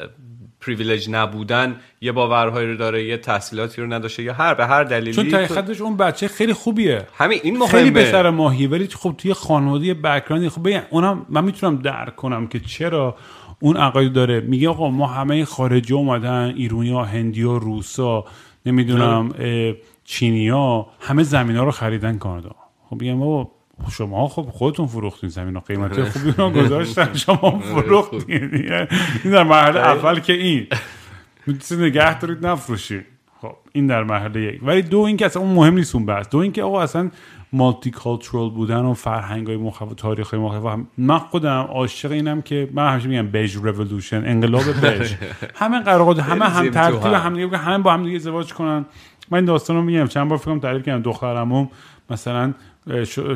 پریویلج 0.66 1.10
نبودن 1.10 1.76
یه 2.00 2.12
باورهایی 2.12 2.68
رو 2.68 2.76
داره 2.76 3.04
یه 3.04 3.16
تحصیلاتی 3.16 3.82
رو 3.82 3.92
نداشته 3.92 4.22
یا 4.22 4.32
هر 4.32 4.54
به 4.54 4.66
هر 4.66 4.84
دلیلی 4.84 5.12
چون 5.12 5.28
تحقیقاتش 5.28 5.80
اون 5.80 5.96
بچه 5.96 6.28
خیلی 6.28 6.52
خوبیه. 6.52 7.06
همین 7.14 7.40
این 7.42 7.58
مهمه. 7.58 7.70
خیلی 7.70 7.90
به 7.90 8.04
سر 8.04 8.30
ماهی 8.30 8.66
ولی 8.66 8.86
خب 8.86 9.14
توی 9.18 9.34
خانواده 9.34 9.94
بکراندی 9.94 10.48
خب 10.48 10.68
اونم 10.90 11.26
من 11.28 11.44
می‌تونم 11.44 11.76
درک 11.76 12.16
کنم 12.16 12.46
که 12.46 12.60
چرا 12.60 13.16
اون 13.60 13.76
عقاید 13.76 14.12
داره. 14.12 14.40
میگه 14.40 14.68
آقا 14.68 14.90
ما 14.90 15.06
همه 15.06 15.44
خارجی 15.44 15.94
اومدن 15.94 16.54
ایرونیا 16.56 17.02
هندیا 17.02 17.56
روسا 17.56 18.24
نمی‌دونم 18.66 19.32
چینیا 20.04 20.86
همه 21.00 21.22
زمین 21.22 21.56
ها 21.56 21.64
رو 21.64 21.70
خریدن 21.70 22.18
کانادا. 22.18 22.54
خب 22.90 23.02
میگم 23.02 23.18
بابا 23.18 23.50
شما 23.90 24.28
خب 24.28 24.42
خودتون 24.42 24.86
فروختین 24.86 25.30
زمین 25.30 25.56
و 25.56 25.60
قیمتی 25.60 26.00
آره. 26.00 26.10
خوبی 26.10 26.34
رو 26.36 26.50
گذاشتن 26.50 27.14
شما 27.26 27.36
آره، 27.36 27.58
فروختین. 27.58 28.54
این 29.24 29.32
در 29.32 29.42
مرحله 29.42 29.80
اول 29.80 30.20
که 30.20 30.32
این. 30.32 30.66
می‌تونید 31.46 31.84
نگه 31.84 32.18
دارید 32.18 32.46
نفروشید 32.46 33.04
خب 33.40 33.56
این 33.72 33.86
در 33.86 34.04
مرحله 34.04 34.42
یک. 34.42 34.60
ولی 34.62 34.82
دو 34.82 34.98
اینکه 34.98 35.26
اصلا 35.26 35.42
اون 35.42 35.54
مهم 35.54 35.74
نیست 35.74 35.94
اون 35.94 36.06
بحث. 36.06 36.28
دو 36.28 36.38
اینکه 36.38 36.62
آقا 36.62 36.82
اصلا 36.82 37.10
مالتی 37.52 37.90
کالچورال 37.90 38.50
بودن 38.50 38.80
و 38.80 38.94
فرهنگ 38.94 39.46
های 39.46 39.56
مختلف 39.56 39.92
تاریخ 39.96 40.30
های 40.30 40.40
مختلف 40.40 40.78
من 40.98 41.18
خودم 41.18 41.60
عاشق 41.60 42.10
اینم 42.10 42.42
که 42.42 42.68
من 42.72 42.92
همیشه 42.92 43.08
میگم 43.08 43.26
بیج 43.26 43.56
رولوشن 43.56 44.16
انقلاب 44.16 44.62
بیج 44.86 45.14
همه 45.54 45.80
قرار 45.80 46.20
همه 46.20 46.44
هم 46.44 46.70
ترتیب 46.70 47.12
هم 47.12 47.34
دیگه 47.34 47.56
همه 47.56 47.78
با 47.78 47.92
هم 47.92 48.04
دیگه 48.04 48.16
ازدواج 48.16 48.52
کنن. 48.54 48.86
من 49.30 49.38
این 49.38 49.44
داستان 49.44 49.76
رو 49.76 49.82
میگم. 49.82 50.06
چند 50.06 50.28
بار 50.28 50.38
فکرم 50.38 50.60
تعریف 50.60 50.86
کردم. 50.86 51.02
دخترمم 51.02 51.68
مثلا 52.10 52.54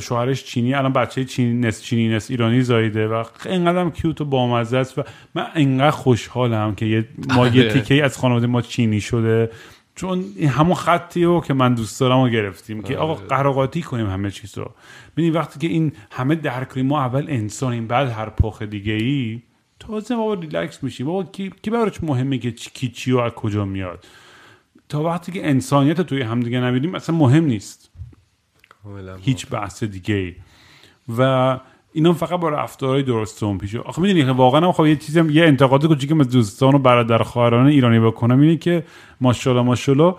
شوهرش 0.01 0.45
چینی 0.45 0.75
الان 0.75 0.93
بچه 0.93 1.25
چینی 1.25 1.61
نس 1.61 1.83
چینی 1.83 2.09
نس 2.09 2.31
ایرانی 2.31 2.63
زایده 2.63 3.09
و 3.09 3.25
اینقدر 3.47 3.91
کیوت 3.91 4.21
و 4.21 4.25
بامزه 4.25 4.77
است 4.77 4.99
و 4.99 5.03
من 5.35 5.47
انقدر 5.55 5.91
خوشحالم 5.91 6.75
که 6.75 7.09
ما 7.35 7.49
یه 7.49 7.69
تیکه 7.73 8.05
از 8.05 8.19
خانواده 8.19 8.47
ما 8.47 8.63
چینی 8.63 9.01
شده. 9.01 9.51
چون 9.95 10.25
همون 10.49 10.75
خطی 10.75 11.25
رو 11.25 11.41
که 11.41 11.55
من 11.55 11.75
دوست 11.75 12.01
دارم 12.01 12.23
رو 12.23 12.29
گرفتیم 12.29 12.83
که 12.83 12.97
آقا 12.97 13.13
آره. 13.13 13.27
قراقاتی 13.27 13.83
کنیم 13.83 14.07
همه 14.07 14.31
چیز 14.31 14.59
رو. 14.59 14.71
ببین 15.17 15.33
وقتی 15.33 15.59
که 15.59 15.67
این 15.67 15.93
همه 16.11 16.35
درک 16.35 16.79
ما 16.79 17.01
اول 17.01 17.27
انسانیم 17.29 17.87
بعد 17.87 18.09
هر 18.09 18.31
پخ 18.31 18.63
دیگه 18.63 18.93
ای 18.93 19.43
تازه 19.81 20.17
بابا 20.17 20.35
ریلکس 20.35 20.83
میشیم 20.83 21.07
بابا 21.07 21.25
کی, 21.25 21.53
کی 21.63 21.71
براش 21.71 22.03
مهمه 22.03 22.39
که 22.39 22.51
کی 22.53 22.89
چی 22.89 23.13
و 23.13 23.19
از 23.19 23.33
کجا 23.33 23.65
میاد؟ 23.65 24.05
تا 24.89 25.03
وقتی 25.03 25.33
که 25.33 25.49
انسانیت 25.49 26.01
توی 26.01 26.23
همدیگه 26.23 26.61
نبینیم 26.61 26.95
اصلا 26.95 27.17
مهم 27.17 27.45
نیست. 27.45 27.86
هیچ 29.21 29.47
بحث 29.47 29.85
دیگه 29.85 30.15
ای 30.15 30.35
و 31.19 31.61
اینا 31.93 32.13
فقط 32.13 32.41
با 32.41 32.49
رفتارهای 32.49 33.03
درست 33.03 33.43
اون 33.43 33.59
پیش. 33.59 33.75
آخه 33.75 34.03
می‌دونی 34.03 34.25
که 34.25 34.31
واقعا 34.31 34.73
خب 34.73 34.87
یه 34.87 34.97
چیزی 34.97 35.33
یه 35.33 35.45
انتقاد 35.45 35.87
کوچیک 35.87 36.13
از 36.13 36.29
دوستان 36.29 36.75
و 36.75 36.79
برادر 36.79 37.19
خواهران 37.19 37.67
ایرانی 37.67 38.01
بکنم 38.01 38.41
اینه 38.41 38.57
که 38.57 38.85
ماشاءالله 39.21 39.67
ماشاءالله 39.67 40.15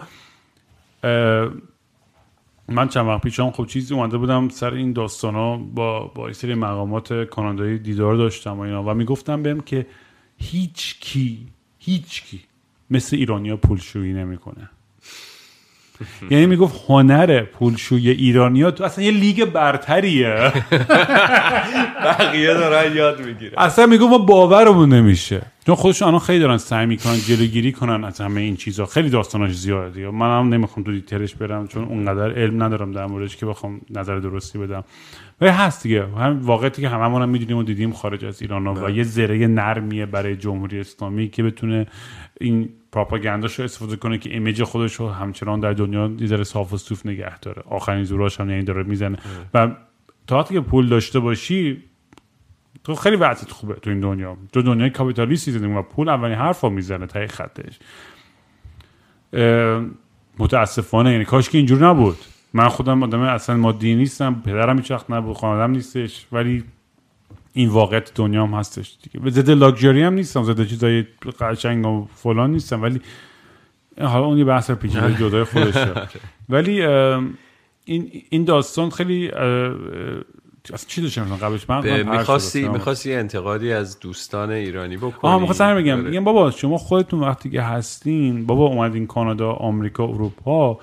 من 2.70 2.88
چند 2.88 3.08
وقت 3.08 3.22
پیشم 3.22 3.52
خب 3.52 3.66
چیزی 3.66 3.94
اومده 3.94 4.18
بودم 4.18 4.50
سر 4.50 4.74
این 4.74 4.94
داستان 4.94 5.36
ها 5.36 5.58
با 5.58 6.12
با 6.16 6.34
سری 6.34 6.56
مقامات 6.56 7.14
کانادایی 7.14 7.80
دیدار 7.80 8.16
داشتم 8.16 8.58
و 8.58 8.60
اینا. 8.60 8.84
و 8.84 8.94
می‌گفتم 8.94 9.44
بهم 9.44 9.60
که 9.60 9.86
هیچ 10.38 11.00
کی 11.00 11.48
هیچ 11.80 12.24
کی 12.24 12.42
مثل 12.90 13.16
ایرانیا 13.16 13.58
پولشویی 13.58 14.14
نمی‌کنه. 14.14 14.70
یعنی 16.32 16.46
می‌گفت 16.46 16.86
هنر 16.88 17.42
پولشوی 17.42 18.10
ایرانیا 18.10 18.72
تو 18.72 18.84
اصلا 18.84 19.04
یه 19.04 19.12
لیگ 19.12 19.46
برتریه. 19.46 20.34
بقیه 22.06 22.54
دارن 22.54 22.96
یاد 22.96 23.26
می‌گیره 23.26 23.52
اصلا 23.58 23.86
می‌گفت 23.86 24.12
ما 24.12 24.18
باورمون 24.18 24.94
نمیشه. 24.94 25.42
چون 25.66 25.76
خودشون 25.76 26.08
الان 26.08 26.20
خیلی 26.20 26.40
دارن 26.40 26.58
سعی 26.58 26.86
می‌کنن 26.86 27.18
جلوگیری 27.18 27.72
کنن 27.72 28.04
از 28.04 28.22
همه 28.22 28.42
این 28.42 28.56
چیزها 28.56 28.86
خیلی 28.86 29.10
داستاناش 29.10 29.54
زیاده. 29.58 30.10
من 30.12 30.40
هم 30.40 30.54
نمی‌خوام 30.54 30.86
تو 30.86 30.92
دیتیلش 30.92 31.36
برم 31.36 31.68
چون 31.68 31.84
اونقدر 31.84 32.32
علم 32.32 32.64
ندارم 32.64 32.92
در 32.92 33.06
موردش 33.06 33.38
که 33.38 33.46
بخوام 33.46 33.82
نظر 33.90 34.20
درستی 34.20 34.60
بدم. 34.60 34.84
ولی 35.42 35.50
هست 35.50 35.84
دیگه. 35.84 36.06
هم 36.06 36.40
واقعیتی 36.42 36.82
که 36.82 36.90
هممون 36.90 37.22
هم 37.22 37.30
می‌دونیم 37.30 37.58
و 37.58 37.64
دیدیم 37.64 37.92
خارج 37.92 38.26
از 38.26 38.42
ایران 38.42 38.68
و 38.68 38.74
بله. 38.74 38.94
یه 38.98 39.04
ذره 39.04 39.48
نرمیه 39.48 40.06
برای 40.06 40.36
جمهوری 40.36 40.80
اسلامی 40.80 41.30
که 41.30 41.44
بتونه 41.44 41.88
این 42.42 42.70
پروپاگانداش 42.98 43.60
رو 43.60 43.66
استفاده 43.66 43.96
کنه 43.96 44.18
که 44.18 44.30
ایمیج 44.30 44.64
خودش 44.64 44.94
رو 44.94 45.10
همچنان 45.10 45.60
در 45.60 45.74
دنیا 45.74 46.12
یه 46.20 46.44
صاف 46.44 46.74
و 46.74 46.78
صوف 46.78 47.06
نگه 47.06 47.40
داره. 47.40 47.64
آخرین 47.70 48.04
زوراش 48.04 48.40
هم 48.40 48.50
یعنی 48.50 48.64
داره 48.64 48.84
می‌زنه. 48.84 49.18
و 49.54 49.72
تا 50.28 50.40
وقتی 50.40 50.54
که 50.54 50.62
پول 50.62 50.88
داشته 50.88 51.20
باشی 51.20 51.84
تو 52.84 52.96
خیلی 52.96 53.16
وضعیت 53.16 53.52
خوبه 53.52 53.74
تو 53.74 53.90
این 53.90 54.00
دنیا. 54.00 54.38
تو 54.54 54.62
دنیای 54.62 54.90
کاپیتالیستی 54.90 55.52
زندگی 55.52 55.74
و 55.74 55.82
پول 55.82 56.10
اولین 56.10 56.38
حرف 56.38 56.62
رو 56.62 56.70
می‌زنه 56.70 57.06
تای 57.06 57.28
خطش. 57.28 57.80
متاسفانه 60.40 61.12
یعنی 61.12 61.26
کاش 61.26 61.50
که 61.50 61.58
اینجور 61.58 61.88
نبود. 61.88 62.18
من 62.54 62.68
خودم 62.68 63.04
آدم 63.04 63.22
اصلا 63.22 63.58
مادی 63.58 63.96
نیستم 63.96 64.42
پدرم 64.46 64.78
هیچ 64.78 64.92
وقت 64.92 65.12
نبود 65.12 65.38
خانوادم 65.38 65.72
نیستش 65.72 66.28
ولی 66.32 66.64
این 67.58 67.70
واقعیت 67.70 68.12
دنیا 68.16 68.46
هم 68.46 68.54
هستش 68.54 68.98
دیگه. 69.04 69.30
ضد 69.30 69.50
لاکچری 69.50 70.04
هم 70.04 70.14
نیستم 70.14 70.44
ضد 70.44 70.68
چیزای 70.68 71.06
قشنگ 71.40 71.86
و 71.86 72.08
فلان 72.16 72.52
نیستم 72.52 72.82
ولی 72.82 73.02
حالا 74.02 74.26
اون 74.26 74.38
یه 74.38 74.46
بحث 74.46 74.72
پیچیده 74.72 75.16
جدای 75.20 75.44
خودشه. 75.44 75.94
ولی 76.50 76.86
این 77.86 78.12
این 78.30 78.44
داستان 78.44 78.90
خیلی 78.90 79.32
اصلا 80.74 80.88
چی 80.88 81.02
داشتم 81.02 81.24
قبلش 81.24 81.70
من 81.70 82.02
می‌خواستی. 82.18 82.68
می‌خواستی 82.68 83.14
انتقادی 83.14 83.72
از 83.72 84.00
دوستان 84.00 84.52
ایرانی 84.52 84.98
بکنی. 84.98 85.20
آها 85.22 85.40
می‌خواستم 85.40 85.76
بگم. 85.76 86.00
آره. 86.00 86.10
میگم 86.10 86.24
بابا 86.24 86.52
شما 86.52 86.78
خودتون 86.78 87.20
وقتی 87.20 87.50
که 87.50 87.62
هستین 87.62 88.46
بابا 88.46 88.66
اومدین 88.66 89.08
کانادا 89.08 89.52
آمریکا 89.52 90.04
اروپا. 90.04 90.80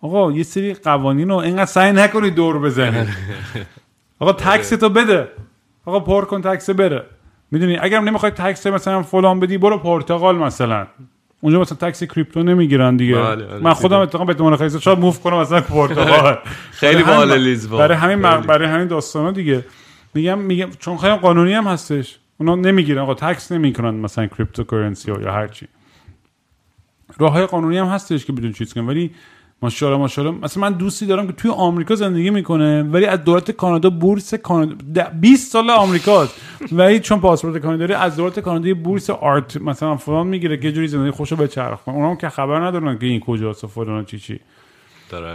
آقا 0.00 0.32
یه 0.32 0.42
سری 0.42 0.74
قوانین 0.74 1.28
رو 1.28 1.36
اینقدر 1.36 1.64
سعی 1.64 1.92
نکنید 1.92 2.34
دور 2.34 2.58
بزنید. 2.58 3.08
آقا 4.20 4.32
tax 4.32 4.68
تو 4.68 4.88
بده. 4.88 5.28
آقا 5.86 6.00
پر 6.00 6.24
کن 6.24 6.42
tax 6.42 6.70
بره. 6.70 7.02
می‌دونی 7.50 7.78
اگر 7.80 8.00
نمی‌خوای 8.00 8.32
tax 8.32 8.66
مثلا 8.66 9.02
فلان 9.02 9.40
بدی 9.40 9.58
برو 9.58 9.78
پرتغال 9.78 10.36
مثلا. 10.36 10.86
اونجا 11.40 11.60
مثلا 11.60 11.90
tax 11.90 12.04
crypto 12.04 12.42
نمی‌گیرن 12.42 12.96
دیگه. 12.96 13.14
بله، 13.14 13.24
آره، 13.24 13.58
من 13.58 13.72
خودم. 13.72 13.98
اتفاقا 13.98 14.24
به 14.24 14.32
احتمال 14.32 14.56
خیلی 14.56 14.80
شاید 14.80 14.98
move 14.98 15.12
کنم 15.12 15.38
مثلا 15.38 15.60
پرتغال. 15.76 16.38
خیلی 16.70 17.02
باحال 17.02 17.38
لیزبون. 17.38 17.78
برای 17.78 17.96
همین. 17.96 18.40
برای 18.40 18.68
همین 18.68 18.86
داستانا 18.86 19.30
دیگه. 19.30 19.64
میگم 20.14 20.38
میگم 20.38 20.68
چون 20.78 20.96
خیلی 20.96 21.16
قانونی 21.16 21.52
هم 21.52 21.64
هستش. 21.64 22.18
اونا 22.38 22.54
نمی‌گیرن. 22.54 22.98
آقا 22.98 23.14
tax 23.14 23.52
نمی‌کنن 23.52 23.94
مثلا 23.94 24.26
cryptocurrency 24.26 25.12
یا 25.12 25.32
هر 25.32 25.48
چی. 25.48 25.68
راه 27.18 27.32
های 27.32 27.46
قانونی 27.46 27.78
هم 27.78 27.86
هستش 27.86 28.24
که 28.24 28.32
بدون 28.32 28.52
چیز 28.52 28.74
کنن. 28.74 28.86
ولی 28.86 29.10
ماشاءالله 29.62 30.00
ماشاءالله. 30.00 30.38
مثلا 30.44 30.60
من 30.60 30.72
دوستی 30.72 31.06
دارم 31.06 31.26
که 31.26 31.32
توی 31.32 31.50
آمریکا 31.50 31.94
زندگی 31.94 32.30
می‌کنه 32.30 32.82
ولی 32.82 33.06
از 33.06 33.24
دولت 33.24 33.50
کانادا 33.50 33.90
بورس 33.90 34.34
کانادا 34.34 34.74
ده- 34.94 35.10
20 35.20 35.52
سال 35.52 35.70
آمریکاست. 35.70 36.40
ولی 36.78 37.00
چون 37.00 37.20
پاسپورت 37.20 37.58
کانادا 37.62 37.86
داره 37.86 38.00
از 38.00 38.16
دولت 38.16 38.40
کانادا 38.40 38.74
بورس 38.74 39.10
آرت 39.10 39.56
مثلا 39.56 39.96
فلان 39.96 40.26
می‌گیره 40.26 40.56
که 40.56 40.72
جوری 40.72 40.88
زندگی 40.88 41.10
خوشو 41.10 41.36
بچرخ 41.36 41.82
کنه. 41.84 41.94
اونام 41.94 42.16
که 42.16 42.28
خبر 42.28 42.66
ندارن 42.66 42.98
که 42.98 43.06
این 43.06 43.20
کجاست 43.20 43.64
و 43.64 43.66
فلان 43.66 44.04
چی 44.04 44.18
چی. 44.18 44.40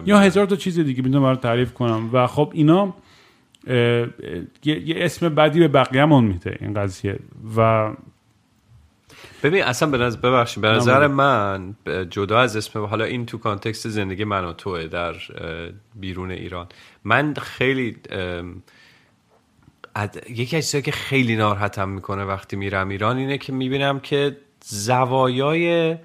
یا 0.05 0.19
هزار 0.19 0.45
تا 0.45 0.55
چیز 0.55 0.80
دیگه 0.80 1.01
می‌تونم 1.03 1.24
برات 1.24 1.41
تعریف 1.41 1.74
کنم. 1.74 2.09
و 2.13 2.28
خب 2.28 2.51
اینا 2.53 2.82
اه، 2.84 2.93
اه، 3.67 4.07
یه, 4.63 4.89
یه 4.89 4.95
اسم 4.97 5.30
بدی 5.30 5.59
به 5.59 5.67
بقیه‌مون 5.67 6.24
میده 6.24 6.57
این 6.61 6.74
قضیه. 6.74 7.19
و 7.57 7.89
ببین 9.43 9.63
اصلا 9.63 9.89
به 9.89 9.97
نظر 9.97 10.19
ببخشید 10.19 10.61
به 10.61 10.67
نظر. 10.67 11.07
من 11.07 11.75
جدا 12.09 12.39
از 12.39 12.57
اسم 12.57 12.79
حالا 12.85 13.05
این 13.05 13.25
تو 13.25 13.37
کانتکست 13.37 13.89
زندگی 13.89 14.23
من 14.23 14.45
و 14.45 14.53
توه 14.53 14.87
در 14.87 15.15
بیرون 15.95 16.31
ایران 16.31 16.67
من 17.03 17.33
خیلی 17.33 17.97
اد- 19.95 20.29
یکی 20.29 20.57
از 20.57 20.65
چیزایی 20.65 20.81
که 20.81 20.91
خیلی 20.91 21.35
ناراحتم 21.35 21.89
می‌کنه 21.89 22.23
وقتی 22.23 22.55
میرم 22.55 22.89
ایران 22.89 23.17
اینه 23.17 23.37
که 23.37 23.53
می‌بینم 23.53 23.99
که 23.99 24.37
زوایای 24.65 25.95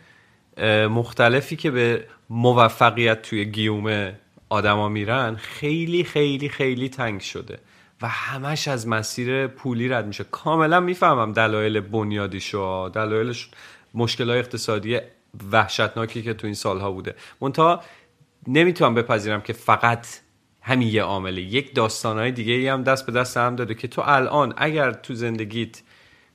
مختلفی 0.90 1.56
که 1.56 1.70
به 1.70 2.04
موفقیت 2.30 3.22
توی 3.22 3.44
گیوم 3.44 4.12
آدما 4.48 4.88
میرن 4.88 5.36
خیلی 5.36 6.04
خیلی 6.04 6.48
خیلی 6.48 6.88
تنگ 6.88 7.20
شده 7.20 7.58
و 8.02 8.08
همش 8.08 8.68
از 8.68 8.88
مسیر 8.88 9.46
پولی 9.46 9.88
رد 9.88 10.06
میشه. 10.06 10.24
کاملا 10.24 10.80
می‌فهمم 10.80 11.32
دلایل 11.32 11.80
بنیادیشو 11.80 12.90
دلایلش 12.94 13.50
مشکل 13.94 14.30
اقتصادی 14.30 14.98
وحشتناکی 15.52 16.22
که 16.22 16.34
تو 16.34 16.46
این 16.46 16.54
سالها 16.54 16.92
بوده. 16.92 17.14
منتها 17.40 17.82
نمی‌تونم 18.46 18.94
بپذیرم 18.94 19.40
که 19.40 19.52
فقط 19.52 20.06
همین 20.62 20.88
یه 20.88 21.02
عامله. 21.02 21.40
یک 21.40 21.74
داستانهای 21.74 22.32
دیگه 22.32 22.52
ای 22.52 22.68
هم 22.68 22.82
دست 22.82 23.06
به 23.06 23.12
دست 23.12 23.36
هم 23.36 23.56
داده 23.56 23.74
که 23.74 23.88
تو 23.88 24.02
الان 24.04 24.54
اگر 24.56 24.92
تو 24.92 25.14
زندگیت 25.14 25.82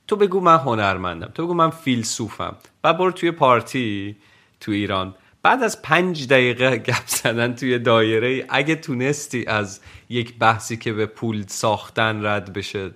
تو 0.06 0.16
بگو 0.16 0.40
من 0.40 0.56
هنرمندم 0.56 1.30
تو 1.34 1.44
بگو 1.44 1.54
من 1.54 1.70
فیلسوفم 1.70 2.56
و 2.84 2.94
برو 2.94 3.10
توی 3.10 3.30
پارتی 3.30 4.16
تو 4.60 4.72
ایران. 4.72 5.14
بعد 5.42 5.62
از 5.62 5.82
پنج 5.82 6.28
دقیقه 6.28 6.76
گپ 6.76 7.06
زدن 7.06 7.54
توی 7.54 7.78
دایره 7.78 8.28
ای 8.28 8.44
اگه 8.48 8.74
تونستی 8.74 9.44
از 9.46 9.80
یک 10.08 10.38
بحثی 10.38 10.76
که 10.76 10.92
به 10.92 11.06
پول 11.06 11.44
ساختن 11.46 12.26
رد 12.26 12.52
بشه 12.52 12.90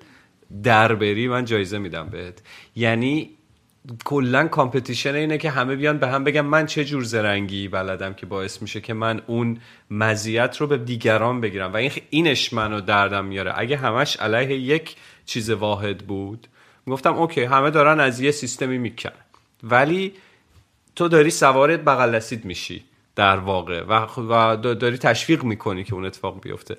در 0.63 0.95
بری 0.95 1.29
من 1.29 1.45
جایزه 1.45 1.79
میدم 1.79 2.09
بهت. 2.09 2.43
یعنی 2.77 3.31
کلا 4.05 4.49
کامپتیشن 4.49 5.15
اینه 5.15 5.39
که 5.39 5.51
همه 5.51 5.77
بیان 5.77 5.99
به 5.99 6.09
هم 6.09 6.25
بگن 6.25 6.41
من 6.41 6.67
چه 6.67 6.85
جور 6.85 7.03
زرنگی 7.03 7.69
بلدم 7.69 8.15
که 8.15 8.27
باعث 8.27 8.63
میشه 8.63 8.81
که 8.81 8.95
من 8.95 9.23
اون 9.27 9.61
مزیت 9.91 10.57
رو 10.57 10.67
به 10.67 10.79
دیگران 10.79 11.41
بگیرم. 11.41 11.73
و 11.73 11.77
این 11.77 11.91
اینش 12.11 12.53
منو 12.53 12.81
دردم 12.81 13.25
میاره. 13.25 13.53
اگه 13.57 13.77
همش 13.77 14.17
علیه 14.17 14.59
یک 14.59 14.97
چیز 15.27 15.51
واحد 15.51 15.99
بود 15.99 16.47
گفتم 16.87 17.15
اوکی 17.15 17.43
همه 17.43 17.71
دارن 17.71 18.01
از 18.01 18.21
یه 18.21 18.31
سیستمی 18.31 18.79
می‌کنن 18.79 19.13
ولی 19.63 20.13
تو 20.97 21.09
داری 21.09 21.31
سوارت 21.31 21.81
بغل 21.81 22.17
دستید 22.17 22.45
میشی 22.45 22.85
در 23.17 23.37
واقع 23.37 23.83
و, 23.89 24.07
و 24.19 24.57
داری 24.57 24.99
تشویق 24.99 25.45
می‌کنی 25.45 25.85
که 25.85 25.95
اون 25.95 26.05
اتفاق 26.05 26.41
بیفته. 26.41 26.77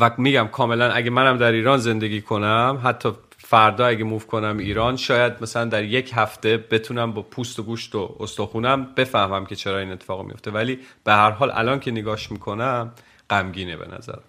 و 0.00 0.10
میگم 0.18 0.48
کاملا 0.52 0.92
اگه 0.92 1.10
منم 1.10 1.36
در 1.36 1.52
ایران 1.52 1.78
زندگی 1.78 2.20
کنم 2.20 2.80
حتی 2.84 3.12
فردا 3.38 3.86
اگه 3.86 4.04
موف 4.04 4.26
کنم 4.26 4.58
ایران 4.58 4.96
شاید 4.96 5.32
مثلا 5.40 5.64
در 5.64 5.84
یک 5.84 6.12
هفته 6.14 6.56
بتونم 6.56 7.12
با 7.12 7.22
پوست 7.22 7.58
و 7.58 7.62
گوشت 7.62 7.94
و 7.94 8.16
استخونم 8.20 8.88
بفهمم 8.96 9.46
که 9.46 9.56
چرا 9.56 9.78
این 9.78 9.92
اتفاق 9.92 10.26
میفته 10.26 10.50
ولی 10.50 10.78
به 11.04 11.12
هر 11.12 11.30
حال 11.30 11.50
الان 11.54 11.80
که 11.80 11.90
نگاش 11.90 12.30
می‌کنم 12.32 12.92
غمگینه 13.30 13.76
به 13.76 13.86
نظرم. 13.98 14.22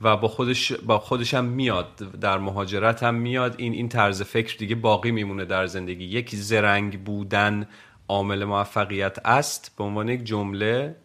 و 0.00 0.16
با 0.16 0.28
خودش 0.28 0.72
با 0.72 0.98
خودش 0.98 1.34
هم 1.34 1.44
میاد 1.44 1.96
در 2.20 2.38
مهاجرت 2.38 3.02
هم 3.02 3.14
میاد. 3.14 3.54
این 3.58 3.72
این 3.72 3.88
طرز 3.88 4.22
فکر 4.22 4.56
دیگه 4.58 4.74
باقی 4.74 5.10
میمونه 5.10 5.44
در 5.44 5.66
زندگی. 5.66 6.04
یک 6.04 6.34
زرنگ 6.34 7.04
بودن 7.04 7.66
عامل 8.08 8.44
موفقیت 8.44 9.18
است. 9.24 9.74
به 9.78 9.84
عنوان 9.84 10.08
یک 10.08 10.24
جمله 10.24 10.96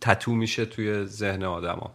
تتو 0.00 0.32
میشه 0.32 0.64
توی 0.64 1.04
ذهن 1.04 1.44
آدما. 1.44 1.92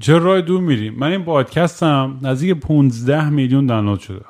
چه 0.00 0.18
راه 0.18 0.40
دور 0.40 0.60
میریم 0.60 0.94
من 0.94 1.10
این 1.10 1.24
پادکستم 1.24 2.18
نزدیک 2.22 2.60
15 2.60 3.28
میلیون 3.28 3.66
دانلود 3.66 4.00
شده. 4.00 4.24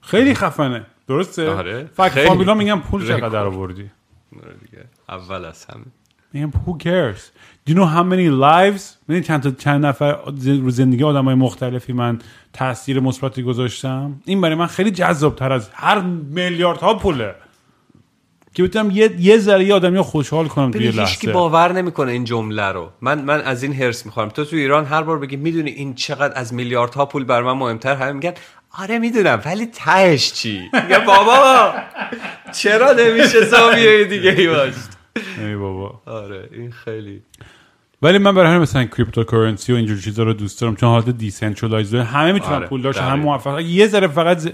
خیلی 0.00 0.34
خفنه. 0.34 0.86
درسته؟ 1.08 1.50
آره. 1.50 1.84
فکر. 1.84 2.26
فامیلا 2.26 2.54
میگم 2.54 2.80
پول 2.80 3.06
چقدر 3.08 3.44
آوردی؟ 3.46 3.90
آره 4.42 4.56
اول 5.08 5.44
از 5.44 5.64
همه. 5.64 5.84
میگم 6.32 6.50
who 6.50 6.82
cares 6.82 7.20
do 7.66 7.72
you 7.72 7.74
know 7.74 7.86
how 7.96 8.04
many 8.12 8.28
lives? 8.30 8.82
می‌دونی 9.08 9.26
چند 9.26 9.42
تا 9.42 9.50
چند 9.50 9.86
نفر 9.86 10.16
رو 10.46 10.70
زندگی 10.70 11.04
آدم 11.04 11.24
های 11.24 11.34
مختلفی 11.34 11.92
من 11.92 12.18
تاثیر 12.52 13.00
مثبتی 13.00 13.42
گذاشتم؟ 13.42 14.20
این 14.24 14.40
برای 14.40 14.54
من 14.54 14.66
خیلی 14.66 14.90
جذاب 14.90 15.36
تر 15.36 15.52
از 15.52 15.70
هر 15.72 16.00
میلیارد 16.30 16.78
ها 16.78 16.94
پوله. 16.94 17.34
که 18.54 18.62
بتونم 18.62 18.90
یه 18.90 19.10
یه 19.18 19.38
ذره 19.38 19.64
یه 19.64 19.74
آدمی 19.74 20.00
خوشحال 20.00 20.48
کنم 20.48 20.70
توی 20.70 20.88
لحظه. 20.88 21.32
باور 21.32 21.72
نمی‌کنه 21.72 22.12
این 22.12 22.24
جمله 22.24 22.62
رو. 22.62 22.90
من 23.00 23.22
من 23.22 23.40
از 23.40 23.62
این 23.62 23.72
هرس 23.72 24.06
می‌خوام 24.06 24.28
تو 24.28 24.44
تو 24.44 24.56
ایران 24.56 24.84
هر 24.84 25.02
بار 25.02 25.18
بگی 25.18 25.36
می‌دونی 25.36 25.70
این 25.70 25.94
چقدر 25.94 26.38
از 26.38 26.54
میلیاردها 26.54 27.06
پول 27.06 27.24
بر 27.24 27.42
من 27.42 27.52
مهمتر؟ 27.52 27.94
همه 27.94 28.12
میگن 28.12 28.32
آره 28.78 28.98
می‌دونم 28.98 29.42
ولی 29.44 29.66
تهش 29.66 30.32
چی؟ 30.32 30.60
میگم 30.72 31.04
بابا 31.06 31.74
چرا 32.52 32.92
نمیشه 32.92 33.44
زاویه 33.44 34.04
دیگه 34.04 34.30
ای 34.30 34.48
باشت 34.48 34.88
ای 35.38 35.56
بابا. 35.56 36.00
آره 36.06 36.48
این 36.52 36.70
خیلی 36.70 37.22
ولی 38.02 38.18
من 38.18 38.34
برای 38.34 38.48
همین 38.48 38.62
مثلا 38.62 38.84
cryptocurrency 38.84 39.72
و 39.72 39.76
اینجور 39.76 39.98
چیزا 39.98 40.22
رو 40.22 40.32
دوست 40.32 40.60
دارم 40.60 40.76
چون 40.76 40.88
حالت 40.88 41.10
decentralize 41.10 41.90
داره 41.90 42.04
همه 42.04 42.32
می‌تونن 42.32 42.54
آره، 42.54 42.66
پول 42.66 42.82
داشت 42.82 42.98
دقیقاً. 42.98 43.12
هم 43.12 43.20
موفق. 43.20 43.60
یه 43.60 43.86
ذره 43.86 44.06
فقط 44.06 44.38
ز... 44.38 44.48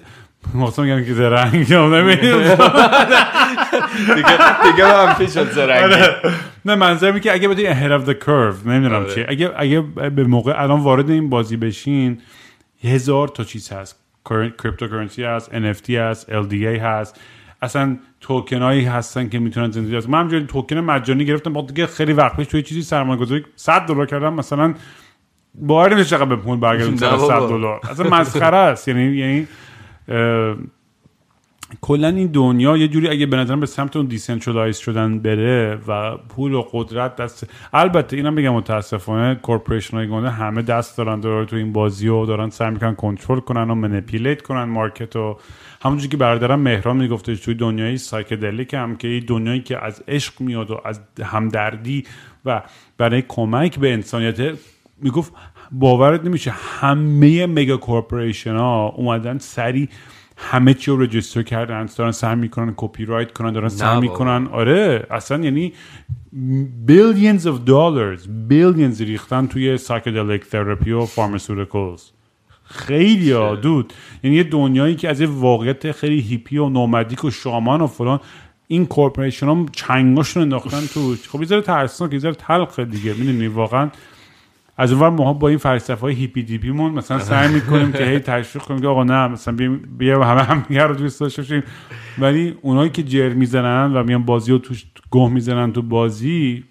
مخصوصا 0.55 0.82
میگم 0.82 1.05
که 1.05 1.14
زرنگ 1.14 1.73
نمی‌دونم. 1.74 2.43
دیگه 4.16 4.62
دیگه 4.73 4.85
منفی 4.85 5.28
شد 5.28 5.51
زرنگی 5.51 5.94
نه 6.64 6.74
منظورم 6.74 7.20
که 7.20 7.32
اگه 7.32 7.48
بتونی 7.48 7.66
ahead 7.69 8.02
of 8.02 8.09
the 8.09 8.24
curve 8.24 8.66
نمی‌دونم 8.66 9.02
آره. 9.02 9.14
چیه. 9.14 9.27
اگه 9.28 9.51
اگه 9.56 9.81
به 10.10 10.24
موقع 10.24 10.62
الان 10.62 10.81
وارد 10.81 11.10
این 11.10 11.31
بازی 11.31 11.56
بشین 11.56 12.20
هزار 12.85 13.28
تا 13.28 13.44
چیز 13.44 13.73
هست. 13.73 13.97
cryptocurrency 14.31 15.24
هست 15.24 15.51
NFT 15.51 15.90
هست 15.90 16.43
LDA 16.43 16.81
هست. 16.82 17.20
اصلا 17.62 17.97
توکن 18.20 18.62
هایی 18.62 18.84
هستن 18.84 19.28
که 19.28 19.39
می‌تونن 19.39 19.70
زندگی 19.70 19.97
هست 19.97 20.09
من 20.09 20.20
همجوری 20.20 20.47
توکن 20.47 20.78
مجانی 20.78 21.24
گرفتم. 21.24 21.52
با 21.52 21.62
دیگه 21.62 21.86
خیلی 21.86 22.12
وقت 22.12 22.36
پیش 22.36 22.47
توی 22.47 22.62
چیزی 22.62 22.82
سرمایه 22.82 23.20
گذاری 23.20 23.44
100 23.56 23.86
دلار 23.86 24.06
کردم. 24.06 24.34
مثلا 24.34 24.74
باور 25.55 25.94
نمیشه 25.94 26.09
چقدر 26.09 26.24
به 26.24 26.36
پول 26.36 26.59
برگردم. 26.59 26.90
نه 26.90 26.97
100 26.97 27.16
بابا. 27.16 27.47
دلار. 27.47 27.80
اصلا 27.90 28.10
مسخره 28.10 28.56
است. 28.56 28.89
یعنی 28.89 29.16
یعنی 29.16 29.48
کلا 31.80 32.09
این 32.09 32.26
دنیا 32.26 32.76
یه 32.76 32.89
جوری 32.89 33.09
اگه 33.09 33.26
به 33.26 33.36
نظرم 33.36 33.60
به 33.60 33.66
سمت 33.66 33.97
اون 33.97 34.06
decentralize 34.07 34.77
شدن 34.76 35.18
بره 35.18 35.78
و 35.89 36.16
پول 36.16 36.52
و 36.52 36.64
قدرت 36.72 37.16
دست 37.16 37.51
البته 37.72 38.16
اینم 38.16 38.34
بگم 38.34 38.55
متاسفانه 38.55 39.34
corporation 39.35 39.97
های 39.97 40.09
گنده 40.09 40.30
همه 40.30 40.62
دست 40.62 40.98
دارن 40.98 41.20
داره 41.20 41.47
تو 41.47 41.56
این 41.56 41.72
بازی 41.72 42.09
و 42.09 42.26
دارن 42.26 42.51
سعی 42.51 42.70
می‌کنن 42.70 42.94
کنترل 42.94 43.40
کنن 43.40 43.70
و 43.70 43.74
manipulate 43.74 44.43
کنن 44.43 44.64
market 44.65 45.16
و 45.16 45.36
همونجوری 45.83 46.09
که 46.09 46.17
برادرم 46.17 46.61
مهران 46.61 46.97
میگفتش 46.97 47.41
توی 47.41 47.55
دنیای 47.55 47.97
psychedelic 47.97 48.74
هم 48.75 48.97
که 48.97 49.23
دنیایی 49.27 49.61
که 49.61 49.85
از 49.85 50.03
عشق 50.09 50.41
میاد 50.41 50.71
و 50.71 50.81
از 50.85 51.01
همدردی 51.25 52.05
و 52.45 52.63
برای 52.99 53.23
کمک 53.29 53.79
به 53.79 53.93
انسانیت 53.93 54.59
می‌گفت 55.03 55.33
باورت 55.73 56.25
نمیشه 56.25 56.51
همه 56.51 57.47
mega 57.47 57.77
corporation 57.77 58.57
ها 58.57 58.87
اومدن 58.89 59.39
سری 59.39 59.89
همه 60.37 60.75
چی 60.75 60.91
رو 60.91 61.03
register 61.03 61.43
کردن 61.43 61.89
دارن 61.97 62.13
سعی 62.13 62.37
می‌کنن 62.37 62.75
کپی 62.77 63.05
رایت 63.05 63.33
کنن 63.33 63.53
دارن 63.53 63.69
سعی. 63.69 64.01
می‌کنن 64.01 64.47
آره 64.47 65.07
اصلا 65.11 65.45
یعنی 65.45 65.73
billions 66.87 67.43
of 67.43 67.69
dollars 67.69 68.27
billions 68.51 69.01
ریختن 69.01 69.47
توی 69.47 69.79
psychedelic 69.79 70.43
therapy 70.53 70.89
و 70.89 71.07
pharmaceuticals 71.07 72.22
خیلی 72.73 73.32
ها 73.32 73.55
دود 73.55 73.93
یعنی 74.23 74.36
یه 74.36 74.43
دنیایی 74.43 74.94
که 74.94 75.09
از 75.09 75.20
یه 75.20 75.27
واقعیت 75.27 75.93
خیلی 75.93 76.20
hippie 76.20 76.59
و 76.59 76.69
nomadic 76.69 77.24
و 77.24 77.31
shaman 77.31 77.81
و 77.81 77.86
فلان 77.86 78.20
این 78.69 78.86
corporation 78.86 79.47
ها 79.47 79.66
چنگاشون 79.73 80.43
انداختن 80.43 80.81
تو 80.94 81.16
خب 81.28 81.40
یه 81.40 81.47
ذره 81.47 81.61
ترسناک 81.61 82.12
یه 82.12 82.19
ذره 82.19 82.35
تلخه 82.35 82.85
دیگه 82.85 83.15
می‌دونی؟ 83.15 83.47
واقعا 83.47 83.90
از 84.77 84.93
اونور 84.93 85.11
ما 85.11 85.32
با 85.32 85.49
این 85.49 85.59
فلسفه 85.59 86.01
های 86.01 86.15
hippie 86.15 86.43
dippie 86.43 86.70
مون 86.70 86.93
مثلا 86.93 87.19
سعی 87.19 87.55
می‌کنیم 87.55 87.93
که 87.93 88.05
هی 88.05 88.19
تشویق 88.19 88.65
کنیم 88.65 88.81
که 88.81 88.86
آقا 88.86 89.05
نه 89.05 89.28
مثلا 89.28 89.78
بیا 89.99 90.24
همه 90.24 90.43
هم 90.43 90.65
رو 90.89 90.94
دوست 90.94 91.20
داشته 91.20 91.43
باشیم. 91.43 91.62
ولی 92.19 92.55
اونایی 92.62 92.90
که 92.90 93.03
جر 93.03 93.28
می‌زنن 93.28 93.93
و 93.97 94.03
میان 94.03 94.23
بازی 94.23 94.53
رو 94.53 94.59
توش 94.59 94.85
گه 95.12 95.28
می‌زنن 95.28 95.73
تو 95.73 95.82
بازی 95.82 96.65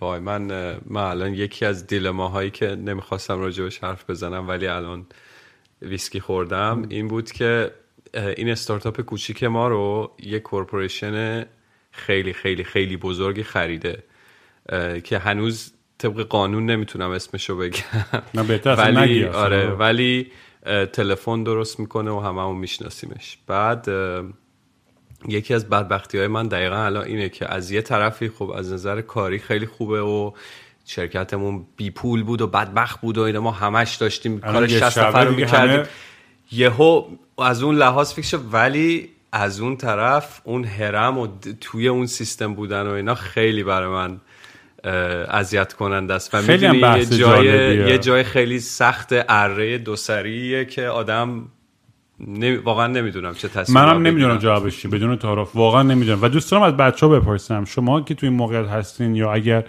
وای 0.00 0.20
من 0.20 0.42
من 0.86 1.02
الان 1.02 1.34
یکی 1.34 1.64
از 1.64 1.86
dilemma 1.86 2.31
هایی 2.31 2.50
که 2.50 2.66
نمی‌خواستم 2.66 3.40
راجبش 3.40 3.78
حرف 3.78 4.10
بزنم 4.10 4.48
ولی 4.48 4.66
الان 4.66 5.06
ویسکی 5.82 6.20
خوردم 6.20 6.86
این 6.88 7.08
بود 7.08 7.32
که 7.32 7.70
این 8.14 8.50
استارتاپ 8.50 9.00
کوچیک 9.00 9.44
ما 9.44 9.68
رو 9.68 10.12
یه 10.22 10.40
کورپوریشن 10.40 11.46
خیلی 11.90 12.32
خیلی 12.32 12.64
خیلی 12.64 12.96
بزرگی 12.96 13.42
خریده 13.42 14.02
که 15.04 15.18
هنوز 15.18 15.72
طبق 15.98 16.20
قانون 16.20 16.66
نمی‌تونم 16.66 17.10
اسمشو 17.10 17.56
بگم. 17.56 17.82
ولی. 18.64 19.24
آره 19.24 19.70
ولی 19.70 20.32
تلفن 20.92 21.42
درست 21.42 21.80
می‌کنه 21.80 22.10
و 22.10 22.20
هممون 22.20 22.56
میشناسیمش. 22.56 23.38
بعد 23.46 23.88
یکی 25.28 25.54
از 25.54 25.68
بدبختی 25.68 26.18
های 26.18 26.26
من 26.26 26.48
دقیقا 26.48 26.76
الان 26.76 27.04
اینه 27.04 27.28
که 27.28 27.52
از 27.54 27.70
یه 27.70 27.82
طرفی 27.82 28.28
خب 28.28 28.50
از 28.50 28.72
نظر 28.72 29.00
کاری 29.00 29.38
خیلی 29.38 29.66
خوبه 29.66 30.02
و 30.02 30.30
شرکتمون 30.86 31.66
بی 31.76 31.90
پول 31.90 32.22
بود 32.22 32.40
و 32.40 32.46
بدبخت 32.46 33.00
بود 33.00 33.18
و 33.18 33.22
اینا. 33.22 33.40
ما 33.40 33.50
همش 33.50 33.94
داشتیم 33.94 34.40
کار 34.40 34.70
یه 34.70 34.78
60 34.78 34.90
شبه 34.90 35.06
نفر 35.08 35.24
رو 35.24 35.34
می‌کردیم. 35.34 35.74
همه- 35.76 35.86
یهو 36.52 37.04
از 37.38 37.62
اون 37.62 37.76
لحاظ 37.76 38.12
فکر 38.12 38.38
ولی 38.52 39.08
از 39.32 39.60
اون 39.60 39.76
طرف 39.76 40.40
اون 40.44 40.64
هرم 40.64 41.18
و 41.18 41.28
توی 41.60 41.88
اون 41.88 42.06
سیستم 42.06 42.54
بودن 42.54 42.86
و 42.86 42.90
اینا 42.90 43.14
خیلی 43.14 43.62
برای 43.64 43.88
من 43.88 44.20
اذیت 45.30 45.72
کننده 45.72 46.14
است. 46.14 46.34
و 46.34 46.42
می‌دونی 46.42 46.78
یه 46.78 47.04
جای. 47.06 47.46
یه 47.76 47.98
جای 47.98 48.22
خیلی 48.22 48.60
سخت 48.60 49.08
اره 49.28 49.78
دو 49.78 49.96
سریه 49.96 50.64
که 50.64 50.86
آدم 50.86 51.48
نمی- 52.20 52.56
واقعا 52.56 52.86
نمی‌دونم 52.86 53.34
چه 53.34 53.48
تصمیم 53.48 53.78
منم 53.78 54.02
نمی‌دونم. 54.06 54.38
جوابش 54.38 54.80
چی 54.82 54.88
بدون 54.88 55.16
تعارف. 55.16 55.56
واقعا 55.56 55.82
نمی‌دونم. 55.82 56.18
و 56.22 56.28
دوست 56.28 56.50
دارم 56.50 56.62
از 56.62 56.76
بچه 56.76 57.06
ها 57.06 57.20
بپرسم. 57.20 57.64
شما 57.64 58.00
که 58.00 58.14
توی 58.14 58.28
این 58.28 58.38
موقعیت 58.38 58.68
هستین 58.68 59.14
یا 59.14 59.32
اگر 59.32 59.64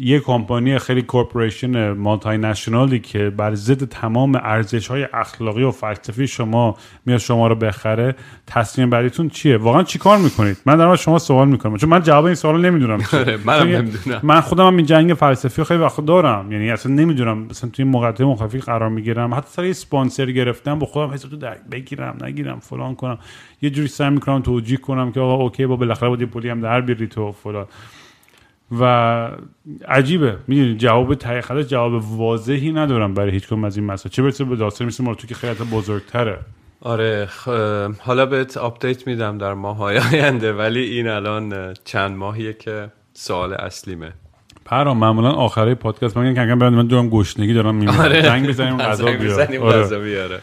یه 0.00 0.20
کمپانی 0.20 0.78
خیلی 0.78 1.02
corporation 1.02 1.92
multinational 1.92 2.28
ی 2.28 2.98
که 2.98 3.30
بر 3.30 3.54
ضد 3.54 3.84
تمام 3.84 4.34
ارزش 4.34 4.88
های 4.88 5.08
اخلاقی 5.14 5.62
و 5.62 5.70
فلسفی 5.70 6.26
شما 6.26 6.76
میاد 7.06 7.18
شما 7.18 7.48
رو 7.48 7.54
بخره 7.54 8.14
تصمیم 8.46 8.90
بعدیتون 8.90 9.28
چیه؟ 9.28 9.56
واقعا 9.56 9.82
چیکار 9.82 10.18
می‌کنید؟ 10.18 10.56
من 10.66 10.80
از 10.80 10.98
شما 10.98 11.18
سوال 11.18 11.48
می‌کنم. 11.48 11.76
چون 11.76 11.90
من 11.90 12.02
جواب 12.02 12.24
این 12.24 12.34
سوال 12.34 12.60
نمی‌دونم. 12.60 13.00
آره، 13.12 13.38
منم 13.44 13.68
نمی‌دونم. 13.68 14.20
من 14.22 14.40
خودم 14.40 14.66
هم 14.66 14.76
این 14.76 14.86
جنگ 14.86 15.14
فلسفی 15.14 15.64
خیلی 15.64 15.80
وقت 15.80 16.00
دارم. 16.00 16.52
یعنی 16.52 16.70
اصلا 16.70 16.92
نمی‌دونم 16.92 17.38
مثلا 17.38 17.70
توی 17.70 17.84
مقطع 17.84 18.24
مخالفی 18.24 18.58
قرار 18.58 18.88
می‌گیرم. 18.88 19.34
حتی 19.34 19.46
سر 19.50 19.64
اسپانسر 19.64 20.26
گرفتم 20.26 20.78
با 20.78 20.86
خودم 20.86 21.12
حساب 21.12 21.30
تو 21.30 21.36
در- 21.36 21.58
بگیرم 21.72 22.16
نگیرم 22.22 22.58
فلان 22.58 22.94
کنم. 22.94 23.18
یه 23.62 23.70
جوری 23.70 23.88
سعی 23.88 24.10
می‌کنم 24.10 24.42
توجیه 24.42 24.76
کنم 24.76 25.12
که 25.12 25.20
آقا 25.20 25.44
okay 25.44 25.66
با 25.66 25.76
بالاخره 25.76 26.08
با 26.08 26.16
یه 26.16 26.26
پولی 26.26 26.48
هم 26.48 26.60
در 26.60 26.80
بیاری 26.80 27.06
تو 27.06 27.32
فلان. 27.32 27.66
و 28.80 29.30
عجیبه. 29.88 30.36
می‌دونی 30.46 30.76
جواب 30.76 31.40
خلاص 31.40 31.68
جواب 31.68 31.92
واضحی 32.18 32.72
ندارم 32.72 33.14
برای 33.14 33.30
هیچ 33.30 33.46
کدوم 33.46 33.64
از 33.64 33.76
این 33.76 33.86
مسائل. 33.86 34.12
چه 34.12 34.22
برسه 34.22 34.44
به 34.44 34.56
داستان 34.56 34.86
مثل 34.86 35.04
مال 35.04 35.15
تو 35.15 35.26
که 35.26 35.34
خیلی 35.34 35.54
بزرگتره. 35.54 36.38
آره 36.80 37.26
خ... 37.26 37.48
حالا 38.00 38.26
بهت 38.26 38.56
update 38.56 39.06
میدم 39.06 39.38
در 39.38 39.54
ماهای 39.54 39.98
آینده 39.98 40.52
ولی 40.52 40.80
این 40.80 41.08
الان 41.08 41.74
چند 41.84 42.16
ماهیه 42.16 42.52
که 42.52 42.88
سوال 43.12 43.52
اصلیمه. 43.52 44.12
پرهام 44.64 44.98
معمولا 44.98 45.30
آخره 45.30 45.74
پادکست 45.74 46.16
من 46.16 46.34
کم 46.34 46.46
کم 46.46 46.58
برم 46.58 46.74
من 46.74 46.86
دارم 46.86 47.08
گشنگی 47.08 47.54
دارم 47.54 47.74
میمیرم. 47.74 48.00
آره. 48.00 48.22
زنگ 48.22 48.48
بزنیم 48.48 48.76
غذا 48.82 49.04
آره. 49.04 49.82
غذا 49.82 49.98
بیاره. 49.98 50.40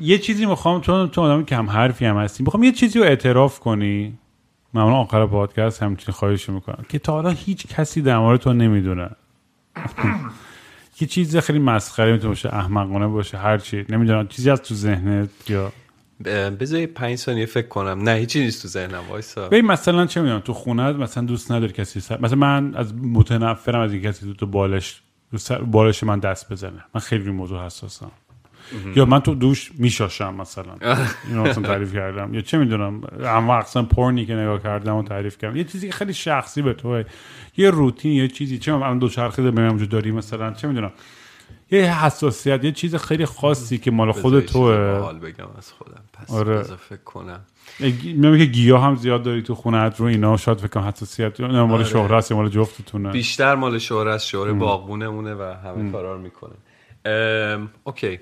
یه 0.00 0.18
چیزی 0.18 0.46
می‌خوام 0.46 0.80
چون 0.80 1.08
تو 1.08 1.20
آدم 1.20 1.44
کم 1.44 1.70
حرفی 1.70 2.04
هم 2.06 2.16
هستی 2.16 2.44
می‌خوام 2.44 2.62
یه 2.62 2.72
چیزی 2.72 2.98
رو 2.98 3.04
اعتراف 3.04 3.60
کنی. 3.60 4.18
معمولا 4.76 4.96
آخر 4.96 5.26
پادکست 5.26 5.82
همچین 5.82 6.14
خواهش 6.14 6.48
می‌کنم. 6.48 6.84
که 6.88 6.98
تا 6.98 7.12
حالا 7.12 7.30
هیچ 7.30 7.66
کسی 7.66 8.02
در 8.02 8.18
مورد 8.18 8.40
تو 8.40 8.52
نمی‌دونه. 8.52 9.10
یه 11.00 11.08
چیز 11.14 11.36
خیلی 11.36 11.58
مسخره 11.58 12.12
می‌تونه 12.12 12.28
باشه 12.28 12.54
احمقانه 12.54 13.06
باشه 13.06 13.38
هر 13.38 13.58
چی. 13.58 13.84
نمی‌دونم 13.88 14.28
چیزی 14.28 14.50
از 14.50 14.62
تو 14.62 14.74
ذهنت 14.74 15.50
یا؟ 15.50 15.72
اه، 16.26 16.50
بذار 16.50 16.80
یه 16.80 16.86
پنج 16.86 17.16
ثانیه 17.16 17.46
فکر 17.46 17.68
کنم. 17.68 18.02
نه 18.02 18.10
هیچی 18.10 18.40
نیست 18.40 18.62
تو 18.62 18.68
ذهنم 18.68 19.02
وایسا. 19.10 19.48
ببین 19.48 19.66
مثلا 19.66 20.06
چه 20.06 20.20
می‌دونم 20.20 20.40
تو 20.40 20.52
خونه 20.52 20.92
مثلا 20.92 21.24
دوست 21.24 21.52
نداری 21.52 21.72
کسی 21.72 22.00
سر... 22.00 22.20
مثلا 22.20 22.38
من 22.38 22.74
از 22.74 22.94
متنفرم 22.94 23.80
از 23.80 23.92
این 23.92 24.02
کسی 24.02 24.34
تو, 24.38 24.46
بالش 24.46 25.02
بالش 25.66 26.04
من 26.04 26.18
دست 26.18 26.52
بزنه. 26.52 26.84
من 26.94 27.00
خیلی 27.00 27.30
موضوع 27.30 27.66
حساسم. 27.66 28.10
یا 28.96 29.04
من 29.04 29.20
تو 29.20 29.34
دوش 29.34 29.70
میشاشم 29.78 30.34
مثلا. 30.34 30.74
اینو 31.28 31.42
مثلا 31.42 31.62
تعریف 31.62 31.94
کردم. 31.94 32.34
یا 32.34 32.40
چه 32.40 32.58
می‌دونم 32.58 33.00
اما 33.24 33.56
اقسام 33.56 33.86
پورنی 33.86 34.26
که 34.26 34.34
نگاه 34.34 34.62
کردم 34.62 34.96
و 34.96 35.02
تعریف 35.02 35.38
کردم. 35.38 35.56
یه 35.56 35.64
چیزی 35.64 35.86
که 35.86 35.92
خیلی 35.92 36.14
شخصی 36.14 36.62
به 36.62 36.72
توه. 36.72 37.04
یه 37.56 37.70
روتین 37.70 38.12
یه 38.12 38.28
چیزی. 38.28 38.58
چه 38.58 38.72
می‌دونم 38.72 38.98
دو 38.98 39.08
چرخه 39.08 39.50
به 39.50 39.70
وجود 39.70 39.88
داری 39.88 40.10
مثلا. 40.10 40.52
چه 40.52 40.68
می‌دونم. 40.68 40.92
یه 41.70 42.04
حساسیت 42.04 42.64
یه 42.64 42.72
چیز 42.72 42.94
خیلی 42.94 43.26
خاصی 43.26 43.78
که 43.78 43.90
مال 43.90 44.12
خود 44.12 44.40
توه. 44.40 44.98
حال 44.98 45.18
بگم 45.18 45.46
از 45.58 45.72
خودم. 45.72 46.02
پس 46.12 46.30
آره. 46.30 46.62
فکر 46.62 47.02
کنم. 47.04 47.40
میگم 47.80 48.38
که 48.38 48.44
گیاه 48.44 48.84
هم 48.84 48.94
زیاد 48.96 49.22
داری 49.22 49.42
تو 49.42 49.54
خونت 49.54 50.00
رو 50.00 50.06
اینا. 50.06 50.36
شاید 50.36 50.58
فکر 50.58 50.68
کنم 50.68 50.82
حساسیت. 50.82 51.40
نه 51.40 51.62
مال 51.62 51.72
آره. 51.72 51.84
شهره 51.84 52.16
است 52.16 52.32
مال 52.32 52.48
جفتتونه. 52.48 53.10
بیشتر 53.10 53.54
مال 53.54 53.78
شوهر 53.78 54.08
از 54.08 54.26
شوهر 54.28 54.52
باغبونمونه 54.52 55.34
و 55.34 55.54
همه 55.64 55.92
کارا 55.92 56.14
رو 56.14 56.20
می‌کنه. 56.20 56.54
OK. 57.84 58.20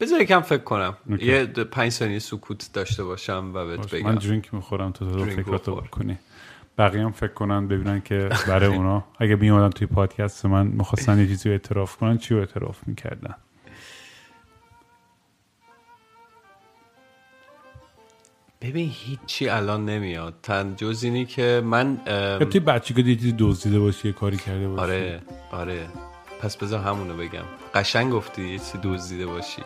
بذار 0.00 0.20
یکم 0.20 0.40
فکر 0.40 0.62
کنم. 0.62 0.96
OK. 1.10 1.26
یه 1.26 1.46
پنج 1.46 1.92
ثانیه 1.92 2.18
سکوت 2.18 2.70
داشته 2.72 3.04
باشم 3.04 3.50
و 3.54 3.66
بهت 3.66 3.94
من 3.94 4.00
بگم. 4.00 4.14
drink 4.14 4.54
می‌خورم 4.54 4.92
تو 4.92 5.10
تو 5.10 5.24
فکراتو. 5.24 5.74
بکنی. 5.74 6.18
بقیه 6.78 7.02
هم 7.04 7.12
فکر 7.12 7.32
کنن 7.32 7.68
ببینن 7.68 8.00
که 8.00 8.28
برای 8.48 8.68
اونا. 8.76 9.04
اگه 9.18 9.36
میومدن 9.36 9.70
توی 9.70 9.86
پادکست 9.86 10.46
من 10.46 10.66
می‌خواستن 10.66 11.18
یه 11.18 11.26
چیزی 11.26 11.50
اعتراف 11.50 11.96
کنن 11.96 12.18
چی 12.18 12.34
رو 12.34 12.40
اعتراف 12.40 12.78
می‌کردن؟ 12.86 13.34
ببین 18.60 18.90
هیچی 18.94 19.48
الان 19.48 19.84
نمیاد. 19.84 20.34
تن 20.42 20.74
جز 20.76 21.04
اینی 21.04 21.24
که 21.26 21.62
من 21.64 21.96
توی 22.50 22.60
بچگی 22.60 23.10
یه 23.10 23.16
چیزی 23.16 23.34
دزدیده 23.38 23.78
باشی 23.78 24.08
یه 24.08 24.14
کاری 24.14 24.36
کرده 24.36 24.68
باشی. 24.68 24.82
آره 24.82 25.22
آره. 25.52 25.88
پس 26.40 26.56
بذار 26.56 26.80
همونو 26.80 27.16
بگم. 27.16 27.44
قشنگ 27.74 28.12
گفتی 28.12 28.48
یه 28.48 28.58
چیزی 28.58 28.78
دزدیده 28.82 29.26
باشی. 29.26 29.62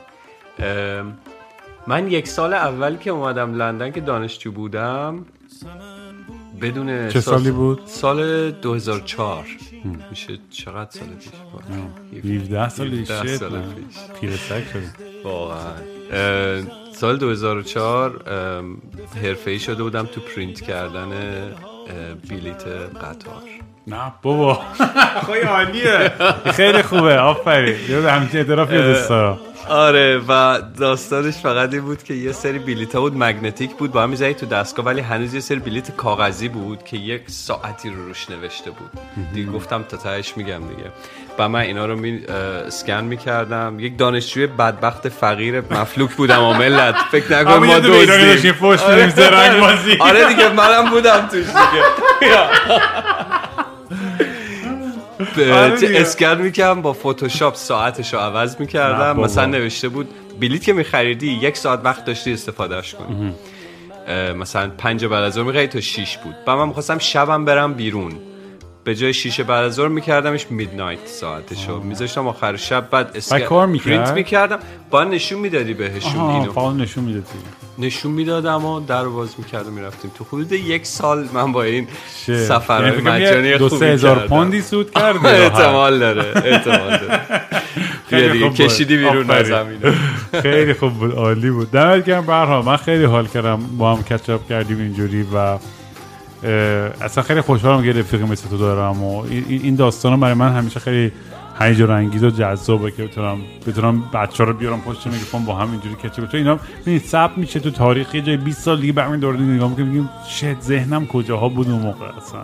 من 1.86 2.08
یک 2.10 2.28
سال 2.28 2.54
اول 2.54 2.96
که 2.96 3.10
اومدم 3.10 3.54
لندن 3.54 3.90
که 3.92 4.00
دانشجو 4.00 4.52
بودم 4.52 5.24
بدون 6.60 7.08
چه 7.08 7.20
سالی 7.20 7.50
بود؟ 7.50 7.82
سال 7.86 8.50
2004 8.50 9.44
میشه 10.10 10.38
چقدد 10.50 10.90
سال 10.90 11.08
پیش؟ 11.08 11.28
بود 12.22 12.32
17 12.34 12.68
سال 12.68 12.86
17 12.94 13.22
شد 13.28 13.36
سال 13.36 13.52
من. 13.52 13.62
پیش. 13.74 13.96
پیرسک 14.20 14.64
واقعا. 15.24 15.72
سال 16.94 17.16
2004 17.16 18.22
حرفه 19.22 19.50
ای 19.50 19.58
شده 19.58 19.82
بودم 19.82 20.06
تو 20.06 20.20
پرینت 20.20 20.60
کردن 20.60 21.12
اه، 21.12 22.14
بلیت 22.30 22.66
قطار. 22.66 23.42
نه 23.86 24.12
بابا. 24.22 24.62
خیلی 25.26 25.40
عالیه. 25.46 26.12
خیلی 26.52 26.82
خوبه 26.82 27.18
آفرین. 27.18 27.76
یه 27.90 28.10
همچین 28.10 28.40
اعتراف 28.40 28.72
یه 28.72 28.82
دوست 28.82 29.08
دارم 29.08 29.38
آره 29.68 30.18
و 30.28 30.60
داستانش 30.78 31.34
فقط 31.34 31.72
این 31.72 31.82
بود 31.82 32.02
که 32.02 32.14
یه 32.14 32.32
سری 32.32 32.58
بلیت 32.58 32.94
ها 32.94 33.00
بود 33.00 33.12
مگنتیک 33.16 33.76
بود 33.76 33.92
با 33.92 34.02
هم 34.02 34.10
می‌زنی 34.10 34.34
تو 34.34 34.46
دستگاه 34.46 34.86
ولی 34.86 35.00
هنوز 35.00 35.34
یه 35.34 35.40
سری 35.40 35.58
بلیت 35.58 35.96
کاغذی 35.96 36.48
بود 36.48 36.84
که 36.84 36.96
یک 36.96 37.22
ساعتی 37.26 37.90
رو 37.90 38.06
روش 38.06 38.30
نوشته 38.30 38.70
بود. 38.70 38.90
دیگه 39.34 39.50
گفتم 39.52 39.82
تا 39.82 39.96
تهش 39.96 40.32
میگم 40.36 40.68
دیگه. 40.68 40.90
و 41.38 41.48
من 41.48 41.60
اینا 41.60 41.86
رو 41.86 41.96
می 41.96 42.20
اسکن 42.66 43.04
می‌کردم. 43.04 43.76
یک 43.80 43.98
دانشجوی 43.98 44.46
بدبخت 44.46 45.08
فقیر 45.08 45.60
مفلوک 45.60 46.10
بودم 46.10 46.42
و 46.42 46.54
ملت 46.54 46.94
فکر 47.10 47.38
نکن 47.38 47.66
ما 47.66 47.80
زرنگ 49.08 49.60
بازی. 49.60 49.96
آره 50.00 50.28
دیگه 50.28 50.48
منم 50.48 50.90
بودم 50.90 51.28
توش 51.30 51.46
آره 51.48 51.82
دیگه. 52.20 52.36
اسکن 55.38 56.42
می‌کردم 56.42 56.82
با 56.82 56.92
فتوشاپ 56.92 57.54
ساعتش 57.54 58.14
رو 58.14 58.20
عوض 58.20 58.56
می‌کردم. 58.60 59.20
مثلا 59.20 59.46
نوشته 59.46 59.88
بود 59.88 60.08
بلیت 60.40 60.62
که 60.64 60.72
میخریدی 60.72 61.32
یک 61.32 61.56
ساعت 61.56 61.80
وقت 61.84 62.04
داشتی 62.04 62.32
استفادهش 62.32 62.94
کنی 62.94 63.34
مثلا 64.34 64.70
پنج 64.78 65.04
بعد 65.04 65.24
از 65.24 65.32
ظهر 65.32 65.66
تا 65.66 65.80
شیش 65.80 66.16
بود. 66.16 66.34
و 66.46 66.56
من 66.56 66.68
می‌خواستم 66.68 66.98
شبم 66.98 67.44
برم 67.44 67.74
بیرون. 67.74 68.12
به 68.84 68.94
جای 68.94 69.14
شیش 69.14 69.40
بعد 69.40 69.64
از 69.64 69.74
ظهر 69.74 69.88
میکردمش 69.88 70.46
میدنایت 70.50 71.06
ساعتشو 71.06 71.80
میذاشتم 71.80 72.28
آخر 72.28 72.56
شب 72.56 72.90
بعد 72.90 73.10
اسکن؟ 73.14 73.78
پرینت 73.78 74.10
می‌کردم. 74.10 74.58
با 74.90 75.04
نشون 75.04 75.38
می‌دادی 75.38 75.74
بهشون 75.74 76.20
اینو. 76.20 76.72
نشون 76.72 77.04
می‌دادی. 77.04 77.26
نشون 77.78 78.12
می‌دادم 78.12 78.64
و 78.64 78.80
در 78.80 79.04
باز 79.04 79.34
می‌کردم 79.38 79.72
می‌رفتیم. 79.72 80.10
تو 80.18 80.24
حدود 80.24 80.52
یک 80.52 80.86
سال 80.86 81.28
من 81.32 81.52
با 81.52 81.62
این؟ 81.62 81.88
سفرهای 82.26 82.90
یعنی 82.90 83.02
مجانی 83.02 83.58
دو 83.58 83.68
سه 83.68 83.86
هزار. 83.86 84.26
پوندی 84.26 84.60
سود 84.62 84.90
کردی 84.90 85.26
احتمال 85.42 85.98
داره 85.98 86.32
احتمال 86.44 86.90
داره. 86.98 87.20
خیلی 88.10 88.32
دیگه 88.32 88.46
خوب. 88.46 88.54
کشیدی 88.56 88.96
بیرون 88.96 89.30
از 89.30 89.46
خیلی 90.42 90.74
خوب 90.74 90.92
بود 90.92 91.12
عالی 91.12 91.50
بود. 91.50 91.70
دمت 91.70 92.04
گرم 92.04 92.26
برها 92.26 92.62
من 92.62 92.76
خیلی 92.76 93.04
حال 93.04 93.26
کردم. 93.26 93.60
با 93.78 93.94
هم 93.94 94.02
کچاپ 94.02 94.48
کردیم 94.48 94.78
اینجوری 94.78 95.22
و 95.34 95.58
اصلا 97.00 97.22
خیلی 97.22 97.40
خوشحالم 97.40 97.82
که 97.84 97.92
رفیقی 97.92 98.24
مثل 98.24 98.48
تو 98.48 98.58
دارم 98.58 99.02
و 99.02 99.22
این- 99.30 99.60
این 99.62 99.76
داستان 99.76 100.20
برای 100.20 100.34
من 100.34 100.52
همیشه 100.52 100.80
خیلی 100.80 101.12
هیجان 101.60 101.90
انگیز 101.90 102.24
و 102.24 102.30
جذابه 102.30 102.90
که 102.90 103.04
بتونم 103.04 103.38
بتونم 103.66 104.02
بچه 104.14 104.44
رو 104.44 104.52
بیارم 104.52 104.80
پشت 104.80 105.06
میکروفون 105.06 105.44
با 105.44 105.54
هم 105.54 105.70
اینجوری 105.70 105.94
کچاپ 105.94 106.28
تو 106.28 106.36
اینا 106.36 106.58
ببین 106.86 106.98
ثبت 106.98 107.38
میشه 107.38 107.60
تو 107.60 107.70
تاریخ. 107.70 108.14
یه 108.14 108.20
جای 108.20 108.36
20 108.36 108.62
سال 108.62 108.80
دیگه 108.80 108.92
برمی 108.92 109.18
دور 109.18 109.36
نگاه 109.36 109.68
می‌کنیم 109.68 109.88
میگیم 109.88 110.08
شت 110.28 110.60
ذهنم 110.60 111.06
کجاها 111.06 111.48
بود 111.48 111.70
اون 111.70 111.82
موقع 111.82 112.06
اصلا؟ 112.16 112.40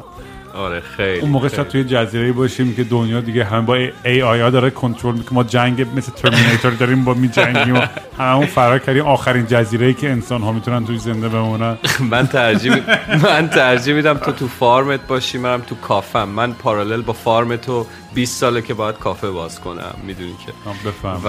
آره 0.55 0.81
خیلی 0.81 1.21
اون 1.21 1.31
موقع. 1.31 1.49
شاید 1.49 1.69
توی 1.69 1.85
جزیره 1.85 2.33
باشیم 2.33 2.75
که 2.75 2.85
دنیا 2.85 3.21
دیگه 3.21 3.45
هم 3.45 3.67
با 3.67 3.75
ای 4.05 4.23
آی 4.23 4.41
ها 4.41 4.51
داره 4.51 4.71
کنترل 4.71 5.15
می‌کنه. 5.15 5.35
ما 5.35 5.45
جنگ 5.45 5.87
مثل 5.97 6.13
ترمینیتور 6.13 6.71
داریم 6.71 7.05
با 7.05 7.15
می 7.15 7.29
جنگیم 7.29 7.75
و 7.75 7.81
همون 8.19 8.47
فرار 8.47 8.79
کردیم. 8.79 9.07
آخرین 9.07 9.47
جزیره 9.47 9.87
ای 9.87 9.95
که 9.95 10.11
انسان 10.11 10.43
ها 10.43 10.53
می‌تونن 10.53 10.85
توی 10.85 10.99
زنده 10.99 11.29
بمونن. 11.29 11.79
من 12.11 12.27
ترجیح 12.27 12.77
من 13.23 13.49
ترجیح 13.49 13.95
میدم 13.95 14.15
تو 14.15 14.33
تو 14.33 14.49
فارمت 14.49 15.07
باشی 15.07 15.39
منم 15.39 15.61
تو 15.61 15.75
کافم. 15.75 16.29
من 16.29 16.53
پارالل 16.53 17.03
با 17.03 17.13
فارم 17.13 17.57
تو 17.57 17.87
20 18.15 18.41
ساله 18.41 18.63
که 18.63 18.75
باید 18.75 18.99
کافه 18.99 19.31
باز 19.31 19.61
کنم 19.61 19.95
می‌دونی 20.07 20.37
که. 20.47 20.71
هم 20.71 20.77
بفهم 20.91 21.21
و 21.25 21.29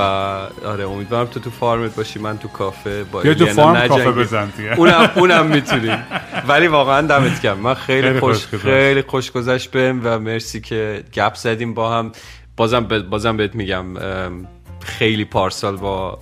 آره 0.67 0.87
امیدوارم 0.89 1.27
تو 1.27 1.39
تو 1.39 1.49
فارمت 1.49 1.95
باشی 1.95 2.19
من 2.19 2.37
تو 2.37 2.47
کافه 2.47 3.03
با 3.03 3.21
بیا 3.21 3.33
تو 3.33 3.43
الینا 3.43 3.63
فارم 3.73 3.87
کافه. 3.87 4.11
بزن 4.11 4.45
دیگه. 4.57 4.73
اونم 4.79 5.11
اونم 5.15 5.45
می‌تونیم 5.45 5.97
ولی 6.47 6.67
واقعا 6.67 7.01
دمت 7.07 7.41
گرم. 7.41 7.57
من 7.59 7.73
خیلی, 7.73 8.07
خیلی 8.07 8.19
خوش. 8.19 8.47
خیلی 8.47 9.01
خوش 9.01 9.31
گذشت 9.31 9.71
بهم 9.71 10.01
و 10.03 10.19
مرسی 10.19 10.61
که 10.61 11.03
گپ 11.13 11.35
زدیم 11.35 11.73
با 11.73 11.97
هم. 11.97 12.11
بازم 12.57 12.79
ب- 12.83 12.99
بازم 13.09 13.37
بهت 13.37 13.55
میگم 13.55 13.85
خیلی 14.79 15.25
پارسال 15.25 15.77
با 15.77 16.19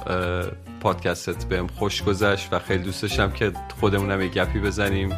پادکستت 0.81 1.45
بهم 1.45 1.67
خوش 1.67 2.03
گذشت 2.03 2.47
و 2.51 2.59
خیلی 2.59 2.83
دوست 2.83 3.01
داشتم 3.01 3.31
که 3.31 3.51
خودمونم 3.79 4.21
یه 4.21 4.27
گپی 4.27 4.59
بزنیم 4.59 5.09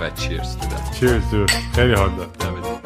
و 0.00 0.10
چیرز 0.10 0.56
تو 0.56 0.66
دم. 0.68 0.90
چیرز 1.00 1.30
دور 1.30 1.46
خیلی 1.74 1.92
حال 1.94 2.10
داد. 2.10 2.79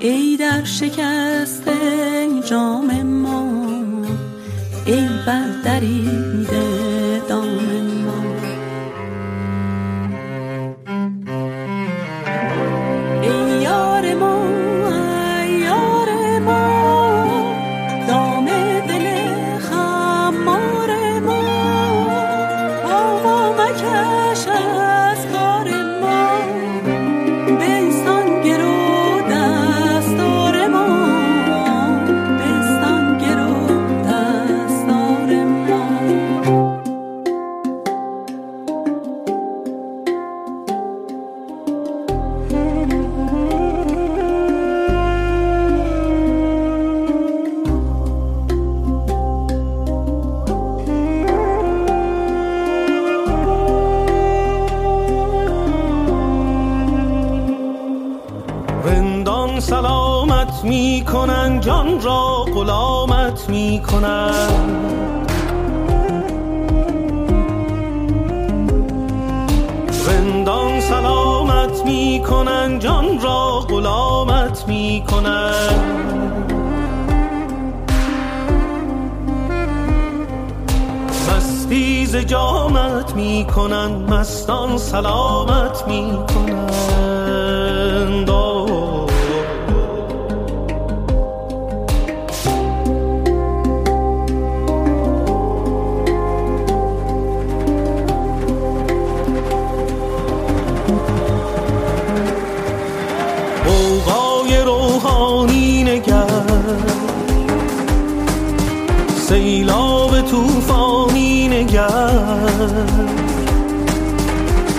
ای 0.00 0.36
در 0.36 0.64
شکست 0.64 1.62
جام 2.50 3.02
ما 3.02 3.50
ای 4.86 5.08
بر 5.26 5.48
دریده 5.64 6.57
می 63.80 64.48
رندان 70.08 70.80
سلامت 70.80 71.84
می 71.84 72.22
کنن 72.28 72.78
جان 72.78 73.20
را 73.20 73.60
غلامت 73.60 74.68
می 74.68 75.04
کنن 75.10 76.08
جامت 82.24 83.14
می 83.14 83.46
کنن 83.54 83.86
مستان 83.86 84.78
سلامت 84.78 85.84
می 85.88 86.18
کنن 86.34 86.47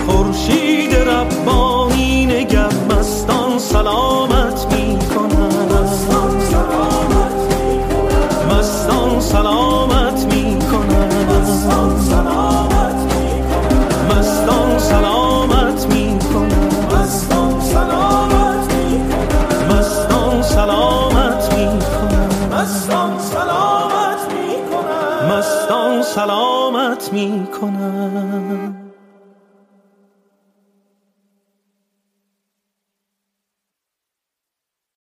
خورشید 0.06 0.94
ربانی 0.94 1.69